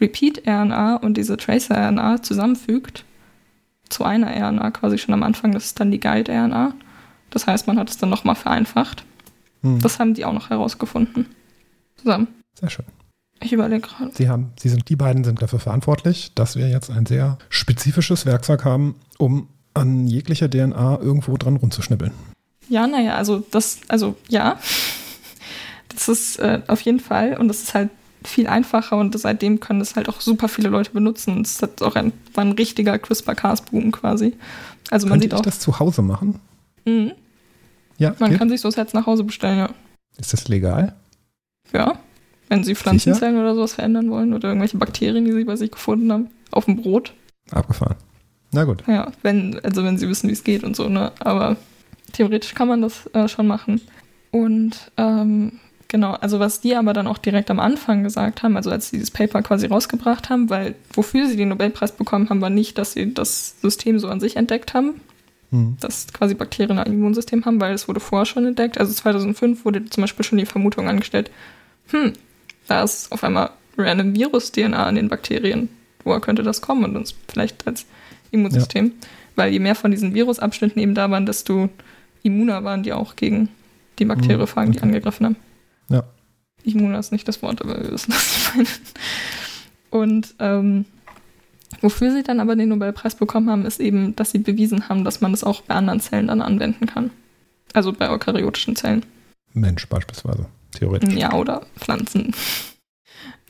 Repeat-RNA 0.00 0.96
und 0.96 1.16
diese 1.16 1.36
Tracer-RNA 1.38 2.22
zusammenfügt 2.22 3.04
zu 3.90 4.04
einer 4.04 4.28
RNA 4.28 4.70
quasi 4.70 4.98
schon 4.98 5.14
am 5.14 5.22
Anfang. 5.22 5.52
Das 5.52 5.66
ist 5.66 5.80
dann 5.80 5.90
die 5.90 6.00
Guide-RNA. 6.00 6.74
Das 7.30 7.46
heißt, 7.46 7.66
man 7.66 7.78
hat 7.78 7.90
es 7.90 7.98
dann 7.98 8.08
nochmal 8.08 8.34
vereinfacht. 8.34 9.04
Hm. 9.62 9.80
Das 9.80 9.98
haben 9.98 10.14
die 10.14 10.24
auch 10.24 10.32
noch 10.32 10.50
herausgefunden. 10.50 11.26
Zusammen. 11.96 12.28
Sehr 12.58 12.70
schön. 12.70 12.86
Ich 13.42 13.52
überlege 13.52 13.82
gerade. 13.82 14.10
Sie 14.14 14.28
haben, 14.28 14.52
Sie 14.58 14.68
sind, 14.68 14.88
die 14.88 14.96
beiden 14.96 15.24
sind 15.24 15.40
dafür 15.40 15.58
verantwortlich, 15.58 16.32
dass 16.34 16.56
wir 16.56 16.68
jetzt 16.68 16.90
ein 16.90 17.06
sehr 17.06 17.38
spezifisches 17.48 18.26
Werkzeug 18.26 18.64
haben, 18.64 18.96
um 19.18 19.48
an 19.72 20.06
jeglicher 20.06 20.50
DNA 20.50 20.98
irgendwo 21.00 21.36
dran 21.36 21.56
rumzuschnippeln. 21.56 22.12
Ja, 22.68 22.86
naja, 22.86 23.14
also 23.14 23.44
das, 23.50 23.80
also 23.88 24.16
ja. 24.28 24.58
Das 25.88 26.08
ist 26.08 26.38
äh, 26.38 26.60
auf 26.66 26.80
jeden 26.82 27.00
Fall 27.00 27.36
und 27.36 27.48
das 27.48 27.62
ist 27.62 27.74
halt 27.74 27.90
viel 28.24 28.46
einfacher 28.46 28.96
und 28.98 29.18
seitdem 29.18 29.60
können 29.60 29.78
das 29.78 29.96
halt 29.96 30.08
auch 30.08 30.20
super 30.20 30.48
viele 30.48 30.68
Leute 30.68 30.90
benutzen. 30.90 31.40
Es 31.40 31.62
hat 31.62 31.82
auch 31.82 31.96
ein, 31.96 32.12
war 32.34 32.44
ein 32.44 32.52
richtiger 32.52 32.98
CRISPR-Cas-Boom 32.98 33.92
quasi. 33.92 34.34
Also 34.90 35.06
man 35.06 35.20
Könnte 35.20 35.24
sieht 35.24 35.32
ich 35.32 35.38
auch, 35.38 35.44
das 35.44 35.60
zu 35.60 35.78
Hause 35.78 36.02
machen? 36.02 36.38
Mhm. 36.84 37.12
Ja, 37.98 38.14
man 38.18 38.30
geht? 38.30 38.38
kann 38.38 38.48
sich 38.48 38.60
so 38.60 38.70
Sets 38.70 38.94
nach 38.94 39.06
Hause 39.06 39.24
bestellen, 39.24 39.58
ja. 39.58 39.70
ist 40.18 40.32
das 40.32 40.48
legal? 40.48 40.94
Ja. 41.72 41.98
Wenn 42.48 42.64
sie 42.64 42.74
Pflanzenzellen 42.74 43.38
oder 43.38 43.54
sowas 43.54 43.74
verändern 43.74 44.10
wollen 44.10 44.34
oder 44.34 44.48
irgendwelche 44.48 44.76
Bakterien, 44.76 45.24
die 45.24 45.32
sie 45.32 45.44
bei 45.44 45.56
sich 45.56 45.70
gefunden 45.70 46.12
haben, 46.12 46.30
auf 46.50 46.64
dem 46.64 46.76
Brot. 46.76 47.14
Abgefahren. 47.52 47.96
Na 48.52 48.64
gut. 48.64 48.82
Ja, 48.88 49.12
wenn, 49.22 49.60
also 49.62 49.84
wenn 49.84 49.98
sie 49.98 50.08
wissen, 50.08 50.28
wie 50.28 50.32
es 50.32 50.42
geht 50.42 50.64
und 50.64 50.74
so, 50.74 50.88
ne? 50.88 51.12
Aber 51.20 51.56
theoretisch 52.12 52.54
kann 52.54 52.66
man 52.66 52.82
das 52.82 53.06
äh, 53.14 53.28
schon 53.28 53.46
machen. 53.46 53.80
Und 54.32 54.90
ähm, 54.96 55.60
genau, 55.90 56.12
also 56.12 56.40
was 56.40 56.62
die 56.62 56.74
aber 56.74 56.94
dann 56.94 57.06
auch 57.06 57.18
direkt 57.18 57.50
am 57.50 57.60
Anfang 57.60 58.02
gesagt 58.02 58.42
haben, 58.42 58.56
also 58.56 58.70
als 58.70 58.88
sie 58.88 58.96
dieses 58.96 59.10
Paper 59.10 59.42
quasi 59.42 59.66
rausgebracht 59.66 60.30
haben, 60.30 60.48
weil 60.48 60.74
wofür 60.94 61.26
sie 61.26 61.36
den 61.36 61.48
Nobelpreis 61.50 61.92
bekommen 61.92 62.30
haben, 62.30 62.40
war 62.40 62.48
nicht, 62.48 62.78
dass 62.78 62.94
sie 62.94 63.12
das 63.12 63.60
System 63.60 63.98
so 63.98 64.08
an 64.08 64.20
sich 64.20 64.36
entdeckt 64.36 64.72
haben, 64.72 64.94
Hm. 65.50 65.76
dass 65.80 66.12
quasi 66.12 66.34
Bakterien 66.34 66.78
ein 66.78 66.92
Immunsystem 66.92 67.44
haben, 67.44 67.60
weil 67.60 67.74
es 67.74 67.88
wurde 67.88 67.98
vorher 67.98 68.24
schon 68.24 68.46
entdeckt. 68.46 68.78
Also 68.78 68.92
2005 68.92 69.64
wurde 69.64 69.84
zum 69.86 70.02
Beispiel 70.02 70.24
schon 70.24 70.38
die 70.38 70.46
Vermutung 70.46 70.88
angestellt, 70.88 71.30
hm, 71.88 72.12
da 72.68 72.84
ist 72.84 73.10
auf 73.10 73.24
einmal 73.24 73.50
random 73.76 74.14
Virus-DNA 74.14 74.88
in 74.88 74.94
den 74.94 75.08
Bakterien. 75.08 75.68
Woher 76.04 76.20
könnte 76.20 76.44
das 76.44 76.60
kommen 76.60 76.84
und 76.84 76.96
uns 76.96 77.14
vielleicht 77.28 77.66
als 77.66 77.84
Immunsystem? 78.30 78.92
Weil 79.34 79.52
je 79.52 79.58
mehr 79.58 79.74
von 79.74 79.90
diesen 79.90 80.14
Virusabschnitten 80.14 80.80
eben 80.80 80.94
da 80.94 81.10
waren, 81.10 81.26
desto 81.26 81.68
immuner 82.22 82.62
waren 82.62 82.84
die 82.84 82.92
auch 82.92 83.16
gegen 83.16 83.48
die 83.98 84.04
Bakteriophagen, 84.04 84.72
die 84.72 84.78
okay. 84.78 84.86
angegriffen 84.86 85.26
haben. 85.26 85.36
Ja. 86.64 86.72
Immuner 86.72 86.98
ist 86.98 87.12
nicht 87.12 87.26
das 87.26 87.42
Wort, 87.42 87.62
aber 87.62 87.82
wir 87.82 87.92
wissen, 87.92 88.12
was 88.12 88.36
ich 88.36 88.54
meine. 88.54 88.68
Und 89.90 90.34
ähm, 90.38 90.84
wofür 91.80 92.12
sie 92.12 92.22
dann 92.22 92.40
aber 92.40 92.56
den 92.56 92.68
Nobelpreis 92.68 93.16
bekommen 93.16 93.50
haben, 93.50 93.66
ist 93.66 93.80
eben, 93.80 94.14
dass 94.16 94.30
sie 94.30 94.38
bewiesen 94.38 94.88
haben, 94.88 95.04
dass 95.04 95.20
man 95.20 95.32
das 95.32 95.44
auch 95.44 95.62
bei 95.62 95.74
anderen 95.74 96.00
Zellen 96.00 96.28
dann 96.28 96.42
anwenden 96.42 96.86
kann. 96.86 97.10
Also 97.72 97.92
bei 97.92 98.10
eukaryotischen 98.10 98.76
Zellen. 98.76 99.04
Mensch 99.52 99.88
beispielsweise, 99.88 100.46
theoretisch. 100.72 101.14
Ja, 101.14 101.32
oder 101.34 101.66
Pflanzen. 101.76 102.34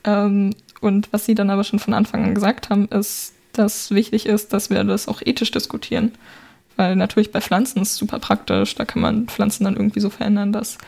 ähm, 0.05 0.55
und 0.81 1.13
was 1.13 1.27
sie 1.27 1.35
dann 1.35 1.51
aber 1.51 1.65
schon 1.65 1.79
von 1.79 1.95
Anfang 1.95 2.25
an 2.25 2.35
gesagt 2.35 2.71
haben, 2.71 2.87
ist, 2.89 3.35
dass 3.53 3.91
wichtig 3.91 4.27
ist, 4.27 4.53
dass 4.53 4.71
wir 4.71 4.83
das 4.85 5.09
auch 5.09 5.21
ethisch 5.23 5.51
diskutieren. 5.51 6.13
Weil 6.77 6.97
natürlich 6.97 7.33
bei 7.33 7.41
Pflanzen 7.41 7.83
ist 7.83 7.91
es 7.91 7.97
super 7.97 8.19
praktisch, 8.19 8.75
da 8.75 8.85
kann 8.85 9.03
man 9.03 9.27
Pflanzen 9.27 9.65
dann 9.65 9.77
irgendwie 9.77 10.01
so 10.01 10.09
verändern, 10.09 10.53
dass 10.53 10.79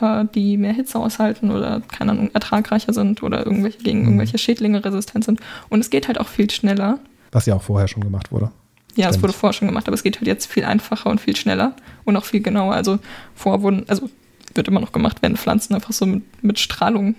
äh, 0.00 0.24
die 0.34 0.56
mehr 0.56 0.72
Hitze 0.72 0.98
aushalten 0.98 1.50
oder, 1.50 1.80
keine 1.80 2.12
Ahnung, 2.12 2.30
ertragreicher 2.34 2.92
sind 2.92 3.22
oder 3.22 3.44
irgendwelche 3.46 3.78
gegen 3.78 4.00
Mhm. 4.00 4.04
irgendwelche 4.06 4.38
Schädlinge 4.38 4.84
resistent 4.84 5.24
sind. 5.24 5.40
Und 5.68 5.80
es 5.80 5.90
geht 5.90 6.08
halt 6.08 6.20
auch 6.20 6.28
viel 6.28 6.50
schneller. 6.50 6.98
Was 7.32 7.46
ja 7.46 7.54
auch 7.54 7.62
vorher 7.62 7.88
schon 7.88 8.02
gemacht 8.02 8.32
wurde. 8.32 8.50
Ja, 8.94 9.10
es 9.10 9.20
wurde 9.22 9.34
vorher 9.34 9.52
schon 9.52 9.68
gemacht, 9.68 9.86
aber 9.88 9.94
es 9.94 10.02
geht 10.02 10.16
halt 10.16 10.26
jetzt 10.26 10.46
viel 10.50 10.64
einfacher 10.64 11.10
und 11.10 11.20
viel 11.20 11.36
schneller 11.36 11.74
und 12.04 12.16
auch 12.16 12.24
viel 12.24 12.40
genauer. 12.40 12.74
Also 12.74 12.98
vorher 13.34 13.60
wurden, 13.62 13.84
also 13.88 14.08
wird 14.54 14.68
immer 14.68 14.80
noch 14.80 14.92
gemacht, 14.92 15.20
werden 15.20 15.36
Pflanzen 15.36 15.74
einfach 15.74 15.92
so 15.92 16.06
mit, 16.06 16.22
mit 16.42 16.58
Strahlung 16.58 17.14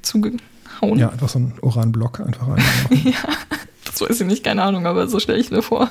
zugehauen. 0.00 0.98
Ja, 0.98 1.10
einfach 1.10 1.28
so 1.28 1.38
ein 1.38 1.52
Uranblock 1.60 2.20
einfach 2.20 2.48
reinmachen. 2.48 2.88
ja, 3.04 3.28
das 3.84 4.00
weiß 4.00 4.20
ich 4.22 4.26
nicht, 4.26 4.42
keine 4.44 4.62
Ahnung, 4.62 4.86
aber 4.86 5.06
so 5.08 5.20
stelle 5.20 5.38
ich 5.38 5.50
mir 5.50 5.60
vor. 5.60 5.90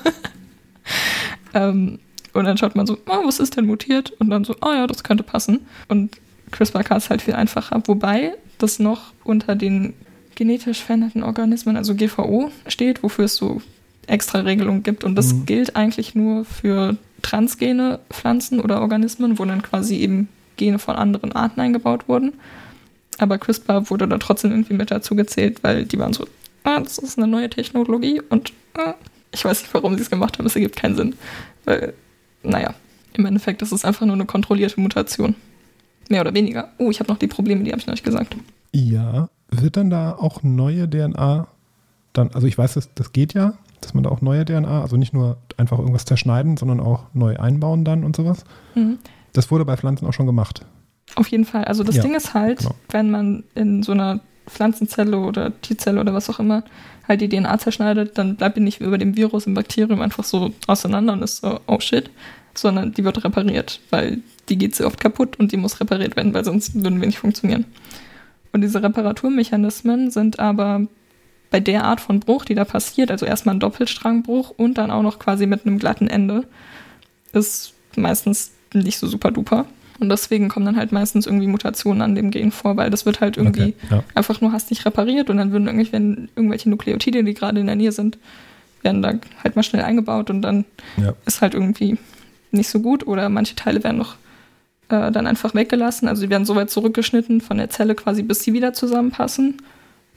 ähm, 1.53 1.99
und 2.35 2.45
dann 2.45 2.57
schaut 2.57 2.75
man 2.75 2.85
so, 2.85 2.97
oh, 3.07 3.25
was 3.25 3.39
ist 3.39 3.57
denn 3.57 3.65
mutiert? 3.65 4.11
Und 4.19 4.29
dann 4.29 4.43
so, 4.43 4.55
oh 4.61 4.71
ja, 4.71 4.87
das 4.87 5.03
könnte 5.03 5.23
passen. 5.23 5.61
Und 5.87 6.17
CRISPR-Cas 6.51 7.05
ist 7.05 7.09
halt 7.09 7.21
viel 7.21 7.33
einfacher. 7.33 7.81
Wobei 7.85 8.33
das 8.57 8.79
noch 8.79 9.13
unter 9.23 9.55
den 9.55 9.93
genetisch 10.35 10.83
veränderten 10.83 11.23
Organismen, 11.23 11.77
also 11.77 11.95
GVO, 11.95 12.51
steht, 12.67 13.03
wofür 13.03 13.25
es 13.25 13.35
so 13.35 13.61
extra 14.07 14.39
Regelungen 14.39 14.83
gibt. 14.83 15.03
Und 15.03 15.15
das 15.15 15.33
Mhm. 15.33 15.45
gilt 15.45 15.75
eigentlich 15.75 16.13
nur 16.13 16.45
für 16.45 16.97
transgene 17.21 17.99
Pflanzen 18.11 18.59
oder 18.59 18.81
Organismen, 18.81 19.39
wo 19.39 19.45
dann 19.45 19.61
quasi 19.61 19.95
eben 19.97 20.27
Gene 20.57 20.77
von 20.79 20.95
anderen 20.95 21.31
Arten 21.31 21.59
eingebaut 21.59 22.07
wurden. 22.07 22.33
Aber 23.17 23.37
CRISPR 23.37 23.89
wurde 23.89 24.07
da 24.07 24.17
trotzdem 24.17 24.51
irgendwie 24.51 24.73
mit 24.73 24.91
dazu 24.91 25.15
gezählt, 25.15 25.63
weil 25.63 25.85
die 25.85 25.97
waren 25.97 26.13
so, 26.13 26.27
ah, 26.63 26.79
das 26.81 26.97
ist 26.97 27.17
eine 27.17 27.27
neue 27.27 27.49
Technologie 27.49 28.21
und 28.29 28.51
ah, 28.77 28.93
ich 29.31 29.43
weiß 29.43 29.63
nicht, 29.63 29.73
warum 29.73 29.95
sie 29.95 30.01
es 30.01 30.09
gemacht 30.09 30.37
haben, 30.37 30.45
es 30.45 30.55
ergibt 30.55 30.75
keinen 30.75 30.95
Sinn. 30.95 31.15
Weil, 31.65 31.93
naja, 32.45 32.73
im 33.13 33.25
Endeffekt 33.25 33.61
ist 33.61 33.71
es 33.71 33.85
einfach 33.85 34.05
nur 34.05 34.15
eine 34.15 34.25
kontrollierte 34.25 34.79
Mutation. 34.79 35.35
Mehr 36.09 36.21
oder 36.21 36.33
weniger. 36.33 36.69
Oh, 36.77 36.91
ich 36.91 36.99
habe 36.99 37.11
noch 37.11 37.17
die 37.17 37.27
Probleme, 37.27 37.63
die 37.63 37.71
habe 37.71 37.79
ich 37.79 37.87
noch 37.87 37.93
nicht 37.93 38.03
gesagt. 38.05 38.35
ja, 38.71 39.29
wird 39.51 39.77
dann 39.77 39.89
da 39.89 40.11
auch 40.13 40.43
neue 40.43 40.89
DNA 40.89 41.47
dann, 42.13 42.31
also 42.33 42.47
ich 42.47 42.57
weiß, 42.57 42.73
das, 42.75 42.89
das 42.95 43.11
geht 43.13 43.33
ja, 43.33 43.53
dass 43.81 43.93
man 43.93 44.03
da 44.03 44.09
auch 44.09 44.21
neue 44.21 44.43
DNA, 44.45 44.81
also 44.81 44.97
nicht 44.97 45.13
nur 45.13 45.37
einfach 45.57 45.77
irgendwas 45.79 46.05
zerschneiden, 46.05 46.57
sondern 46.57 46.79
auch 46.79 47.03
neu 47.13 47.37
einbauen 47.37 47.85
dann 47.85 48.03
und 48.03 48.15
sowas. 48.15 48.43
Mhm. 48.73 48.97
Das 49.33 49.51
wurde 49.51 49.65
bei 49.65 49.77
Pflanzen 49.77 50.07
auch 50.07 50.13
schon 50.13 50.25
gemacht. 50.25 50.65
Auf 51.15 51.27
jeden 51.27 51.45
Fall. 51.45 51.65
Also 51.65 51.83
das 51.83 51.95
Ja, 51.97 52.01
Ding 52.03 52.15
ist 52.15 52.33
halt, 52.33 52.59
genau. 52.59 52.75
wenn 52.89 53.11
man 53.11 53.43
in 53.53 53.83
so 53.83 53.91
einer 53.91 54.19
Pflanzenzelle 54.47 55.17
oder 55.17 55.59
T-Zelle 55.61 55.99
oder 55.99 56.13
was 56.13 56.29
auch 56.29 56.39
immer 56.39 56.63
halt 57.07 57.21
die 57.21 57.29
DNA 57.29 57.57
zerschneidet, 57.59 58.17
dann 58.17 58.35
bleibt 58.35 58.57
die 58.57 58.61
nicht 58.61 58.81
über 58.81 58.97
dem 58.97 59.15
Virus 59.15 59.45
im 59.45 59.53
Bakterium 59.53 60.01
einfach 60.01 60.23
so 60.23 60.51
auseinander 60.67 61.13
und 61.13 61.21
ist 61.21 61.37
so, 61.37 61.59
oh 61.67 61.79
shit, 61.79 62.09
sondern 62.55 62.93
die 62.93 63.03
wird 63.03 63.23
repariert, 63.23 63.79
weil 63.89 64.21
die 64.49 64.57
geht 64.57 64.75
sehr 64.75 64.87
oft 64.87 64.99
kaputt 64.99 65.37
und 65.37 65.51
die 65.51 65.57
muss 65.57 65.79
repariert 65.79 66.15
werden, 66.15 66.33
weil 66.33 66.45
sonst 66.45 66.75
würden 66.75 66.99
wir 66.99 67.07
nicht 67.07 67.19
funktionieren. 67.19 67.65
Und 68.53 68.61
diese 68.61 68.81
Reparaturmechanismen 68.81 70.11
sind 70.11 70.39
aber 70.39 70.87
bei 71.51 71.59
der 71.59 71.83
Art 71.83 72.01
von 72.01 72.19
Bruch, 72.19 72.45
die 72.45 72.55
da 72.55 72.65
passiert, 72.65 73.11
also 73.11 73.25
erstmal 73.25 73.55
ein 73.55 73.59
Doppelstrangbruch 73.59 74.51
und 74.51 74.77
dann 74.77 74.91
auch 74.91 75.03
noch 75.03 75.19
quasi 75.19 75.45
mit 75.45 75.65
einem 75.65 75.77
glatten 75.77 76.07
Ende, 76.07 76.45
ist 77.33 77.73
meistens 77.95 78.51
nicht 78.73 78.97
so 78.97 79.07
super 79.07 79.31
duper. 79.31 79.65
Und 79.99 80.09
deswegen 80.09 80.49
kommen 80.49 80.65
dann 80.65 80.75
halt 80.75 80.91
meistens 80.91 81.25
irgendwie 81.25 81.47
Mutationen 81.47 82.01
an 82.01 82.15
dem 82.15 82.29
Gen 82.31 82.51
vor, 82.51 82.75
weil 82.75 82.89
das 82.89 83.05
wird 83.05 83.21
halt 83.21 83.37
irgendwie 83.37 83.61
Okay, 83.61 83.73
ja. 83.91 84.03
einfach 84.13 84.41
nur 84.41 84.51
hastig 84.51 84.85
repariert 84.85 85.29
und 85.29 85.37
dann 85.37 85.51
würden 85.51 85.67
irgendwelche, 85.67 85.93
wenn 85.93 86.29
irgendwelche 86.35 86.69
Nukleotide, 86.69 87.23
die 87.23 87.33
gerade 87.33 87.59
in 87.61 87.67
der 87.67 87.75
Nähe 87.77 87.91
sind, 87.93 88.17
werden 88.81 89.01
da 89.01 89.13
halt 89.43 89.55
mal 89.55 89.63
schnell 89.63 89.83
eingebaut 89.83 90.29
und 90.29 90.41
dann 90.41 90.65
Ja. 90.97 91.13
ist 91.25 91.41
halt 91.41 91.53
irgendwie 91.53 91.97
nicht 92.51 92.69
so 92.69 92.79
gut 92.81 93.07
oder 93.07 93.29
manche 93.29 93.55
Teile 93.55 93.83
werden 93.83 93.97
noch 93.97 94.15
äh, 94.89 95.11
dann 95.11 95.27
einfach 95.27 95.55
weggelassen. 95.55 96.07
Also 96.07 96.21
sie 96.21 96.29
werden 96.29 96.45
so 96.45 96.55
weit 96.55 96.69
zurückgeschnitten 96.69 97.41
von 97.41 97.57
der 97.57 97.69
Zelle 97.69 97.95
quasi, 97.95 98.21
bis 98.21 98.41
sie 98.43 98.53
wieder 98.53 98.73
zusammenpassen 98.73 99.57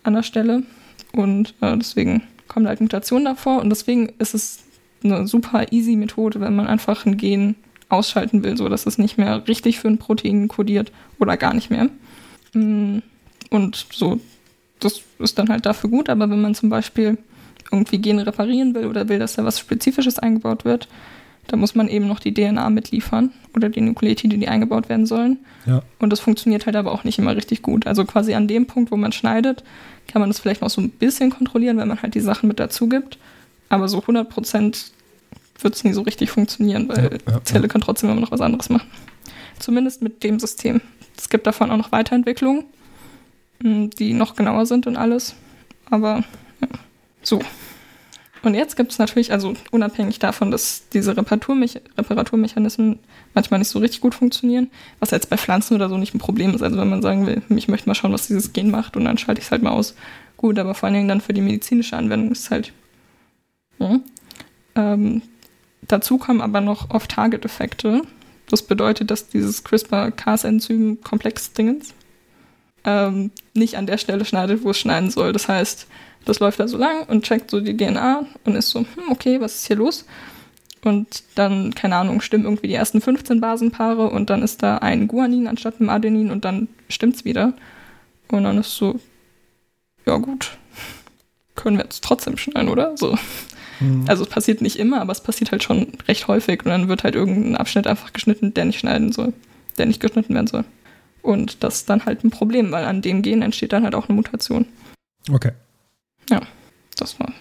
an 0.02 0.14
der 0.14 0.22
Stelle. 0.24 0.64
Und 1.12 1.54
äh, 1.60 1.76
deswegen 1.78 2.22
kommen 2.48 2.66
halt 2.66 2.80
Mutationen 2.80 3.24
davor 3.24 3.60
und 3.60 3.70
deswegen 3.70 4.10
ist 4.18 4.34
es 4.34 4.58
eine 5.04 5.26
super 5.28 5.72
easy 5.72 5.94
Methode, 5.96 6.40
wenn 6.40 6.56
man 6.56 6.66
einfach 6.66 7.06
ein 7.06 7.16
Gen 7.16 7.54
ausschalten 7.88 8.42
will, 8.42 8.56
so 8.56 8.68
dass 8.68 8.86
es 8.86 8.98
nicht 8.98 9.18
mehr 9.18 9.46
richtig 9.48 9.78
für 9.78 9.88
ein 9.88 9.98
Protein 9.98 10.48
kodiert 10.48 10.92
oder 11.18 11.36
gar 11.36 11.54
nicht 11.54 11.70
mehr. 11.70 11.88
Mm, 12.52 12.98
Und 13.50 13.86
so, 13.92 14.20
das 14.80 15.02
ist 15.18 15.38
dann 15.38 15.48
halt 15.48 15.66
dafür 15.66 15.90
gut, 15.90 16.08
aber 16.08 16.28
wenn 16.30 16.42
man 16.42 16.54
zum 16.54 16.68
Beispiel 16.68 17.18
irgendwie 17.70 17.98
Gene 17.98 18.26
reparieren 18.26 18.74
will 18.74 18.86
oder 18.86 19.08
will, 19.08 19.18
dass 19.18 19.34
da 19.34 19.44
was 19.44 19.58
Spezifisches 19.58 20.18
eingebaut 20.18 20.64
wird, 20.64 20.88
da 21.46 21.56
muss 21.56 21.74
man 21.74 21.88
eben 21.88 22.06
noch 22.06 22.20
die 22.20 22.34
DNA 22.34 22.68
mitliefern 22.68 23.32
oder 23.56 23.70
die 23.70 23.80
Nukleotide, 23.80 24.36
die 24.36 24.48
eingebaut 24.48 24.90
werden 24.90 25.06
sollen. 25.06 25.38
Ja. 25.64 25.82
Und 25.98 26.12
das 26.12 26.20
funktioniert 26.20 26.66
halt 26.66 26.76
aber 26.76 26.92
auch 26.92 27.04
nicht 27.04 27.18
immer 27.18 27.34
richtig 27.34 27.62
gut. 27.62 27.86
Also 27.86 28.04
quasi 28.04 28.34
an 28.34 28.48
dem 28.48 28.66
Punkt, 28.66 28.90
wo 28.90 28.96
man 28.96 29.12
schneidet, 29.12 29.64
kann 30.08 30.20
man 30.20 30.28
das 30.28 30.40
vielleicht 30.40 30.60
noch 30.60 30.68
so 30.70 30.82
ein 30.82 30.90
bisschen 30.90 31.30
kontrollieren, 31.30 31.78
wenn 31.78 31.88
man 31.88 32.02
halt 32.02 32.14
die 32.14 32.20
Sachen 32.20 32.48
mit 32.48 32.60
dazu 32.60 32.88
gibt. 32.88 33.18
Aber 33.70 33.88
so 33.88 34.00
100 34.00 34.28
Prozent 34.28 34.92
wird 35.60 35.74
es 35.74 35.84
nie 35.84 35.92
so 35.92 36.02
richtig 36.02 36.30
funktionieren, 36.30 36.88
weil 36.88 37.18
Ja, 37.26 37.32
ja, 37.32 37.44
Zelle 37.44 37.68
kann 37.68 37.80
trotzdem 37.80 38.10
immer 38.10 38.20
noch 38.20 38.30
was 38.30 38.40
anderes 38.40 38.68
machen. 38.68 38.88
Zumindest 39.58 40.02
mit 40.02 40.22
dem 40.22 40.38
System. 40.38 40.80
Es 41.16 41.28
gibt 41.28 41.46
davon 41.46 41.70
auch 41.70 41.76
noch 41.76 41.92
Weiterentwicklungen, 41.92 42.64
mh, 43.62 43.90
die 43.98 44.12
noch 44.12 44.36
genauer 44.36 44.66
sind 44.66 44.86
und 44.86 44.96
alles. 44.96 45.34
Aber 45.90 46.24
ja. 46.60 46.68
so. 47.22 47.40
Und 48.42 48.54
jetzt 48.54 48.76
gibt 48.76 48.92
es 48.92 48.98
natürlich, 48.98 49.32
also 49.32 49.54
unabhängig 49.72 50.20
davon, 50.20 50.52
dass 50.52 50.88
diese 50.92 51.16
Reparaturmech 51.16 51.80
Reparaturmechanismen 51.96 53.00
manchmal 53.34 53.58
nicht 53.58 53.68
so 53.68 53.80
richtig 53.80 54.00
gut 54.00 54.14
funktionieren, 54.14 54.70
was 55.00 55.10
jetzt 55.10 55.28
bei 55.28 55.36
Pflanzen 55.36 55.74
oder 55.74 55.88
so 55.88 55.98
nicht 55.98 56.14
ein 56.14 56.20
Problem 56.20 56.54
ist. 56.54 56.62
Also 56.62 56.78
wenn 56.78 56.88
man 56.88 57.02
sagen 57.02 57.26
will, 57.26 57.42
ich 57.48 57.66
möchte 57.66 57.88
mal 57.88 57.96
schauen, 57.96 58.12
was 58.12 58.28
dieses 58.28 58.52
Gen 58.52 58.70
macht 58.70 58.96
und 58.96 59.04
dann 59.04 59.18
schalte 59.18 59.40
ich 59.40 59.46
es 59.46 59.50
halt 59.50 59.62
mal 59.62 59.70
aus. 59.70 59.96
Gut, 60.36 60.56
aber 60.60 60.74
vor 60.74 60.86
allen 60.86 60.94
Dingen 60.94 61.08
dann 61.08 61.20
für 61.20 61.32
die 61.32 61.40
medizinische 61.40 61.96
Anwendung 61.96 62.30
ist 62.30 62.44
es 62.44 62.50
halt. 62.52 62.72
Ja. 63.80 63.98
Ähm, 64.76 65.22
dazu 65.82 66.18
kommen 66.18 66.40
aber 66.40 66.60
noch 66.60 66.90
Off-Target-Effekte. 66.90 68.02
Das 68.50 68.62
bedeutet, 68.62 69.10
dass 69.10 69.28
dieses 69.28 69.62
CRISPR-Cas-Enzym-Komplex-Dingens 69.64 71.94
ähm, 72.84 73.32
nicht 73.54 73.76
an 73.76 73.86
der 73.86 73.98
Stelle 73.98 74.24
schneidet, 74.24 74.64
wo 74.64 74.70
es 74.70 74.78
schneiden 74.78 75.10
soll. 75.10 75.32
Das 75.32 75.48
heißt, 75.48 75.88
das 76.24 76.38
läuft 76.40 76.58
da 76.60 76.68
so 76.68 76.78
lang 76.78 77.02
und 77.04 77.24
checkt 77.24 77.50
so 77.50 77.60
die 77.60 77.76
DNA 77.76 78.24
und 78.44 78.54
ist 78.54 78.70
so, 78.70 78.78
hm, 78.80 79.10
okay, 79.10 79.40
was 79.40 79.56
ist 79.56 79.66
hier 79.66 79.76
los? 79.76 80.06
Und 80.84 81.24
dann, 81.34 81.74
keine 81.74 81.96
Ahnung, 81.96 82.20
stimmen 82.20 82.44
irgendwie 82.44 82.68
die 82.68 82.74
ersten 82.74 83.00
15 83.00 83.40
Basenpaare 83.40 84.10
und 84.10 84.30
dann 84.30 84.42
ist 84.42 84.62
da 84.62 84.78
ein 84.78 85.08
Guanin 85.08 85.48
anstatt 85.48 85.80
einem 85.80 85.90
Adenin 85.90 86.30
und 86.30 86.44
dann 86.44 86.68
stimmt's 86.88 87.24
wieder. 87.24 87.54
Und 88.30 88.44
dann 88.44 88.58
ist 88.58 88.76
so, 88.76 89.00
ja 90.06 90.16
gut, 90.18 90.52
können 91.56 91.78
wir 91.78 91.84
jetzt 91.84 92.04
trotzdem 92.04 92.36
schneiden, 92.36 92.68
oder? 92.68 92.96
So. 92.96 93.18
Mhm. 93.80 94.04
Also 94.08 94.24
es 94.24 94.28
passiert 94.30 94.60
nicht 94.62 94.78
immer, 94.78 95.00
aber 95.00 95.12
es 95.12 95.22
passiert 95.22 95.52
halt 95.52 95.62
schon 95.62 95.92
recht 96.06 96.28
häufig 96.28 96.60
und 96.64 96.70
dann 96.70 96.88
wird 96.88 97.04
halt 97.04 97.14
irgendein 97.14 97.56
Abschnitt 97.56 97.86
einfach 97.86 98.12
geschnitten, 98.12 98.54
der 98.54 98.64
nicht 98.66 98.78
schneiden 98.80 99.12
soll, 99.12 99.32
der 99.76 99.86
nicht 99.86 100.00
geschnitten 100.00 100.34
werden 100.34 100.46
soll. 100.46 100.64
Und 101.22 101.62
das 101.62 101.76
ist 101.76 101.90
dann 101.90 102.04
halt 102.06 102.24
ein 102.24 102.30
Problem, 102.30 102.70
weil 102.72 102.84
an 102.84 103.02
dem 103.02 103.22
Gen 103.22 103.42
entsteht 103.42 103.72
dann 103.72 103.84
halt 103.84 103.94
auch 103.94 104.08
eine 104.08 104.16
Mutation. 104.16 104.66
Okay. 105.30 105.52
Das 106.96 107.20
war, 107.20 107.32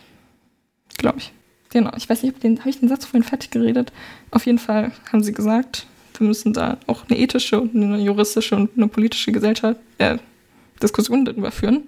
glaube 0.99 1.17
ich. 1.17 1.33
Genau, 1.71 1.91
ich 1.97 2.07
weiß 2.07 2.21
nicht, 2.21 2.35
habe 2.43 2.69
ich 2.69 2.79
den 2.79 2.89
Satz 2.89 3.05
vorhin 3.05 3.23
fertig 3.23 3.49
geredet? 3.49 3.91
Auf 4.29 4.45
jeden 4.45 4.59
Fall 4.59 4.91
haben 5.11 5.23
sie 5.23 5.33
gesagt, 5.33 5.87
wir 6.17 6.27
müssen 6.27 6.53
da 6.53 6.77
auch 6.85 7.05
eine 7.09 7.17
ethische 7.17 7.59
und 7.59 7.75
eine 7.75 7.97
juristische 7.99 8.55
und 8.55 8.69
eine 8.77 8.87
politische 8.87 9.31
Gesellschaft, 9.31 9.79
äh, 9.97 10.19
Diskussion 10.81 11.25
darüber 11.25 11.49
führen, 11.51 11.83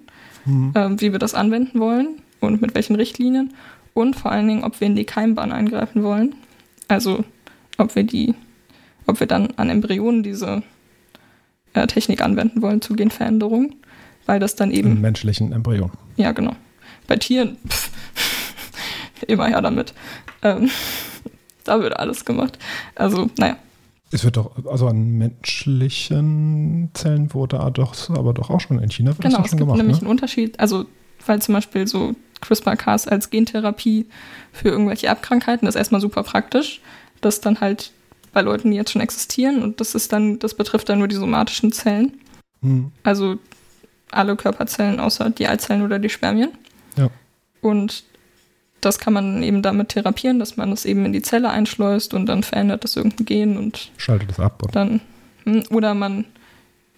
Mhm. 0.46 0.72
ähm, 0.74 1.00
wie 1.00 1.12
wir 1.12 1.20
das 1.20 1.34
anwenden 1.34 1.78
wollen 1.78 2.20
und 2.40 2.60
mit 2.60 2.74
welchen 2.74 2.96
Richtlinien 2.96 3.54
und 3.94 4.16
vor 4.16 4.30
allen 4.32 4.48
Dingen, 4.48 4.64
ob 4.64 4.80
wir 4.80 4.86
in 4.86 4.96
die 4.96 5.04
Keimbahn 5.04 5.52
eingreifen 5.52 6.02
wollen. 6.02 6.34
Also, 6.88 7.24
ob 7.78 7.94
wir 7.94 8.04
die, 8.04 8.34
ob 9.06 9.20
wir 9.20 9.26
dann 9.26 9.48
an 9.56 9.68
Embryonen 9.70 10.22
diese 10.22 10.62
äh, 11.74 11.86
Technik 11.86 12.20
anwenden 12.22 12.62
wollen 12.62 12.80
zu 12.82 12.94
Genveränderungen, 12.94 13.76
weil 14.26 14.40
das 14.40 14.56
dann 14.56 14.70
eben 14.70 14.92
Im 14.92 15.00
menschlichen 15.00 15.52
Embryo. 15.52 15.90
ja, 16.16 16.32
genau. 16.32 16.54
Bei 17.06 17.16
Tieren, 17.16 17.56
pff, 17.68 17.90
immer 19.26 19.46
her 19.48 19.60
damit. 19.62 19.94
Ähm, 20.42 20.70
da 21.64 21.80
wird 21.80 21.96
alles 21.98 22.24
gemacht. 22.24 22.58
Also, 22.94 23.28
naja, 23.38 23.56
Es 24.12 24.24
wird 24.24 24.36
doch, 24.36 24.52
also 24.66 24.86
an 24.88 25.18
menschlichen 25.18 26.90
Zellen 26.94 27.32
wurde 27.34 27.58
da 27.58 27.70
doch, 27.70 27.94
aber 28.10 28.32
doch 28.34 28.50
auch 28.50 28.60
schon 28.60 28.78
in 28.80 28.90
China 28.90 29.10
wird 29.10 29.20
genau. 29.22 29.36
das 29.36 29.38
doch 29.38 29.44
Es 29.44 29.50
schon 29.50 29.58
gibt 29.58 29.66
gemacht. 29.68 29.78
nämlich 29.78 29.96
Ne? 29.98 30.02
einen 30.02 30.10
Unterschied. 30.10 30.58
Also, 30.60 30.86
weil 31.26 31.40
zum 31.42 31.54
Beispiel 31.54 31.86
so 31.86 32.14
CRISPR-Cas 32.40 33.08
als 33.08 33.30
Gentherapie 33.30 34.06
für 34.52 34.68
irgendwelche 34.68 35.06
Erbkrankheiten 35.06 35.68
ist 35.68 35.74
erstmal 35.74 36.00
super 36.00 36.22
praktisch. 36.22 36.80
Das 37.20 37.40
dann 37.40 37.60
halt 37.60 37.92
bei 38.32 38.42
Leuten, 38.42 38.70
die 38.70 38.76
jetzt 38.76 38.92
schon 38.92 39.02
existieren 39.02 39.62
und 39.62 39.80
das 39.80 39.94
ist 39.94 40.12
dann, 40.12 40.38
das 40.38 40.54
betrifft 40.54 40.88
dann 40.88 40.98
nur 40.98 41.08
die 41.08 41.16
somatischen 41.16 41.72
Zellen. 41.72 42.18
Mhm. 42.60 42.92
Also 43.02 43.38
alle 44.10 44.36
Körperzellen 44.36 45.00
außer 45.00 45.30
die 45.30 45.48
Eizellen 45.48 45.82
oder 45.82 45.98
die 45.98 46.08
Spermien. 46.08 46.50
Ja. 46.96 47.10
Und 47.60 48.04
das 48.80 48.98
kann 48.98 49.12
man 49.12 49.42
eben 49.42 49.62
damit 49.62 49.90
therapieren, 49.90 50.38
dass 50.38 50.56
man 50.56 50.70
das 50.70 50.84
eben 50.84 51.04
in 51.04 51.12
die 51.12 51.22
Zelle 51.22 51.50
einschleust 51.50 52.14
und 52.14 52.26
dann 52.26 52.42
verändert 52.42 52.84
das 52.84 52.96
irgendein 52.96 53.26
Gen 53.26 53.56
und 53.58 53.90
Schaltet 53.96 54.30
das 54.30 54.40
ab. 54.40 54.62
Oder? 54.62 54.72
dann, 54.72 55.00
hm, 55.44 55.64
oder 55.70 55.94
man 55.94 56.24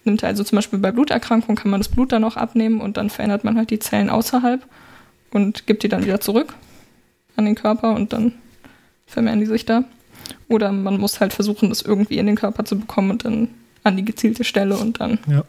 nimmt 0.05 0.23
also 0.23 0.43
zum 0.43 0.57
Beispiel 0.57 0.79
bei 0.79 0.91
Bluterkrankungen 0.91 1.55
kann 1.55 1.71
man 1.71 1.79
das 1.79 1.89
Blut 1.89 2.11
dann 2.11 2.23
auch 2.23 2.37
abnehmen 2.37 2.81
und 2.81 2.97
dann 2.97 3.09
verändert 3.09 3.43
man 3.43 3.57
halt 3.57 3.69
die 3.69 3.79
Zellen 3.79 4.09
außerhalb 4.09 4.65
und 5.33 5.67
gibt 5.67 5.83
die 5.83 5.89
dann 5.89 6.05
wieder 6.05 6.21
zurück 6.21 6.53
an 7.35 7.45
den 7.45 7.55
Körper 7.55 7.93
und 7.95 8.13
dann 8.13 8.33
vermehren 9.07 9.39
die 9.39 9.45
sich 9.45 9.65
da. 9.65 9.83
Oder 10.47 10.71
man 10.71 10.99
muss 10.99 11.19
halt 11.19 11.33
versuchen, 11.33 11.69
das 11.69 11.81
irgendwie 11.81 12.17
in 12.17 12.25
den 12.25 12.35
Körper 12.35 12.63
zu 12.65 12.77
bekommen 12.79 13.11
und 13.11 13.25
dann 13.25 13.49
an 13.83 13.97
die 13.97 14.05
gezielte 14.05 14.43
Stelle 14.43 14.77
und 14.77 14.99
dann 14.99 15.19
Ja. 15.27 15.43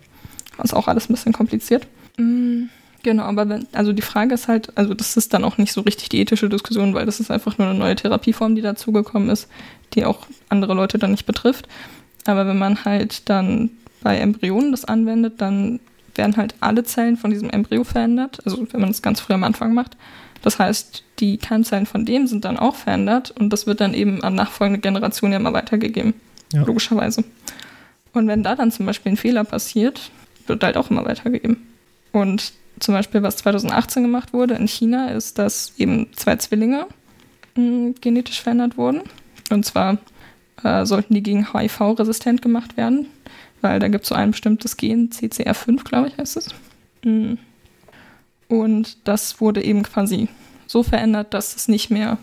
ist 0.62 0.74
auch 0.74 0.88
alles 0.88 1.08
ein 1.08 1.14
bisschen 1.14 1.32
kompliziert. 1.32 1.86
Mm, 2.16 2.64
Genau, 3.02 3.24
aber 3.24 3.46
wenn, 3.50 3.66
also 3.74 3.92
die 3.92 4.00
Frage 4.00 4.32
ist 4.32 4.48
halt, 4.48 4.74
also 4.78 4.94
das 4.94 5.18
ist 5.18 5.34
dann 5.34 5.44
auch 5.44 5.58
nicht 5.58 5.74
so 5.74 5.82
richtig 5.82 6.08
die 6.08 6.20
ethische 6.20 6.48
Diskussion, 6.48 6.94
weil 6.94 7.04
das 7.04 7.20
ist 7.20 7.30
einfach 7.30 7.58
nur 7.58 7.68
eine 7.68 7.78
neue 7.78 7.96
Therapieform, 7.96 8.54
die 8.54 8.62
dazugekommen 8.62 9.28
ist, 9.28 9.46
die 9.92 10.06
auch 10.06 10.26
andere 10.48 10.72
Leute 10.72 10.96
dann 10.98 11.10
nicht 11.10 11.26
betrifft. 11.26 11.68
Aber 12.24 12.46
wenn 12.46 12.56
man 12.56 12.86
halt 12.86 13.28
dann 13.28 13.68
bei 14.02 14.16
Embryonen 14.16 14.70
das 14.70 14.86
anwendet, 14.86 15.34
dann 15.42 15.80
werden 16.16 16.36
halt 16.36 16.54
alle 16.60 16.84
Zellen 16.84 17.16
von 17.16 17.30
diesem 17.30 17.50
Embryo 17.50 17.84
verändert, 17.84 18.40
also 18.44 18.66
wenn 18.70 18.80
man 18.80 18.90
es 18.90 19.02
ganz 19.02 19.20
früh 19.20 19.34
am 19.34 19.44
Anfang 19.44 19.74
macht. 19.74 19.96
Das 20.42 20.58
heißt, 20.58 21.04
die 21.20 21.38
Keimzellen 21.38 21.86
von 21.86 22.04
dem 22.04 22.26
sind 22.26 22.44
dann 22.44 22.58
auch 22.58 22.74
verändert 22.74 23.30
und 23.30 23.50
das 23.50 23.66
wird 23.66 23.80
dann 23.80 23.94
eben 23.94 24.22
an 24.22 24.34
nachfolgende 24.34 24.80
Generationen 24.80 25.32
ja 25.32 25.38
mal 25.38 25.52
weitergegeben. 25.52 26.14
Ja. 26.52 26.62
Logischerweise. 26.64 27.24
Und 28.12 28.28
wenn 28.28 28.42
da 28.42 28.54
dann 28.54 28.70
zum 28.70 28.86
Beispiel 28.86 29.12
ein 29.12 29.16
Fehler 29.16 29.44
passiert, 29.44 30.10
wird 30.46 30.62
halt 30.62 30.76
auch 30.76 30.90
immer 30.90 31.04
weitergegeben. 31.04 31.66
Und 32.12 32.52
zum 32.78 32.94
Beispiel, 32.94 33.22
was 33.22 33.36
2018 33.38 34.02
gemacht 34.02 34.32
wurde 34.32 34.54
in 34.54 34.68
China, 34.68 35.08
ist, 35.08 35.38
dass 35.38 35.72
eben 35.78 36.08
zwei 36.14 36.36
Zwillinge 36.36 36.86
mh, 37.56 37.94
genetisch 38.00 38.42
verändert 38.42 38.76
wurden. 38.76 39.02
Und 39.50 39.64
zwar 39.64 39.98
äh, 40.62 40.84
sollten 40.84 41.14
die 41.14 41.22
gegen 41.22 41.52
HIV 41.52 41.98
resistent 41.98 42.42
gemacht 42.42 42.76
werden, 42.76 43.06
weil 43.64 43.80
da 43.80 43.88
gibt 43.88 44.04
es 44.04 44.10
so 44.10 44.14
ein 44.14 44.30
bestimmtes 44.30 44.76
Gen, 44.76 45.08
CCR5, 45.10 45.84
glaube 45.84 46.08
ich, 46.08 46.18
heißt 46.18 46.36
es. 46.36 46.48
Mm. 47.02 47.34
Und 48.48 48.98
das 49.08 49.40
wurde 49.40 49.64
eben 49.64 49.82
quasi 49.82 50.28
so 50.66 50.82
verändert, 50.82 51.32
dass 51.32 51.56
es 51.56 51.66
nicht 51.66 51.90
mehr 51.90 52.18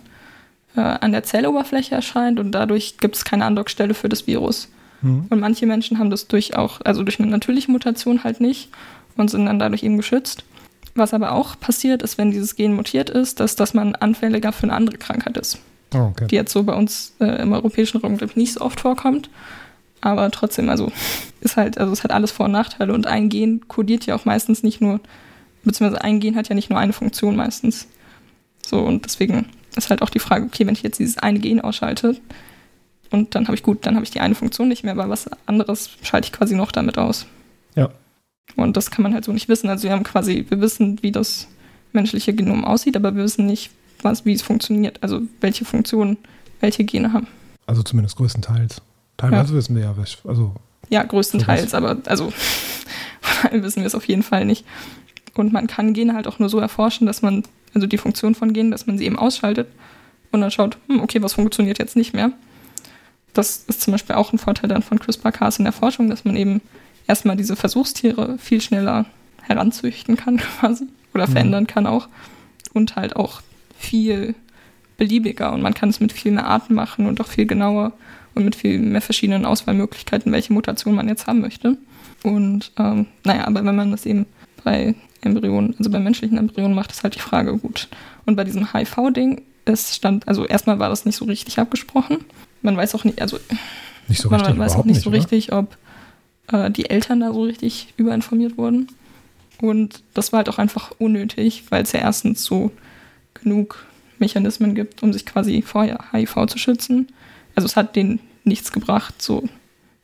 äh, 0.76 0.81
an 0.81 1.11
der 1.11 1.23
Zelloberfläche 1.23 1.95
erscheint 1.95 2.39
und 2.39 2.51
dadurch 2.51 2.97
gibt 2.99 3.15
es 3.15 3.26
keine 3.26 3.45
Andockstelle 3.45 3.95
für 3.95 4.07
das 4.07 4.27
Virus. 4.27 4.69
Mhm. 5.01 5.26
Und 5.30 5.39
manche 5.39 5.65
Menschen 5.65 5.97
haben 5.97 6.11
das 6.11 6.27
durch 6.27 6.55
auch, 6.55 6.80
also 6.85 7.03
durch 7.03 7.19
eine 7.19 7.30
natürliche 7.30 7.72
Mutation 7.72 8.23
halt 8.23 8.39
nicht 8.39 8.69
und 9.18 9.31
sind 9.31 9.47
dann 9.47 9.57
dadurch 9.57 9.84
eben 9.84 9.97
geschützt. 9.97 10.43
Was 10.93 11.13
aber 11.13 11.31
auch 11.31 11.59
passiert 11.59 12.03
ist, 12.03 12.18
wenn 12.18 12.31
dieses 12.31 12.55
Gen 12.55 12.76
mutiert 12.76 13.09
ist, 13.09 13.39
dass, 13.39 13.55
dass 13.55 13.73
man 13.73 13.95
anfälliger 13.95 14.51
für 14.51 14.63
eine 14.63 14.73
andere 14.73 14.97
Krankheit 14.97 15.38
ist, 15.38 15.57
Oh, 15.93 16.11
okay. 16.11 16.27
die 16.27 16.35
jetzt 16.35 16.53
so 16.53 16.63
bei 16.63 16.73
uns 16.73 17.15
äh, 17.19 17.41
im 17.41 17.51
europäischen 17.51 17.99
Raum 17.99 18.18
glaub 18.18 18.30
ich, 18.30 18.35
nicht 18.35 18.53
so 18.53 18.61
oft 18.61 18.80
vorkommt. 18.80 19.30
Aber 20.02 20.30
trotzdem, 20.32 20.69
also 20.69 20.91
ist 21.41 21.57
halt, 21.57 21.78
also 21.78 21.94
es 21.94 22.03
hat 22.03 22.11
alles 22.11 22.32
Vor- 22.32 22.48
und 22.48 22.52
Nachteile 22.52 22.94
und 22.94 23.07
ein 23.07 23.30
Gen 23.30 23.68
kodiert 23.68 24.06
ja 24.06 24.15
auch 24.15 24.26
meistens 24.26 24.64
nicht 24.64 24.82
nur, 24.82 24.99
beziehungsweise 25.64 26.03
ein 26.03 26.19
Gen 26.19 26.36
hat 26.36 26.49
ja 26.49 26.56
nicht 26.56 26.69
nur 26.69 26.80
eine 26.80 26.94
Funktion 26.94 27.36
meistens. 27.36 27.88
So, 28.65 28.80
und 28.80 29.06
deswegen 29.06 29.48
ist 29.76 29.90
halt 29.90 30.02
auch 30.02 30.10
die 30.10 30.19
Frage, 30.19 30.45
okay, 30.45 30.65
wenn 30.65 30.73
ich 30.73 30.84
jetzt 30.84 30.99
dieses 30.99 31.18
eine 31.18 31.40
Gen 31.40 31.61
ausschalte 31.61 32.18
und 33.11 33.36
dann 33.36 33.48
habe 33.48 33.56
ich 33.56 33.64
gut, 33.64 33.86
dann 33.86 33.95
habe 33.95 34.03
ich 34.03 34.11
die 34.11 34.19
eine 34.19 34.36
Funktion 34.36 34.68
nicht 34.68 34.84
mehr, 34.84 34.94
aber 34.94 35.10
was 35.10 35.30
anderes 35.45 35.91
schalte 36.02 36.26
ich 36.26 36.34
quasi 36.34 36.56
noch 36.56 36.72
damit 36.72 36.98
aus. 36.98 37.28
Ja. 37.76 37.90
Und 38.56 38.76
das 38.76 38.91
kann 38.91 39.03
man 39.03 39.14
halt 39.14 39.26
so 39.26 39.32
nicht 39.32 39.49
wissen. 39.49 39.69
Also 39.69 39.84
wir 39.84 39.91
haben 39.91 40.03
quasi, 40.03 40.45
wir 40.49 40.60
wissen, 40.61 41.02
wie 41.02 41.11
das 41.11 41.48
menschliche 41.94 42.34
Genom 42.34 42.65
aussieht, 42.65 42.95
aber 42.95 43.15
wir 43.15 43.23
wissen 43.23 43.45
nicht, 43.45 43.69
was, 44.02 44.26
wie 44.26 44.34
es 44.34 44.41
funktioniert, 44.41 44.98
also 45.02 45.22
welche 45.41 45.65
Funktionen 45.65 46.18
welche 46.60 46.84
Gene 46.84 47.14
haben. 47.14 47.28
Also 47.65 47.84
zumindest 47.84 48.18
größtenteils. 48.18 48.82
Teilweise 49.22 49.53
wissen 49.56 49.76
wir 49.76 49.84
ja, 49.84 49.95
also 50.27 50.53
Ja, 50.89 51.03
größtenteils, 51.03 51.73
aber 51.73 51.98
also 52.06 52.31
wissen 53.52 53.80
wir 53.81 53.88
es 53.88 53.95
auf 53.95 54.06
jeden 54.06 54.23
Fall 54.23 54.45
nicht. 54.45 54.65
Und 55.35 55.53
man 55.53 55.68
kann 55.68 55.93
Gene 55.93 56.14
halt 56.14 56.27
auch 56.27 56.39
nur 56.39 56.49
so 56.49 56.60
erforschen, 56.60 57.07
dass 57.07 57.22
man, 57.22 57.43
also 57.73 57.88
die 57.88 57.98
Funktion 57.98 58.35
von 58.35 58.52
Genen, 58.53 58.72
dass 58.72 58.85
man 58.88 58.98
sie 58.98 59.06
eben 59.06 59.18
ausschaltet 59.18 59.68
und 60.31 60.41
dann 60.41 60.52
schaut, 60.52 60.77
hm, 60.88 61.02
okay, 61.02 61.22
was 61.22 61.34
funktioniert 61.34 61.80
jetzt 61.80 61.95
nicht 61.95 62.14
mehr. 62.14 62.31
Das 63.34 63.64
ist 63.68 63.81
zum 63.81 63.91
Beispiel 63.93 64.15
auch 64.15 64.34
ein 64.34 64.39
Vorteil 64.39 64.68
dann 64.69 64.81
von 64.81 64.99
CRISPR-Cas 64.99 65.57
in 65.60 65.64
der 65.64 65.72
Forschung, 65.73 66.10
dass 66.10 66.26
man 66.26 66.35
eben 66.35 66.60
erstmal 67.07 67.38
diese 67.38 67.56
Versuchstiere 67.56 68.38
viel 68.38 68.60
schneller 68.60 69.06
heranzüchten 69.43 70.18
kann 70.18 70.38
quasi 70.60 70.85
oder 71.14 71.27
Mhm. 71.27 71.31
verändern 71.31 71.68
kann 71.68 71.88
auch 71.88 72.07
und 72.73 72.95
halt 72.98 73.15
auch 73.15 73.41
viel 73.77 74.35
beliebiger 74.98 75.52
und 75.53 75.61
man 75.61 75.73
kann 75.73 75.89
es 75.89 75.99
mit 75.99 76.11
viel 76.11 76.31
mehr 76.31 76.45
Arten 76.45 76.73
machen 76.73 77.06
und 77.07 77.19
auch 77.22 77.27
viel 77.27 77.45
genauer 77.48 77.93
und 78.35 78.45
mit 78.45 78.55
viel 78.55 78.79
mehr 78.79 79.01
verschiedenen 79.01 79.45
Auswahlmöglichkeiten, 79.45 80.31
welche 80.31 80.53
Mutation 80.53 80.95
man 80.95 81.07
jetzt 81.07 81.27
haben 81.27 81.41
möchte. 81.41 81.77
Und 82.23 82.71
ähm, 82.77 83.07
naja, 83.23 83.47
aber 83.47 83.65
wenn 83.65 83.75
man 83.75 83.91
das 83.91 84.05
eben 84.05 84.25
bei 84.63 84.95
Embryonen, 85.21 85.75
also 85.77 85.89
bei 85.89 85.99
menschlichen 85.99 86.37
Embryonen 86.37 86.75
macht, 86.75 86.91
ist 86.91 87.03
halt 87.03 87.15
die 87.15 87.19
Frage 87.19 87.57
gut. 87.57 87.87
Und 88.25 88.35
bei 88.35 88.43
diesem 88.43 88.73
HIV-Ding, 88.73 89.41
es 89.65 89.95
stand, 89.95 90.27
also 90.27 90.45
erstmal 90.45 90.79
war 90.79 90.89
das 90.89 91.05
nicht 91.05 91.15
so 91.15 91.25
richtig 91.25 91.59
abgesprochen. 91.59 92.19
Man 92.61 92.77
weiß 92.77 92.95
auch 92.95 93.03
nicht, 93.03 93.21
also 93.21 93.39
nicht 94.07 94.21
so 94.21 94.29
man 94.29 94.41
richtig. 94.41 94.59
weiß 94.59 94.71
auch 94.71 94.75
überhaupt 94.75 94.87
nicht 94.87 95.01
so 95.01 95.09
richtig, 95.09 95.51
ob 95.51 95.77
äh, 96.51 96.69
die 96.71 96.89
Eltern 96.89 97.19
da 97.19 97.33
so 97.33 97.43
richtig 97.43 97.93
überinformiert 97.97 98.57
wurden. 98.57 98.87
Und 99.61 100.03
das 100.13 100.31
war 100.31 100.37
halt 100.37 100.49
auch 100.49 100.57
einfach 100.57 100.91
unnötig, 100.97 101.63
weil 101.69 101.83
es 101.83 101.91
ja 101.91 101.99
erstens 101.99 102.43
so 102.43 102.71
genug 103.33 103.85
Mechanismen 104.19 104.75
gibt, 104.75 105.03
um 105.03 105.13
sich 105.13 105.25
quasi 105.25 105.61
vor 105.61 105.83
HIV 105.83 106.45
zu 106.47 106.57
schützen. 106.57 107.07
Also 107.61 107.71
es 107.71 107.75
hat 107.75 107.95
denen 107.95 108.19
nichts 108.43 108.71
gebracht, 108.71 109.21
so. 109.21 109.43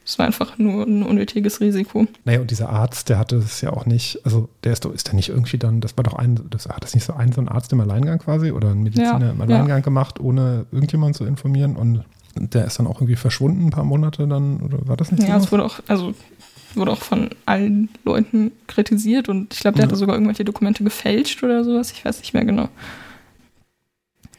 Es 0.05 0.17
war 0.17 0.25
einfach 0.25 0.57
nur 0.57 0.83
ein 0.85 1.03
unnötiges 1.03 1.59
Risiko. 1.59 2.07
Naja, 2.23 2.39
und 2.39 2.49
dieser 2.49 2.69
Arzt, 2.69 3.09
der 3.09 3.17
hatte 3.19 3.35
es 3.37 3.59
ja 3.59 3.71
auch 3.73 3.85
nicht, 3.85 4.19
also 4.23 4.47
der 4.63 4.71
ist 4.71 4.85
doch, 4.85 4.93
ist 4.93 5.07
der 5.07 5.15
nicht 5.15 5.27
irgendwie 5.29 5.57
dann, 5.57 5.81
das 5.81 5.97
war 5.97 6.03
doch 6.05 6.13
ein, 6.13 6.39
das 6.49 6.67
hat 6.69 6.81
das 6.83 6.93
nicht 6.95 7.03
so 7.03 7.13
ein, 7.13 7.33
so 7.33 7.41
ein 7.41 7.49
Arzt 7.49 7.73
im 7.73 7.81
Alleingang 7.81 8.19
quasi 8.19 8.51
oder 8.51 8.69
ein 8.69 8.83
Mediziner 8.83 9.19
Ja, 9.25 9.31
im 9.31 9.41
Alleingang 9.41 9.81
gemacht, 9.81 10.19
ohne 10.21 10.65
irgendjemanden 10.71 11.13
zu 11.13 11.25
informieren 11.25 11.75
und 11.75 12.05
der 12.35 12.65
ist 12.65 12.79
dann 12.79 12.87
auch 12.87 12.97
irgendwie 13.01 13.17
verschwunden 13.17 13.65
ein 13.65 13.69
paar 13.71 13.83
Monate 13.83 14.27
dann, 14.27 14.61
oder 14.61 14.87
war 14.87 14.95
das 14.95 15.11
nicht 15.11 15.23
so? 15.23 15.27
Ja, 15.27 15.35
es 15.37 15.51
wurde 15.51 15.65
auch, 15.65 15.79
also 15.87 16.13
wurde 16.75 16.91
auch 16.91 17.01
von 17.01 17.29
allen 17.45 17.89
Leuten 18.05 18.51
kritisiert 18.67 19.27
und 19.27 19.53
ich 19.55 19.59
glaube, 19.59 19.75
der 19.75 19.85
Ja. 19.85 19.89
hatte 19.89 19.97
sogar 19.97 20.15
irgendwelche 20.15 20.45
Dokumente 20.45 20.83
gefälscht 20.85 21.43
oder 21.43 21.65
sowas. 21.65 21.91
Ich 21.91 22.05
weiß 22.05 22.19
nicht 22.19 22.33
mehr 22.33 22.45
genau. 22.45 22.69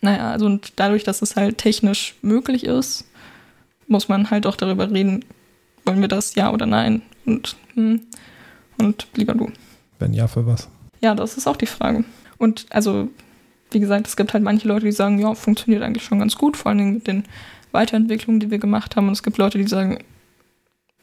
Naja, 0.01 0.31
also 0.31 0.47
und 0.47 0.73
dadurch, 0.77 1.05
dass 1.05 1.23
es 1.23 1.37
halt 1.37 1.59
technisch 1.59 2.15
möglich 2.23 2.65
ist, 2.65 3.05
muss 3.87 4.09
man 4.09 4.31
halt 4.31 4.47
auch 4.47 4.57
darüber 4.57 4.91
reden, 4.91 5.25
wollen 5.85 6.01
wir 6.01 6.09
das 6.09 6.35
ja 6.35 6.53
oder 6.53 6.67
nein? 6.67 7.03
Und, 7.25 7.57
hm, 7.75 8.01
und 8.79 9.07
lieber 9.15 9.35
du. 9.35 9.51
Wenn 9.99 10.13
ja, 10.13 10.29
für 10.29 10.47
was? 10.47 10.69
Ja, 11.01 11.15
das 11.15 11.37
ist 11.37 11.47
auch 11.47 11.57
die 11.57 11.67
Frage. 11.67 12.05
Und 12.39 12.67
also, 12.71 13.09
wie 13.71 13.81
gesagt, 13.81 14.07
es 14.07 14.17
gibt 14.17 14.33
halt 14.33 14.45
manche 14.45 14.69
Leute, 14.69 14.87
die 14.87 14.93
sagen, 14.93 15.19
ja, 15.19 15.35
funktioniert 15.35 15.83
eigentlich 15.83 16.05
schon 16.05 16.19
ganz 16.19 16.37
gut, 16.37 16.57
vor 16.57 16.71
allen 16.71 16.79
Dingen 16.79 16.95
mit 16.95 17.07
den 17.07 17.25
Weiterentwicklungen, 17.73 18.41
die 18.41 18.51
wir 18.51 18.59
gemacht 18.59 18.97
haben. 18.97 19.09
Und 19.09 19.15
es 19.15 19.23
gibt 19.23 19.39
Leute, 19.39 19.59
die 19.59 19.67
sagen, 19.67 19.99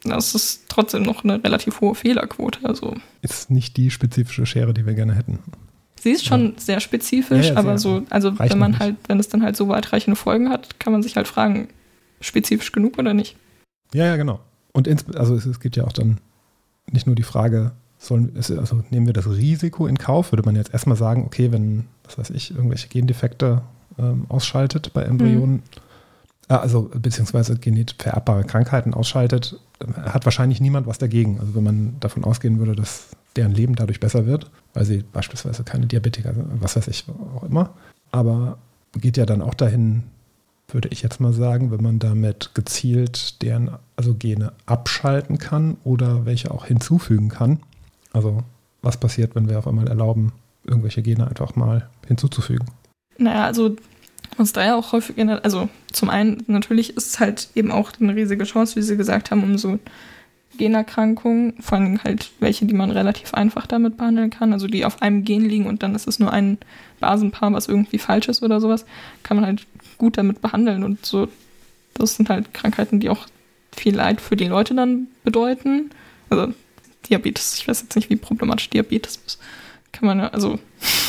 das 0.04 0.34
ist 0.34 0.64
trotzdem 0.68 1.02
noch 1.02 1.24
eine 1.24 1.42
relativ 1.42 1.80
hohe 1.80 1.94
Fehlerquote. 1.94 2.60
Also 2.64 2.94
Ist 3.22 3.50
nicht 3.50 3.76
die 3.76 3.90
spezifische 3.90 4.46
Schere, 4.46 4.74
die 4.74 4.86
wir 4.86 4.94
gerne 4.94 5.14
hätten. 5.14 5.38
Sie 6.00 6.10
ist 6.10 6.24
schon 6.26 6.54
sehr 6.58 6.80
spezifisch, 6.80 7.46
Ja, 7.46 7.52
ja, 7.54 7.58
aber 7.58 7.78
sehr. 7.78 8.00
so, 8.00 8.06
also 8.10 8.38
wenn 8.38 8.58
man 8.58 8.72
nicht. 8.72 8.80
halt, 8.80 8.96
wenn 9.08 9.18
es 9.20 9.28
dann 9.28 9.42
halt 9.42 9.56
so 9.56 9.68
weitreichende 9.68 10.16
Folgen 10.16 10.48
hat, 10.50 10.78
kann 10.80 10.92
man 10.92 11.02
sich 11.02 11.16
halt 11.16 11.28
fragen, 11.28 11.68
spezifisch 12.20 12.72
genug 12.72 12.98
oder 12.98 13.14
nicht. 13.14 13.36
Ja, 13.92 14.06
ja, 14.06 14.16
genau. 14.16 14.40
Und 14.72 14.86
ins, 14.86 15.04
also 15.14 15.34
es, 15.34 15.46
es 15.46 15.60
gibt 15.60 15.76
ja 15.76 15.84
auch 15.84 15.92
dann 15.92 16.18
nicht 16.90 17.06
nur 17.06 17.16
die 17.16 17.22
Frage, 17.22 17.72
sollen, 17.98 18.32
also 18.36 18.82
nehmen 18.90 19.06
wir 19.06 19.12
das 19.14 19.28
Risiko 19.28 19.86
in 19.86 19.98
Kauf, 19.98 20.32
würde 20.32 20.42
man 20.44 20.54
jetzt 20.54 20.72
erstmal 20.72 20.96
sagen, 20.96 21.24
okay, 21.24 21.50
wenn, 21.50 21.86
was 22.04 22.18
weiß 22.18 22.30
ich, 22.30 22.50
irgendwelche 22.54 22.88
Gendefekte 22.88 23.62
ähm, 23.98 24.26
ausschaltet 24.28 24.92
bei 24.92 25.02
Embryonen, 25.02 25.62
äh, 26.48 26.54
also 26.54 26.90
beziehungsweise 26.94 27.56
genetisch 27.56 27.96
vererbbare 27.98 28.44
Krankheiten 28.44 28.94
ausschaltet, 28.94 29.58
hat 30.04 30.24
wahrscheinlich 30.24 30.60
niemand 30.60 30.86
was 30.86 30.98
dagegen. 30.98 31.40
Also 31.40 31.54
wenn 31.54 31.64
man 31.64 31.96
davon 32.00 32.24
ausgehen 32.24 32.58
würde, 32.58 32.76
dass 32.76 33.08
deren 33.36 33.52
Leben 33.52 33.74
dadurch 33.74 34.00
besser 34.00 34.26
wird, 34.26 34.50
weil 34.74 34.84
sie 34.84 35.04
beispielsweise 35.12 35.64
keine 35.64 35.86
Diabetiker 35.86 36.34
sind, 36.34 36.46
was 36.60 36.76
weiß 36.76 36.88
ich, 36.88 37.04
auch 37.34 37.44
immer. 37.44 37.70
Aber 38.10 38.58
geht 38.98 39.16
ja 39.16 39.26
dann 39.26 39.42
auch 39.42 39.54
dahin, 39.54 40.04
würde 40.68 40.88
ich 40.88 41.02
jetzt 41.02 41.20
mal 41.20 41.32
sagen, 41.32 41.70
wenn 41.70 41.82
man 41.82 41.98
damit 41.98 42.54
gezielt 42.54 43.42
deren, 43.42 43.70
also 43.94 44.14
Gene 44.14 44.52
abschalten 44.66 45.38
kann 45.38 45.76
oder 45.84 46.26
welche 46.26 46.50
auch 46.50 46.66
hinzufügen 46.66 47.28
kann. 47.28 47.60
Also 48.12 48.42
was 48.82 48.96
passiert, 48.96 49.34
wenn 49.34 49.48
wir 49.48 49.58
auf 49.58 49.68
einmal 49.68 49.88
erlauben, 49.88 50.32
irgendwelche 50.64 51.02
Gene 51.02 51.28
einfach 51.28 51.56
mal 51.56 51.88
hinzuzufügen? 52.06 52.66
Naja, 53.18 53.44
also 53.44 53.76
was 54.36 54.52
da 54.52 54.64
ja 54.64 54.76
auch 54.76 54.92
häufig 54.92 55.16
also 55.18 55.68
zum 55.92 56.10
einen 56.10 56.42
natürlich 56.46 56.96
ist 56.96 57.06
es 57.06 57.20
halt 57.20 57.48
eben 57.54 57.70
auch 57.70 57.92
eine 58.00 58.14
riesige 58.14 58.44
Chance, 58.44 58.76
wie 58.76 58.82
Sie 58.82 58.96
gesagt 58.96 59.30
haben, 59.30 59.42
um 59.42 59.56
so 59.56 59.78
Generkrankungen, 60.56 61.54
vor 61.60 61.78
allem 61.78 62.02
halt 62.02 62.30
welche, 62.40 62.66
die 62.66 62.74
man 62.74 62.90
relativ 62.90 63.34
einfach 63.34 63.66
damit 63.66 63.96
behandeln 63.96 64.30
kann, 64.30 64.52
also 64.52 64.66
die 64.66 64.84
auf 64.84 65.02
einem 65.02 65.24
Gen 65.24 65.48
liegen 65.48 65.66
und 65.66 65.82
dann 65.82 65.94
ist 65.94 66.06
es 66.06 66.18
nur 66.18 66.32
ein 66.32 66.58
Basenpaar, 67.00 67.52
was 67.52 67.68
irgendwie 67.68 67.98
falsch 67.98 68.28
ist 68.28 68.42
oder 68.42 68.60
sowas, 68.60 68.86
kann 69.22 69.36
man 69.36 69.46
halt 69.46 69.66
gut 69.98 70.18
damit 70.18 70.40
behandeln 70.40 70.84
und 70.84 71.04
so, 71.04 71.28
das 71.94 72.16
sind 72.16 72.28
halt 72.28 72.52
Krankheiten, 72.54 73.00
die 73.00 73.08
auch 73.08 73.26
viel 73.74 73.94
Leid 73.94 74.20
für 74.20 74.36
die 74.36 74.46
Leute 74.46 74.74
dann 74.74 75.08
bedeuten. 75.24 75.90
Also 76.30 76.52
Diabetes, 77.08 77.58
ich 77.58 77.68
weiß 77.68 77.82
jetzt 77.82 77.96
nicht, 77.96 78.10
wie 78.10 78.16
problematisch 78.16 78.70
Diabetes 78.70 79.20
ist. 79.26 79.38
Kann 79.92 80.06
man 80.06 80.18
ja, 80.18 80.28
also 80.28 80.58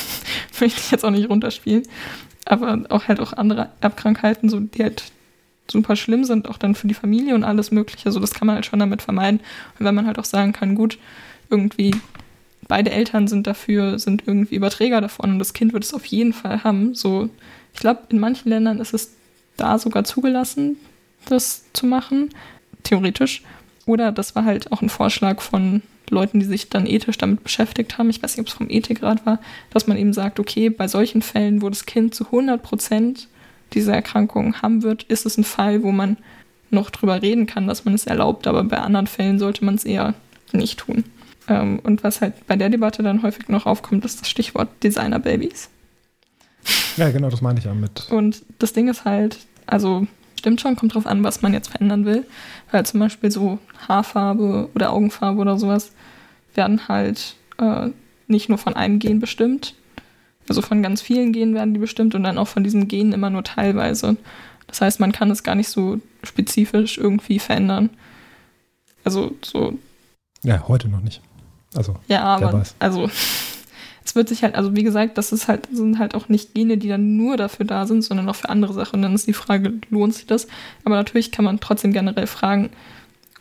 möchte 0.59 0.79
ich 0.79 0.91
jetzt 0.91 1.03
auch 1.03 1.11
nicht 1.11 1.29
runterspielen 1.29 1.83
aber 2.47 2.85
auch 2.89 3.07
halt 3.07 3.19
auch 3.19 3.33
andere 3.33 3.69
Erbkrankheiten, 3.81 4.49
so 4.49 4.59
die 4.59 4.83
halt 4.83 5.03
super 5.71 5.95
schlimm 5.95 6.23
sind, 6.23 6.47
auch 6.47 6.57
dann 6.57 6.75
für 6.75 6.87
die 6.87 6.93
Familie 6.93 7.35
und 7.35 7.43
alles 7.43 7.71
Mögliche. 7.71 8.05
Also 8.05 8.19
das 8.19 8.33
kann 8.33 8.47
man 8.47 8.55
halt 8.55 8.65
schon 8.65 8.79
damit 8.79 9.01
vermeiden. 9.01 9.39
Und 9.79 9.85
wenn 9.85 9.95
man 9.95 10.07
halt 10.07 10.19
auch 10.19 10.25
sagen 10.25 10.53
kann, 10.53 10.75
gut, 10.75 10.97
irgendwie 11.49 11.95
beide 12.67 12.91
Eltern 12.91 13.27
sind 13.27 13.47
dafür, 13.47 13.99
sind 13.99 14.23
irgendwie 14.25 14.55
Überträger 14.55 15.01
davon 15.01 15.33
und 15.33 15.39
das 15.39 15.53
Kind 15.53 15.73
wird 15.73 15.83
es 15.83 15.93
auf 15.93 16.05
jeden 16.05 16.33
Fall 16.33 16.63
haben. 16.63 16.93
So, 16.95 17.29
ich 17.73 17.79
glaube, 17.79 18.01
in 18.09 18.19
manchen 18.19 18.49
Ländern 18.49 18.79
ist 18.79 18.93
es 18.93 19.13
da 19.55 19.79
sogar 19.79 20.03
zugelassen, 20.03 20.77
das 21.25 21.65
zu 21.73 21.85
machen, 21.85 22.29
theoretisch. 22.83 23.43
Oder 23.85 24.11
das 24.11 24.35
war 24.35 24.45
halt 24.45 24.71
auch 24.71 24.81
ein 24.81 24.89
Vorschlag 24.89 25.41
von 25.41 25.81
Leuten, 26.09 26.39
die 26.39 26.45
sich 26.45 26.69
dann 26.69 26.85
ethisch 26.85 27.17
damit 27.17 27.43
beschäftigt 27.43 27.97
haben. 27.97 28.09
Ich 28.09 28.21
weiß 28.21 28.35
nicht, 28.35 28.41
ob 28.41 28.47
es 28.47 28.53
vom 28.53 28.69
Ethikrat 28.69 29.25
war, 29.25 29.39
dass 29.71 29.87
man 29.87 29.97
eben 29.97 30.13
sagt, 30.13 30.39
okay, 30.39 30.69
bei 30.69 30.87
solchen 30.87 31.21
Fällen, 31.21 31.61
wo 31.61 31.69
das 31.69 31.85
Kind 31.85 32.13
zu 32.15 32.25
100 32.25 32.61
Prozent 32.61 33.27
diese 33.73 33.91
Erkrankung 33.91 34.61
haben 34.61 34.83
wird, 34.83 35.03
ist 35.03 35.25
es 35.25 35.37
ein 35.37 35.43
Fall, 35.43 35.83
wo 35.83 35.91
man 35.91 36.17
noch 36.69 36.89
drüber 36.89 37.21
reden 37.21 37.45
kann, 37.45 37.67
dass 37.67 37.85
man 37.85 37.93
es 37.93 38.05
erlaubt, 38.05 38.47
aber 38.47 38.63
bei 38.63 38.77
anderen 38.77 39.07
Fällen 39.07 39.39
sollte 39.39 39.63
man 39.63 39.75
es 39.75 39.85
eher 39.85 40.13
nicht 40.51 40.79
tun. 40.79 41.05
Ähm, 41.47 41.79
und 41.79 42.03
was 42.03 42.21
halt 42.21 42.45
bei 42.47 42.55
der 42.55 42.69
Debatte 42.69 43.03
dann 43.03 43.23
häufig 43.23 43.47
noch 43.47 43.65
aufkommt, 43.65 44.03
ist 44.05 44.21
das 44.21 44.29
Stichwort 44.29 44.69
Designer-Babys. 44.83 45.69
Ja, 46.97 47.09
genau, 47.11 47.29
das 47.29 47.41
meine 47.41 47.59
ich 47.59 47.65
ja 47.65 47.73
mit. 47.73 48.07
Und 48.09 48.43
das 48.59 48.73
Ding 48.73 48.89
ist 48.89 49.05
halt, 49.05 49.37
also 49.65 50.07
stimmt 50.37 50.59
schon, 50.61 50.75
kommt 50.75 50.93
drauf 50.93 51.05
an, 51.05 51.23
was 51.23 51.41
man 51.41 51.53
jetzt 51.53 51.69
verändern 51.69 52.05
will. 52.05 52.25
Weil 52.71 52.85
zum 52.85 52.99
Beispiel 52.99 53.31
so 53.31 53.59
Haarfarbe 53.87 54.69
oder 54.75 54.91
Augenfarbe 54.91 55.39
oder 55.39 55.57
sowas 55.57 55.91
werden 56.53 56.87
halt 56.87 57.35
äh, 57.59 57.89
nicht 58.27 58.49
nur 58.49 58.57
von 58.57 58.75
einem 58.75 58.99
Gen 58.99 59.19
bestimmt, 59.19 59.75
also 60.49 60.61
von 60.61 60.81
ganz 60.81 61.01
vielen 61.01 61.33
Genen 61.33 61.53
werden 61.53 61.73
die 61.73 61.79
bestimmt 61.79 62.15
und 62.15 62.23
dann 62.23 62.37
auch 62.37 62.47
von 62.47 62.63
diesen 62.63 62.87
Genen 62.87 63.13
immer 63.13 63.29
nur 63.29 63.43
teilweise. 63.43 64.17
Das 64.67 64.81
heißt, 64.81 64.99
man 64.99 65.11
kann 65.11 65.31
es 65.31 65.43
gar 65.43 65.55
nicht 65.55 65.69
so 65.69 65.99
spezifisch 66.23 66.97
irgendwie 66.97 67.39
verändern. 67.39 67.89
Also 69.03 69.35
so 69.41 69.77
Ja, 70.43 70.67
heute 70.67 70.89
noch 70.89 71.01
nicht. 71.01 71.21
Also, 71.75 71.95
ja, 72.07 72.23
aber 72.23 72.63
also 72.79 73.09
es 74.03 74.15
wird 74.15 74.29
sich 74.29 74.43
halt, 74.43 74.55
also 74.55 74.75
wie 74.75 74.83
gesagt, 74.83 75.17
das 75.17 75.31
ist 75.31 75.47
halt, 75.47 75.67
sind 75.71 75.99
halt 75.99 76.15
auch 76.15 76.29
nicht 76.29 76.53
Gene, 76.53 76.77
die 76.77 76.87
dann 76.87 77.17
nur 77.17 77.37
dafür 77.37 77.65
da 77.65 77.85
sind, 77.85 78.03
sondern 78.03 78.29
auch 78.29 78.35
für 78.35 78.49
andere 78.49 78.73
Sachen. 78.73 78.97
Und 78.97 79.01
dann 79.03 79.15
ist 79.15 79.27
die 79.27 79.33
Frage, 79.33 79.73
lohnt 79.89 80.15
sich 80.15 80.25
das? 80.25 80.47
Aber 80.85 80.95
natürlich 80.95 81.31
kann 81.31 81.45
man 81.45 81.59
trotzdem 81.59 81.93
generell 81.93 82.27
fragen, 82.27 82.69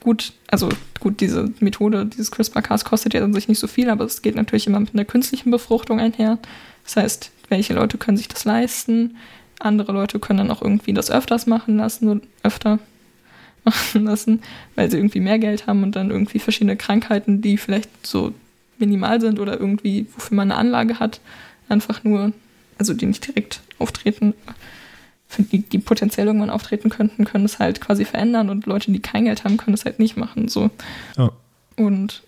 gut, 0.01 0.33
also 0.49 0.69
gut, 1.01 1.21
diese 1.21 1.53
Methode, 1.61 2.07
dieses 2.07 2.31
CRISPR-Cas 2.31 2.85
kostet 2.85 3.15
ja 3.15 3.23
an 3.23 3.35
sich 3.35 3.49
nicht 3.49 3.59
so 3.59 3.67
viel, 3.67 3.91
aber 3.91 4.05
es 4.05 4.23
geht 4.23 4.37
natürlich 4.37 4.67
immer 4.67 4.81
mit 4.81 4.95
einer 4.95 5.05
künstlichen 5.05 5.51
Befruchtung 5.51 6.01
einher. 6.01 6.39
Das 6.87 6.97
heißt, 6.97 7.31
welche 7.49 7.75
Leute 7.75 7.99
können 7.99 8.17
sich 8.17 8.29
das 8.29 8.45
leisten? 8.45 9.17
Andere 9.59 9.93
Leute 9.93 10.19
können 10.19 10.39
dann 10.39 10.51
auch 10.51 10.63
irgendwie 10.63 10.95
das 10.95 11.11
öfters 11.11 11.47
machen 11.47 11.77
lassen 11.77 12.09
und 12.09 12.25
öfter 12.43 12.79
machen 13.65 14.05
lassen, 14.05 14.43
weil 14.75 14.91
sie 14.91 14.97
irgendwie 14.97 15.21
mehr 15.21 15.39
Geld 15.39 15.67
haben 15.67 15.83
und 15.83 15.97
dann 15.97 16.11
irgendwie 16.11 16.39
verschiedene 16.39 16.77
Krankheiten, 16.77 17.43
die 17.43 17.59
vielleicht 17.59 18.07
so 18.07 18.33
minimal 18.79 19.21
sind 19.21 19.41
oder 19.41 19.59
irgendwie, 19.59 20.07
wofür 20.15 20.37
man 20.37 20.51
eine 20.51 20.61
Anlage 20.61 21.01
hat, 21.01 21.21
einfach 21.69 22.05
nur, 22.05 22.33
also 22.79 22.95
die 22.95 23.07
nicht 23.07 23.27
direkt 23.27 23.61
auftreten, 23.79 24.35
die, 25.39 25.63
die 25.63 25.79
potenziell 25.79 26.27
irgendwann 26.27 26.51
auftreten 26.51 26.89
könnten, 26.89 27.25
können 27.25 27.45
es 27.45 27.59
halt 27.59 27.81
quasi 27.81 28.05
verändern 28.05 28.51
und 28.51 28.67
Leute, 28.67 28.93
die 28.93 29.01
kein 29.01 29.25
Geld 29.25 29.45
haben, 29.45 29.57
können 29.57 29.75
es 29.75 29.85
halt 29.85 29.99
nicht 29.99 30.17
machen. 30.17 30.49
So. 30.49 30.71
Ja. 31.17 31.31
Und 31.77 32.23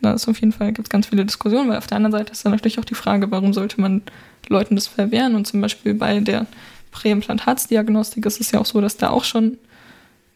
da 0.00 0.12
ist 0.12 0.28
auf 0.28 0.40
jeden 0.40 0.52
Fall 0.52 0.72
gibt 0.72 0.86
es 0.86 0.90
ganz 0.90 1.06
viele 1.06 1.24
Diskussionen, 1.24 1.68
weil 1.68 1.78
auf 1.78 1.86
der 1.86 1.96
anderen 1.96 2.12
Seite 2.12 2.32
ist 2.32 2.44
dann 2.44 2.52
natürlich 2.52 2.78
auch 2.78 2.84
die 2.84 2.94
Frage, 2.94 3.30
warum 3.30 3.52
sollte 3.52 3.80
man 3.80 4.02
Leuten 4.48 4.76
das 4.76 4.86
verwehren? 4.86 5.34
Und 5.34 5.46
zum 5.46 5.60
Beispiel 5.60 5.94
bei 5.94 6.20
der 6.20 6.46
Präimplantatsdiagnostik 6.92 8.24
ist 8.26 8.40
es 8.40 8.50
ja 8.50 8.60
auch 8.60 8.66
so, 8.66 8.80
dass 8.80 8.96
da 8.96 9.10
auch 9.10 9.24
schon 9.24 9.58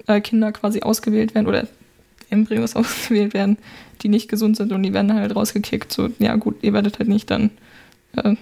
äh, 0.06 0.20
Kinder 0.20 0.52
quasi 0.52 0.82
ausgewählt 0.82 1.34
werden 1.34 1.47
oder 1.47 1.66
Embryos 2.30 2.76
ausgewählt 2.76 3.34
werden, 3.34 3.59
die 4.02 4.09
nicht 4.09 4.28
gesund 4.28 4.56
sind 4.56 4.72
und 4.72 4.82
die 4.82 4.93
werden 4.93 5.09
dann 5.09 5.20
halt 5.20 5.34
rausgekickt. 5.34 5.93
So, 5.93 6.10
ja 6.18 6.34
gut, 6.36 6.56
ihr 6.62 6.72
werdet 6.72 6.98
halt 6.98 7.09
nicht 7.09 7.30
dann 7.30 7.51
äh, 8.16 8.34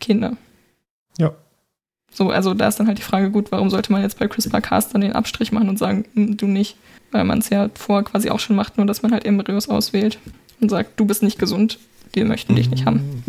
Kinder. 0.00 0.36
Ja. 1.18 1.34
So, 2.10 2.30
also 2.30 2.54
da 2.54 2.68
ist 2.68 2.80
dann 2.80 2.86
halt 2.86 2.98
die 2.98 3.02
Frage, 3.02 3.30
gut, 3.30 3.52
warum 3.52 3.70
sollte 3.70 3.92
man 3.92 4.02
jetzt 4.02 4.18
bei 4.18 4.26
CRISPR-Cas 4.26 4.88
dann 4.88 5.02
den 5.02 5.12
Abstrich 5.12 5.52
machen 5.52 5.68
und 5.68 5.78
sagen, 5.78 6.04
hm, 6.14 6.36
du 6.36 6.46
nicht? 6.46 6.76
Weil 7.12 7.24
man 7.24 7.38
es 7.38 7.48
ja 7.48 7.70
vorher 7.74 8.04
quasi 8.04 8.30
auch 8.30 8.40
schon 8.40 8.56
macht, 8.56 8.76
nur 8.76 8.86
dass 8.86 9.02
man 9.02 9.12
halt 9.12 9.24
Embryos 9.24 9.68
auswählt 9.68 10.18
und 10.60 10.70
sagt, 10.70 10.98
du 10.98 11.06
bist 11.06 11.22
nicht 11.22 11.38
gesund, 11.38 11.78
die 12.14 12.24
möchten 12.24 12.54
dich 12.54 12.70
nicht 12.70 12.86
haben. 12.86 13.22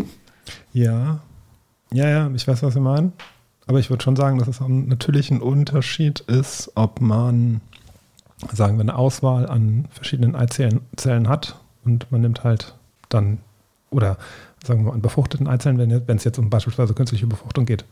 Ja. 0.74 1.20
Ja, 1.92 2.08
ja, 2.08 2.32
ich 2.36 2.48
weiß, 2.48 2.62
was 2.64 2.74
Sie 2.74 2.80
meinen. 2.80 3.14
Aber 3.68 3.80
ich 3.80 3.90
würde 3.90 4.04
schon 4.04 4.16
sagen, 4.16 4.40
dass 4.40 4.48
es 4.48 4.60
natürlich 4.62 5.30
ein 5.32 5.42
Unterschied 5.42 6.22
ist, 6.22 6.72
ob 6.76 7.02
man, 7.02 7.62
sagen 8.52 8.78
wir, 8.78 8.82
eine 8.82 8.96
Auswahl 8.96 9.48
an 9.48 9.88
verschiedenen 9.92 10.36
Eizellen 10.36 10.82
Zellen 10.96 11.28
hat 11.30 11.60
und 11.86 12.12
man 12.12 12.22
nimmt 12.22 12.44
halt 12.44 12.74
dann, 13.10 13.40
oder 13.92 14.18
sagen 14.64 14.82
wir 14.82 14.90
mal, 14.90 14.96
an 14.96 15.02
befruchteten 15.02 15.48
Eizellen, 15.48 15.78
wenn 15.78 16.18
es 16.18 16.24
jetzt 16.24 16.40
um 16.40 16.50
beispielsweise 16.50 16.94
künstliche 16.94 17.28
Befruchtung 17.28 17.66
geht. 17.66 17.86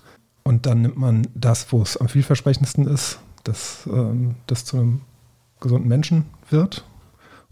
Und 0.47 0.65
dann 0.65 0.81
nimmt 0.81 0.95
man 0.97 1.27
das, 1.35 1.73
wo 1.73 1.81
es 1.81 1.97
am 1.97 2.07
vielversprechendsten 2.07 2.87
ist, 2.87 3.19
dass 3.43 3.85
ähm, 3.91 4.35
das 4.47 4.63
zu 4.63 4.77
einem 4.77 5.01
gesunden 5.59 5.89
Menschen 5.89 6.23
wird. 6.49 6.85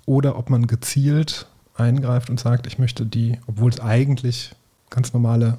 Oder 0.06 0.38
ob 0.38 0.50
man 0.50 0.66
gezielt 0.68 1.48
eingreift 1.76 2.30
und 2.30 2.40
sagt, 2.40 2.68
ich 2.68 2.80
möchte 2.80 3.06
die, 3.06 3.38
obwohl 3.48 3.70
es 3.70 3.82
eigentlich 3.82 4.56
ganz 4.90 5.12
normale, 5.12 5.58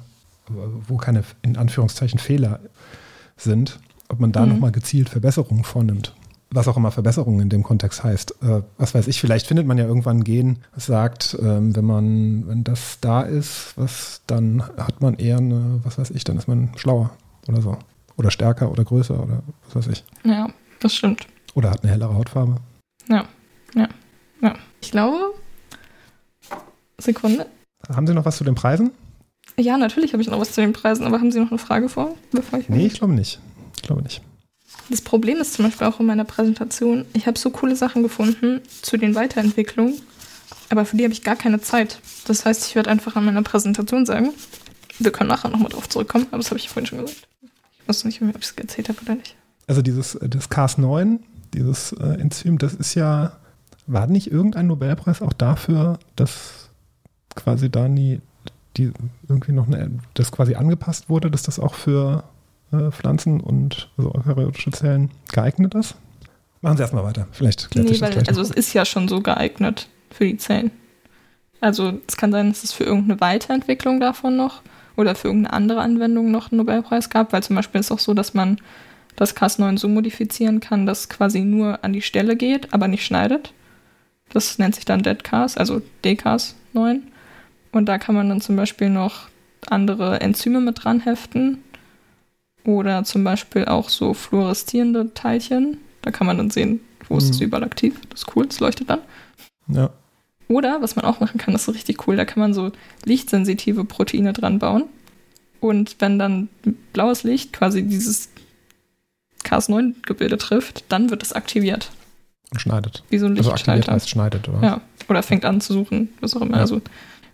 wo 0.87 0.97
keine 0.97 1.23
in 1.43 1.57
Anführungszeichen 1.57 2.17
Fehler 2.19 2.59
sind, 3.35 3.79
ob 4.09 4.19
man 4.19 4.31
da 4.31 4.43
Mhm. 4.43 4.53
nochmal 4.53 4.71
gezielt 4.71 5.09
Verbesserungen 5.09 5.63
vornimmt. 5.63 6.15
Was 6.49 6.67
auch 6.67 6.77
immer 6.77 6.91
Verbesserungen 6.91 7.41
in 7.41 7.49
dem 7.49 7.61
Kontext 7.61 8.03
heißt. 8.03 8.41
Äh, 8.41 8.61
was 8.79 8.95
weiß 8.95 9.07
ich, 9.07 9.19
vielleicht 9.21 9.45
findet 9.45 9.67
man 9.67 9.77
ja 9.77 9.85
irgendwann 9.85 10.19
ein 10.19 10.23
Gen, 10.23 10.57
das 10.73 10.87
sagt, 10.87 11.37
ähm, 11.39 11.75
wenn 11.75 11.85
man, 11.85 12.47
wenn 12.47 12.63
das 12.63 12.97
da 12.99 13.21
ist, 13.21 13.73
was, 13.75 14.21
dann 14.25 14.63
hat 14.77 15.01
man 15.01 15.15
eher 15.15 15.37
eine, 15.37 15.81
was 15.83 15.99
weiß 15.99 16.09
ich, 16.11 16.23
dann 16.23 16.37
ist 16.37 16.47
man 16.47 16.71
schlauer. 16.77 17.11
Oder 17.49 17.61
so. 17.61 17.77
Oder 18.17 18.31
stärker 18.31 18.71
oder 18.71 18.83
größer 18.83 19.21
oder 19.21 19.43
was 19.65 19.75
weiß 19.75 19.87
ich. 19.87 20.03
Ja, 20.23 20.49
das 20.79 20.93
stimmt. 20.93 21.27
Oder 21.53 21.71
hat 21.71 21.83
eine 21.83 21.91
hellere 21.91 22.15
Hautfarbe. 22.15 22.57
Ja, 23.07 23.25
ja, 23.75 23.87
ja. 24.41 24.55
Ich 24.81 24.91
glaube. 24.91 25.33
Sekunde. 26.99 27.45
Haben 27.93 28.07
Sie 28.07 28.13
noch 28.13 28.25
was 28.25 28.37
zu 28.37 28.43
den 28.43 28.55
Preisen? 28.55 28.91
Ja, 29.59 29.77
natürlich 29.77 30.13
habe 30.13 30.21
ich 30.21 30.29
noch 30.29 30.39
was 30.39 30.51
zu 30.51 30.61
den 30.61 30.73
Preisen, 30.73 31.05
aber 31.05 31.19
haben 31.19 31.31
Sie 31.31 31.39
noch 31.39 31.51
eine 31.51 31.59
Frage 31.59 31.89
vor? 31.89 32.15
Bevor 32.31 32.59
ich 32.59 32.69
Nee, 32.69 32.87
ich 32.87 32.95
glaube 32.95 33.13
nicht. 33.13 33.39
Ich 33.75 33.83
glaube 33.83 34.01
nicht. 34.01 34.21
Das 34.89 35.01
Problem 35.01 35.37
ist 35.37 35.53
zum 35.53 35.65
Beispiel 35.65 35.87
auch 35.87 35.99
in 35.99 36.05
meiner 36.05 36.25
Präsentation, 36.25 37.05
ich 37.13 37.27
habe 37.27 37.37
so 37.37 37.49
coole 37.49 37.75
Sachen 37.75 38.03
gefunden 38.03 38.61
zu 38.81 38.97
den 38.97 39.15
Weiterentwicklungen, 39.15 39.95
aber 40.69 40.85
für 40.85 40.97
die 40.97 41.03
habe 41.03 41.13
ich 41.13 41.23
gar 41.23 41.35
keine 41.35 41.61
Zeit. 41.61 41.99
Das 42.25 42.45
heißt, 42.45 42.67
ich 42.67 42.75
werde 42.75 42.89
einfach 42.89 43.15
an 43.15 43.25
meiner 43.25 43.41
Präsentation 43.41 44.05
sagen, 44.05 44.31
wir 44.99 45.11
können 45.11 45.29
nachher 45.29 45.49
nochmal 45.49 45.69
drauf 45.69 45.89
zurückkommen, 45.89 46.27
aber 46.29 46.37
das 46.37 46.49
habe 46.49 46.59
ich 46.59 46.69
vorhin 46.69 46.87
schon 46.87 46.99
gesagt. 46.99 47.27
Ich 47.87 47.89
weiß 47.89 48.03
nicht 48.05 48.21
ob 48.21 48.29
ich 48.29 48.43
es 48.43 48.51
erzählt 48.51 48.89
habe 48.89 48.99
oder 49.01 49.15
nicht. 49.15 49.35
Also 49.67 49.81
dieses 49.81 50.15
äh, 50.15 50.27
das 50.27 50.49
Cas9, 50.49 51.19
dieses 51.53 51.93
äh, 51.93 52.19
Enzym, 52.19 52.57
das 52.57 52.73
ist 52.73 52.95
ja, 52.95 53.33
war 53.85 54.07
nicht 54.07 54.31
irgendein 54.31 54.67
Nobelpreis 54.67 55.21
auch 55.21 55.33
dafür, 55.33 55.99
dass 56.15 56.69
quasi 57.35 57.69
da 57.69 57.87
nie 57.87 58.21
die 58.75 58.91
irgendwie 59.27 59.53
noch 59.53 59.67
eine, 59.67 59.89
das 60.13 60.31
quasi 60.31 60.55
angepasst 60.55 61.09
wurde, 61.09 61.31
dass 61.31 61.43
das 61.43 61.59
auch 61.59 61.73
für 61.73 62.23
äh, 62.71 62.91
Pflanzen 62.91 63.39
und 63.39 63.89
also 63.97 64.13
eukaryotische 64.13 64.71
Zellen 64.71 65.09
geeignet 65.31 65.73
ist? 65.73 65.95
Machen 66.61 66.77
Sie 66.77 66.83
erstmal 66.83 67.03
weiter. 67.03 67.27
Vielleicht 67.31 67.71
klärt 67.71 67.89
Nee, 67.89 68.01
weil, 68.01 68.11
gleich 68.11 68.27
also 68.27 68.41
noch. 68.41 68.49
es 68.49 68.55
ist 68.55 68.73
ja 68.73 68.85
schon 68.85 69.07
so 69.07 69.21
geeignet 69.21 69.87
für 70.11 70.25
die 70.25 70.37
Zellen. 70.37 70.71
Also 71.61 71.93
es 72.07 72.17
kann 72.17 72.31
sein, 72.31 72.49
dass 72.49 72.63
es 72.63 72.73
für 72.73 72.83
irgendeine 72.83 73.19
Weiterentwicklung 73.19 73.99
davon 73.99 74.35
noch 74.35 74.61
oder 74.97 75.15
für 75.15 75.29
irgendeine 75.29 75.53
andere 75.53 75.81
Anwendung 75.81 76.31
noch 76.31 76.51
einen 76.51 76.57
Nobelpreis 76.57 77.09
gab, 77.09 77.31
weil 77.31 77.43
zum 77.43 77.55
Beispiel 77.55 77.79
ist 77.79 77.91
auch 77.91 77.99
so, 77.99 78.13
dass 78.13 78.33
man 78.33 78.57
das 79.15 79.35
Cas9 79.35 79.77
so 79.77 79.87
modifizieren 79.87 80.59
kann, 80.59 80.85
dass 80.85 81.07
quasi 81.09 81.41
nur 81.41 81.83
an 81.83 81.93
die 81.93 82.01
Stelle 82.01 82.35
geht, 82.35 82.73
aber 82.73 82.87
nicht 82.87 83.05
schneidet. 83.05 83.53
Das 84.29 84.57
nennt 84.59 84.75
sich 84.75 84.85
dann 84.85 85.03
DEDCAS, 85.03 85.57
also 85.57 85.81
DCAS9. 86.03 86.99
Und 87.71 87.85
da 87.87 87.97
kann 87.97 88.15
man 88.15 88.27
dann 88.29 88.41
zum 88.41 88.55
Beispiel 88.55 88.89
noch 88.89 89.29
andere 89.69 90.21
Enzyme 90.21 90.59
mit 90.61 90.83
dran 90.83 90.99
heften 90.99 91.63
oder 92.65 93.03
zum 93.03 93.23
Beispiel 93.23 93.65
auch 93.65 93.89
so 93.89 94.13
fluoreszierende 94.13 95.13
Teilchen. 95.13 95.77
Da 96.01 96.11
kann 96.11 96.27
man 96.27 96.37
dann 96.37 96.49
sehen, 96.49 96.81
wo 97.07 97.17
ist 97.17 97.29
es 97.29 97.39
Mhm. 97.39 97.45
überall 97.47 97.63
aktiv. 97.63 97.99
Das 98.09 98.21
ist 98.23 98.35
cool, 98.35 98.45
das 98.47 98.59
leuchtet 98.59 98.89
dann. 98.89 98.99
Ja. 99.67 99.89
Oder, 100.47 100.81
was 100.81 100.95
man 100.95 101.05
auch 101.05 101.19
machen 101.19 101.37
kann, 101.37 101.53
das 101.53 101.67
ist 101.67 101.75
richtig 101.75 102.07
cool, 102.07 102.15
da 102.15 102.25
kann 102.25 102.39
man 102.39 102.53
so 102.53 102.71
lichtsensitive 103.05 103.83
Proteine 103.83 104.33
dran 104.33 104.59
bauen. 104.59 104.85
Und 105.59 105.97
wenn 105.99 106.19
dann 106.19 106.49
blaues 106.93 107.23
Licht 107.23 107.51
quasi 107.51 107.83
dieses 107.83 108.29
Cas9-Gebilde 109.43 110.37
trifft, 110.37 110.85
dann 110.89 111.09
wird 111.09 111.23
es 111.23 111.33
aktiviert. 111.33 111.91
Und 112.51 112.61
schneidet. 112.61 113.03
Wie 113.09 113.17
so 113.17 113.25
ein 113.25 113.37
Also 113.37 113.51
aktiviert 113.51 113.77
Lichtschalter. 113.77 113.91
heißt 113.91 114.09
schneidet, 114.09 114.47
oder? 114.47 114.61
Ja, 114.63 114.81
oder 115.09 115.23
fängt 115.23 115.43
an 115.45 115.59
zu 115.59 115.73
suchen, 115.73 116.09
was 116.21 116.35
auch 116.35 116.41
immer. 116.41 116.55
Ja. 116.55 116.61
Also, 116.61 116.81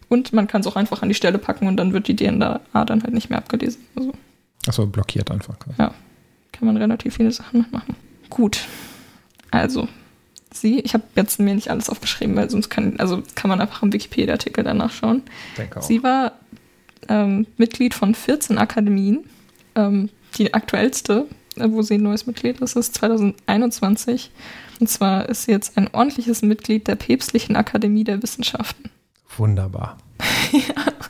und 0.10 0.34
man 0.34 0.48
kann 0.48 0.61
es 0.61 0.68
auch 0.68 0.76
einfach 0.76 1.02
an 1.02 1.10
die 1.10 1.15
Stelle 1.15 1.38
packen 1.38 1.68
und 1.68 1.77
dann 1.77 1.94
wird 1.94 2.07
die 2.07 2.15
DNA 2.15 2.61
dann 2.73 3.03
halt 3.03 3.14
nicht 3.14 3.30
mehr 3.30 3.38
abgelesen. 3.40 3.84
Also 3.95 4.11
Achso, 4.68 4.85
blockiert 4.88 5.30
einfach. 5.30 5.56
kann 5.77 5.94
man 6.61 6.77
relativ 6.77 7.15
viele 7.15 7.31
Sachen 7.31 7.60
mitmachen. 7.61 7.95
Gut. 8.30 8.65
Also, 9.52 9.88
sie, 10.56 10.80
ich 10.80 10.94
habe 10.94 11.04
jetzt 11.16 11.40
mir 11.40 11.56
nicht 11.56 11.70
alles 11.70 11.90
aufgeschrieben, 11.90 12.36
weil 12.36 12.50
sonst 12.50 12.70
kann, 12.70 13.00
also 13.00 13.24
kann 13.36 13.50
man 13.50 13.62
einfach 13.62 13.84
im 13.84 13.94
Wikipedia-Artikel 13.94 14.64
danach 14.64 14.92
schauen. 14.92 15.24
Denke 15.58 15.80
auch. 15.80 15.84
Sie 15.84 16.04
war 16.04 16.34
ähm, 17.10 17.48
Mitglied 17.58 17.94
von 17.94 18.16
14 18.16 18.58
Akademien. 18.58 19.26
Ähm, 19.76 20.10
die 20.38 20.54
aktuellste, 20.54 21.28
äh, 21.58 21.68
wo 21.70 21.82
sie 21.82 21.96
ein 21.96 22.04
neues 22.04 22.26
Mitglied 22.26 22.60
ist, 22.62 22.76
ist 22.76 22.96
2021. 22.96 24.32
Und 24.80 24.88
zwar 24.88 25.30
ist 25.30 25.44
sie 25.44 25.52
jetzt 25.52 25.78
ein 25.78 25.90
ordentliches 25.94 26.42
Mitglied 26.42 26.88
der 26.88 26.96
Päpstlichen 26.96 27.56
Akademie 27.56 28.04
der 28.04 28.22
Wissenschaften. 28.22 28.90
Wunderbar. 29.38 29.98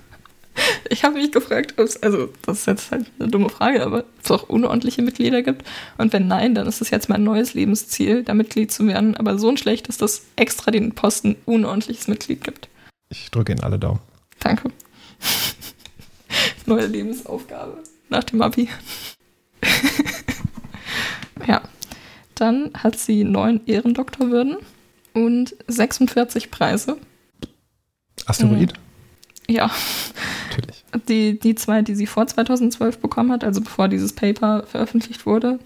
Ich 0.90 1.04
habe 1.04 1.16
mich 1.16 1.32
gefragt, 1.32 1.74
ob 1.78 1.86
es, 1.86 2.02
also 2.02 2.30
das 2.46 2.60
ist 2.60 2.68
jetzt 2.68 2.92
halt 2.92 3.08
eine 3.20 3.30
dumme 3.30 3.50
Frage, 3.50 3.84
aber 3.84 4.00
ob 4.00 4.06
es 4.24 4.32
auch 4.32 4.50
unordentliche 4.50 5.02
Mitglieder 5.02 5.42
gibt. 5.42 5.66
Und 5.98 6.14
wenn 6.14 6.28
nein, 6.28 6.56
dann 6.56 6.68
ist 6.68 6.82
es 6.82 6.90
jetzt 6.90 7.10
mein 7.10 7.24
neues 7.24 7.54
Lebensziel, 7.54 8.24
da 8.24 8.34
Mitglied 8.34 8.72
zu 8.72 8.88
werden. 8.88 9.18
Aber 9.18 9.38
so 9.38 9.50
ein 9.50 9.58
schlecht, 9.58 9.90
dass 9.90 9.98
das 9.98 10.24
extra 10.36 10.72
den 10.72 10.94
Posten 10.94 11.36
unordentliches 11.46 12.08
Mitglied 12.08 12.44
gibt. 12.44 12.70
Ich 13.10 13.32
drücke 13.32 13.52
Ihnen 13.54 13.64
alle 13.64 13.80
Daumen. 13.80 14.00
Danke. 14.40 14.70
Neue 16.66 16.86
Lebensaufgabe 16.86 17.84
nach 18.10 18.24
dem 18.24 18.42
Abi. 18.42 18.70
ja. 21.48 21.62
Dann 22.36 22.72
hat 22.74 22.98
sie 22.98 23.24
neun 23.24 23.62
Ehrendoktorwürden 23.68 24.58
und 25.14 25.56
46 25.68 26.50
Preise. 26.50 26.98
Asteroid? 28.26 28.74
Ja, 29.50 29.70
Natürlich. 30.50 30.84
die, 31.08 31.40
die 31.40 31.56
zwei, 31.56 31.82
die 31.82 31.96
sie 31.96 32.08
vor 32.08 32.28
2012 32.28 33.00
bekommen 33.00 33.32
hat, 33.32 33.44
also 33.44 33.62
bevor 33.62 33.88
dieses 33.88 34.14
Paper 34.14 34.64
veröffentlicht 34.66 35.26
wurde, 35.26 35.60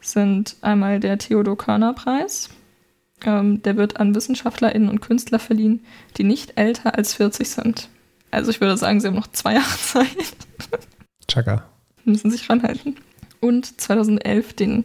sind 0.00 0.56
einmal 0.60 1.00
der 1.00 1.18
Theodor 1.18 1.56
Körner 1.56 1.92
Preis. 1.92 2.50
Ähm, 3.24 3.62
der 3.62 3.76
wird 3.76 3.98
an 3.98 4.14
WissenschaftlerInnen 4.14 4.88
und 4.88 5.00
Künstler 5.00 5.38
verliehen, 5.38 5.84
die 6.16 6.24
nicht 6.24 6.54
älter 6.56 6.96
als 6.96 7.14
40 7.14 7.48
sind. 7.48 7.88
Also 8.32 8.50
ich 8.50 8.60
würde 8.60 8.76
sagen, 8.76 9.00
sie 9.00 9.06
haben 9.06 9.14
noch 9.14 9.30
zwei 9.30 9.54
Jahre 9.54 9.78
Zeit. 9.78 10.08
Chaka. 11.28 11.64
müssen 12.04 12.30
sich 12.30 12.48
ranhalten. 12.50 12.96
Und 13.40 13.80
2011 13.80 14.54
den 14.54 14.84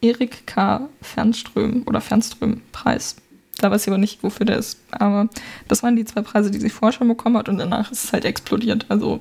Erik 0.00 0.46
K. 0.46 0.88
Fernström 1.02 1.82
oder 1.86 2.00
Fernström-Preis. 2.00 3.16
Da 3.58 3.70
weiß 3.70 3.82
ich 3.82 3.88
aber 3.88 3.98
nicht, 3.98 4.22
wofür 4.22 4.44
der 4.46 4.58
ist. 4.58 4.78
Aber 4.90 5.28
das 5.68 5.82
waren 5.82 5.96
die 5.96 6.04
zwei 6.04 6.22
Preise, 6.22 6.50
die 6.50 6.60
sie 6.60 6.70
vorher 6.70 6.92
schon 6.92 7.08
bekommen 7.08 7.36
hat 7.38 7.48
und 7.48 7.58
danach 7.58 7.90
ist 7.90 8.04
es 8.04 8.12
halt 8.12 8.24
explodiert. 8.24 8.86
Also 8.88 9.20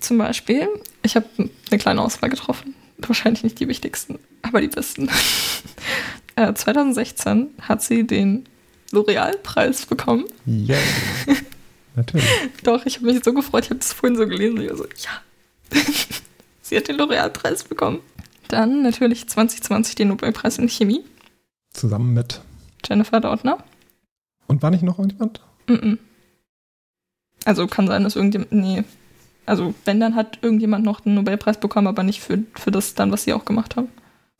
zum 0.00 0.18
Beispiel, 0.18 0.68
ich 1.02 1.16
habe 1.16 1.26
eine 1.38 1.78
kleine 1.78 2.02
Auswahl 2.02 2.30
getroffen. 2.30 2.74
Wahrscheinlich 2.98 3.42
nicht 3.42 3.60
die 3.60 3.68
wichtigsten, 3.68 4.18
aber 4.42 4.60
die 4.60 4.68
besten. 4.68 5.10
äh, 6.36 6.54
2016 6.54 7.48
hat 7.62 7.82
sie 7.82 8.06
den 8.06 8.48
L'Oreal-Preis 8.92 9.86
bekommen. 9.86 10.24
Yay. 10.46 10.78
Natürlich. 11.94 12.26
Doch, 12.62 12.86
ich 12.86 12.96
habe 12.96 13.06
mich 13.06 13.24
so 13.24 13.32
gefreut, 13.32 13.64
ich 13.64 13.70
habe 13.70 13.80
das 13.80 13.92
vorhin 13.92 14.16
so 14.16 14.26
gelesen. 14.26 14.60
Ich 14.60 14.70
war 14.70 14.76
so, 14.76 14.84
ja. 14.84 15.80
Sie 16.62 16.76
hat 16.76 16.88
den 16.88 16.96
L'Oreal-Preis 16.96 17.64
bekommen. 17.64 18.00
Dann 18.48 18.82
natürlich 18.82 19.28
2020 19.28 19.94
den 19.96 20.08
Nobelpreis 20.08 20.58
in 20.58 20.68
Chemie. 20.68 21.04
Zusammen 21.76 22.14
mit. 22.14 22.40
Jennifer 22.84 23.20
Doudna. 23.20 23.58
Und 24.46 24.62
war 24.62 24.70
nicht 24.70 24.82
noch 24.82 24.98
irgendjemand? 24.98 25.40
Mhm. 25.68 25.98
Also 27.44 27.66
kann 27.66 27.86
sein, 27.86 28.02
dass 28.04 28.16
irgendjemand. 28.16 28.52
Nee. 28.52 28.84
Also, 29.44 29.74
wenn, 29.84 30.00
dann 30.00 30.16
hat 30.16 30.38
irgendjemand 30.42 30.84
noch 30.84 31.00
den 31.00 31.14
Nobelpreis 31.14 31.60
bekommen, 31.60 31.86
aber 31.86 32.02
nicht 32.02 32.20
für, 32.20 32.38
für 32.54 32.70
das 32.70 32.94
dann, 32.94 33.12
was 33.12 33.24
sie 33.24 33.32
auch 33.32 33.44
gemacht 33.44 33.76
haben. 33.76 33.88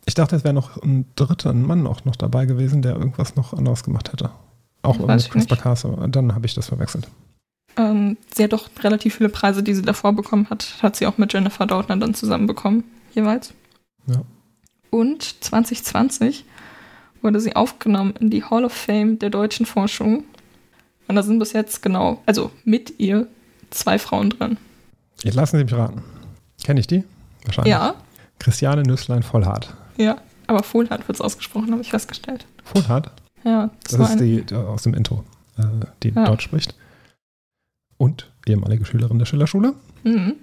Ich 0.05 0.15
dachte, 0.15 0.35
es 0.37 0.45
wäre 0.45 0.55
noch 0.55 0.83
ein 0.83 1.07
dritter 1.15 1.53
Mann 1.53 1.87
auch 1.87 2.05
noch 2.05 2.17
dabei 2.17 2.47
gewesen, 2.47 2.83
der 2.83 2.97
irgendwas 2.97 3.37
noch 3.37 3.53
anderes 3.53 3.85
gemacht 3.85 4.13
hätte. 4.13 4.31
Auch 4.83 4.99
Weiß 5.01 5.25
ich 5.25 5.31
CRISPR 5.31 5.55
nicht. 5.55 5.63
Cas. 5.63 5.87
Dann 6.09 6.35
habe 6.35 6.47
ich 6.47 6.55
das 6.55 6.67
verwechselt. 6.69 7.09
Ähm, 7.77 8.17
sie 8.35 8.45
hat 8.45 8.53
doch 8.53 8.69
relativ 8.83 9.17
viele 9.17 9.29
Preise, 9.29 9.63
die 9.63 9.75
sie 9.75 9.83
davor 9.83 10.13
bekommen 10.13 10.49
hat, 10.49 10.79
hat 10.83 10.97
sie 10.97 11.07
auch 11.07 11.19
mit 11.19 11.33
Jennifer 11.33 11.67
Doudna 11.67 11.97
dann 11.97 12.15
zusammen 12.15 12.47
bekommen, 12.47 12.85
jeweils. 13.13 13.53
Ja. 14.07 14.23
Und 14.91 15.45
2020 15.45 16.45
wurde 17.27 17.41
sie 17.41 17.55
aufgenommen 17.57 18.15
in 18.21 18.31
die 18.31 18.43
Hall 18.45 18.65
of 18.65 18.73
Fame 18.73 19.19
der 19.19 19.31
deutschen 19.31 19.67
Forschung. 19.67 20.25
Und 21.09 21.17
da 21.17 21.23
sind 21.23 21.39
bis 21.39 21.53
jetzt 21.53 21.83
genau, 21.83 22.23
also 22.25 22.51
mit 22.65 22.99
ihr, 22.99 23.27
zwei 23.71 23.99
Frauen 23.99 24.31
drin. 24.31 24.57
Jetzt 25.23 25.35
lassen 25.35 25.59
Sie 25.59 25.65
mich 25.65 25.73
raten. 25.75 26.03
Kenne 26.65 26.81
ich 26.81 26.87
die? 26.87 27.05
Wahrscheinlich. 27.45 27.71
Ja, 27.73 27.95
Christiane 28.39 28.83
Nüsslein-Vollhardt. 28.83 29.75
ja. 29.99 30.17
Aber 30.49 30.63
Fullhard 30.63 31.09
wird 31.09 31.17
es 31.17 31.21
ausgesprochen, 31.21 31.73
habe 31.73 31.83
ich 31.83 31.91
festgestellt. 31.91 32.47
Vollhardt? 32.63 33.11
Ja, 33.43 33.69
das, 33.83 33.99
Das 33.99 34.11
ist 34.11 34.21
die, 34.21 34.43
die 34.45 34.55
aus 34.55 34.85
dem 34.85 34.95
Intro, 34.95 35.25
äh, 35.59 35.65
die 36.05 36.11
Ja. 36.11 36.25
Deutsch 36.25 36.45
spricht. 36.45 36.77
Und 37.97 38.31
ehemalige 38.47 38.85
Schülerin 38.85 39.19
der 39.19 39.27
Schillerschule. 39.27 39.75
Mhm. 40.05 40.35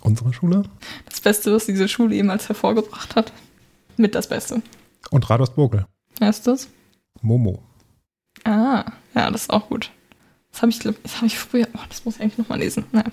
Unsere 0.00 0.32
Schule. 0.32 0.62
das 1.10 1.20
Beste, 1.20 1.52
was 1.52 1.66
diese 1.66 1.88
Schule 1.88 2.14
jemals 2.14 2.48
hervorgebracht 2.48 3.16
hat. 3.16 3.32
Mit 3.98 4.14
das 4.14 4.30
Beste. 4.30 4.62
Und 5.10 5.28
Rados 5.28 5.50
Bogel. 5.50 5.84
Wer 6.18 6.30
ist 6.30 6.46
das? 6.46 6.68
Momo. 7.22 7.62
Ah, 8.44 8.84
ja, 9.14 9.30
das 9.30 9.42
ist 9.42 9.50
auch 9.50 9.68
gut. 9.68 9.90
Das 10.52 10.62
habe 10.62 10.70
ich, 10.70 10.78
glaub- 10.80 11.02
das 11.02 11.16
habe 11.16 11.26
ich 11.26 11.38
früher, 11.38 11.66
oh, 11.74 11.80
das 11.88 12.04
muss 12.04 12.16
ich 12.16 12.22
eigentlich 12.22 12.38
nochmal 12.38 12.58
lesen. 12.58 12.84
Naja. 12.92 13.06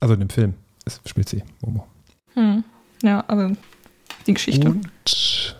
Also 0.00 0.14
in 0.14 0.20
dem 0.20 0.30
Film 0.30 0.54
ist, 0.84 1.06
spielt 1.08 1.28
sie 1.28 1.42
Momo. 1.60 1.86
Hm. 2.34 2.64
Ja, 3.02 3.24
aber 3.28 3.52
die 4.26 4.34
Geschichte. 4.34 4.68
Und 4.68 5.56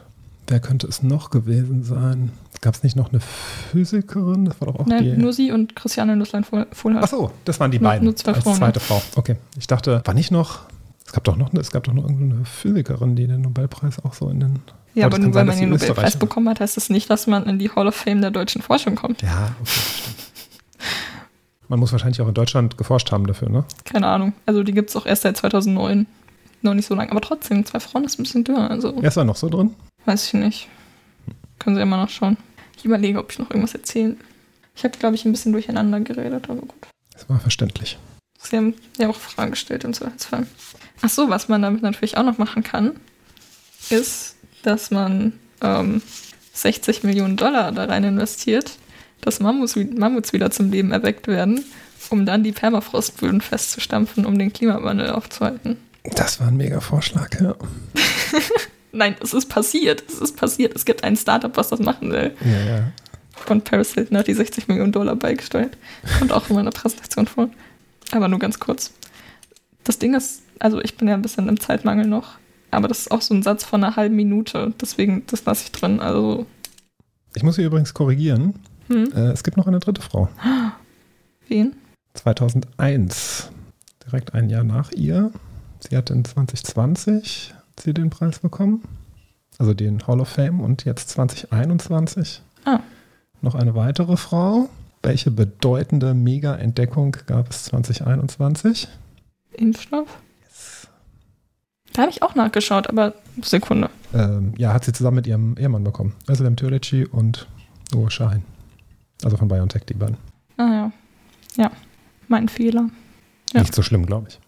wer 0.46 0.60
könnte 0.60 0.86
es 0.86 1.02
noch 1.02 1.30
gewesen 1.30 1.84
sein? 1.84 2.32
Gab 2.60 2.74
es 2.74 2.82
nicht 2.82 2.96
noch 2.96 3.10
eine 3.10 3.20
Physikerin? 3.20 4.44
Das 4.46 4.60
war 4.60 4.68
doch 4.72 4.80
auch 4.80 4.86
Ne, 4.86 5.02
die. 5.02 5.12
nur 5.16 5.32
sie 5.32 5.52
und 5.52 5.76
Christiane 5.76 6.16
Nusslein 6.16 6.44
Fullhard. 6.44 7.04
Ach 7.04 7.08
so, 7.08 7.30
das 7.44 7.60
waren 7.60 7.70
die 7.70 7.78
Nur- 7.78 7.90
beiden. 7.90 8.04
nur 8.04 8.16
zwei 8.16 8.32
als 8.32 8.42
Frauen, 8.42 8.56
zweite 8.56 8.80
Frau. 8.80 9.00
Okay. 9.16 9.36
Ich 9.56 9.66
dachte, 9.68 10.02
war 10.04 10.14
nicht 10.14 10.30
noch 10.32 10.60
Es 11.06 11.12
gab 11.12 11.24
doch 11.24 11.36
noch, 11.36 11.52
es 11.54 11.70
gab 11.70 11.84
doch 11.84 11.92
noch 11.94 12.02
irgendeine 12.02 12.44
Physikerin, 12.44 13.14
die 13.16 13.26
den 13.26 13.42
Nobelpreis 13.42 14.04
auch 14.04 14.14
so 14.14 14.28
in 14.28 14.40
den. 14.40 14.58
Ja, 14.98 15.06
Aber 15.06 15.16
aber 15.16 15.24
nur 15.24 15.34
weil 15.34 15.44
man 15.44 15.58
den 15.58 15.70
Nobelpreis 15.70 16.16
bekommen 16.16 16.48
hat, 16.48 16.60
heißt 16.60 16.76
das 16.76 16.90
nicht, 16.90 17.08
dass 17.10 17.26
man 17.26 17.46
in 17.46 17.58
die 17.58 17.70
Hall 17.70 17.86
of 17.86 17.94
Fame 17.94 18.20
der 18.20 18.30
deutschen 18.30 18.62
Forschung 18.62 18.94
kommt. 18.96 19.22
Ja, 19.22 19.54
okay, 19.60 19.70
stimmt. 20.00 20.16
Man 21.68 21.78
muss 21.80 21.92
wahrscheinlich 21.92 22.20
auch 22.22 22.28
in 22.28 22.34
Deutschland 22.34 22.78
geforscht 22.78 23.12
haben 23.12 23.26
dafür, 23.26 23.50
ne? 23.50 23.64
Keine 23.84 24.06
Ahnung. 24.06 24.32
Also 24.46 24.62
die 24.62 24.72
gibt 24.72 24.88
es 24.90 24.96
auch 24.96 25.04
erst 25.04 25.22
seit 25.22 25.36
2009. 25.36 26.06
Noch 26.62 26.74
nicht 26.74 26.86
so 26.86 26.94
lange. 26.94 27.10
Aber 27.10 27.20
trotzdem, 27.20 27.64
zwei 27.66 27.78
Frauen 27.78 28.04
ist 28.04 28.18
ein 28.18 28.22
bisschen 28.22 28.42
dünner. 28.42 28.70
Also 28.70 28.94
Er 28.96 29.08
ist 29.08 29.16
da 29.16 29.24
noch 29.24 29.36
so 29.36 29.48
drin. 29.48 29.74
weiß 30.06 30.26
ich 30.26 30.34
nicht. 30.34 30.68
Können 31.58 31.76
Sie 31.76 31.82
immer 31.82 31.98
nachschauen. 31.98 32.36
Ich 32.76 32.84
überlege, 32.84 33.18
ob 33.18 33.30
ich 33.32 33.38
noch 33.38 33.50
irgendwas 33.50 33.74
erzählen 33.74 34.18
will. 34.18 34.24
Ich 34.74 34.84
habe, 34.84 34.96
glaube 34.96 35.14
ich, 35.16 35.24
ein 35.24 35.32
bisschen 35.32 35.52
durcheinander 35.52 36.00
geredet, 36.00 36.44
aber 36.48 36.60
gut. 36.60 36.86
Das 37.12 37.28
war 37.28 37.38
verständlich. 37.40 37.98
Sie 38.40 38.56
haben 38.56 38.74
ja 38.96 39.08
auch 39.08 39.16
Fragen 39.16 39.50
gestellt 39.50 39.84
im 39.84 39.92
Zweifelsfall. 39.92 40.46
Ach 41.02 41.08
so, 41.08 41.28
was 41.28 41.48
man 41.48 41.60
damit 41.62 41.82
natürlich 41.82 42.16
auch 42.16 42.22
noch 42.22 42.38
machen 42.38 42.62
kann, 42.62 42.92
ist, 43.90 44.36
dass 44.68 44.90
man 44.90 45.32
ähm, 45.62 46.02
60 46.52 47.02
Millionen 47.02 47.36
Dollar 47.36 47.72
da 47.72 47.84
rein 47.84 48.04
investiert, 48.04 48.78
dass 49.20 49.40
Mammuts, 49.40 49.76
Mammuts 49.76 50.32
wieder 50.32 50.50
zum 50.50 50.70
Leben 50.70 50.92
erweckt 50.92 51.26
werden, 51.26 51.64
um 52.10 52.26
dann 52.26 52.44
die 52.44 52.52
Permafrostböden 52.52 53.40
festzustampfen, 53.40 54.26
um 54.26 54.38
den 54.38 54.52
Klimawandel 54.52 55.10
aufzuhalten. 55.10 55.78
Das 56.14 56.40
war 56.40 56.48
ein 56.48 56.56
mega 56.56 56.80
Vorschlag, 56.80 57.28
ja. 57.40 57.54
Nein, 58.92 59.16
es 59.22 59.34
ist 59.34 59.48
passiert. 59.48 60.04
Es 60.08 60.20
ist 60.20 60.36
passiert. 60.36 60.74
Es 60.74 60.84
gibt 60.84 61.04
ein 61.04 61.16
Startup, 61.16 61.54
was 61.56 61.68
das 61.68 61.80
machen 61.80 62.10
will. 62.10 62.34
Ja, 62.44 62.76
ja. 62.76 62.92
Und 63.48 63.64
Paris 63.64 63.94
Hilton 63.94 64.16
hat 64.18 64.26
die 64.26 64.34
60 64.34 64.68
Millionen 64.68 64.92
Dollar 64.92 65.16
beigesteuert. 65.16 65.76
Kommt 66.18 66.32
auch 66.32 66.48
in 66.48 66.56
meiner 66.56 66.70
Präsentation 66.70 67.26
vor. 67.26 67.48
Aber 68.10 68.28
nur 68.28 68.38
ganz 68.38 68.58
kurz. 68.58 68.92
Das 69.84 69.98
Ding 69.98 70.14
ist, 70.14 70.42
also 70.58 70.80
ich 70.80 70.96
bin 70.96 71.08
ja 71.08 71.14
ein 71.14 71.22
bisschen 71.22 71.48
im 71.48 71.60
Zeitmangel 71.60 72.06
noch, 72.06 72.38
aber 72.70 72.88
das 72.88 73.00
ist 73.00 73.10
auch 73.10 73.22
so 73.22 73.34
ein 73.34 73.42
Satz 73.42 73.64
von 73.64 73.82
einer 73.84 73.96
halben 73.96 74.16
Minute. 74.16 74.72
Deswegen, 74.80 75.24
das 75.26 75.44
lasse 75.44 75.64
ich 75.64 75.72
drin. 75.72 76.00
Also, 76.00 76.46
Ich 77.34 77.42
muss 77.42 77.56
Sie 77.56 77.62
übrigens 77.64 77.94
korrigieren. 77.94 78.54
hm, 78.88 79.12
Äh, 79.14 79.30
es 79.32 79.42
gibt 79.44 79.56
noch 79.56 79.66
eine 79.66 79.78
dritte 79.80 80.02
Frau. 80.02 80.28
wen? 81.48 81.74
2001, 82.14 83.50
direkt 84.06 84.34
ein 84.34 84.50
Jahr 84.50 84.64
nach 84.64 84.90
ihr. 84.92 85.30
Sie 85.80 85.96
hat 85.96 86.10
in 86.10 86.24
2020 86.24 87.54
hat 87.54 87.80
sie 87.80 87.94
den 87.94 88.10
Preis 88.10 88.40
bekommen. 88.40 88.82
Also 89.58 89.74
den 89.74 90.06
Hall 90.06 90.20
of 90.20 90.28
Fame 90.28 90.60
und 90.60 90.84
jetzt 90.84 91.08
2021 91.10 92.42
Ah. 92.64 92.80
noch 93.40 93.54
eine 93.54 93.74
weitere 93.74 94.16
Frau. 94.16 94.68
Welche 95.02 95.30
bedeutende 95.30 96.12
Mega-Entdeckung 96.14 97.16
gab 97.26 97.50
es 97.50 97.64
2021? 97.64 98.88
Impfstoff? 99.52 100.08
Da 101.98 102.02
habe 102.02 102.12
ich 102.12 102.22
auch 102.22 102.36
nachgeschaut, 102.36 102.88
aber 102.88 103.12
Sekunde. 103.42 103.90
Ähm, 104.14 104.54
ja, 104.56 104.72
hat 104.72 104.84
sie 104.84 104.92
zusammen 104.92 105.16
mit 105.16 105.26
ihrem 105.26 105.56
Ehemann 105.58 105.82
bekommen. 105.82 106.14
Özlem 106.28 106.54
Türeci 106.54 107.04
und 107.04 107.48
Uwe 107.92 108.08
Schein. 108.08 108.44
Also 109.24 109.36
von 109.36 109.48
BioNTech, 109.48 109.82
die 109.84 109.94
beiden. 109.94 110.16
Ah 110.58 110.72
ja. 110.72 110.92
Ja, 111.56 111.72
mein 112.28 112.48
Fehler. 112.48 112.88
Ja. 113.52 113.62
Nicht 113.62 113.74
so 113.74 113.82
schlimm, 113.82 114.06
glaube 114.06 114.28
ich. 114.28 114.38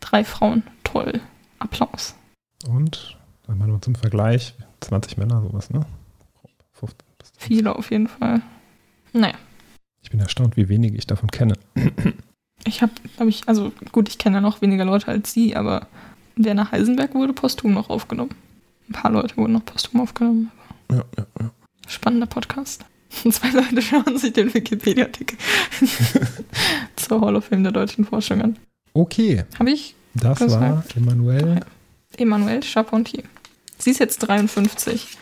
Drei 0.00 0.24
Frauen. 0.24 0.64
Toll. 0.82 1.20
Applaus. 1.60 2.16
Und, 2.66 3.16
dann 3.46 3.58
mal 3.58 3.68
nur 3.68 3.80
zum 3.80 3.94
Vergleich, 3.94 4.54
20 4.80 5.18
Männer, 5.18 5.40
sowas, 5.40 5.70
ne? 5.70 5.86
15 6.72 6.98
bis 7.16 7.32
20. 7.34 7.46
Viele 7.46 7.76
auf 7.76 7.92
jeden 7.92 8.08
Fall. 8.08 8.42
Naja. 9.12 9.36
Ich 10.02 10.10
bin 10.10 10.18
erstaunt, 10.18 10.56
wie 10.56 10.68
wenig 10.68 10.94
ich 10.94 11.06
davon 11.06 11.30
kenne. 11.30 11.54
Ich 12.66 12.82
habe, 12.82 12.92
glaube 13.16 13.30
ich, 13.30 13.46
also 13.46 13.70
gut, 13.92 14.08
ich 14.08 14.18
kenne 14.18 14.38
ja 14.38 14.40
noch 14.40 14.60
weniger 14.60 14.84
Leute 14.84 15.06
als 15.06 15.32
Sie, 15.32 15.54
aber 15.54 15.86
Werner 16.38 16.70
Heisenberg 16.70 17.14
wurde 17.14 17.32
posthum 17.32 17.74
noch 17.74 17.90
aufgenommen. 17.90 18.34
Ein 18.88 18.92
paar 18.92 19.10
Leute 19.10 19.36
wurden 19.36 19.52
noch 19.52 19.64
posthum 19.64 20.00
aufgenommen. 20.00 20.50
Ja, 20.90 21.04
ja, 21.16 21.26
ja. 21.40 21.50
Spannender 21.86 22.26
Podcast. 22.26 22.84
Zwei 23.30 23.50
Leute 23.50 23.82
schauen 23.82 24.18
sich 24.18 24.32
den 24.32 24.52
Wikipedia-Artikel 24.52 25.38
zur 26.96 27.20
Hall 27.20 27.36
of 27.36 27.46
Fame 27.46 27.62
der 27.62 27.72
deutschen 27.72 28.04
Forschung 28.04 28.42
an. 28.42 28.56
Okay, 28.94 29.44
Habe 29.58 29.70
ich 29.70 29.94
das 30.14 30.38
Das 30.38 30.52
war 30.52 30.84
Emmanuel. 30.94 31.60
Emmanuel 32.16 32.62
Charpentier. 32.62 33.24
Sie 33.78 33.90
ist 33.90 34.00
jetzt 34.00 34.18
53 34.18 35.16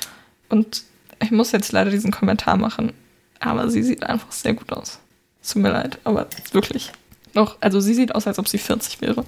und 0.48 0.84
ich 1.22 1.30
muss 1.30 1.52
jetzt 1.52 1.72
leider 1.72 1.90
diesen 1.90 2.10
Kommentar 2.10 2.56
machen, 2.56 2.92
aber 3.40 3.70
sie 3.70 3.82
sieht 3.82 4.02
einfach 4.04 4.32
sehr 4.32 4.54
gut 4.54 4.72
aus. 4.72 4.98
Tut 5.46 5.62
mir 5.62 5.70
leid, 5.70 5.98
aber 6.04 6.26
wirklich. 6.52 6.92
Noch, 7.34 7.56
also 7.60 7.80
sie 7.80 7.94
sieht 7.94 8.14
aus, 8.14 8.26
als 8.26 8.38
ob 8.38 8.48
sie 8.48 8.58
40 8.58 9.00
wäre. 9.00 9.24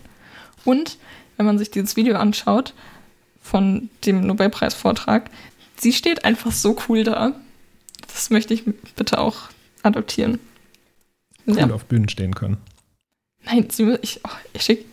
Und 0.64 0.98
wenn 1.38 1.46
man 1.46 1.56
sich 1.58 1.70
dieses 1.70 1.96
Video 1.96 2.16
anschaut 2.16 2.74
von 3.40 3.88
dem 4.04 4.26
Nobelpreisvortrag, 4.26 5.30
sie 5.76 5.94
steht 5.94 6.24
einfach 6.26 6.52
so 6.52 6.76
cool 6.88 7.04
da. 7.04 7.32
Das 8.12 8.28
möchte 8.30 8.52
ich 8.52 8.64
bitte 8.96 9.18
auch 9.18 9.36
adoptieren. 9.82 10.38
Cool 11.46 11.58
Ja. 11.58 11.70
auf 11.70 11.86
Bühnen 11.86 12.08
stehen 12.10 12.34
können. 12.34 12.58
Nein, 13.44 13.68
sie 13.70 13.96
ich, 14.02 14.20
oh, 14.24 14.30
ich 14.52 14.62
schick. 14.62 14.84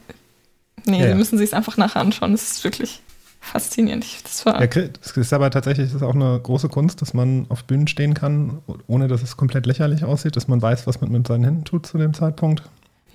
Nee, 0.86 0.98
Ja, 1.00 1.04
sie 1.04 1.10
ja. 1.10 1.16
müssen 1.16 1.38
sich 1.38 1.50
es 1.50 1.54
einfach 1.54 1.76
nachher 1.78 2.00
anschauen. 2.02 2.32
Das 2.32 2.52
ist 2.52 2.64
wirklich 2.64 3.02
faszinierend. 3.42 4.06
Das 4.24 4.46
war, 4.46 4.62
Ja, 4.62 4.68
es 5.02 5.12
ist 5.18 5.34
aber 5.34 5.50
tatsächlich 5.52 5.94
ist 5.94 6.02
auch 6.04 6.16
eine 6.16 6.40
große 6.42 6.70
Kunst, 6.70 7.02
dass 7.02 7.14
man 7.14 7.46
auf 7.50 7.64
Bühnen 7.66 7.88
stehen 7.88 8.14
kann, 8.14 8.60
ohne 8.88 9.08
dass 9.08 9.22
es 9.24 9.36
komplett 9.38 9.66
lächerlich 9.66 10.04
aussieht, 10.04 10.36
dass 10.36 10.48
man 10.48 10.62
weiß, 10.62 10.88
was 10.88 11.02
man 11.02 11.12
mit 11.12 11.28
seinen 11.28 11.44
Händen 11.44 11.66
tut 11.66 11.86
zu 11.88 11.98
dem 11.98 12.14
Zeitpunkt. 12.14 12.64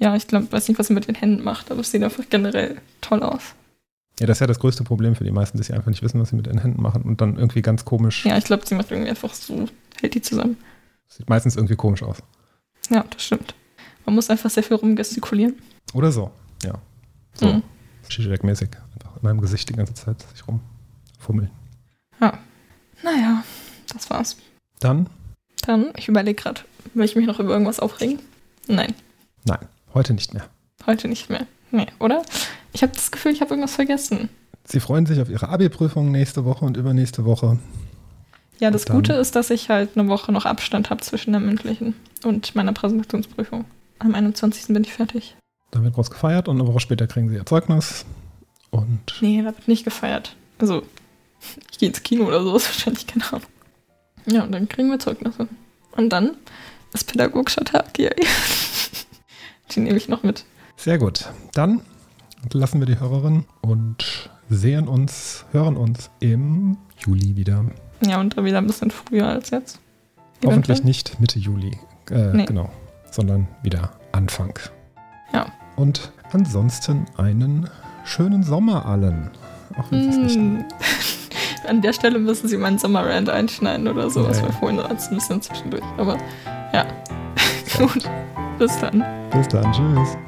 Ja, 0.01 0.17
ich 0.17 0.27
glaube, 0.27 0.51
weiß 0.51 0.67
nicht, 0.69 0.79
was 0.79 0.89
sie 0.89 0.95
mit 0.95 1.07
den 1.07 1.15
Händen 1.15 1.45
macht, 1.45 1.71
aber 1.71 1.81
es 1.81 1.93
sieht 1.93 2.03
einfach 2.03 2.25
generell 2.29 2.81
toll 3.01 3.23
aus. 3.23 3.55
Ja, 4.19 4.27
das 4.27 4.37
ist 4.37 4.41
ja 4.41 4.47
das 4.49 4.59
größte 4.59 4.83
Problem 4.83 5.15
für 5.15 5.23
die 5.25 5.31
meisten, 5.31 5.57
dass 5.57 5.69
sie 5.69 5.73
einfach 5.73 5.89
nicht 5.91 6.03
wissen, 6.03 6.21
was 6.21 6.31
sie 6.31 6.37
mit 6.37 6.47
ihren 6.49 6.59
Händen 6.59 6.83
machen 6.83 7.03
und 7.03 7.21
dann 7.21 7.37
irgendwie 7.39 7.63
ganz 7.63 7.85
komisch. 7.85 8.27
Ja, 8.27 8.37
ich 8.37 8.45
glaube, 8.45 8.67
sie 8.67 8.75
macht 8.75 8.91
irgendwie 8.91 9.09
einfach 9.11 9.33
so, 9.33 9.67
hält 10.01 10.15
die 10.15 10.21
zusammen. 10.23 10.57
Sieht 11.07 11.29
meistens 11.29 11.55
irgendwie 11.57 11.77
komisch 11.77 12.03
aus. 12.03 12.19
Ja, 12.91 13.05
das 13.09 13.23
stimmt. 13.23 13.55
Man 14.05 14.15
muss 14.17 14.29
einfach 14.29 14.51
sehr 14.51 14.63
viel 14.65 14.77
rumgestikulieren. 14.77 15.55
Oder 15.95 16.11
so, 16.11 16.31
ja. 16.65 16.75
So, 17.35 17.47
Mhm. 17.47 17.63
Zizek-mäßig. 18.09 18.71
Einfach 18.95 19.17
in 19.17 19.23
meinem 19.23 19.41
Gesicht 19.41 19.69
die 19.69 19.75
ganze 19.75 19.95
Zeit 19.95 20.21
sich 20.33 20.43
rumfummeln. 20.49 21.51
Naja, 23.03 23.43
das 23.95 24.11
war's. 24.11 24.37
Dann, 24.81 25.09
Dann, 25.63 25.87
ich 25.97 26.09
überlege 26.09 26.43
gerade, 26.43 26.61
will 26.93 27.05
ich 27.05 27.17
mich 27.17 27.27
noch 27.27 27.41
über 27.41 27.53
irgendwas 27.53 27.81
aufregen? 27.81 28.19
Nein, 28.67 28.95
nein, 29.45 29.59
heute 29.95 30.15
nicht 30.15 30.33
mehr. 30.35 30.45
heute 30.87 31.09
nicht 31.09 31.31
mehr. 31.31 31.47
Nee, 31.71 31.87
oder? 31.99 32.23
Ich 32.73 32.83
habe 32.83 32.93
das 32.93 33.11
Gefühl, 33.11 33.33
ich 33.33 33.41
habe 33.41 33.51
irgendwas 33.51 33.75
vergessen. 33.75 34.29
Sie 34.65 34.81
freuen 34.81 35.07
sich 35.07 35.21
auf 35.21 35.29
ihre 35.31 35.49
Abi-Prüfung 35.49 36.11
nächste 36.11 36.45
Woche 36.45 36.65
und 36.65 36.77
übernächste 36.77 37.25
Woche. 37.25 37.59
Ja, 38.59 38.71
das 38.71 38.85
dann- 38.85 38.97
Gute 38.97 39.13
ist, 39.15 39.37
dass 39.37 39.51
ich 39.51 39.71
halt 39.71 39.91
eine 39.97 40.09
Woche 40.09 40.33
noch 40.33 40.47
Abstand 40.47 40.91
habe 40.91 41.01
zwischen 41.01 41.33
der 41.33 41.41
mündlichen 41.41 41.95
und 42.25 42.55
meiner 42.55 42.73
Präsentationsprüfung. 42.73 43.65
Am 43.99 44.15
21. 44.15 44.75
bin 44.75 44.85
ich 44.85 44.93
fertig. 44.93 45.37
Da 45.71 45.83
wird 45.83 45.95
groß 45.95 46.11
gefeiert 46.11 46.49
und 46.49 46.61
eine 46.61 46.69
Woche 46.69 46.81
später 46.81 47.07
kriegen 47.07 47.29
sie 47.29 47.37
ihr 47.37 47.47
Zeugnis. 47.47 48.05
Und 48.71 49.01
Nee, 49.21 49.39
da 49.43 49.47
wird 49.57 49.67
nicht 49.69 49.85
gefeiert. 49.85 50.35
Also, 50.59 50.83
ich 51.71 51.79
gehe 51.79 51.89
ins 51.89 52.03
Kino 52.03 52.25
oder 52.27 52.43
so, 52.43 52.57
ist 52.57 52.67
wahrscheinlich 52.69 53.07
keine 53.07 53.25
Ahnung. 53.29 53.43
Ja, 54.27 54.43
und 54.45 54.53
dann 54.53 54.69
kriegen 54.69 54.91
wir 54.91 54.99
Zeugnisse. 54.99 55.49
Und 55.93 56.11
dann 56.11 56.33
ist 56.93 57.07
pädagogischer 57.11 57.65
Tag, 57.65 57.99
yay. 57.99 58.11
Die 59.73 59.81
nehme 59.81 59.97
ich 59.97 60.09
noch 60.09 60.23
mit. 60.23 60.45
sehr 60.77 60.99
gut. 60.99 61.29
Dann 61.55 61.83
lassen 62.53 62.81
wir 62.81 62.87
die 62.87 62.99
Hörerin 62.99 63.45
und 63.61 64.31
sehen 64.49 64.89
uns, 64.89 65.45
hören 65.53 65.77
uns 65.77 66.11
im 66.21 66.77
Juli 66.99 67.37
wieder. 67.37 67.65
Ja, 68.05 68.19
und 68.21 68.37
dann 68.37 68.45
wieder 68.45 68.59
ein 68.59 68.67
bisschen 68.67 68.91
früher 68.91 69.27
als 69.29 69.51
jetzt. 69.51 69.79
Hoffentlich 70.45 70.79
Eventuell. 70.79 70.85
nicht 70.87 71.21
Mitte 71.21 71.39
Juli. 71.39 71.79
Äh, 72.11 72.33
Nee. 72.33 72.45
Genau. 72.47 72.71
Sondern 73.11 73.47
wieder 73.63 73.93
Anfang. 74.13 74.59
Ja. 75.35 75.47
Und 75.77 76.11
ansonsten 76.33 77.07
einen 77.17 77.69
schönen 78.05 78.43
Sommer 78.43 78.87
allen. 78.87 79.31
Auch 79.79 79.91
wenn 79.93 80.09
es 80.09 80.17
nicht. 80.17 80.37
Hm. 80.37 80.65
An 81.69 81.83
der 81.83 81.93
Stelle 81.93 82.19
müssen 82.19 82.49
sie 82.49 82.57
meinen 82.57 82.79
Sommerrand 82.79 83.29
einschneiden 83.29 83.87
oder 83.87 84.09
so, 84.11 84.27
was 84.27 84.39
Ja, 84.41 84.47
wir 84.47 84.53
vorhin 84.55 84.81
als 84.81 85.09
ein 85.09 85.17
bisschen 85.17 85.43
zwischendurch. 85.43 85.85
Aber 85.99 86.17
ja, 86.73 86.87
gut. 87.79 88.09
Bis 88.61 88.79
dann. 88.79 89.03
Bis 89.31 89.49
dann. 89.49 89.73
Tschüss. 89.73 90.19